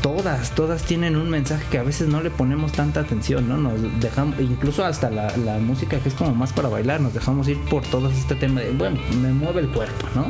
todas, 0.03 0.51
todas 0.51 0.83
tienen 0.83 1.15
un 1.15 1.29
mensaje 1.29 1.65
que 1.71 1.79
a 1.79 1.83
veces 1.83 2.09
no 2.09 2.21
le 2.21 2.29
ponemos 2.29 2.73
tanta 2.73 2.99
atención, 2.99 3.47
¿no? 3.47 3.57
Nos 3.57 4.01
dejamos, 4.01 4.39
incluso 4.39 4.85
hasta 4.85 5.09
la, 5.09 5.35
la 5.37 5.57
música 5.57 5.97
que 5.97 6.09
es 6.09 6.13
como 6.13 6.35
más 6.35 6.51
para 6.51 6.67
bailar, 6.67 6.99
nos 7.01 7.13
dejamos 7.13 7.47
ir 7.47 7.57
por 7.61 7.83
todo 7.83 8.09
este 8.09 8.35
tema 8.35 8.59
de, 8.59 8.71
bueno, 8.71 8.99
me 9.21 9.31
mueve 9.31 9.61
el 9.61 9.69
cuerpo, 9.69 10.07
¿no? 10.13 10.27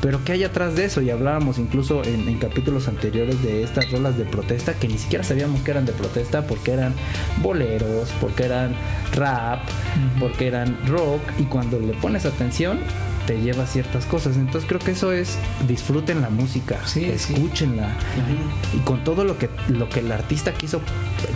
Pero 0.00 0.24
¿qué 0.24 0.32
hay 0.32 0.44
atrás 0.44 0.74
de 0.74 0.86
eso? 0.86 1.02
Y 1.02 1.10
hablábamos 1.10 1.58
incluso 1.58 2.02
en, 2.02 2.26
en, 2.26 2.38
capítulos 2.38 2.88
anteriores 2.88 3.40
de 3.42 3.62
estas 3.62 3.88
rolas 3.92 4.16
de 4.16 4.24
protesta 4.24 4.74
que 4.74 4.88
ni 4.88 4.98
siquiera 4.98 5.22
sabíamos 5.22 5.60
que 5.60 5.70
eran 5.70 5.84
de 5.84 5.92
protesta 5.92 6.46
porque 6.46 6.72
eran 6.72 6.94
boleros, 7.42 8.10
porque 8.20 8.46
eran 8.46 8.74
rap, 9.14 9.60
porque 10.18 10.48
eran 10.48 10.76
rock. 10.88 11.20
Y 11.38 11.44
cuando 11.44 11.78
le 11.78 11.92
pones 11.92 12.24
atención, 12.24 12.80
te 13.26 13.40
lleva 13.40 13.64
a 13.64 13.66
ciertas 13.66 14.04
cosas. 14.06 14.36
Entonces 14.36 14.68
creo 14.68 14.80
que 14.80 14.92
eso 14.92 15.12
es 15.12 15.36
disfruten 15.68 16.20
la 16.20 16.30
música, 16.30 16.78
Sí, 16.86 17.04
escúchenla. 17.04 17.88
Y 18.74 18.78
con 18.80 19.04
todo 19.04 19.24
lo 19.24 19.38
que 19.38 19.48
lo 19.68 19.88
que 19.88 20.00
el 20.00 20.10
artista 20.12 20.52
quiso 20.52 20.80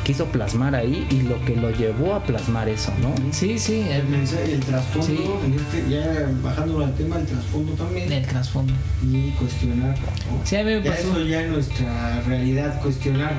quiso 0.04 0.26
plasmar 0.26 0.74
ahí 0.74 1.06
y 1.10 1.22
lo 1.22 1.42
que 1.44 1.56
lo 1.56 1.70
llevó 1.70 2.14
a 2.14 2.22
plasmar 2.22 2.68
eso, 2.68 2.92
¿no? 3.00 3.14
Sí, 3.32 3.58
sí, 3.58 3.80
El 3.88 4.00
el, 4.00 4.08
mensaje, 4.08 4.52
el 4.54 4.60
trasfondo, 4.60 5.06
Sí. 5.06 5.18
en 5.44 5.54
este, 5.54 5.90
ya 5.90 6.30
bajando 6.42 6.84
al 6.84 6.94
tema, 6.94 7.18
el 7.18 7.26
trasfondo 7.26 7.72
también. 7.74 8.12
el 8.12 8.26
trasfondo. 8.26 8.72
Y 9.02 9.30
cuestionar. 9.32 9.96
¿no? 9.98 10.40
Sí, 10.44 10.56
a 10.56 10.64
mí 10.64 10.74
me 10.74 10.82
Ya 10.82 10.94
eso 10.94 11.20
ya 11.24 11.42
en 11.42 11.52
nuestra 11.52 12.20
realidad, 12.22 12.80
cuestionar. 12.82 13.34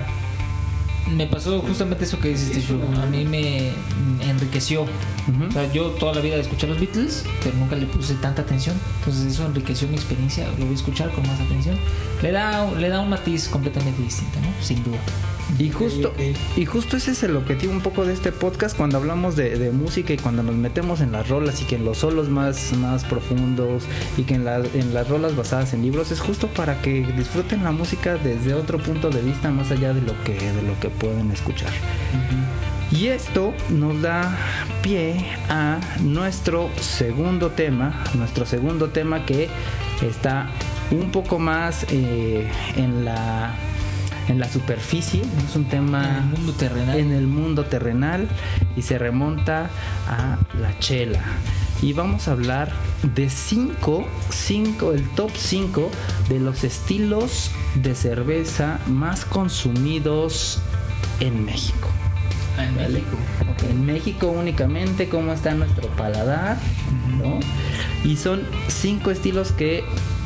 Me 1.16 1.26
pasó 1.28 1.62
justamente 1.62 2.04
eso 2.04 2.20
que 2.20 2.30
dices, 2.30 2.52
Tishu. 2.52 2.80
A 3.02 3.06
mí 3.06 3.26
me 3.26 3.72
enriqueció. 4.22 4.84
Ujú. 4.84 5.46
O 5.50 5.52
sea, 5.52 5.72
yo 5.72 5.92
toda 5.92 6.16
la 6.16 6.22
vida 6.22 6.36
escuché 6.36 6.68
los 6.68 6.80
Beatles, 6.80 7.24
pero 7.44 7.56
nunca 7.58 7.76
le 7.76 7.86
puse 7.86 8.14
tanta 8.16 8.42
atención. 8.42 8.76
Entonces 9.00 9.34
eso 9.34 9.46
enriqueció 9.46 9.88
mi 9.88 9.96
experiencia. 9.96 10.48
Lo 10.58 10.66
voy 10.66 10.74
a 10.74 10.78
escuchar 10.78 11.12
con 11.12 11.26
más 11.28 11.40
atención. 11.40 11.78
Le 12.22 12.32
da, 12.32 12.70
le 12.72 12.90
da 12.90 13.00
un 13.00 13.10
matiz 13.10 13.48
completamente 13.48 14.02
distinto, 14.02 14.40
¿no? 14.40 14.48
Sin 14.64 14.84
duda. 14.84 15.00
Y 15.60 15.72
justo, 15.72 16.14
y 16.58 16.66
justo 16.66 16.98
ese 16.98 17.12
es 17.12 17.24
el 17.24 17.36
objetivo 17.36 17.72
un 17.74 17.82
poco 17.82 18.06
de 18.06 18.14
este 18.14 18.32
podcast 18.32 18.76
cuando 18.78 18.98
hablamos 18.98 19.36
de, 19.36 19.58
de 19.58 19.72
música 19.72 20.14
y 20.14 20.18
cuando 20.18 20.44
nos 20.44 20.56
metemos 20.56 21.00
en 21.02 21.12
las 21.14 21.30
rolas 21.30 21.62
y 21.62 21.66
que 21.66 21.76
en 21.76 21.86
los 21.86 22.00
solos 22.00 22.30
más, 22.30 22.74
más 22.74 23.04
profundos 23.06 23.84
y 24.18 24.24
que 24.24 24.36
en, 24.36 24.46
la- 24.46 24.58
en 24.74 24.94
las 24.94 25.08
rolas 25.08 25.36
basadas 25.36 25.74
en 25.74 25.82
libros 25.84 26.12
es 26.12 26.20
justo 26.20 26.48
para 26.48 26.82
que 26.82 27.06
disfruten 27.18 27.64
la 27.64 27.72
música 27.72 28.16
desde 28.18 28.54
otro 28.54 28.78
punto 28.78 29.10
de 29.10 29.22
vista 29.22 29.50
más 29.50 29.72
allá 29.72 29.94
de 29.94 30.02
lo 30.02 30.22
que, 30.24 30.34
de 30.34 30.62
lo 30.64 30.78
que 30.80 30.90
pueden 30.90 31.32
escuchar. 31.32 31.72
Y 32.92 33.08
esto 33.08 33.54
nos 33.70 34.02
da 34.02 34.38
pie 34.82 35.26
a 35.50 35.80
nuestro 36.02 36.70
segundo 36.80 37.50
tema, 37.52 38.04
nuestro 38.16 38.46
segundo 38.46 38.90
tema 38.90 39.26
que 39.26 39.50
está 40.02 40.50
un 40.92 41.12
poco 41.12 41.38
más 41.38 41.86
eh, 41.90 42.50
en 42.78 43.04
la 43.04 43.54
en 44.28 44.40
la 44.40 44.50
superficie, 44.50 45.22
es 45.48 45.56
un 45.56 45.66
tema 45.66 46.04
En 46.04 46.16
el 46.16 46.38
mundo 46.38 46.54
terrenal. 46.54 46.98
en 47.00 47.12
el 47.12 47.28
mundo 47.28 47.66
terrenal 47.66 48.28
y 48.76 48.82
se 48.82 48.98
remonta 48.98 49.70
a 50.08 50.38
la 50.60 50.78
chela. 50.80 51.22
Y 51.82 51.94
vamos 51.94 52.28
a 52.28 52.32
hablar 52.32 52.72
de 53.16 53.30
cinco, 53.30 54.08
cinco, 54.32 54.94
el 54.94 55.08
top 55.10 55.30
5 55.36 55.92
de 56.28 56.40
los 56.40 56.64
estilos 56.64 57.52
de 57.76 57.94
cerveza 57.94 58.80
más 58.88 59.26
consumidos 59.26 60.60
en 61.20 61.46
México. 61.46 61.88
Ah, 62.58 62.66
en 62.66 62.76
¿vale? 62.76 62.90
México. 62.90 63.18
En 63.70 63.86
México 63.86 64.28
únicamente 64.28 65.08
cómo 65.08 65.32
está 65.34 65.54
nuestro 65.54 65.88
paladar, 65.90 66.58
¿no? 67.20 67.40
Y 68.04 68.18
son 68.18 68.42
cinco 68.68 69.12
estilos 69.12 69.52
que 69.52 69.84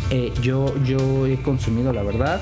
eh, 0.09 0.31
yo, 0.41 0.73
yo 0.85 1.25
he 1.27 1.35
consumido, 1.41 1.91
la 1.91 2.03
verdad, 2.03 2.41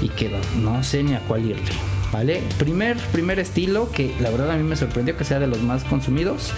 y 0.00 0.08
que 0.08 0.30
no, 0.60 0.82
sé 0.82 1.02
ni 1.02 1.14
a 1.14 1.20
cuál 1.20 1.50
irle, 1.50 1.72
¿vale? 2.12 2.42
Primer, 2.58 2.96
primer 3.12 3.38
estilo 3.38 3.90
que 3.90 4.14
la 4.20 4.30
verdad 4.30 4.50
a 4.50 4.56
mí 4.56 4.62
me 4.62 4.76
sorprendió 4.76 5.16
que 5.16 5.24
sea 5.24 5.38
de 5.38 5.46
los 5.46 5.62
más 5.62 5.84
consumidos. 5.84 6.52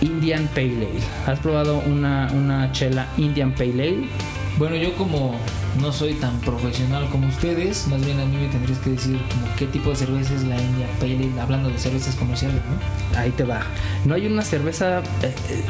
Indian 0.00 0.48
Pale 0.54 0.76
Ale. 0.76 0.88
¿Has 1.26 1.40
probado 1.40 1.80
una, 1.80 2.28
una 2.32 2.70
chela 2.72 3.08
Indian 3.16 3.52
Pale 3.52 3.72
Ale? 3.72 4.08
Bueno, 4.56 4.76
yo 4.76 4.94
como 4.96 5.36
no 5.80 5.92
soy 5.92 6.14
tan 6.14 6.40
profesional 6.40 7.08
como 7.10 7.28
ustedes, 7.28 7.86
más 7.88 8.04
bien 8.04 8.18
a 8.18 8.24
mí 8.24 8.36
me 8.36 8.48
tendrías 8.48 8.78
que 8.80 8.90
decir 8.90 9.18
como 9.30 9.46
qué 9.56 9.66
tipo 9.66 9.90
de 9.90 9.96
cerveza 9.96 10.34
es 10.34 10.42
la 10.44 10.60
India 10.60 10.86
Pale 10.98 11.16
Ale, 11.16 11.40
hablando 11.40 11.68
de 11.70 11.78
cervezas 11.78 12.14
comerciales, 12.16 12.60
¿no? 12.64 13.18
Ahí 13.18 13.30
te 13.30 13.44
va. 13.44 13.62
No 14.04 14.14
hay 14.14 14.26
una 14.26 14.42
cerveza. 14.42 14.98
eh, 15.22 15.34
eh, 15.50 15.64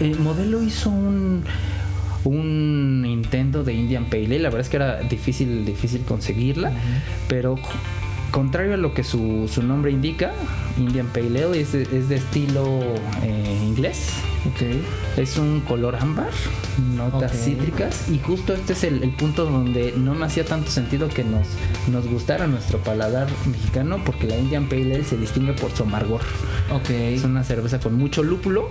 eh, 0.00 0.14
Modelo 0.18 0.62
hizo 0.62 0.90
un 0.90 1.44
un 2.24 3.04
intento 3.06 3.64
de 3.64 3.74
Indian 3.74 4.06
Pale 4.06 4.26
Ale. 4.26 4.38
La 4.40 4.48
verdad 4.48 4.60
es 4.60 4.68
que 4.68 4.76
era 4.76 5.00
difícil 5.00 5.64
difícil 5.64 6.02
conseguirla, 6.02 6.72
pero 7.28 7.56
contrario 8.30 8.74
a 8.74 8.76
lo 8.76 8.94
que 8.94 9.04
su, 9.04 9.48
su 9.52 9.62
nombre 9.62 9.90
indica, 9.90 10.32
Indian 10.78 11.06
Pale 11.06 11.44
Ale 11.44 11.60
es 11.60 11.72
de, 11.72 11.82
es 11.82 12.08
de 12.08 12.16
estilo 12.16 12.80
eh, 13.22 13.62
inglés. 13.64 14.10
Ok. 14.46 14.62
Es 15.16 15.36
un 15.36 15.60
color 15.60 15.96
ámbar, 15.96 16.30
notas 16.96 17.32
cítricas 17.32 18.08
y 18.08 18.18
justo 18.20 18.54
este 18.54 18.72
es 18.72 18.84
el, 18.84 19.02
el 19.02 19.10
punto 19.10 19.44
donde 19.44 19.92
no 19.96 20.14
me 20.14 20.26
hacía 20.26 20.44
tanto 20.44 20.70
sentido 20.70 21.08
que 21.08 21.24
nos, 21.24 21.46
nos 21.90 22.06
gustara 22.06 22.46
nuestro 22.46 22.78
paladar 22.78 23.26
mexicano 23.46 24.00
porque 24.04 24.28
la 24.28 24.36
Indian 24.36 24.68
Pale 24.68 24.94
Ale 24.94 25.04
se 25.04 25.16
distingue 25.16 25.54
por 25.54 25.72
su 25.72 25.82
amargor. 25.82 26.20
Ok. 26.70 26.90
Es 26.90 27.24
una 27.24 27.42
cerveza 27.42 27.80
con 27.80 27.94
mucho 27.94 28.22
lúpulo 28.22 28.68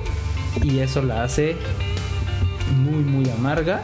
y 0.63 0.79
eso 0.79 1.01
la 1.01 1.23
hace 1.23 1.55
muy 2.75 3.03
muy 3.03 3.29
amarga, 3.29 3.83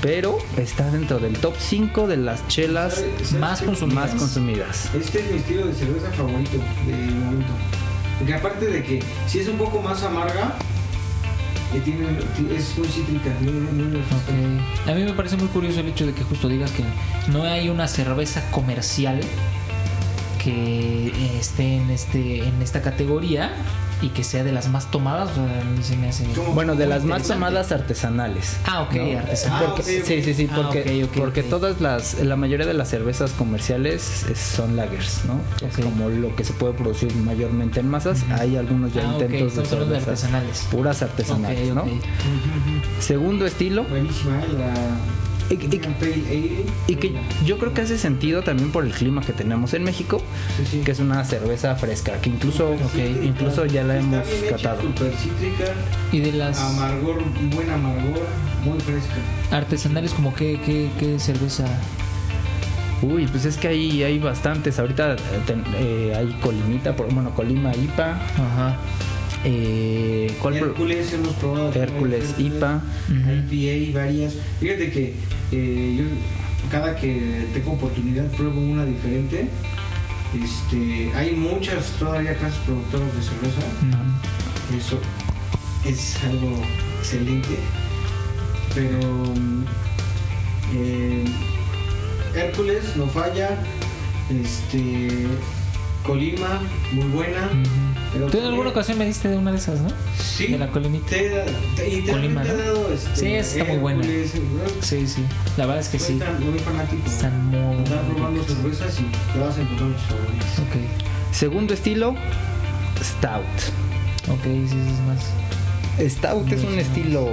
pero 0.00 0.38
está 0.56 0.90
dentro 0.90 1.18
del 1.18 1.34
top 1.38 1.54
5 1.58 2.06
de 2.06 2.16
las 2.16 2.46
chelas 2.48 2.94
¿Sabe- 2.96 3.24
sabe 3.24 3.38
más 3.40 3.62
consumidas. 3.62 4.10
más 4.12 4.20
consumidas. 4.20 4.90
Este 4.94 5.20
es 5.20 5.30
mi 5.30 5.38
estilo 5.38 5.66
de 5.66 5.74
cerveza 5.74 6.10
favorito 6.10 6.58
del 6.86 7.14
momento. 7.16 7.52
Porque 8.18 8.34
aparte 8.34 8.66
de 8.66 8.82
que 8.84 9.02
si 9.26 9.40
es 9.40 9.48
un 9.48 9.56
poco 9.58 9.80
más 9.82 10.02
amarga, 10.02 10.54
eh, 11.74 11.80
tiene, 11.84 12.06
es 12.54 12.76
muy 12.78 12.86
cítrica, 12.88 13.30
muy, 13.40 13.52
muy. 13.52 14.02
A 14.86 14.94
mí 14.94 15.02
me 15.04 15.12
parece 15.14 15.36
muy 15.36 15.48
curioso 15.48 15.80
el 15.80 15.88
hecho 15.88 16.06
de 16.06 16.12
que 16.12 16.22
justo 16.22 16.48
digas 16.48 16.70
que 16.72 16.84
no 17.32 17.44
hay 17.44 17.68
una 17.68 17.88
cerveza 17.88 18.42
comercial 18.50 19.20
que 20.42 21.12
esté 21.38 21.76
en 21.76 21.90
este 21.90 22.46
en 22.46 22.60
esta 22.62 22.82
categoría 22.82 23.52
y 24.02 24.08
que 24.08 24.24
sea 24.24 24.42
de 24.44 24.50
las 24.52 24.68
más 24.68 24.90
tomadas, 24.90 25.30
o 25.30 25.34
sea, 25.36 25.60
a 25.60 25.64
mí 25.64 25.82
se 25.82 25.96
me 25.96 26.08
hace 26.08 26.24
¿Cómo? 26.34 26.52
Bueno, 26.52 26.74
de 26.74 26.86
las 26.86 27.04
más 27.04 27.22
tomadas 27.22 27.70
artesanales. 27.72 28.56
Ah, 28.66 28.82
ok, 28.82 28.94
¿no? 28.94 29.18
artesanal. 29.20 29.64
Porque- 29.66 29.82
Ah, 29.82 29.94
ok, 29.94 30.00
ok. 30.02 30.06
Sí, 30.06 30.22
sí, 30.22 30.34
sí, 30.34 30.48
Ah, 30.50 30.54
porque, 30.56 31.08
porque 31.16 31.42
todas 31.44 31.80
las, 31.80 32.14
la 32.20 32.36
mayoría 32.36 32.66
de 32.66 32.74
las 32.74 32.88
cervezas 32.90 33.30
comerciales 33.32 34.26
es- 34.28 34.38
son 34.38 34.76
lagers, 34.76 35.20
¿no? 35.26 35.40
Es 35.66 35.76
como 35.76 36.08
lo 36.08 36.34
que 36.34 36.44
se 36.44 36.52
puede 36.52 36.74
producir 36.74 37.14
mayormente 37.16 37.80
en 37.80 37.88
masas. 37.88 38.24
Hay 38.38 38.56
algunos 38.56 38.92
ya 38.92 39.02
Ah, 39.02 39.12
intentos 39.14 39.54
de 39.56 39.64
cervezas 39.64 40.08
artesanales. 40.08 40.66
Puras 40.70 41.02
artesanales, 41.02 41.74
¿no? 41.74 41.82
ok. 41.82 41.88
Segundo 43.00 43.46
estilo, 43.46 43.84
Buenísima, 43.84 44.38
¿eh? 44.40 44.46
la 44.58 44.74
Y- 45.50 45.54
y- 45.54 46.64
y 46.86 46.96
que 46.96 47.12
yo 47.44 47.58
creo 47.58 47.74
que 47.74 47.82
hace 47.82 47.98
sentido 47.98 48.42
también 48.42 48.70
por 48.72 48.84
el 48.86 48.92
clima 48.92 49.20
que 49.20 49.32
tenemos 49.32 49.74
en 49.74 49.82
México, 49.84 50.22
Sí, 50.56 50.64
sí. 50.70 50.78
que 50.84 50.92
es 50.92 50.98
una 51.00 51.24
cerveza 51.24 51.74
fresca, 51.76 52.12
que 52.22 52.30
incluso, 52.30 52.74
incluso 53.22 53.66
ya 53.66 53.82
la 53.84 53.98
hemos 53.98 54.26
catado. 54.48 54.80
Cítrica, 54.82 55.72
Y 56.10 56.20
de 56.20 56.32
las 56.32 56.58
amargor, 56.58 57.22
buen 57.54 57.68
amargor, 57.70 58.20
muy 58.64 58.80
fresca. 58.80 59.14
artesanales, 59.50 60.12
como 60.14 60.32
qué, 60.34 60.58
qué, 60.64 60.88
qué 60.98 61.18
cerveza. 61.18 61.64
Uy, 63.02 63.26
pues 63.26 63.44
es 63.44 63.56
que 63.56 63.66
hay, 63.68 64.02
hay 64.04 64.18
bastantes. 64.20 64.78
Ahorita 64.78 65.14
eh, 65.14 65.18
ten- 65.46 65.64
eh, 65.74 66.14
hay 66.16 66.32
Colimita, 66.40 66.94
por, 66.94 67.12
bueno, 67.12 67.30
Colima 67.34 67.72
IPA. 67.74 68.12
Ajá. 68.12 68.76
Eh, 69.44 70.32
¿Cuál 70.40 70.58
pro- 70.58 70.66
Hércules 70.68 71.12
hemos 71.12 71.34
probado. 71.34 71.70
también, 71.70 71.88
Hércules 71.94 72.34
IPA. 72.38 72.82
Ujú. 73.08 73.52
IPA, 73.54 73.98
varias. 74.00 74.34
Fíjate 74.60 74.90
que 74.90 75.14
eh, 75.52 75.96
yo 75.98 76.04
cada 76.70 76.94
que 76.96 77.46
tengo 77.52 77.72
oportunidad 77.72 78.24
pruebo 78.32 78.60
una 78.60 78.84
diferente. 78.84 79.48
Este, 80.42 81.12
hay 81.14 81.32
muchas 81.32 81.86
todavía 81.98 82.34
casas 82.34 82.58
productoras 82.64 83.08
de 83.14 83.22
cerveza. 83.22 83.60
Eso 84.78 84.98
es 85.84 86.16
algo 86.24 86.62
excelente. 87.00 87.56
Pero 88.74 88.98
eh, 90.74 91.24
Hércules 92.34 92.96
no 92.96 93.06
falla. 93.08 93.58
Este 94.30 95.26
Colima, 96.06 96.60
muy 96.92 97.06
buena. 97.08 97.50
Pero 98.12 98.26
Tú 98.26 98.38
en 98.38 98.44
alguna 98.44 98.70
ocasión 98.70 98.98
me 98.98 99.06
diste 99.06 99.28
de 99.28 99.36
una 99.38 99.52
de 99.52 99.56
esas, 99.58 99.80
¿no? 99.80 99.88
Sí, 100.22 100.48
De 100.48 100.58
la 100.58 100.68
colimita. 100.68 101.06
te, 101.08 101.44
te, 101.76 101.88
y 101.88 102.02
te, 102.02 102.12
Colima, 102.12 102.44
¿no? 102.44 102.54
dado, 102.54 102.92
este, 102.92 103.16
Sí, 103.16 103.32
esa 103.34 103.58
está 103.60 103.72
muy 103.72 103.78
buena. 103.80 104.02
Sí, 104.82 105.06
sí. 105.06 105.24
La 105.56 105.64
verdad 105.66 105.80
es 105.80 105.88
que 105.88 105.98
Soy 105.98 106.14
sí. 106.14 106.18
tan- 106.18 106.44
muy 106.50 106.58
fanático. 106.58 107.06
Están 107.06 107.46
muy 107.46 107.76
Andar 107.78 108.00
probando 108.14 108.42
ricas. 108.42 108.56
cervezas 108.56 109.00
y 109.00 109.38
ya 109.38 109.44
vas 109.46 109.56
a 109.56 109.60
encontrar 109.62 109.90
tus 109.92 110.02
favoritos. 110.02 110.58
Ok. 110.58 111.32
Segundo 111.34 111.74
estilo, 111.74 112.14
Stout. 113.02 113.44
Ok, 114.28 114.42
sí, 114.44 114.68
sí, 114.70 114.76
es 114.78 115.00
más. 115.06 116.12
Stout 116.12 116.52
es 116.52 116.64
un 116.64 116.78
estilo 116.78 117.28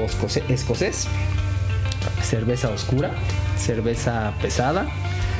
escocés. 0.47 1.07
Cerveza 2.23 2.69
oscura, 2.69 3.11
cerveza 3.57 4.33
pesada. 4.41 4.87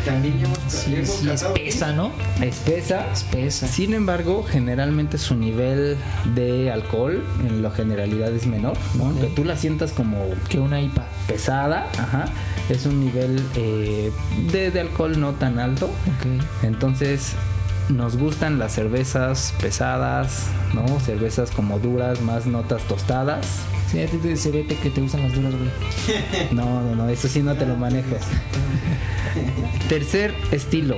También 0.06 0.40
hemos, 0.44 0.58
Sí, 0.68 0.96
sí, 1.06 1.30
espesa, 1.30 1.92
¿no? 1.94 2.12
Espesa. 2.42 3.06
Espesa. 3.12 3.68
Sin 3.68 3.94
embargo, 3.94 4.44
generalmente 4.44 5.18
su 5.18 5.36
nivel 5.36 5.98
de 6.36 6.72
alcohol 6.72 7.24
en 7.48 7.62
la 7.62 7.72
generalidad 7.72 8.32
es 8.34 8.46
menor, 8.48 8.78
¿no? 8.96 9.06
Aunque 9.06 9.28
tú 9.28 9.44
la 9.44 9.56
sientas 9.58 9.92
como 9.92 10.18
Que 10.48 10.60
una 10.60 10.80
IPA. 10.82 11.06
pesada, 11.28 11.88
ajá, 11.98 12.26
es 12.70 12.86
un 12.86 13.00
nivel 13.00 13.42
eh, 13.56 14.12
de, 14.52 14.72
de 14.72 14.80
alcohol 14.80 15.20
no 15.20 15.34
tan 15.34 15.60
alto. 15.60 15.90
Entonces, 16.64 17.34
nos 17.90 18.18
gustan 18.18 18.60
las 18.60 18.74
cervezas 18.74 19.54
pesadas, 19.62 20.48
¿no? 20.74 21.00
Cervezas 21.00 21.52
como 21.52 21.80
duras, 21.80 22.22
más 22.22 22.46
notas 22.46 22.84
tostadas. 22.84 23.46
Sí, 23.92 24.00
a 24.02 24.08
ti 24.08 24.18
te- 24.18 24.36
se 24.38 24.52
ve 24.52 24.66
que 24.68 24.90
te 24.90 25.02
gustan 25.02 25.24
las 25.24 25.34
duras, 25.34 25.54
güey. 25.56 25.70
No, 26.52 26.82
no, 26.82 26.96
no, 26.96 27.10
eso 27.10 27.28
sí 27.28 27.42
no 27.42 27.56
te 27.56 27.66
lo 27.66 27.76
manejo. 27.76 28.16
Tercer 29.90 30.34
estilo, 30.52 30.98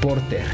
porter, 0.00 0.44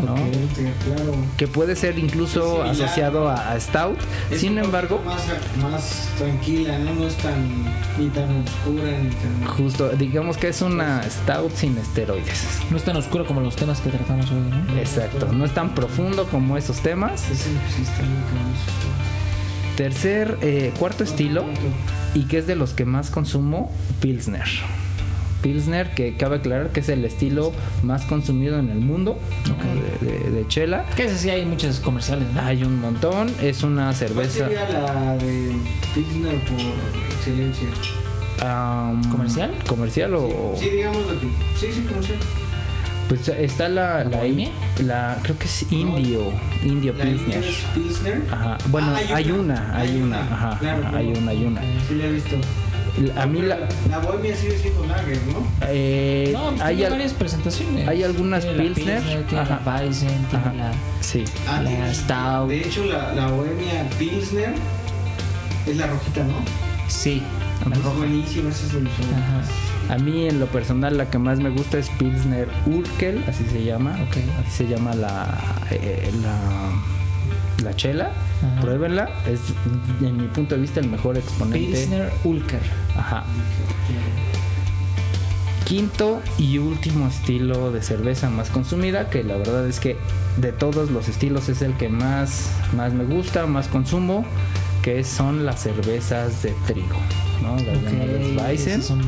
¿no? 0.00 0.12
Ok. 0.14 0.18
Sí, 0.54 0.66
Claro. 0.84 1.14
Que 1.36 1.46
puede 1.48 1.76
ser 1.76 1.98
incluso 1.98 2.62
asociado 2.62 3.28
a, 3.28 3.52
a 3.52 3.60
stout. 3.60 3.98
Es 4.30 4.40
Sin 4.40 4.52
un 4.52 4.64
embargo, 4.64 5.00
Más, 5.04 5.24
más 5.62 6.08
tranquila, 6.18 6.78
¿no? 6.78 6.94
No 6.94 7.06
es 7.06 7.14
tan, 7.16 7.64
ni 7.98 8.08
tan 8.08 8.44
oscura, 8.44 8.90
ni 9.02 9.10
tan... 9.10 9.46
justo, 9.56 9.88
digamos 9.90 10.36
que 10.36 10.48
es 10.48 10.62
una 10.62 11.02
stout 11.02 11.52
sin 11.54 11.76
esteroides. 11.78 12.44
No 12.70 12.76
es 12.76 12.84
tan 12.84 12.96
oscuro 12.96 13.26
como 13.26 13.40
los 13.40 13.56
temas 13.56 13.80
que 13.80 13.90
tratamos 13.90 14.30
hoy, 14.30 14.40
¿no? 14.40 14.78
Exacto, 14.78 15.32
no 15.32 15.44
es 15.44 15.52
tan 15.52 15.74
profundo 15.74 16.24
como 16.26 16.56
esos 16.56 16.80
temas. 16.80 17.24
Tercer, 19.76 20.38
eh, 20.40 20.72
cuarto 20.78 21.04
estilo, 21.04 21.44
y 22.14 22.24
que 22.24 22.38
es 22.38 22.46
de 22.46 22.56
los 22.56 22.72
que 22.72 22.84
más 22.86 23.10
consumo, 23.10 23.70
Pilsner. 24.00 24.46
Pilsner, 25.42 25.90
que 25.94 26.14
cabe 26.16 26.36
aclarar 26.36 26.70
que 26.70 26.80
es 26.80 26.88
el 26.88 27.04
estilo 27.04 27.52
más 27.82 28.04
consumido 28.04 28.58
en 28.58 28.70
el 28.70 28.78
mundo 28.80 29.18
¿no? 29.48 30.06
de, 30.06 30.14
de- 30.14 30.30
de 30.30 30.48
chela. 30.48 30.84
Que 30.96 31.04
ese 31.04 31.18
sí 31.18 31.30
hay 31.30 31.44
muchos 31.44 31.80
comerciales, 31.80 32.26
¿no? 32.34 32.40
Hay 32.40 32.62
un 32.64 32.80
montón, 32.80 33.30
es 33.42 33.62
una 33.62 33.84
¿Cuál 33.86 33.94
cerveza 33.94 34.46
sería 34.46 34.68
la 34.68 35.16
de 35.16 35.52
Pilsner 35.94 36.34
por 36.40 36.60
excelencia? 37.16 37.68
am, 38.42 39.02
¿Comercial? 39.10 39.50
¿Comercial 39.66 40.14
o...? 40.14 40.54
Sí, 40.58 40.68
digamos 40.70 40.98
lo 41.06 41.20
que... 41.20 41.26
Sí, 41.58 41.66
sí, 41.72 41.82
comercial. 41.88 42.18
Pues 43.08 43.28
está 43.28 43.68
la... 43.68 44.02
¿La 44.04 44.24
la, 44.82 45.16
creo 45.22 45.38
que 45.38 45.44
es 45.44 45.64
Indio, 45.70 46.32
Indio 46.64 46.92
La 46.94 47.04
Pilsner. 47.04 47.44
Pilsner. 47.74 48.22
Ajá. 48.32 48.58
Bueno, 48.68 48.88
Ah, 48.96 49.14
hay, 49.14 49.30
una, 49.30 49.78
hay 49.78 49.96
una, 50.02 50.20
ajá, 50.22 50.58
claro, 50.58 50.80
ajá, 50.82 50.90
claro. 50.90 50.96
hay 50.96 51.12
una, 51.16 51.30
hay 51.30 51.44
una. 51.44 51.60
Sí, 51.60 51.94
la 51.94 52.04
he 52.06 52.10
visto. 52.12 52.36
A 53.16 53.26
mí 53.26 53.42
la... 53.42 53.68
La 53.90 53.98
bohemia 53.98 54.34
sigue 54.36 54.58
siendo 54.58 54.86
lager, 54.86 55.18
¿no? 55.32 55.46
eh, 55.62 56.30
No, 56.32 56.50
pues 56.50 56.60
hay 56.62 56.76
tiene 56.76 56.86
al- 56.86 56.92
varias 56.92 57.12
presentaciones. 57.12 57.88
hay 57.88 58.02
algunas 58.02 58.42
Tiene 58.44 58.56
la 58.56 58.62
Pilsner, 58.74 59.02
tiene 59.26 59.42
ajá. 59.42 59.60
la 59.64 59.72
Weizen, 59.80 60.08
tiene 60.30 60.44
Ajá. 60.44 60.52
la... 60.54 60.72
Sí. 61.00 61.24
Ah, 61.48 61.60
La 61.62 61.94
Stout. 61.94 62.48
De 62.48 62.60
hecho, 62.60 62.84
la, 62.86 63.12
la 63.14 63.26
bohemia 63.28 63.88
Pilsner 63.98 64.54
es 65.66 65.76
la 65.76 65.86
rojita, 65.88 66.24
¿no? 66.24 66.34
Sí, 66.88 67.22
Es 67.70 67.82
roja. 67.82 67.96
buenísima, 67.98 68.48
esa 68.50 68.66
es 68.66 68.74
el 68.74 68.86
Ajá. 68.86 69.94
A 69.94 69.98
mí 69.98 70.26
en 70.26 70.40
lo 70.40 70.46
personal 70.46 70.96
la 70.96 71.10
que 71.10 71.18
más 71.18 71.38
me 71.38 71.50
gusta 71.50 71.78
es 71.78 71.88
Pilsner 71.90 72.48
Urkel, 72.66 73.22
así 73.28 73.44
se 73.50 73.62
llama. 73.62 73.92
Ok. 74.08 74.16
Así 74.46 74.64
se 74.64 74.66
llama 74.68 74.94
la, 74.94 75.38
eh, 75.70 76.10
la, 76.22 76.36
la 77.62 77.74
chela. 77.74 78.10
Ajá. 78.42 78.60
Pruébenla. 78.60 79.08
Es, 79.26 79.40
en 80.00 80.16
mi 80.16 80.28
punto 80.28 80.54
de 80.54 80.60
vista, 80.60 80.80
el 80.80 80.88
mejor 80.88 81.16
exponente. 81.16 81.58
Pilsner 81.58 82.12
Ulker. 82.24 82.60
Ajá. 82.96 83.24
Quinto 85.64 86.20
y 86.38 86.58
último 86.58 87.08
estilo 87.08 87.72
de 87.72 87.82
cerveza 87.82 88.30
más 88.30 88.50
consumida, 88.50 89.10
que 89.10 89.24
la 89.24 89.36
verdad 89.36 89.66
es 89.66 89.80
que 89.80 89.96
de 90.36 90.52
todos 90.52 90.92
los 90.92 91.08
estilos 91.08 91.48
es 91.48 91.60
el 91.60 91.74
que 91.74 91.88
más, 91.88 92.50
más 92.76 92.92
me 92.92 93.02
gusta, 93.04 93.46
más 93.46 93.66
consumo, 93.66 94.24
que 94.82 95.02
son 95.02 95.44
las 95.44 95.60
cervezas 95.60 96.44
de 96.44 96.54
trigo, 96.68 96.96
¿no? 97.42 97.56
Las 97.56 97.82
llamadas 97.82 98.32
Ok, 98.36 98.42
Weizen. 98.44 98.82
son 98.82 99.02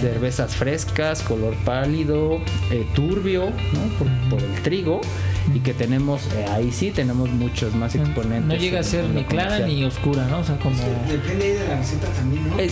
Cervezas 0.00 0.54
frescas, 0.56 1.22
color 1.22 1.54
pálido, 1.64 2.40
eh, 2.70 2.86
turbio, 2.94 3.46
¿no? 3.50 3.80
Por, 3.98 4.08
por 4.30 4.42
el 4.42 4.62
trigo. 4.62 5.00
Y 5.54 5.58
que 5.58 5.74
tenemos, 5.74 6.22
eh, 6.36 6.46
ahí 6.50 6.70
sí 6.70 6.92
tenemos 6.92 7.28
muchos 7.30 7.74
más 7.74 7.94
exponentes. 7.96 8.44
No 8.46 8.54
llega 8.54 8.78
a 8.80 8.82
ser 8.84 9.04
ni 9.06 9.24
clara 9.24 9.56
comercial. 9.58 9.68
ni 9.76 9.84
oscura, 9.84 10.26
¿no? 10.28 10.38
O 10.38 10.44
sea, 10.44 10.56
como... 10.58 10.76
Es 10.76 10.82
que 10.82 11.12
depende 11.12 11.44
ahí 11.44 11.52
de 11.52 11.68
la 11.68 11.76
receta 11.78 12.06
también, 12.08 12.48
¿no? 12.48 12.56
Que 12.56 12.62
hay 12.62 12.70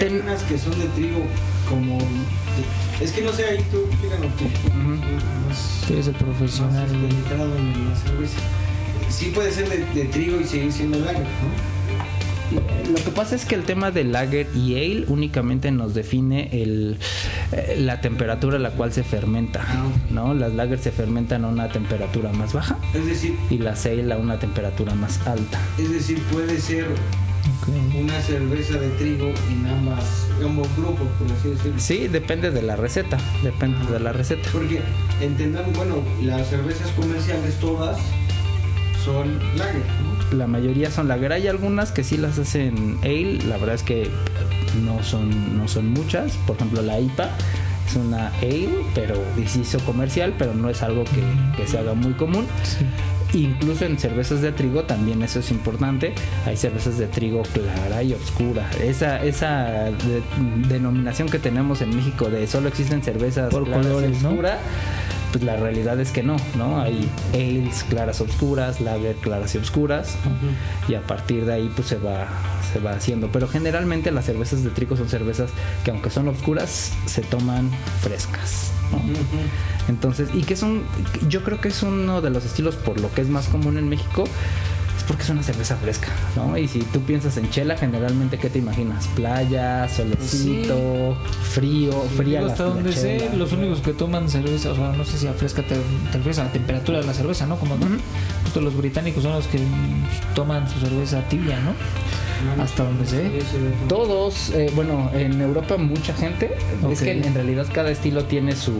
ten- 0.00 0.22
unas 0.22 0.42
que 0.42 0.58
son 0.58 0.78
de 0.78 0.86
trigo 0.86 1.20
como... 1.68 1.98
Es 3.00 3.12
que 3.12 3.22
no 3.22 3.32
sé, 3.32 3.44
ahí 3.44 3.64
tú 3.70 3.78
explícanos 3.88 4.36
tú. 4.36 4.44
Más- 4.74 5.84
Tú 5.86 5.92
eres 5.94 6.08
el 6.08 6.14
profesional. 6.16 6.88
más 6.88 7.00
en 7.00 7.88
la 7.88 7.96
cerveza. 7.96 8.38
Sí 9.08 9.26
puede 9.34 9.52
ser 9.52 9.68
de, 9.68 9.84
de 9.94 10.04
trigo 10.08 10.40
y 10.40 10.44
seguir 10.44 10.72
siendo 10.72 10.98
lager, 10.98 11.22
¿no? 11.22 11.77
Lo 12.50 12.94
que 12.94 13.10
pasa 13.14 13.34
es 13.34 13.44
que 13.44 13.54
el 13.54 13.64
tema 13.64 13.90
del 13.90 14.12
lager 14.12 14.46
y 14.54 14.74
ale 14.76 15.04
únicamente 15.08 15.70
nos 15.70 15.94
define 15.94 16.48
el, 16.62 16.96
eh, 17.52 17.76
la 17.80 18.00
temperatura 18.00 18.56
a 18.56 18.60
la 18.60 18.70
cual 18.70 18.92
se 18.92 19.02
fermenta, 19.04 19.64
Ah. 19.68 19.86
¿no? 20.10 20.32
Las 20.34 20.54
lagers 20.54 20.82
se 20.82 20.90
fermentan 20.90 21.44
a 21.44 21.48
una 21.48 21.68
temperatura 21.68 22.32
más 22.32 22.52
baja 22.54 22.78
Es 22.94 23.04
decir, 23.06 23.36
y 23.50 23.58
las 23.58 23.84
ale 23.86 24.12
a 24.12 24.16
una 24.16 24.38
temperatura 24.38 24.94
más 24.94 25.26
alta. 25.26 25.58
es 25.78 25.90
decir, 25.90 26.22
puede 26.32 26.58
ser 26.60 26.86
una 27.98 28.18
cerveza 28.22 28.78
de 28.78 28.88
trigo 28.90 29.30
en 29.50 29.66
ambas, 29.66 30.26
ambos 30.42 30.68
grupos, 30.76 31.06
por 31.18 31.30
así 31.36 31.50
decirlo. 31.50 31.78
Sí, 31.78 32.08
depende 32.08 32.50
de 32.50 32.62
la 32.62 32.76
receta, 32.76 33.18
depende 33.42 33.92
de 33.92 34.00
la 34.00 34.12
receta. 34.12 34.48
Porque 34.52 34.80
entendamos, 35.20 35.76
bueno, 35.76 35.96
las 36.22 36.48
cervezas 36.48 36.88
comerciales 36.92 37.54
todas 37.60 37.98
son 39.04 39.38
lager, 39.56 39.82
¿no? 40.02 40.17
La 40.32 40.46
mayoría 40.46 40.90
son 40.90 41.08
lager, 41.08 41.32
hay 41.32 41.46
algunas 41.48 41.90
que 41.92 42.04
sí 42.04 42.16
las 42.18 42.38
hacen 42.38 42.98
ale, 43.02 43.38
la 43.48 43.56
verdad 43.56 43.74
es 43.76 43.82
que 43.82 44.08
no 44.84 45.02
son, 45.02 45.56
no 45.56 45.66
son 45.68 45.88
muchas, 45.88 46.32
por 46.46 46.56
ejemplo 46.56 46.82
la 46.82 47.00
IPA 47.00 47.30
es 47.88 47.96
una 47.96 48.28
ale, 48.42 48.68
pero 48.94 49.14
sí 49.46 49.60
hizo 49.60 49.78
comercial, 49.80 50.34
pero 50.38 50.52
no 50.54 50.68
es 50.68 50.82
algo 50.82 51.04
que, 51.04 51.22
que 51.56 51.66
se 51.66 51.78
haga 51.78 51.94
muy 51.94 52.12
común. 52.12 52.46
Sí. 52.62 52.84
Incluso 53.38 53.84
en 53.84 53.98
cervezas 53.98 54.40
de 54.42 54.52
trigo 54.52 54.84
también 54.84 55.22
eso 55.22 55.40
es 55.40 55.50
importante. 55.50 56.14
Hay 56.46 56.56
cervezas 56.56 56.96
de 56.98 57.06
trigo 57.06 57.42
clara 57.42 58.02
y 58.02 58.12
oscura. 58.14 58.70
Esa, 58.82 59.22
esa 59.22 59.64
de- 59.90 60.22
denominación 60.68 61.28
que 61.28 61.38
tenemos 61.38 61.80
en 61.82 61.94
México 61.94 62.28
de 62.30 62.46
solo 62.46 62.68
existen 62.68 63.02
cervezas 63.02 63.50
Por 63.50 63.64
claras 63.64 63.86
colores, 63.86 64.18
y 64.20 64.22
¿no? 64.22 64.30
Pues 65.32 65.44
la 65.44 65.56
realidad 65.56 66.00
es 66.00 66.10
que 66.10 66.22
no, 66.22 66.36
¿no? 66.56 66.80
Hay 66.80 67.10
ales 67.34 67.84
claras 67.88 68.20
oscuras, 68.20 68.80
lager 68.80 69.16
claras 69.16 69.54
y 69.54 69.58
oscuras, 69.58 70.16
¿no? 70.24 70.92
y 70.92 70.94
a 70.94 71.02
partir 71.02 71.44
de 71.44 71.54
ahí 71.54 71.70
pues 71.74 71.88
se 71.88 71.96
va 71.96 72.28
se 72.72 72.80
va 72.80 72.92
haciendo. 72.92 73.30
Pero 73.32 73.48
generalmente 73.48 74.10
las 74.10 74.26
cervezas 74.26 74.62
de 74.64 74.70
trigo 74.70 74.96
son 74.96 75.08
cervezas 75.08 75.50
que 75.84 75.90
aunque 75.90 76.10
son 76.10 76.28
oscuras 76.28 76.92
se 77.06 77.22
toman 77.22 77.70
frescas. 78.00 78.72
¿no? 78.92 79.00
Entonces, 79.88 80.30
y 80.32 80.42
que 80.42 80.56
son, 80.56 80.82
yo 81.28 81.42
creo 81.42 81.60
que 81.60 81.68
es 81.68 81.82
uno 81.82 82.20
de 82.20 82.30
los 82.30 82.44
estilos 82.44 82.76
por 82.76 83.00
lo 83.00 83.12
que 83.12 83.20
es 83.20 83.28
más 83.28 83.48
común 83.48 83.78
en 83.78 83.88
México, 83.88 84.24
porque 85.08 85.22
es 85.22 85.30
una 85.30 85.42
cerveza 85.42 85.74
fresca, 85.76 86.08
¿no? 86.36 86.56
Y 86.58 86.68
si 86.68 86.80
tú 86.80 87.00
piensas 87.00 87.38
en 87.38 87.48
chela, 87.50 87.78
generalmente, 87.78 88.36
¿qué 88.36 88.50
te 88.50 88.58
imaginas? 88.58 89.08
Playa, 89.08 89.88
solecito, 89.88 91.16
frío, 91.42 91.92
fría 92.14 92.42
la, 92.42 92.48
hasta 92.48 92.64
la 92.64 92.74
donde 92.74 92.92
sé, 92.92 93.30
los 93.34 93.50
únicos 93.52 93.80
que 93.80 93.94
toman 93.94 94.28
cerveza, 94.28 94.70
o 94.70 94.76
sea, 94.76 94.92
no 94.92 95.04
sé 95.04 95.16
si 95.16 95.26
a 95.26 95.32
fresca 95.32 95.62
te, 95.62 95.76
te 95.76 96.12
refieres 96.18 96.38
a 96.40 96.44
la 96.44 96.52
temperatura 96.52 97.00
de 97.00 97.06
la 97.06 97.14
cerveza, 97.14 97.46
¿no? 97.46 97.56
Como 97.56 97.76
justo 98.44 98.60
los 98.60 98.76
británicos 98.76 99.22
son 99.22 99.32
los 99.32 99.46
que 99.46 99.58
mm, 99.58 100.34
toman 100.34 100.68
su 100.68 100.78
cerveza 100.78 101.22
tibia, 101.28 101.58
¿no? 101.60 101.72
Hasta 102.62 102.84
donde 102.84 103.06
se 103.06 103.16
ve. 103.16 103.42
Todos, 103.88 104.50
eh, 104.50 104.70
bueno, 104.74 105.10
en 105.14 105.40
Europa 105.40 105.78
mucha 105.78 106.12
gente, 106.12 106.54
es 106.90 107.00
que 107.00 107.12
en 107.12 107.34
realidad 107.34 107.66
cada 107.72 107.90
estilo 107.90 108.24
tiene 108.24 108.54
su, 108.54 108.78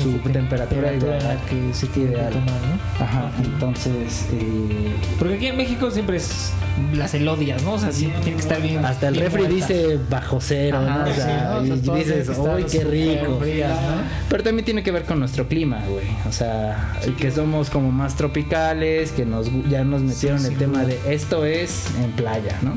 su 0.00 0.12
temperatura, 0.30 0.92
en 0.92 1.00
la 1.00 1.16
ideal. 1.16 1.38
que 1.48 1.74
se 1.74 1.86
tiene 1.88 2.10
que 2.10 2.14
Ideal. 2.16 2.32
tomar, 2.32 2.46
¿no? 2.46 3.04
Ajá, 3.04 3.30
entonces... 3.42 4.26
eh, 4.32 4.92
Porque 5.18 5.34
aquí 5.34 5.46
en 5.46 5.56
México 5.56 5.90
siempre 5.90 6.16
es 6.16 6.52
las 6.94 7.14
elodias, 7.14 7.62
¿no? 7.62 7.72
O 7.74 7.78
sea, 7.78 7.92
sí, 7.92 8.10
tiene 8.22 8.36
que 8.36 8.42
estar 8.42 8.60
bien. 8.62 8.84
Hasta 8.84 9.08
el 9.08 9.14
bien 9.14 9.26
refri 9.26 9.42
muerta. 9.42 9.54
dice 9.74 9.98
bajo 10.10 10.40
cero, 10.40 10.78
Ajá, 10.82 10.98
¿no? 10.98 11.04
O 11.04 11.14
sí, 11.14 11.20
sea, 11.20 11.44
¿no? 11.44 11.58
O 11.60 11.64
sea, 11.66 11.76
y 11.76 11.98
dices, 11.98 12.30
¡ay, 12.56 12.64
qué 12.70 12.84
rico! 12.84 13.38
frías, 13.38 13.70
¿no? 13.70 14.02
Pero 14.28 14.42
también 14.42 14.64
tiene 14.64 14.82
que 14.82 14.90
ver 14.90 15.04
con 15.04 15.18
nuestro 15.18 15.46
clima, 15.48 15.80
güey. 15.88 16.06
O 16.28 16.32
sea, 16.32 16.94
que 17.18 17.30
somos 17.30 17.68
como 17.70 17.90
más 17.92 18.16
tropicales, 18.16 19.12
que 19.12 19.24
nos 19.26 19.48
ya 19.68 19.84
nos 19.84 20.02
metieron 20.02 20.40
Sí, 20.40 20.46
el 20.48 20.56
tema 20.56 20.84
de 20.84 20.98
esto 21.12 21.44
es 21.44 21.86
en 22.02 22.10
playa, 22.12 22.56
¿no? 22.62 22.74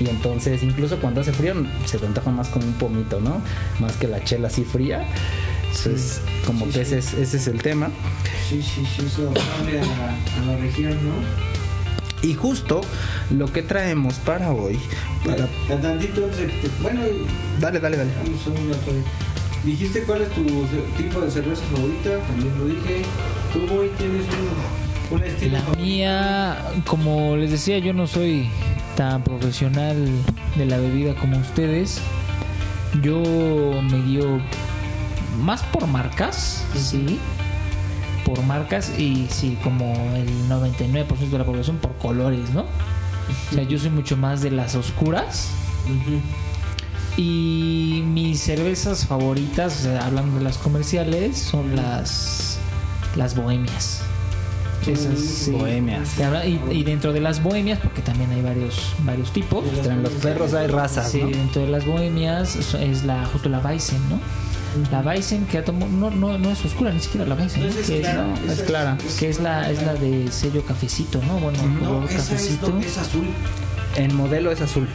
Y 0.00 0.08
entonces, 0.08 0.62
incluso 0.62 0.98
cuando 0.98 1.20
hace 1.20 1.32
frío, 1.32 1.54
se 1.84 1.98
te 1.98 2.06
antoja 2.06 2.30
más 2.30 2.48
como 2.48 2.66
un 2.66 2.72
pomito, 2.72 3.20
¿no? 3.20 3.40
Más 3.78 3.92
que 3.96 4.08
la 4.08 4.22
chela 4.24 4.48
así 4.48 4.64
fría. 4.64 5.04
Entonces, 5.76 6.20
como 6.46 6.66
Sí, 6.66 6.72
que 6.72 6.84
sí. 6.84 6.94
Ese, 6.94 6.98
es, 6.98 7.14
ese 7.14 7.36
es 7.38 7.46
el 7.48 7.62
tema. 7.62 7.88
Sí, 8.48 8.62
sí, 8.62 8.84
sí, 8.96 9.06
eso 9.06 9.32
cambia 9.56 9.82
a 9.82 9.86
la, 9.86 10.42
a 10.42 10.46
la 10.52 10.56
región, 10.58 10.92
¿no? 10.92 11.42
Y 12.28 12.34
justo 12.34 12.82
lo 13.30 13.46
que 13.52 13.62
traemos 13.62 14.14
para 14.16 14.52
hoy. 14.52 14.78
Para... 15.24 15.48
Tantito, 15.80 16.28
bueno, 16.82 17.00
Dale, 17.60 17.80
dale, 17.80 17.96
dale. 17.96 18.10
vamos 18.22 18.40
a 18.46 19.66
dijiste 19.66 20.02
cuál 20.02 20.22
es 20.22 20.28
tu 20.30 20.42
tipo 20.96 21.20
de 21.20 21.30
cerveza 21.30 21.62
favorita, 21.74 22.18
también 22.26 22.58
lo 22.58 22.66
dije. 22.66 23.02
Tú 23.52 23.60
hoy 23.74 23.90
tienes 23.98 24.24
un, 25.10 25.16
un 25.18 25.24
estilo 25.24 25.52
La 25.52 25.60
favorito. 25.62 25.82
mía, 25.84 26.58
como 26.86 27.36
les 27.36 27.50
decía, 27.50 27.78
yo 27.78 27.92
no 27.92 28.06
soy 28.06 28.48
tan 28.96 29.22
profesional 29.24 29.96
de 30.56 30.66
la 30.66 30.78
bebida 30.78 31.14
como 31.14 31.38
ustedes. 31.38 32.00
Yo 33.02 33.20
me 33.90 34.02
guío 34.02 34.40
más 35.40 35.62
por 35.64 35.86
marcas, 35.86 36.62
sí. 36.76 37.18
Por 38.24 38.42
marcas 38.44 38.90
y 38.98 39.26
sí, 39.30 39.58
como 39.64 39.92
el 40.14 40.48
99% 40.48 41.30
de 41.30 41.38
la 41.38 41.44
población 41.44 41.76
por 41.78 41.96
colores, 41.98 42.50
¿no? 42.50 42.62
O 42.62 43.54
sea, 43.54 43.62
yo 43.64 43.78
soy 43.78 43.90
mucho 43.90 44.16
más 44.16 44.40
de 44.42 44.50
las 44.50 44.74
oscuras. 44.74 45.48
Y 47.16 48.02
mis 48.06 48.40
cervezas 48.40 49.06
favoritas, 49.06 49.80
o 49.80 49.82
sea, 49.82 50.06
hablando 50.06 50.38
de 50.38 50.44
las 50.44 50.56
comerciales, 50.58 51.38
son 51.38 51.76
las 51.76 52.58
las 53.16 53.36
bohemias. 53.36 54.00
Esas, 54.86 55.18
sí. 55.20 55.50
Bohemias. 55.52 56.08
Y 56.70 56.82
dentro 56.84 57.12
de 57.12 57.20
las 57.20 57.42
bohemias, 57.42 57.78
porque 57.80 58.00
también 58.02 58.30
hay 58.32 58.40
varios 58.40 58.94
varios 59.00 59.30
tipos. 59.32 59.64
Entre 59.76 59.94
los 59.96 60.12
perros 60.14 60.54
hay 60.54 60.66
razas, 60.68 61.10
Sí, 61.12 61.22
¿no? 61.22 61.28
dentro 61.28 61.62
de 61.62 61.68
las 61.68 61.84
bohemias 61.84 62.56
es- 62.56 62.74
es 62.74 63.04
la 63.04 63.26
justo 63.26 63.48
la 63.48 63.58
Weizen, 63.60 64.00
¿no? 64.08 64.18
La 64.90 65.00
Weizen 65.00 65.44
que 65.46 65.58
ha 65.58 65.64
tomado- 65.64 65.90
no, 65.92 66.10
no, 66.10 66.38
no 66.38 66.50
es 66.50 66.64
oscura, 66.64 66.92
ni 66.92 67.00
siquiera 67.00 67.26
la 67.26 67.34
esa 67.44 67.58
es 67.60 67.74
que, 67.86 68.00
es, 68.00 68.00
clara, 68.00 68.24
¿no? 68.24 68.34
esa 68.36 68.52
es 68.52 68.62
clara. 68.62 68.98
que 69.18 69.28
es 69.28 69.40
la 69.40 69.70
es 69.70 69.82
la 69.82 69.94
de 69.94 70.30
sello 70.32 70.64
cafecito, 70.64 71.20
¿no? 71.26 71.38
Bueno, 71.38 71.58
No, 71.82 72.04
esa 72.04 72.16
es, 72.16 72.22
cafecito. 72.28 72.66
do- 72.68 72.78
es 72.80 72.96
azul. 72.98 73.26
En 73.96 74.14
modelo 74.14 74.50
es 74.50 74.60
azul. 74.62 74.88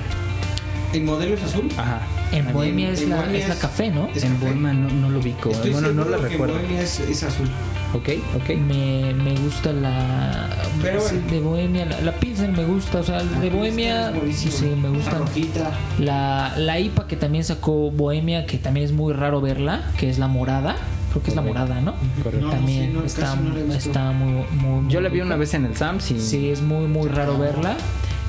¿El 0.94 1.04
modelo 1.04 1.36
es 1.36 1.44
azul? 1.44 1.68
Ajá. 1.78 2.02
En 2.32 2.52
bohemia 2.54 2.90
es 2.92 3.02
en 3.02 3.10
la 3.12 3.18
bohemia 3.18 3.40
es 3.40 3.50
la 3.50 3.56
café, 3.56 3.90
¿no? 3.92 4.08
es 4.16 4.24
en. 4.24 4.40
Bohemia 4.40 4.74
no, 4.74 4.90
no 4.90 5.10
lo 5.10 5.20
ubico. 5.20 5.50
Estoy 5.52 5.72
bueno, 5.72 5.92
no 5.92 6.06
la 6.06 6.18
recuerdo. 6.18 6.56
Bohemia 6.56 6.82
es, 6.82 7.00
es 7.02 7.24
azul. 7.24 7.50
Ok, 7.94 8.10
ok. 8.36 8.50
me, 8.58 9.14
me 9.14 9.34
gusta 9.36 9.72
la 9.72 10.50
Pero 10.82 11.00
sí, 11.02 11.16
bueno. 11.16 11.32
de 11.32 11.40
Bohemia 11.40 11.86
la, 11.86 12.02
la 12.02 12.12
Pilsen 12.14 12.52
me 12.52 12.66
gusta 12.66 13.00
o 13.00 13.04
sea 13.04 13.24
de 13.24 13.50
Bohemia 13.50 14.12
sí 14.34 14.50
me 14.76 14.90
La 14.90 14.96
gusta 14.98 15.18
rojita. 15.20 15.72
la, 15.98 16.54
la 16.58 16.80
IPA 16.82 17.08
que 17.08 17.16
también 17.16 17.46
sacó 17.46 17.90
Bohemia 17.90 18.46
que 18.46 18.58
también 18.58 18.86
es 18.86 18.92
muy 18.92 19.14
raro 19.14 19.40
verla 19.40 19.84
que 19.98 20.10
es 20.10 20.20
la 20.20 20.28
morada 20.28 20.76
creo 21.12 21.24
que 21.24 21.30
es 21.30 21.36
la 21.38 21.42
morada 21.42 21.80
no 21.80 21.94
Correcto. 22.22 22.46
No, 22.48 22.52
también 22.52 22.88
sí, 22.88 22.92
no, 22.94 23.04
está, 23.06 23.36
no 23.38 23.56
la 23.56 23.76
está 23.78 24.12
muy, 24.12 24.34
muy, 24.52 24.82
muy 24.82 24.92
Yo 24.92 25.00
la 25.00 25.08
vi 25.08 25.22
una 25.22 25.38
vez 25.38 25.54
en 25.54 25.64
el 25.66 25.78
Sams 25.78 26.12
y 26.12 26.20
sí 26.20 26.50
es 26.50 26.62
muy 26.62 26.88
muy 26.88 27.08
raro 27.08 27.38
verla 27.40 27.78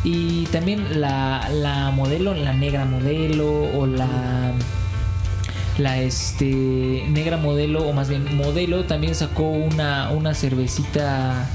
y 0.05 0.47
también 0.47 1.01
la, 1.01 1.49
la 1.51 1.91
modelo 1.91 2.35
la 2.35 2.53
negra 2.53 2.85
modelo 2.85 3.63
o 3.77 3.87
la 3.87 4.53
la 5.79 5.99
este 5.99 7.05
negra 7.09 7.37
modelo 7.37 7.87
o 7.87 7.93
más 7.93 8.09
bien 8.09 8.37
modelo 8.37 8.85
también 8.85 9.15
sacó 9.15 9.49
una 9.49 10.11
una 10.11 10.35
cervecita 10.35 11.49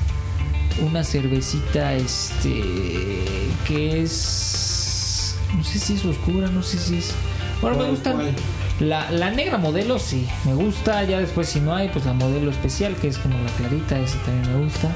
una 0.82 1.04
cervecita 1.04 1.94
este 1.94 2.64
que 3.68 4.02
es 4.02 5.36
no 5.56 5.64
sé 5.64 5.80
si 5.80 5.94
es 5.96 6.06
oscura 6.06 6.48
no 6.48 6.64
sé 6.64 6.78
si 6.78 6.98
es 6.98 7.14
bueno 7.62 7.78
me 7.78 7.84
¿Cuál, 7.84 7.92
gusta 7.92 8.16
la, 8.80 9.12
la 9.12 9.30
negra 9.30 9.58
modelo 9.58 10.00
sí 10.00 10.28
me 10.46 10.54
gusta 10.54 11.04
ya 11.04 11.20
después 11.20 11.50
si 11.50 11.60
no 11.60 11.76
hay 11.76 11.90
pues 11.90 12.06
la 12.06 12.14
modelo 12.14 12.50
especial 12.50 12.96
que 12.96 13.08
es 13.10 13.18
como 13.18 13.38
la 13.38 13.52
clarita 13.52 14.00
esa 14.00 14.18
también 14.24 14.58
me 14.58 14.64
gusta 14.64 14.90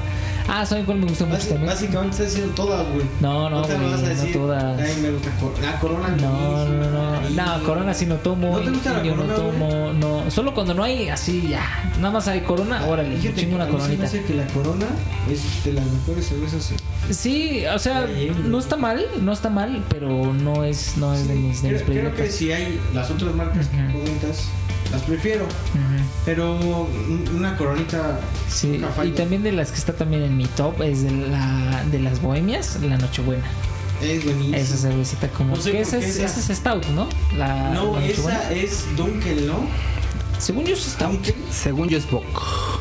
ah 0.48 0.64
saben 0.66 0.84
cuál 0.84 0.98
me 0.98 1.06
gusta 1.06 1.24
mucho 1.26 1.46
también 1.48 1.66
Básicamente 1.66 2.10
estás 2.16 2.26
diciendo 2.30 2.54
todas, 2.54 2.86
güey. 2.92 3.06
No, 3.20 3.48
no, 3.50 3.62
te 3.62 3.74
güey, 3.74 3.86
vas 3.90 3.98
a 4.00 4.02
no 4.02 4.08
decir, 4.08 4.32
todas. 4.32 4.80
Ay, 4.80 4.96
me 5.02 5.10
gusta 5.10 5.30
la 5.62 5.78
Corona. 5.80 6.08
No, 6.08 6.66
no, 6.66 6.90
no, 6.90 7.10
buenísima. 7.20 7.56
no, 7.58 7.64
Corona 7.64 7.94
sí 7.94 8.06
no 8.06 8.14
tomo, 8.16 8.50
¿No 8.50 8.60
te 8.64 8.70
gusta 8.70 8.92
la 8.94 9.02
yo 9.02 9.14
no 9.14 9.22
Corona, 9.26 9.34
güey? 9.38 9.52
tomo, 9.52 9.92
no, 10.24 10.30
solo 10.30 10.54
cuando 10.54 10.74
no 10.74 10.82
hay 10.82 11.08
así 11.08 11.46
ya, 11.48 11.90
nada 11.98 12.10
más 12.12 12.26
hay 12.28 12.40
Corona, 12.40 12.84
órale, 12.86 13.16
Fíjate 13.18 13.40
chingo 13.42 13.50
que 13.50 13.54
una 13.56 13.64
a 13.64 13.66
mí 13.68 13.72
coronita. 13.74 14.04
hace 14.04 14.22
que 14.24 14.34
la 14.34 14.46
Corona 14.46 14.86
es 15.30 15.64
de 15.64 15.72
las 15.74 15.84
mejores 15.86 16.26
cervezas. 16.26 16.72
Sí, 17.10 17.64
o 17.74 17.78
sea, 17.78 18.06
no 18.44 18.58
está 18.58 18.76
mal, 18.76 19.04
no 19.22 19.32
está 19.32 19.50
mal, 19.50 19.82
pero 19.88 20.32
no 20.32 20.64
es, 20.64 20.96
no 20.96 21.14
es 21.14 21.26
de 21.28 21.34
Sí, 21.34 21.40
mis, 21.40 21.62
de 21.62 21.70
mis 21.72 21.82
creo, 21.82 22.12
creo 22.12 22.14
que 22.14 22.30
si 22.30 22.52
hay 22.52 22.80
las 22.94 23.10
otras 23.10 23.34
marcas 23.34 23.66
que 23.68 23.76
Ujú. 23.76 23.98
comentas, 24.00 24.44
las 24.92 25.02
prefiero. 25.02 25.46
Pero 26.24 26.56
un- 26.56 27.24
una 27.34 27.56
coronita 27.56 28.20
Sí, 28.48 28.78
nunca 28.78 29.04
y 29.04 29.12
también 29.12 29.42
de 29.42 29.52
las 29.52 29.70
que 29.70 29.78
está 29.78 29.92
también 29.94 30.22
en 30.22 30.36
mi 30.36 30.46
top 30.46 30.82
es 30.82 31.02
de 31.04 31.10
la 31.10 31.84
de 31.90 31.98
las 32.00 32.20
bohemias, 32.20 32.78
la 32.82 32.96
Nochebuena. 32.98 33.44
es 34.02 34.24
buenísima. 34.24 34.56
Esa 34.56 34.76
cervecita 34.76 35.28
como 35.28 35.56
No 35.56 35.62
sé 35.62 35.72
que 35.72 35.80
esa 35.80 35.98
es, 35.98 36.16
esa- 36.16 36.24
esa 36.26 36.52
es 36.52 36.58
stout, 36.58 36.86
¿no? 36.88 37.08
La, 37.36 37.70
no, 37.70 37.96
la 37.98 38.04
esa 38.06 38.52
es 38.52 38.84
Dunkel, 38.96 39.46
¿no? 39.46 39.60
Según 40.38 40.64
yo 40.64 40.74
es 40.74 40.80
stout. 40.84 41.26
Según 41.50 41.88
yo 41.88 41.98
es 41.98 42.08
Bock. 42.10 42.24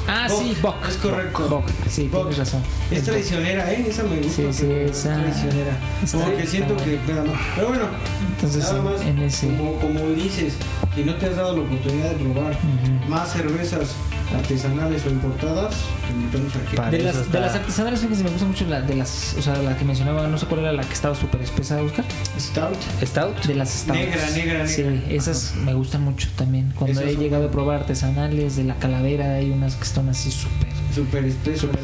Ah, 0.08 0.28
sí, 0.30 0.56
Bock. 0.62 0.76
es 0.88 0.96
correcto. 0.98 1.48
Bock, 1.50 1.66
sí, 1.90 2.08
Bock. 2.08 2.30
tienes 2.30 2.38
razón. 2.38 2.62
Es 2.92 3.00
Es 3.00 3.04
traicionera, 3.06 3.72
¿eh? 3.74 3.86
Esa 3.90 4.04
me 4.04 4.18
gusta. 4.18 4.32
Sí, 4.44 4.54
sí, 4.54 4.66
pero 4.68 4.86
es 4.86 4.98
esa- 4.98 5.22
traicionera. 5.22 5.78
está- 6.04 6.26
que 6.32 6.38
está 6.38 6.52
siento 6.52 6.78
que. 6.78 7.00
pero 7.06 7.24
no. 7.24 7.34
Pero 7.56 7.68
bueno, 7.70 7.84
Entonces, 8.36 8.64
nada 8.64 8.82
más, 8.84 9.02
en 9.02 9.18
ese- 9.20 9.48
como, 9.48 9.74
como 9.80 10.00
dices, 10.12 10.54
si 10.96 11.04
no 11.04 11.16
te 11.16 11.26
has 11.26 11.36
dado 11.36 11.58
la 11.58 11.64
oportunidad 11.64 12.12
de 12.12 12.16
probar 12.24 12.58
más 13.10 13.34
cervezas 13.34 13.90
artesanales 14.36 15.06
o 15.06 15.10
importadas, 15.10 15.76
invitamos 16.12 16.92
De 16.92 17.00
las, 17.00 17.32
de 17.32 17.40
las 17.40 17.56
artesanales, 17.56 18.02
fíjense, 18.02 18.24
me 18.24 18.30
gusta 18.30 18.46
mucho 18.46 18.66
la 18.66 18.82
de 18.82 18.96
las, 18.96 19.36
o 19.38 19.42
sea, 19.42 19.56
la 19.62 19.78
que 19.78 19.86
mencionaba, 19.86 20.28
no 20.28 20.38
sé 20.38 20.46
cuál 20.48 20.62
era 20.62 20.74
la 20.74 20.84
que 20.84 20.94
estaba 20.94 21.16
súper 21.16 21.42
espesa, 21.42 21.82
Oscar. 21.82 22.06
Stout. 22.40 22.76
Stout. 23.04 23.46
De 23.46 23.56
las 23.56 23.70
stouts. 23.70 24.00
Negra, 24.00 24.30
negra, 24.32 24.68
Sí, 24.68 24.84
negra. 24.84 25.10
esas 25.10 25.56
me 25.56 25.74
gustan 25.74 26.02
mucho 26.04 26.30
también. 26.36 26.72
Cuando 26.76 27.00
Esas 27.00 27.12
he 27.12 27.14
son 27.14 27.24
llegado 27.24 27.48
a 27.48 27.52
probar 27.52 27.80
artesanales 27.82 28.56
de 28.58 28.64
la 28.66 28.76
calavera, 28.76 29.36
hay 29.36 29.50
unas 29.52 29.76
que 29.76 29.84
están 29.84 30.10
así 30.10 30.32
súper, 30.32 30.68
Súper 30.94 31.26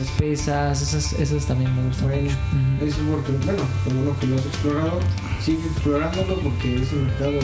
espesas. 0.01 0.81
Esas, 0.81 1.13
esas 1.13 1.45
también 1.45 1.73
me 1.75 1.87
gustan 1.87 2.07
Bueno, 2.07 2.23
mucho. 2.23 2.85
Es 2.85 2.95
porque, 2.95 3.31
bueno, 3.45 3.63
como 3.85 4.01
lo 4.05 4.19
que 4.19 4.25
lo 4.27 4.35
has 4.35 4.45
explorado, 4.45 4.99
sigue 5.41 5.65
explorándolo 5.65 6.39
porque 6.39 6.75
es 6.81 6.91
un 6.91 7.05
mercado, 7.05 7.39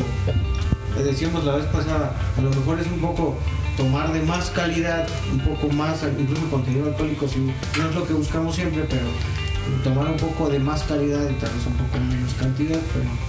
decíamos 1.04 1.44
la 1.46 1.56
vez 1.56 1.66
pasada, 1.66 2.14
a 2.38 2.42
lo 2.42 2.50
mejor 2.50 2.80
es 2.80 2.88
un 2.88 3.00
poco 3.00 3.38
tomar 3.80 4.12
de 4.12 4.22
más 4.24 4.50
calidad, 4.50 5.08
un 5.32 5.40
poco 5.40 5.70
más, 5.70 6.04
incluso 6.04 6.50
contenido 6.50 6.88
alcohólico, 6.88 7.30
si 7.30 7.40
no 7.40 7.90
es 7.90 7.96
lo 7.96 8.06
que 8.06 8.14
buscamos 8.14 8.54
siempre, 8.56 8.84
pero 8.90 9.06
tomar 9.86 10.12
un 10.12 10.18
poco 10.18 10.50
de 10.50 10.60
más 10.60 10.84
calidad 10.84 11.24
y 11.30 11.34
tal 11.36 11.50
vez 11.50 11.66
un 11.66 11.74
poco 11.74 11.98
menos 11.98 12.34
cantidad, 12.34 12.80
pero 12.94 13.29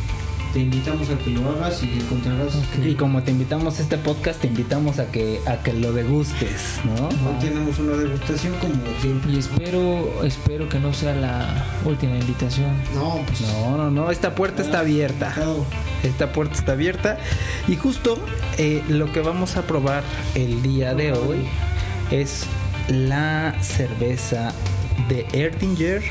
te 0.53 0.61
invitamos 0.61 1.09
a 1.11 1.19
que 1.19 1.31
lo 1.31 1.49
hagas 1.51 1.83
y 1.83 2.01
encontrarás. 2.01 2.57
Ok. 2.57 2.85
Y 2.85 2.95
como 2.95 3.23
te 3.23 3.31
invitamos 3.31 3.79
a 3.79 3.83
este 3.83 3.99
podcast, 3.99 4.41
te 4.41 4.49
invitamos 4.49 4.99
a 4.99 5.07
que 5.11 5.41
a 5.47 5.63
que 5.63 5.73
lo 5.73 5.93
degustes, 5.93 6.81
¿no? 6.85 7.09
Hoy 7.09 7.39
tenemos 7.41 7.79
una 7.79 7.97
degustación 7.97 8.55
como 8.55 8.75
siempre. 9.01 9.33
Y 9.33 9.39
espero, 9.39 10.25
espero 10.25 10.69
que 10.69 10.79
no 10.79 10.93
sea 10.93 11.15
la 11.15 11.65
última 11.85 12.17
invitación. 12.17 12.71
No, 12.95 13.21
pues 13.27 13.41
No, 13.43 13.77
no, 13.77 13.91
no, 13.91 14.11
esta 14.11 14.35
puerta 14.35 14.63
está 14.63 14.81
abierta. 14.81 15.35
Esta 16.03 16.33
puerta 16.33 16.55
está 16.55 16.73
abierta 16.73 17.19
y 17.69 17.77
justo 17.77 18.19
eh, 18.57 18.83
lo 18.89 19.13
que 19.13 19.21
vamos 19.21 19.57
a 19.57 19.63
probar 19.63 20.03
el 20.35 20.63
día 20.63 20.95
de 20.95 21.13
hoy 21.13 21.47
es 22.11 22.47
la 22.89 23.55
cerveza 23.61 24.53
de 25.09 25.27
Erdinger 25.33 26.03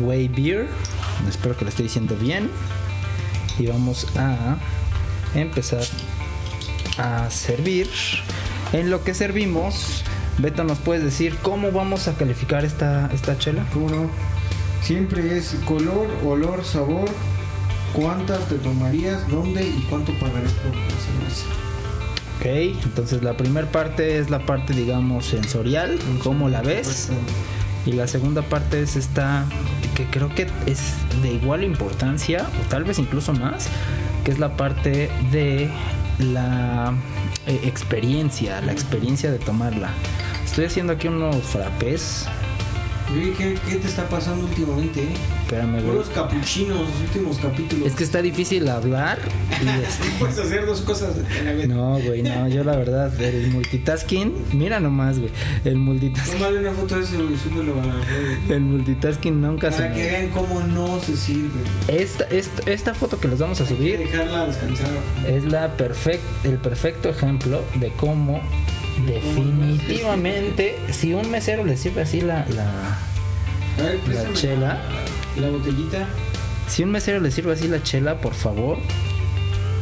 Way 0.00 0.28
Beer. 0.28 0.68
Espero 1.28 1.56
que 1.56 1.64
lo 1.64 1.70
esté 1.70 1.82
diciendo 1.82 2.16
bien. 2.16 2.50
Y 3.58 3.66
vamos 3.66 4.06
a 4.16 4.56
empezar 5.34 5.84
a 6.98 7.30
servir. 7.30 7.88
En 8.72 8.90
lo 8.90 9.04
que 9.04 9.14
servimos, 9.14 10.02
Beto, 10.38 10.64
¿nos 10.64 10.78
puedes 10.78 11.04
decir 11.04 11.36
cómo 11.42 11.70
vamos 11.70 12.08
a 12.08 12.14
calificar 12.14 12.64
esta, 12.64 13.08
esta 13.12 13.38
chela? 13.38 13.64
¿Cómo 13.72 13.88
no? 13.88 14.10
Siempre 14.82 15.38
es 15.38 15.56
color, 15.64 16.08
olor, 16.24 16.64
sabor. 16.64 17.08
¿Cuántas 17.92 18.48
te 18.48 18.56
tomarías? 18.56 19.28
¿Dónde? 19.28 19.64
¿Y 19.64 19.86
cuánto 19.88 20.12
pagarías 20.18 20.52
por 20.54 20.74
la 20.74 20.90
cerveza? 20.90 21.46
Ok, 22.40 22.84
entonces 22.84 23.22
la 23.22 23.36
primera 23.36 23.70
parte 23.70 24.18
es 24.18 24.30
la 24.30 24.44
parte, 24.44 24.72
digamos, 24.72 25.26
sensorial, 25.26 25.98
cómo 26.22 26.48
la 26.48 26.62
ves. 26.62 27.10
Y 27.86 27.92
la 27.92 28.06
segunda 28.06 28.42
parte 28.42 28.80
es 28.80 28.96
esta, 28.96 29.44
que 29.94 30.06
creo 30.06 30.34
que 30.34 30.46
es 30.66 30.94
de 31.22 31.32
igual 31.32 31.62
importancia, 31.62 32.46
o 32.60 32.68
tal 32.68 32.84
vez 32.84 32.98
incluso 32.98 33.32
más, 33.32 33.68
que 34.24 34.30
es 34.30 34.38
la 34.38 34.56
parte 34.56 35.10
de 35.30 35.70
la 36.18 36.94
eh, 37.46 37.60
experiencia, 37.64 38.60
la 38.62 38.72
experiencia 38.72 39.30
de 39.30 39.38
tomarla. 39.38 39.90
Estoy 40.44 40.66
haciendo 40.66 40.94
aquí 40.94 41.08
unos 41.08 41.36
frappés 41.44 42.26
¿qué, 43.36 43.56
¿qué 43.68 43.76
te 43.76 43.86
está 43.86 44.08
pasando 44.08 44.46
últimamente? 44.46 45.02
Eh? 45.02 45.08
Espérame, 45.42 45.72
güey. 45.72 45.84
Puros 45.84 46.08
capuchinos, 46.08 46.80
los 46.80 47.00
últimos 47.00 47.38
capítulos. 47.38 47.86
Es 47.86 47.94
que 47.94 48.04
está 48.04 48.22
difícil 48.22 48.68
hablar. 48.68 49.18
Y 49.62 49.68
este- 49.84 50.08
puedes 50.18 50.38
hacer 50.38 50.66
dos 50.66 50.80
cosas 50.80 51.14
a 51.16 51.42
la 51.44 51.52
vez. 51.52 51.68
No, 51.68 51.98
güey, 51.98 52.22
no. 52.22 52.48
Yo 52.48 52.64
la 52.64 52.76
verdad, 52.76 53.12
el 53.20 53.48
multitasking. 53.50 54.32
Mira 54.52 54.80
nomás, 54.80 55.18
güey. 55.18 55.30
El 55.64 55.76
multitasking. 55.76 56.38
Tómale 56.38 56.58
una 56.60 56.72
foto 56.72 56.96
de 56.96 57.04
ese 57.04 57.16
güey, 57.16 57.36
súbelo 57.36 57.80
a 57.80 57.86
la 57.86 57.94
red. 57.94 58.50
El 58.50 58.60
multitasking 58.62 59.40
nunca 59.40 59.70
se 59.70 59.82
Para 59.82 59.94
que 59.94 60.02
vean 60.02 60.28
cómo 60.30 60.60
no 60.60 60.98
se 61.00 61.16
sirve. 61.16 61.60
Esta, 61.88 62.24
esta, 62.24 62.70
esta 62.70 62.94
foto 62.94 63.20
que 63.20 63.28
les 63.28 63.38
vamos 63.38 63.60
a 63.60 63.66
subir 63.66 63.98
dejarla 63.98 64.46
descansar. 64.46 64.88
es 65.28 65.44
la 65.44 65.76
perfect, 65.76 66.22
el 66.44 66.56
perfecto 66.58 67.08
ejemplo 67.10 67.62
de 67.76 67.90
cómo 67.90 68.40
definitivamente 69.06 70.76
si 70.90 71.14
un 71.14 71.30
mesero 71.30 71.64
le 71.64 71.76
sirve 71.76 72.02
así 72.02 72.20
la, 72.20 72.44
la 72.54 72.70
ver, 73.82 74.32
chela. 74.34 74.80
La 75.36 75.48
botellita. 75.50 76.06
si 76.68 76.82
un 76.84 76.90
mesero 76.90 77.20
le 77.20 77.30
sirve 77.30 77.52
así 77.52 77.68
la 77.68 77.82
chela 77.82 78.20
por 78.20 78.34
favor 78.34 78.78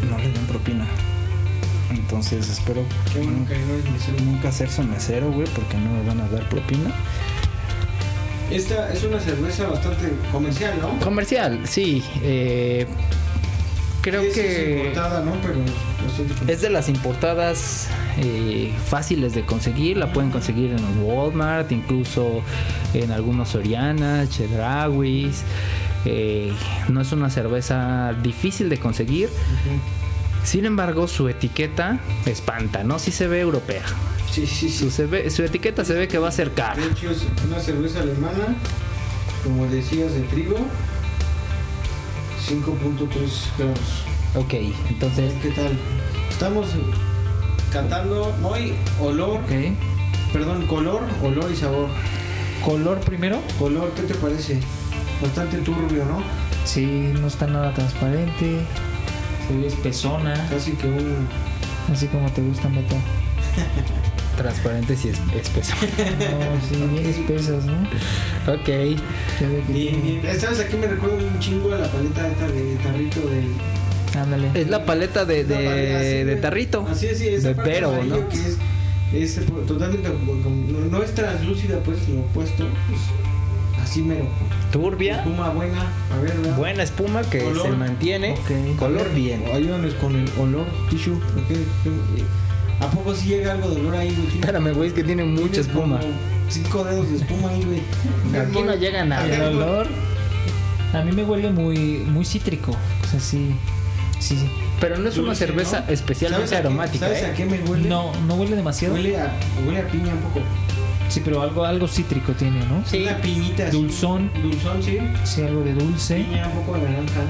no 0.08 0.18
le 0.18 0.30
den 0.30 0.46
propina 0.46 0.86
entonces 1.90 2.48
espero 2.48 2.82
bueno 3.14 3.46
que 3.46 3.56
no 3.58 4.32
nunca 4.32 4.48
hacerse 4.48 4.82
mesero 4.82 5.30
güey 5.30 5.46
porque 5.54 5.76
no 5.76 5.90
me 5.92 6.02
van 6.06 6.20
a 6.20 6.28
dar 6.28 6.48
propina 6.48 6.90
Esta 8.50 8.92
es 8.92 9.02
una 9.04 9.18
cerveza 9.20 9.66
bastante 9.68 10.12
comercial, 10.30 10.74
¿no? 10.80 10.98
comercial 11.00 11.60
sí 11.64 12.02
eh, 12.22 12.86
creo 14.02 14.22
que 14.32 14.62
Es 14.62 14.68
importada, 14.78 15.24
¿no? 15.24 15.32
Pero. 15.40 15.54
Es 16.52 16.60
de 16.60 16.68
las 16.70 16.88
importadas 16.90 17.88
eh, 18.18 18.72
fáciles 18.86 19.34
de 19.34 19.44
conseguir, 19.46 19.96
la 19.96 20.12
pueden 20.12 20.30
conseguir 20.30 20.72
en 20.72 21.02
Walmart, 21.02 21.72
incluso 21.72 22.42
en 22.92 23.10
algunos 23.12 23.50
Soriana, 23.50 24.28
Chedrawis. 24.28 25.42
Eh, 26.04 26.52
no 26.88 27.00
es 27.00 27.12
una 27.12 27.30
cerveza 27.30 28.12
difícil 28.22 28.68
de 28.68 28.78
conseguir, 28.78 29.28
sin 30.44 30.64
embargo 30.66 31.06
su 31.06 31.28
etiqueta 31.28 32.00
espanta, 32.26 32.82
¿no? 32.82 32.98
Sí 32.98 33.12
se 33.12 33.28
ve 33.28 33.40
europea. 33.40 33.84
Sí, 34.30 34.46
sí, 34.46 34.68
Su, 34.68 34.86
sí. 34.86 34.90
se 34.90 35.06
ve- 35.06 35.30
su 35.30 35.42
etiqueta 35.44 35.84
se 35.84 35.94
ve 35.94 36.08
que 36.08 36.18
va 36.18 36.28
a 36.28 36.32
ser 36.32 36.52
cara. 36.52 36.74
De 36.82 36.86
hecho, 36.90 37.10
es 37.10 37.24
una 37.46 37.60
cerveza 37.60 38.00
alemana, 38.00 38.56
como 39.44 39.66
decías, 39.66 40.12
de 40.14 40.20
trigo. 40.22 40.56
5.3 42.48 43.58
grados. 43.58 44.04
Ok, 44.34 44.54
entonces, 44.88 45.32
¿Qué 45.42 45.50
tal? 45.50 45.78
Estamos 46.30 46.66
cantando 47.72 48.34
hoy 48.42 48.74
olor, 49.00 49.40
Ok. 49.40 50.32
perdón, 50.32 50.66
color, 50.66 51.02
olor 51.22 51.50
y 51.50 51.56
sabor. 51.56 51.88
Color 52.64 53.00
primero. 53.00 53.40
Color, 53.58 53.92
¿qué 53.94 54.02
te 54.02 54.14
parece? 54.14 54.60
Bastante 55.20 55.58
turbio, 55.58 56.04
¿no? 56.04 56.22
Sí, 56.64 57.12
no 57.20 57.26
está 57.26 57.46
nada 57.46 57.72
transparente. 57.74 58.60
Se 59.48 59.56
ve 59.56 59.66
espesona. 59.66 60.34
Casi 60.48 60.72
que 60.72 60.86
un... 60.88 61.28
Así 61.92 62.06
como 62.08 62.30
te 62.30 62.40
gusta, 62.42 62.68
Beto. 62.68 62.96
transparente 64.42 64.96
si 64.96 65.08
es 65.10 65.18
espeso. 65.40 65.74
No, 66.02 66.60
sí, 66.68 66.76
bien 66.92 67.06
espesas, 67.06 67.64
¿no? 67.64 67.74
ok, 68.52 68.68
Bien, 69.68 70.02
bien. 70.22 70.40
¿Sabes? 70.40 70.60
Aquí 70.60 70.76
me 70.76 70.86
recuerda 70.86 71.16
un 71.16 71.38
chingo 71.38 71.72
a 71.72 71.78
la 71.78 71.88
paleta 71.88 72.28
esta 72.28 72.48
de 72.48 72.76
tarrito 72.82 73.20
del... 73.20 73.46
Ándale. 74.20 74.50
es 74.54 74.68
la 74.68 74.84
paleta 74.84 75.24
de, 75.24 75.42
La 75.44 75.48
paleta, 75.54 75.98
así, 75.98 76.06
de, 76.08 76.24
de 76.26 76.36
tarrito. 76.36 76.86
Así 76.90 77.06
es, 77.06 77.18
sí, 77.18 77.24
de 77.30 77.54
Vero, 77.54 77.90
amarillo 77.90 78.20
¿no? 78.20 78.28
que 78.28 78.36
es, 79.22 79.38
es, 79.38 79.46
totalmente 79.66 80.08
no, 80.08 80.80
no 80.80 81.02
es 81.02 81.14
translúcida 81.14 81.78
pues 81.84 82.08
lo 82.08 82.20
opuesto 82.20 82.66
pues, 82.88 83.00
así 83.82 84.02
mero 84.02 84.26
Turbia. 84.70 85.16
espuma 85.18 85.50
buena 85.50 85.80
a 86.12 86.18
ver 86.20 86.34
¿verdad? 86.36 86.56
Buena 86.56 86.82
espuma 86.82 87.22
que 87.22 87.40
Color. 87.42 87.62
se 87.62 87.70
mantiene. 87.72 88.34
Color 88.78 89.12
bien. 89.14 89.44
ayúdanos 89.52 89.94
con 89.94 90.14
el 90.16 90.28
olor 90.38 90.66
tissue 90.90 91.14
¿ok? 91.14 91.50
A 92.82 92.90
poco 92.90 93.14
si 93.14 93.28
llega 93.28 93.52
algo 93.52 93.68
de 93.70 93.80
olor 93.80 93.96
ahí 93.96 94.14
güey? 94.14 94.28
Espérame, 94.40 94.72
güey, 94.74 94.88
es 94.88 94.94
que 94.94 95.04
tiene 95.04 95.24
mucha 95.24 95.60
espuma. 95.60 96.00
cinco 96.48 96.84
dedos 96.84 97.08
de 97.10 97.16
espuma 97.16 97.48
ahí 97.50 97.62
güey 97.64 97.82
Aquí 98.42 98.62
no 98.62 98.74
llega 98.74 99.04
nada. 99.04 99.24
El 99.26 99.40
olor. 99.56 99.86
A 100.92 101.02
mí 101.02 101.12
me 101.12 101.24
huele 101.24 101.50
muy, 101.50 101.78
muy 102.06 102.24
cítrico. 102.24 102.72
O 102.72 103.06
sea, 103.10 103.18
sí. 103.20 103.54
Sí, 104.18 104.36
sí. 104.36 104.48
Pero 104.80 104.98
no 104.98 105.08
es 105.08 105.16
una 105.16 105.28
Dulce, 105.28 105.46
cerveza 105.46 105.84
¿no? 105.86 105.92
especialmente 105.92 106.48
¿Sabes 106.48 106.58
a 106.58 106.62
qué- 106.62 106.68
aromática. 106.68 107.06
¿sabes 107.06 107.22
¿eh? 107.22 107.26
a 107.26 107.34
qué 107.34 107.44
me 107.46 107.60
huele? 107.60 107.88
No, 107.88 108.12
no 108.26 108.34
huele 108.34 108.56
demasiado. 108.56 108.94
huele 108.94 109.16
a, 109.16 109.32
huele 109.66 109.80
a 109.80 109.88
piña 109.88 110.12
un 110.12 110.20
poco 110.20 110.40
Sí, 111.08 111.20
pero 111.24 111.42
algo, 111.42 111.64
algo 111.64 111.86
cítrico 111.88 112.32
tiene, 112.32 112.60
¿no? 112.66 112.82
Sí. 112.86 113.02
una 113.02 113.16
piñita. 113.18 113.70
Dulzón. 113.70 114.30
dulzón 114.42 114.82
sí 114.82 114.98
Sí, 115.24 115.42
algo 115.42 115.62
de 115.62 115.74
dulce. 115.74 116.16
piña 116.16 116.46
un 116.48 116.64
poco 116.64 116.78
de 116.78 116.82
naranja 116.84 117.20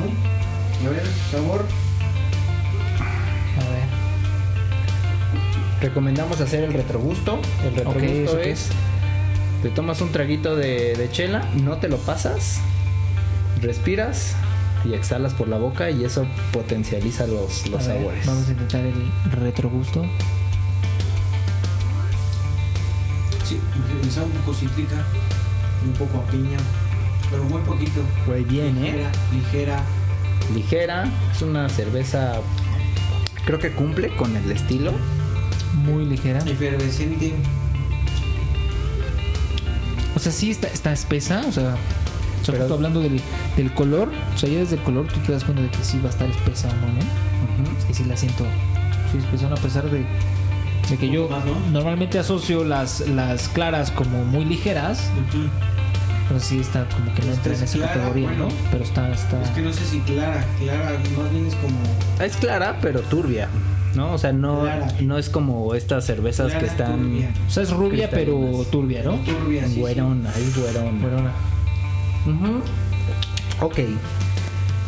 ¿no? 0.82 0.88
a 0.88 0.90
ver 0.92 1.02
sabor 1.30 1.64
Recomendamos 5.82 6.40
hacer 6.40 6.62
el 6.62 6.72
retrogusto. 6.72 7.40
El 7.64 7.74
retrogusto 7.74 8.06
¿eso 8.06 8.40
qué 8.40 8.52
es. 8.52 8.68
Te 9.62 9.68
tomas 9.70 10.00
un 10.00 10.12
traguito 10.12 10.54
de, 10.54 10.94
de 10.94 11.10
chela, 11.10 11.44
no 11.62 11.76
te 11.76 11.88
lo 11.88 11.96
pasas, 11.98 12.60
respiras 13.60 14.34
y 14.84 14.94
exhalas 14.94 15.34
por 15.34 15.48
la 15.48 15.58
boca 15.58 15.90
y 15.90 16.04
eso 16.04 16.26
potencializa 16.52 17.26
los, 17.26 17.68
los 17.68 17.84
A 17.84 17.88
ver, 17.88 17.98
sabores. 17.98 18.26
Vamos 18.26 18.48
a 18.48 18.50
intentar 18.52 18.84
el 18.84 19.10
retrogusto. 19.30 20.04
Sí, 23.44 23.60
me 24.04 24.10
sabe 24.10 24.26
un 24.26 24.32
poco 24.32 24.54
cítrica, 24.54 25.04
un 25.84 25.92
poco 25.92 26.18
a 26.18 26.30
piña, 26.30 26.58
pero 27.30 27.44
muy 27.44 27.60
poquito. 27.62 28.00
Güey, 28.26 28.44
bien, 28.44 28.78
¿eh? 28.78 28.92
ligera, 28.92 29.10
ligera. 29.32 29.82
Ligera, 30.54 31.04
es 31.32 31.42
una 31.42 31.68
cerveza. 31.68 32.40
Creo 33.44 33.58
que 33.58 33.72
cumple 33.72 34.14
con 34.16 34.36
el 34.36 34.50
estilo. 34.50 34.92
Muy 35.74 36.04
ligera. 36.04 36.38
efervescente. 36.40 37.32
O 40.14 40.18
sea, 40.18 40.30
sí 40.32 40.50
está, 40.50 40.68
está 40.68 40.92
espesa. 40.92 41.42
O 41.48 41.52
sea, 41.52 41.74
o 42.42 42.44
sea, 42.44 42.52
Pero- 42.52 42.58
justo 42.60 42.74
hablando 42.74 43.00
del, 43.00 43.20
del 43.56 43.72
color. 43.74 44.10
O 44.34 44.38
sea, 44.38 44.48
ya 44.48 44.58
desde 44.58 44.76
el 44.76 44.82
color 44.82 45.06
tú 45.08 45.20
te 45.20 45.32
das 45.32 45.44
cuenta 45.44 45.62
de 45.62 45.68
que 45.70 45.82
sí 45.82 45.98
va 46.00 46.08
a 46.08 46.10
estar 46.10 46.28
espesa 46.28 46.68
o 46.68 46.72
no, 46.74 46.86
¿no? 46.88 46.98
Ujú. 46.98 47.76
Sí, 47.88 47.94
sí 47.94 48.04
la 48.04 48.16
siento. 48.16 48.44
Sí, 49.10 49.18
espesona 49.18 49.54
a 49.56 49.58
pesar 49.58 49.84
de, 49.90 50.04
de 50.90 50.96
que 50.98 51.08
yo 51.10 51.28
poco 51.28 51.34
más, 51.36 51.44
¿no? 51.46 51.54
normalmente 51.70 52.18
asocio 52.18 52.64
las, 52.64 53.00
las 53.08 53.48
claras 53.48 53.90
como 53.90 54.24
muy 54.24 54.44
ligeras. 54.44 55.04
Pero 56.28 56.40
sí 56.40 56.60
está 56.60 56.86
como 56.88 57.12
que 57.14 57.22
no 57.22 57.32
entra 57.32 57.52
en 57.52 57.58
es 57.58 57.62
esa 57.62 57.78
clara, 57.78 57.94
categoría, 57.94 58.28
bueno. 58.28 58.44
¿no? 58.46 58.52
Pero 58.70 58.84
está, 58.84 59.10
está. 59.10 59.42
Es 59.42 59.50
que 59.50 59.60
no 59.60 59.72
sé 59.72 59.84
si 59.84 59.98
clara, 60.00 60.44
clara, 60.60 60.98
más 61.18 61.30
bien 61.30 61.46
es 61.46 61.54
como. 61.56 61.76
Es 62.24 62.36
clara, 62.36 62.78
pero 62.80 63.00
turbia. 63.00 63.48
¿No? 63.94 64.12
O 64.12 64.18
sea, 64.18 64.32
no, 64.32 64.60
Clara. 64.62 64.88
no 65.00 65.18
es 65.18 65.28
como 65.28 65.74
estas 65.74 66.06
cervezas 66.06 66.46
clara, 66.46 66.60
que 66.60 66.66
están. 66.66 67.02
turbia. 67.02 67.30
O 67.46 67.50
sea, 67.50 67.62
es 67.62 67.70
rubia 67.70 68.08
pero 68.10 68.64
turbia, 68.70 69.02
¿no? 69.02 69.16
Turbia, 69.16 69.66
sí, 69.66 69.74
sí. 69.74 69.80
Güerona, 69.80 70.30
es 70.30 70.56
güerona. 70.56 71.00
Güerona. 71.00 71.32
Ok. 73.60 73.78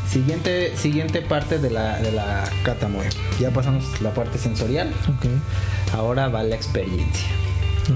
Siguiente, 0.08 0.76
siguiente 0.76 1.22
parte 1.22 1.58
de 1.58 1.70
la, 1.70 1.98
de 1.98 2.12
la 2.12 2.44
cata 2.62 2.88
Moe. 2.88 3.08
Ya 3.40 3.50
pasamos 3.50 4.00
la 4.00 4.14
parte 4.14 4.38
sensorial. 4.38 4.92
Ok. 5.08 5.26
Ahora 5.92 6.28
va 6.28 6.42
la 6.42 6.54
experiencia. 6.54 7.26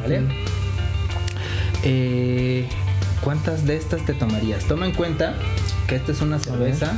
¿Vale? 0.02 0.22
Eh, 1.84 2.68
¿Cuántas 3.22 3.64
de 3.66 3.76
estas 3.76 4.04
te 4.04 4.14
tomarías? 4.14 4.64
Toma 4.64 4.86
en 4.86 4.92
cuenta 4.92 5.34
que 5.86 5.96
esta 5.96 6.12
es 6.12 6.20
una 6.20 6.38
cerveza 6.38 6.92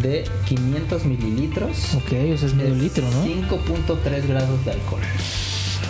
de 0.00 0.24
500 0.46 1.04
mililitros. 1.04 1.94
Ok, 1.94 2.12
o 2.32 2.36
sea, 2.36 2.48
es 2.48 2.54
medio 2.54 2.74
litro, 2.74 3.04
¿no? 3.10 3.24
5.3 3.24 4.26
grados 4.26 4.64
de 4.64 4.70
alcohol. 4.72 5.00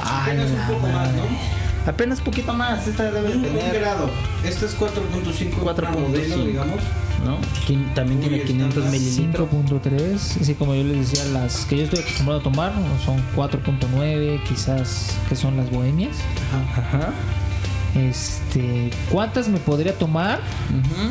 Apenas 0.04 0.50
un 0.50 0.74
poco 0.74 0.88
más. 0.88 1.12
¿no? 1.12 1.22
Apenas 1.86 2.20
poquito 2.20 2.52
más. 2.52 2.86
Esta 2.88 3.10
debe 3.10 3.30
Un, 3.36 3.36
un 3.38 3.42
tener. 3.42 3.80
grado. 3.80 4.10
Este 4.44 4.66
es 4.66 4.76
4.5 4.78 5.52
4.5. 5.62 5.74
para 5.74 5.90
modelo, 5.90 6.44
digamos. 6.44 6.80
¿no? 7.24 7.36
También 7.94 8.18
Uy, 8.18 8.28
tiene 8.28 8.42
500 8.42 8.76
estándar. 8.84 8.90
mililitros. 9.00 9.48
5.3, 9.50 10.18
sí, 10.18 10.54
como 10.54 10.74
yo 10.74 10.82
les 10.82 11.10
decía, 11.10 11.24
las 11.32 11.64
que 11.66 11.76
yo 11.76 11.84
estoy 11.84 12.00
acostumbrado 12.00 12.40
a 12.40 12.42
tomar 12.42 12.72
son 13.04 13.22
4.9, 13.36 14.42
quizás 14.42 15.16
que 15.28 15.36
son 15.36 15.56
las 15.56 15.70
bohemias. 15.70 16.16
Ajá. 16.52 16.80
Ajá. 16.98 17.12
Este, 17.94 18.90
¿cuántas 19.10 19.48
me 19.48 19.58
podría 19.58 19.94
tomar? 19.96 20.40
Ujú. 20.70 21.10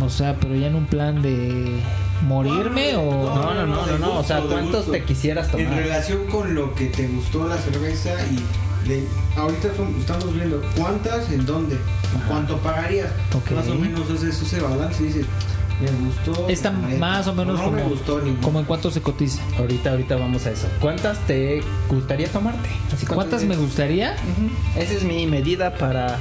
O 0.00 0.08
sea, 0.08 0.36
pero 0.40 0.54
ya 0.54 0.66
en 0.68 0.74
un 0.74 0.86
plan 0.86 1.22
de 1.22 1.80
morirme 2.26 2.96
o 2.96 3.34
No, 3.34 3.54
no, 3.54 3.66
no, 3.66 3.86
no, 3.86 3.98
no, 3.98 4.18
o 4.18 4.24
sea, 4.24 4.40
¿cuántos 4.40 4.90
te 4.90 5.02
quisieras 5.04 5.52
En 5.54 5.66
tomar? 5.66 5.82
relación 5.82 6.26
con 6.26 6.54
lo 6.54 6.74
que 6.74 6.86
te 6.86 7.06
gustó 7.08 7.46
la 7.46 7.58
cerveza 7.58 8.10
y 8.30 8.88
de, 8.88 9.06
ahorita 9.36 9.68
son- 9.76 9.94
estamos 9.98 10.34
viendo 10.34 10.60
cuántas, 10.76 11.30
en 11.30 11.44
dónde, 11.46 11.76
Ajá. 12.16 12.24
cuánto 12.28 12.56
pagarías. 12.58 13.08
Más 13.54 13.68
o 13.68 13.74
menos 13.74 14.10
haces 14.10 14.40
ese 14.42 14.60
balance 14.60 15.02
y 15.02 15.06
dices, 15.06 15.26
me 15.80 15.90
gustó. 16.08 16.48
está 16.48 16.70
más 16.70 17.26
o 17.26 17.34
menos 17.34 17.58
no 17.58 17.64
como, 17.64 17.76
me 17.76 17.82
gustó 17.82 18.20
como 18.40 18.60
en 18.60 18.64
cuánto 18.66 18.90
se 18.90 19.00
cotiza. 19.02 19.42
Ahorita, 19.58 19.90
ahorita 19.90 20.16
vamos 20.16 20.46
a 20.46 20.50
eso. 20.52 20.68
¿Cuántas 20.80 21.18
te 21.26 21.60
gustaría 21.88 22.28
tomarte? 22.28 22.68
Así, 22.92 23.04
¿Cuántas 23.06 23.42
me 23.44 23.56
gustaría? 23.56 24.14
Esa 24.76 24.92
es 24.94 25.02
mi 25.02 25.26
medida 25.26 25.74
para 25.76 26.18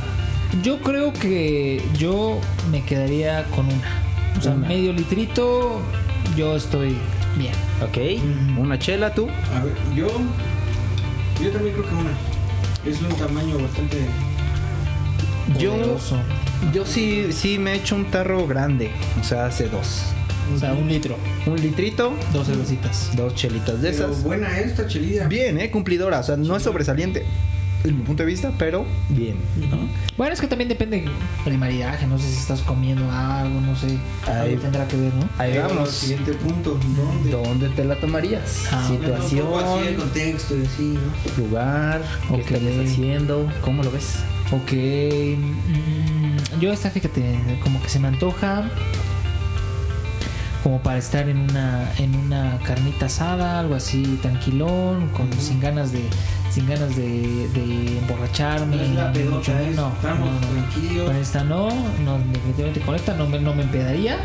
Yo 0.64 0.80
creo 0.82 1.14
que 1.14 1.82
yo 1.98 2.40
me 2.72 2.84
quedaría 2.84 3.45
con 3.56 3.65
una. 3.65 4.02
O 4.38 4.41
sea, 4.41 4.52
Una. 4.53 4.68
medio 4.68 4.91
litrito, 4.94 5.80
yo 6.36 6.56
estoy 6.56 6.98
bien. 7.38 7.53
Ok. 7.82 7.98
Mm. 8.23 8.60
Una 8.60 8.78
chela, 8.78 9.14
tú. 9.14 9.28
A 9.56 9.64
ver, 9.64 9.73
yo. 9.95 10.07
Yo 11.44 11.49
también 11.52 11.73
creo 11.76 11.88
que 11.88 11.95
una. 11.95 12.11
Es 12.86 13.02
un 13.02 13.15
tamaño 13.18 13.57
bastante. 13.60 13.98
Yo, 15.60 15.72
Poderoso. 15.73 16.18
yo 16.73 16.86
sí, 16.86 17.28
sí 17.32 17.57
me 17.57 17.73
he 17.73 17.76
hecho 17.78 17.95
un 17.95 18.06
tarro 18.06 18.45
grande. 18.48 18.90
O 19.19 19.23
sea, 19.23 19.45
hace 19.48 19.68
dos. 19.69 20.03
O 20.56 20.60
sea, 20.60 20.73
un 20.73 20.88
litro, 20.90 21.15
Un 21.45 21.56
litrito, 21.61 22.14
dos 22.34 22.48
cervecitas. 22.48 23.11
dos 23.15 23.34
chelitas 23.36 23.82
de 23.82 23.91
Pero 23.91 24.11
esas. 24.11 24.23
buena 24.23 24.60
esta 24.60 24.86
chelilla. 24.86 25.28
Bien, 25.28 25.57
eh, 25.60 25.72
cumplidora. 25.72 26.19
O 26.19 26.23
sea, 26.23 26.36
no 26.36 26.57
es 26.57 26.64
sobresaliente 26.64 27.26
desde 27.84 27.98
mi 27.98 28.03
punto 28.03 28.24
de 28.24 28.28
vista, 28.28 28.52
pero 28.58 28.86
bien. 29.10 29.36
¿no? 29.70 29.78
Bueno, 30.18 30.34
es 30.34 30.41
que 30.41 30.48
también 30.48 30.70
depende 30.70 31.03
del 31.45 31.58
maridaje. 31.58 32.06
No 32.08 32.18
sé 32.18 32.28
si 32.30 32.38
estás 32.38 32.62
comiendo 32.62 33.10
algo, 33.12 33.60
no 33.62 33.76
sé. 33.76 33.98
Ahí- 34.28 34.49
Algo 34.52 34.62
tendrá 34.62 34.88
que 34.88 34.98
ver, 34.98 35.14
¿no? 35.14 35.28
Ahí 35.38 35.58
vamos 35.58 35.78
al 35.80 35.88
siguiente 35.88 36.34
punto. 36.34 36.80
¿Dónde? 36.95 37.32
¿Dónde 37.32 37.70
te 37.70 37.84
la 37.86 37.95
tomarías? 37.95 38.66
Ah, 38.72 38.88
Situación, 38.88 39.48
poco 39.48 39.60
así 39.60 39.88
el 39.88 39.95
contexto 39.95 40.56
y 40.58 40.66
así, 40.66 40.84
¿no? 41.38 41.44
lugar, 41.44 42.02
qué 42.28 42.34
Ok. 42.36 42.40
estarías 42.41 42.88
haciendo, 42.90 43.52
¿cómo 43.62 43.84
lo 43.84 43.91
ves? 43.91 44.18
Ok. 44.52 44.72
mm, 45.38 46.60
yo 46.60 46.72
esta, 46.74 46.90
fíjate, 46.91 47.24
como 47.64 47.82
que 47.82 47.90
se 47.90 47.99
me 47.99 48.08
antoja 48.10 48.70
como 50.63 50.79
para 50.79 50.97
estar 50.97 51.27
en 51.27 51.38
una 51.38 51.91
en 51.97 52.15
una 52.15 52.59
carnita 52.63 53.07
asada, 53.07 53.59
algo 53.59 53.75
así 53.75 54.19
tranquilón, 54.21 55.09
con 55.09 55.31
sin 55.33 55.59
ganas 55.59 55.91
de 55.91 56.03
sin 56.49 56.67
ganas 56.67 56.95
de, 56.95 57.47
de 57.49 57.97
emborracharme. 57.99 58.75
No 58.75 58.83
es 58.83 58.89
la 58.91 59.07
mucho 59.35 59.51
es, 59.57 59.67
menos. 59.69 59.75
no, 59.75 59.93
estamos 59.95 60.29
no, 60.29 60.39
no. 60.39 60.47
tranquilos. 60.47 61.07
Con 61.07 61.15
esta 61.15 61.43
no, 61.43 61.69
no, 62.03 62.19
definitivamente 62.31 62.81
con 62.81 62.95
esta 62.95 63.15
no 63.15 63.27
me, 63.27 63.39
no 63.39 63.53
me 63.53 63.63
empedaría. 63.63 64.17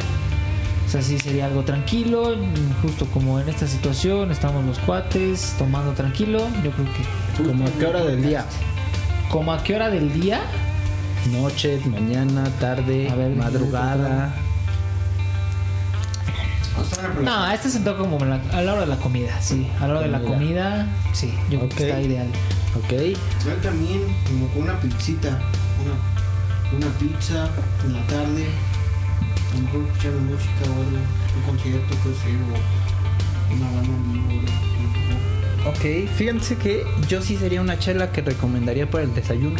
O 0.86 0.88
sea, 0.88 1.02
sí 1.02 1.18
sería 1.18 1.46
algo 1.46 1.62
tranquilo, 1.62 2.36
justo 2.80 3.06
como 3.06 3.40
en 3.40 3.48
esta 3.48 3.66
situación, 3.66 4.30
estamos 4.30 4.64
los 4.64 4.78
cuates 4.78 5.54
tomando 5.58 5.92
tranquilo. 5.92 6.38
Yo 6.62 6.70
creo 6.70 6.86
que. 6.86 7.42
¿Como 7.44 7.66
a 7.66 7.70
qué 7.70 7.86
hora 7.86 8.04
del 8.04 8.22
día? 8.22 8.44
¿Como 9.30 9.52
a 9.52 9.62
qué 9.62 9.74
hora 9.74 9.90
del 9.90 10.12
día? 10.12 10.40
Noche, 11.32 11.80
mañana, 11.86 12.44
tarde, 12.60 13.08
A 13.10 13.16
ver, 13.16 13.34
madrugada. 13.34 14.32
No, 17.22 17.50
este 17.50 17.68
se 17.70 17.80
toca 17.80 17.98
como 17.98 18.18
la- 18.24 18.40
a 18.52 18.62
la 18.62 18.72
hora 18.72 18.80
de 18.82 18.86
la 18.88 18.96
comida, 18.96 19.40
sí. 19.40 19.66
A 19.80 19.86
la 19.86 19.94
hora 19.94 20.00
de 20.02 20.08
la 20.08 20.20
Comida. 20.20 20.86
sí. 21.12 21.32
Yo 21.50 21.58
creo 21.58 21.64
Ok. 21.70 21.74
que 21.76 21.84
está 21.88 22.00
ideal. 22.00 22.28
Ok. 22.76 22.92
Yo 23.44 23.52
también, 23.62 24.02
como 24.26 24.48
con 24.48 24.62
una 24.62 24.78
pizzita, 24.80 25.28
una, 25.82 26.76
una 26.86 26.98
pizza 26.98 27.48
en 27.84 27.92
la 27.94 28.06
tarde, 28.06 28.46
a 29.52 29.56
lo 29.56 29.62
mejor 29.62 29.80
escuchando 29.86 30.20
música 30.20 30.62
o 30.68 30.72
algo, 30.72 30.98
un 31.36 31.42
concierto, 31.46 31.88
que 31.88 32.10
sé, 32.14 32.36
o 32.36 33.54
una 33.54 33.66
banda 33.70 33.88
en 33.88 34.28
vivo. 34.28 34.42
Ok, 35.66 36.08
fíjense 36.16 36.56
que 36.56 36.84
yo 37.08 37.20
sí 37.22 37.36
sería 37.36 37.60
una 37.60 37.78
chela 37.78 38.12
que 38.12 38.20
recomendaría 38.22 38.88
para 38.88 39.04
el 39.04 39.14
desayuno. 39.14 39.56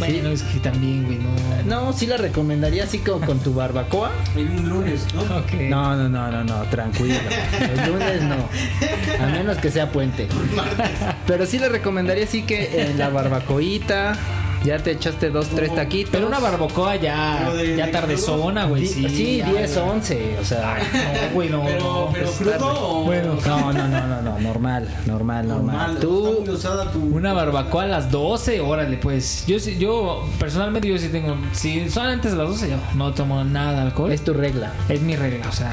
Bueno, 0.00 0.30
es 0.30 0.42
que 0.42 0.58
también, 0.60 1.04
güey, 1.04 1.18
no. 1.18 1.30
No, 1.66 1.92
sí 1.92 2.06
la 2.06 2.16
recomendaría 2.16 2.84
así 2.84 2.98
como 2.98 3.24
con 3.24 3.38
tu 3.38 3.52
barbacoa. 3.52 4.10
En 4.34 4.48
un 4.50 4.68
lunes, 4.68 5.06
¿no? 5.14 5.22
No, 5.68 5.96
no, 5.96 6.08
no, 6.08 6.30
no, 6.30 6.42
no, 6.42 6.62
tranquilo. 6.70 7.14
El 7.60 7.92
lunes 7.92 8.22
no. 8.22 8.48
A 9.22 9.26
menos 9.28 9.58
que 9.58 9.70
sea 9.70 9.92
puente. 9.92 10.26
Pero 11.26 11.44
sí 11.44 11.58
le 11.58 11.68
recomendaría 11.68 12.24
así 12.24 12.42
que 12.42 12.82
en 12.82 12.98
la 12.98 13.10
barbacoita 13.10 14.16
ya 14.64 14.78
te 14.78 14.92
echaste 14.92 15.30
dos, 15.30 15.48
tres 15.48 15.74
taquitos. 15.74 16.10
Pero 16.12 16.26
una 16.26 16.38
barbacoa 16.38 16.96
ya, 16.96 17.50
de- 17.52 17.76
ya 17.76 17.86
de 17.86 17.92
tardezona, 17.92 18.64
güey. 18.66 18.86
Sí, 18.86 19.08
Sí, 19.08 19.36
ya, 19.38 19.46
10, 19.52 19.74
güey. 19.76 19.88
11, 19.90 20.36
o 20.40 20.44
sea. 20.44 20.78
No, 20.92 21.30
güey, 21.34 21.48
no. 21.48 21.62
Pero, 21.64 21.80
no, 21.80 22.10
pero 22.12 22.24
pues, 22.26 22.36
crudo 22.36 22.50
tarde. 22.52 22.64
o. 22.80 23.02
Bueno, 23.04 23.36
No, 23.46 23.72
no, 23.72 23.88
no, 23.88 24.06
no, 24.06 24.22
no, 24.22 24.38
normal, 24.40 24.88
normal, 25.06 25.48
normal. 25.48 25.48
normal. 25.48 25.88
Está 25.90 26.00
Tú, 26.00 26.36
muy 26.40 26.50
usada 26.50 26.90
tu. 26.92 26.98
Una 27.00 27.32
barbacoa 27.32 27.84
a 27.84 27.86
las 27.86 28.10
12, 28.10 28.60
órale, 28.60 28.96
pues. 28.98 29.44
Yo 29.46 29.58
sí, 29.58 29.76
yo 29.78 30.24
personalmente 30.38 30.88
yo 30.88 30.98
sí 30.98 31.08
tengo. 31.08 31.36
Si 31.52 31.88
son 31.90 32.06
antes 32.06 32.32
de 32.32 32.38
las 32.38 32.48
12, 32.48 32.70
yo 32.70 32.76
no 32.94 33.12
tomo 33.12 33.42
nada 33.44 33.72
de 33.72 33.80
alcohol. 33.80 34.12
es 34.12 34.22
tu 34.24 34.32
regla. 34.34 34.72
Es 34.88 35.00
mi 35.00 35.16
regla, 35.16 35.48
o 35.48 35.52
sea. 35.52 35.72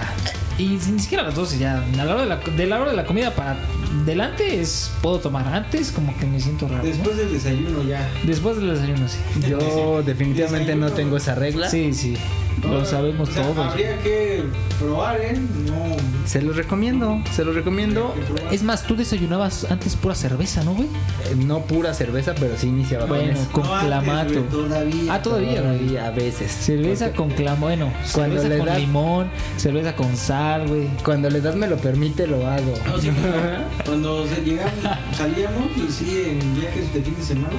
Y 0.57 0.80
ni 0.91 0.99
siquiera 0.99 1.23
a 1.23 1.27
las 1.27 1.35
12 1.35 1.59
ya. 1.59 1.84
A 1.99 2.05
la 2.05 2.14
hora 2.15 2.22
de 2.23 2.27
la, 2.30 2.35
de 2.38 2.65
la 2.65 2.81
hora 2.81 2.89
de 2.91 2.97
la 2.97 3.05
comida 3.05 3.31
para 3.31 3.57
delante 4.06 4.60
es. 4.61 4.91
Puedo 5.02 5.19
tomar 5.19 5.48
antes, 5.48 5.91
como 5.91 6.15
que 6.18 6.26
me 6.26 6.40
siento 6.40 6.68
raro. 6.68 6.84
¿no? 6.84 6.90
Después 6.90 7.18
del 7.18 7.32
desayuno 7.32 7.84
ya. 7.84 8.07
Después 8.24 8.57
del 8.57 8.74
desayuno, 8.74 9.07
sí. 9.07 9.18
Yo 9.49 10.02
definitivamente 10.03 10.76
no 10.76 10.91
tengo 10.91 11.18
esa 11.18 11.36
regla. 11.36 11.69
Sí, 11.69 11.94
sí. 11.94 12.15
Lo 12.64 12.84
sabemos 12.86 13.30
o 13.30 13.32
sea, 13.34 13.44
todos. 13.44 13.68
Habría 13.68 13.99
que 13.99 14.44
probar, 14.80 15.22
¿eh? 15.22 15.38
No. 15.68 15.95
Se 16.26 16.41
los 16.41 16.56
recomiendo, 16.56 17.22
se 17.32 17.45
los 17.45 17.53
recomiendo. 17.53 18.15
Es 18.52 18.64
más, 18.64 18.84
tú 18.88 18.95
desayunabas 18.95 19.68
antes 19.69 19.95
pura 19.95 20.15
cerveza, 20.15 20.64
¿no, 20.64 20.74
güey? 20.74 20.88
Eh, 20.88 21.36
No 21.38 21.60
pura 21.61 21.94
cerveza, 21.94 22.34
pero 22.38 22.56
sí 22.57 22.68
iniciaba 22.68 23.06
con 23.07 23.15
Bueno, 23.19 23.40
con 23.52 23.64
No 23.64 23.80
clamato. 23.80 24.40
Todavía. 24.41 25.14
Ah, 25.14 25.22
todavía. 25.22 25.61
Todavía 25.61 26.07
a 26.07 26.11
veces. 26.11 26.52
Cerveza 26.52 27.11
con 27.11 27.30
clamato, 27.30 27.61
bueno, 27.61 27.94
Cuando 28.11 28.38
cerveza 28.41 28.49
le 28.49 28.57
con 28.57 28.68
das- 28.68 28.80
limón, 28.80 29.28
cerveza 29.57 29.95
con 29.95 30.18
sal, 30.18 30.68
güey. 30.68 30.88
Cuando 31.06 31.30
la 31.30 31.38
edad 31.38 31.53
me 31.53 31.68
lo 31.68 31.78
permite, 31.78 32.26
lo 32.26 32.45
hago. 32.48 32.74
No, 32.88 32.98
sí, 32.99 33.11
cuando, 33.88 34.26
llegamos, 34.45 34.73
salíamos 35.14 35.65
y 35.77 35.91
sí, 35.91 36.23
en 36.27 36.59
viajes 36.59 36.93
de 36.93 37.01
fin 37.01 37.15
de 37.15 37.23
semana, 37.23 37.55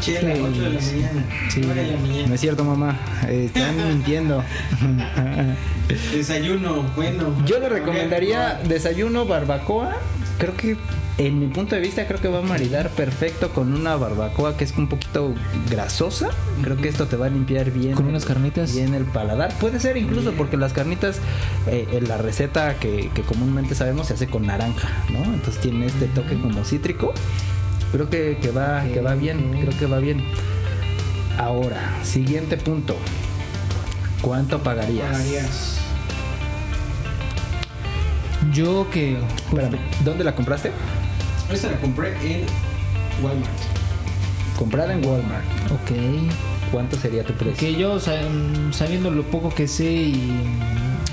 chela, 0.00 0.34
Sí, 0.34 0.40
8 0.40 0.60
de 0.62 0.70
la 0.70 0.80
mañana, 0.80 1.24
Sí. 1.50 1.60
9 1.64 1.82
de 1.82 1.90
la 1.90 1.96
No 1.98 2.06
mañana, 2.06 2.34
es 2.34 2.40
cierto, 2.40 2.64
mamá. 2.64 2.98
Están 3.28 3.76
mintiendo. 3.88 4.42
desayuno, 6.12 6.82
bueno. 6.94 7.34
Yo 7.44 7.58
le 7.58 7.68
recomendaría 7.68 8.60
desayuno 8.68 9.26
barbacoa. 9.26 9.96
Creo 10.38 10.54
que 10.54 10.76
en 11.16 11.38
mi 11.38 11.46
punto 11.46 11.74
de 11.74 11.80
vista 11.80 12.06
creo 12.06 12.20
que 12.20 12.28
va 12.28 12.40
a 12.40 12.42
maridar 12.42 12.90
perfecto 12.90 13.50
con 13.50 13.72
una 13.72 13.96
barbacoa 13.96 14.56
que 14.56 14.64
es 14.64 14.72
un 14.76 14.86
poquito 14.86 15.34
grasosa. 15.70 16.28
Creo 16.62 16.76
que 16.76 16.88
esto 16.88 17.06
te 17.06 17.16
va 17.16 17.26
a 17.26 17.28
limpiar 17.30 17.70
bien. 17.70 17.94
Con 17.94 18.06
unas 18.06 18.26
carnitas. 18.26 18.74
Bien 18.74 18.92
el 18.92 19.04
paladar. 19.04 19.54
Puede 19.58 19.80
ser 19.80 19.96
incluso 19.96 20.32
porque 20.32 20.58
las 20.58 20.74
carnitas, 20.74 21.20
eh, 21.66 21.88
en 21.92 22.08
la 22.08 22.18
receta 22.18 22.74
que, 22.74 23.10
que 23.14 23.22
comúnmente 23.22 23.74
sabemos 23.74 24.08
se 24.08 24.14
hace 24.14 24.26
con 24.26 24.46
naranja, 24.46 24.88
¿no? 25.10 25.24
Entonces 25.24 25.58
tiene 25.58 25.86
este 25.86 26.06
toque 26.08 26.38
como 26.38 26.64
cítrico. 26.64 27.14
Creo 27.92 28.10
que, 28.10 28.36
que 28.42 28.50
va, 28.50 28.84
que 28.84 29.00
va 29.00 29.14
bien, 29.14 29.52
creo 29.60 29.78
que 29.78 29.86
va 29.86 29.98
bien. 29.98 30.22
Ahora, 31.38 31.98
siguiente 32.02 32.58
punto. 32.58 32.96
¿Cuánto 34.20 34.62
pagarías? 34.62 35.10
Pagarías. 35.10 35.85
Yo 38.52 38.88
que 38.90 39.16
Espérame, 39.48 39.78
¿dónde 40.04 40.24
la 40.24 40.34
compraste? 40.34 40.72
Esta 41.52 41.70
la 41.70 41.78
compré 41.78 42.10
en 42.22 42.46
Walmart. 43.22 43.50
Comprada 44.58 44.92
en 44.92 45.04
Walmart. 45.06 45.44
Ok. 45.66 45.92
¿Cuánto 46.72 46.96
sería 46.96 47.24
tu 47.24 47.32
precio? 47.34 47.56
Que 47.56 47.76
yo 47.76 47.96
mm, 47.96 48.72
sabiendo 48.72 49.10
lo 49.10 49.22
poco 49.24 49.50
que 49.50 49.68
sé 49.68 49.90
y 49.90 50.40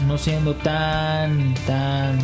no 0.08 0.18
siendo 0.18 0.56
tan 0.56 1.54
tan 1.68 2.18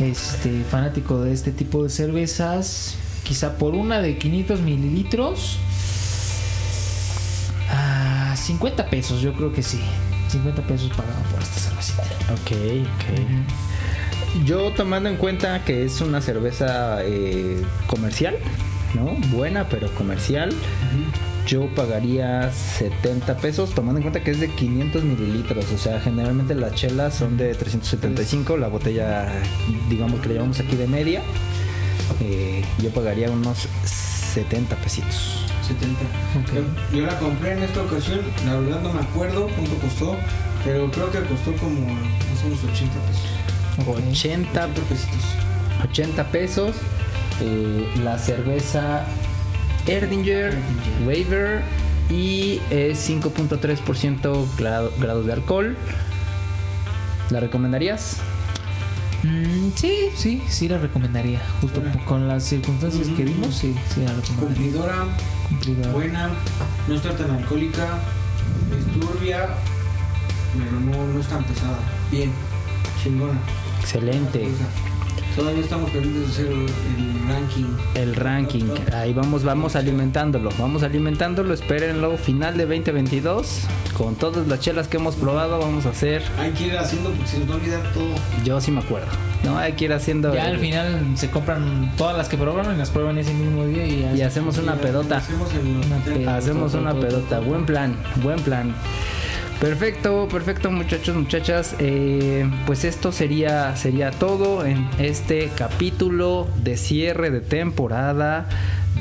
este 0.00 0.64
fanático 0.64 1.20
de 1.20 1.32
este 1.32 1.52
tipo 1.52 1.82
de 1.82 1.90
cervezas, 1.90 2.96
quizá 3.24 3.58
por 3.58 3.74
una 3.74 4.00
de 4.00 4.18
500 4.18 4.60
mililitros 4.60 5.58
a 7.70 8.34
50 8.36 8.90
pesos, 8.90 9.20
yo 9.20 9.32
creo 9.34 9.52
que 9.52 9.62
sí. 9.62 9.80
50 10.28 10.62
pesos 10.62 10.88
pagaban 10.90 11.22
por 11.24 11.42
esta 11.42 11.60
cervecita. 11.60 12.02
Ok, 12.32 12.52
ok. 12.94 13.20
Yo 14.44 14.72
tomando 14.72 15.08
en 15.08 15.16
cuenta 15.16 15.64
que 15.64 15.84
es 15.84 16.00
una 16.00 16.20
cerveza 16.20 17.04
eh, 17.04 17.62
comercial, 17.86 18.36
¿no? 18.94 19.14
Buena, 19.28 19.68
pero 19.68 19.92
comercial. 19.94 20.50
Yo 21.46 21.66
pagaría 21.74 22.50
70 22.50 23.36
pesos, 23.38 23.74
tomando 23.74 23.98
en 23.98 24.02
cuenta 24.02 24.22
que 24.24 24.30
es 24.30 24.40
de 24.40 24.48
500 24.48 25.04
mililitros. 25.04 25.70
O 25.72 25.78
sea, 25.78 26.00
generalmente 26.00 26.54
las 26.54 26.74
chelas 26.74 27.14
son 27.14 27.36
de 27.36 27.54
375, 27.54 28.56
la 28.56 28.68
botella, 28.68 29.28
digamos 29.88 30.20
que 30.20 30.28
le 30.28 30.34
llamamos 30.36 30.60
aquí 30.60 30.76
de 30.76 30.86
media. 30.86 31.22
Eh, 32.20 32.64
yo 32.78 32.90
pagaría 32.90 33.30
unos 33.30 33.68
70 33.84 34.76
pesitos. 34.76 35.46
70. 35.66 36.00
Ok. 36.40 36.54
Yo, 36.92 36.98
yo 36.98 37.06
la 37.06 37.18
compré 37.18 37.52
en 37.52 37.62
esta 37.64 37.82
ocasión, 37.82 38.20
la 38.46 38.58
verdad 38.58 38.80
no 38.80 38.92
me 38.92 39.00
acuerdo 39.00 39.48
cuánto 39.48 39.74
costó, 39.76 40.16
pero 40.64 40.90
creo 40.90 41.10
que 41.10 41.20
costó 41.20 41.52
como 41.56 41.80
menos 41.80 42.64
80 42.64 42.98
pesos. 43.06 43.51
Ok. 43.80 43.98
80 44.10 44.66
80 44.66 44.66
pesitos. 44.88 45.20
80 45.90 46.24
pesos. 46.30 46.76
eh, 47.40 47.88
la 48.04 48.18
cerveza 48.18 49.04
Erdinger, 49.86 50.54
Erdinger. 50.54 51.26
Waver 51.26 51.62
y 52.10 52.60
es 52.70 53.08
5.3% 53.08 54.46
grado, 54.58 54.92
grados 55.00 55.26
de 55.26 55.32
alcohol. 55.32 55.76
¿La 57.30 57.40
recomendarías? 57.40 58.18
Mm, 59.22 59.70
sí, 59.74 60.10
sí, 60.16 60.42
sí 60.48 60.68
la 60.68 60.78
recomendaría. 60.78 61.40
Justo 61.60 61.82
con 62.06 62.28
las 62.28 62.44
circunstancias 62.44 63.08
que 63.16 63.24
vimos, 63.24 63.54
sí, 63.54 63.74
sí 63.94 64.02
la 64.04 64.12
recomendaría. 64.12 64.46
Cumplidora, 64.46 65.04
Cumplidora. 65.48 65.92
buena, 65.92 66.30
no 66.88 66.94
está 66.94 67.16
tan 67.16 67.30
alcohólica, 67.30 67.98
es 68.76 69.00
turbia, 69.00 69.48
pero 70.58 70.80
no, 70.80 71.06
no 71.14 71.20
es 71.20 71.26
tan 71.28 71.42
pesada. 71.44 71.78
Bien, 72.10 72.30
chingona. 73.02 73.38
Excelente. 73.82 74.48
Todavía 75.34 75.62
estamos 75.62 75.90
pendientes 75.90 76.22
de 76.36 76.44
hacer 76.44 76.46
el 76.52 77.28
ranking. 77.28 77.64
El 77.94 78.14
ranking, 78.14 78.64
ahí 78.94 79.12
vamos, 79.14 79.42
vamos 79.44 79.74
alimentándolo, 79.76 80.50
vamos 80.58 80.82
alimentándolo, 80.82 81.54
espérenlo, 81.54 82.16
final 82.18 82.56
de 82.58 82.66
2022, 82.66 83.62
con 83.96 84.14
todas 84.14 84.46
las 84.46 84.60
chelas 84.60 84.88
que 84.88 84.98
hemos 84.98 85.16
probado, 85.16 85.58
vamos 85.58 85.86
a 85.86 85.88
hacer, 85.90 86.22
Hay 86.38 86.50
que 86.52 86.66
ir 86.66 86.76
haciendo 86.76 87.10
porque 87.10 87.26
se 87.26 87.38
nos 87.38 87.48
va 87.48 87.54
a 87.54 87.56
olvidar 87.56 87.80
todo. 87.94 88.08
yo 88.44 88.60
sí 88.60 88.70
me 88.70 88.80
acuerdo, 88.80 89.08
no 89.44 89.56
hay 89.56 89.72
que 89.72 89.86
ir 89.86 89.94
haciendo, 89.94 90.34
Ya 90.34 90.48
el- 90.48 90.54
al 90.56 90.60
final 90.60 91.06
se 91.14 91.30
compran 91.30 91.92
todas 91.96 92.14
las 92.16 92.28
que 92.28 92.36
probaron 92.36 92.74
y 92.74 92.78
las 92.78 92.90
prueban 92.90 93.16
ese 93.16 93.32
mismo 93.32 93.64
día 93.64 93.86
y, 93.86 94.00
ya 94.02 94.12
y 94.12 94.16
se- 94.18 94.24
hacemos 94.24 94.58
una 94.58 94.74
pedota, 94.74 95.16
Hacemos 95.16 95.48
el 95.54 95.66
Una 95.86 95.96
peda. 96.04 96.36
hacemos 96.36 96.74
una 96.74 96.92
pedota, 96.94 97.40
buen 97.40 97.64
plan, 97.64 97.96
buen 98.22 98.38
plan. 98.40 98.74
Perfecto, 99.62 100.26
perfecto 100.28 100.72
muchachos, 100.72 101.14
muchachas. 101.14 101.76
Eh, 101.78 102.44
pues 102.66 102.84
esto 102.84 103.12
sería, 103.12 103.76
sería 103.76 104.10
todo 104.10 104.66
en 104.66 104.88
este 104.98 105.50
capítulo 105.56 106.48
de 106.64 106.76
cierre 106.76 107.30
de 107.30 107.40
temporada 107.40 108.48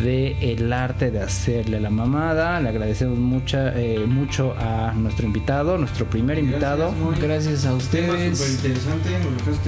de 0.04 0.54
El 0.54 0.72
arte 0.72 1.10
de 1.10 1.20
hacerle 1.20 1.80
la 1.80 1.90
mamada. 1.90 2.60
Le 2.62 2.70
agradecemos 2.70 3.18
mucha, 3.18 3.74
eh, 3.76 4.06
mucho 4.08 4.54
a 4.56 4.94
nuestro 4.96 5.26
invitado, 5.26 5.80
nuestro 5.80 6.06
primer 6.06 6.38
invitado. 6.38 6.92
Gracias, 6.92 7.04
muy- 7.04 7.16
Gracias 7.28 7.66
a 7.66 7.74
ustedes. 7.74 8.52
interesante. 8.54 9.10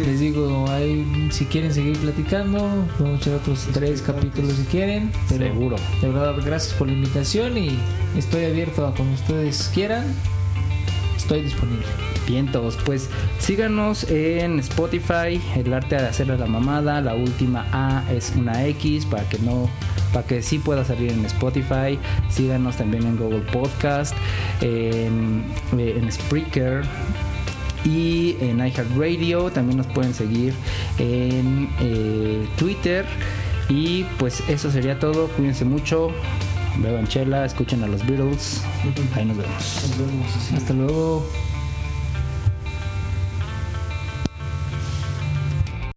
Les 0.06 0.20
digo, 0.20 0.68
ahí, 0.70 1.28
si 1.32 1.46
quieren 1.46 1.74
seguir 1.74 1.98
platicando, 1.98 2.60
podemos 3.00 3.20
echar 3.20 3.34
otros 3.34 3.68
tres 3.74 4.00
capítulos 4.04 4.54
si 4.54 4.64
quieren. 4.66 5.12
Pero 5.28 5.46
Seguro. 5.48 5.76
De 6.02 6.08
verdad, 6.10 6.36
gracias 6.46 6.76
por 6.76 6.86
la 6.86 6.94
invitación 6.94 7.58
y 7.58 7.80
estoy 8.16 8.46
abierto 8.46 8.86
a 8.86 8.94
como 8.94 9.12
ustedes 9.16 9.72
quieran. 9.74 10.04
Estoy 11.24 11.42
disponible. 11.42 11.86
Vientos, 12.28 12.78
pues 12.84 13.10
síganos 13.40 14.04
en 14.10 14.60
Spotify, 14.60 15.42
el 15.56 15.74
arte 15.74 15.96
de 15.96 16.06
hacerle 16.06 16.38
la 16.38 16.48
mamada, 16.48 17.00
la 17.00 17.16
última 17.16 17.66
A 17.72 18.04
es 18.12 18.34
una 18.36 18.66
X 18.68 19.06
para 19.06 19.24
que 19.30 19.40
no 19.40 19.70
para 20.12 20.28
que 20.28 20.42
sí 20.42 20.60
pueda 20.60 20.84
salir 20.84 21.12
en 21.14 21.26
Spotify. 21.26 21.98
Síganos 22.30 22.76
también 22.76 23.04
en 23.04 23.16
Google 23.16 23.40
Podcast, 23.54 24.14
en, 24.60 25.46
eh, 25.78 26.06
Spreaker 26.12 26.84
y 27.86 28.36
en 28.42 28.60
iHeartRadio. 28.60 29.50
También 29.50 29.78
nos 29.78 29.88
pueden 29.88 30.14
seguir 30.14 30.54
en 31.00 31.70
eh, 31.80 32.46
Twitter. 32.58 33.06
Y 33.70 34.04
pues 34.20 34.44
eso 34.50 34.70
sería 34.70 35.00
todo. 35.00 35.28
Cuídense 35.30 35.64
mucho. 35.64 36.12
Beban 36.78 37.08
chela, 37.08 37.46
escuchen 37.46 37.84
a 37.84 37.88
los 37.88 38.06
Beatles. 38.06 38.64
Ahí 39.16 39.26
nos 39.26 39.38
vemos. 39.38 39.98
Nos 39.98 39.98
vemos. 39.98 40.52
Hasta 40.56 40.74
luego. 40.74 41.26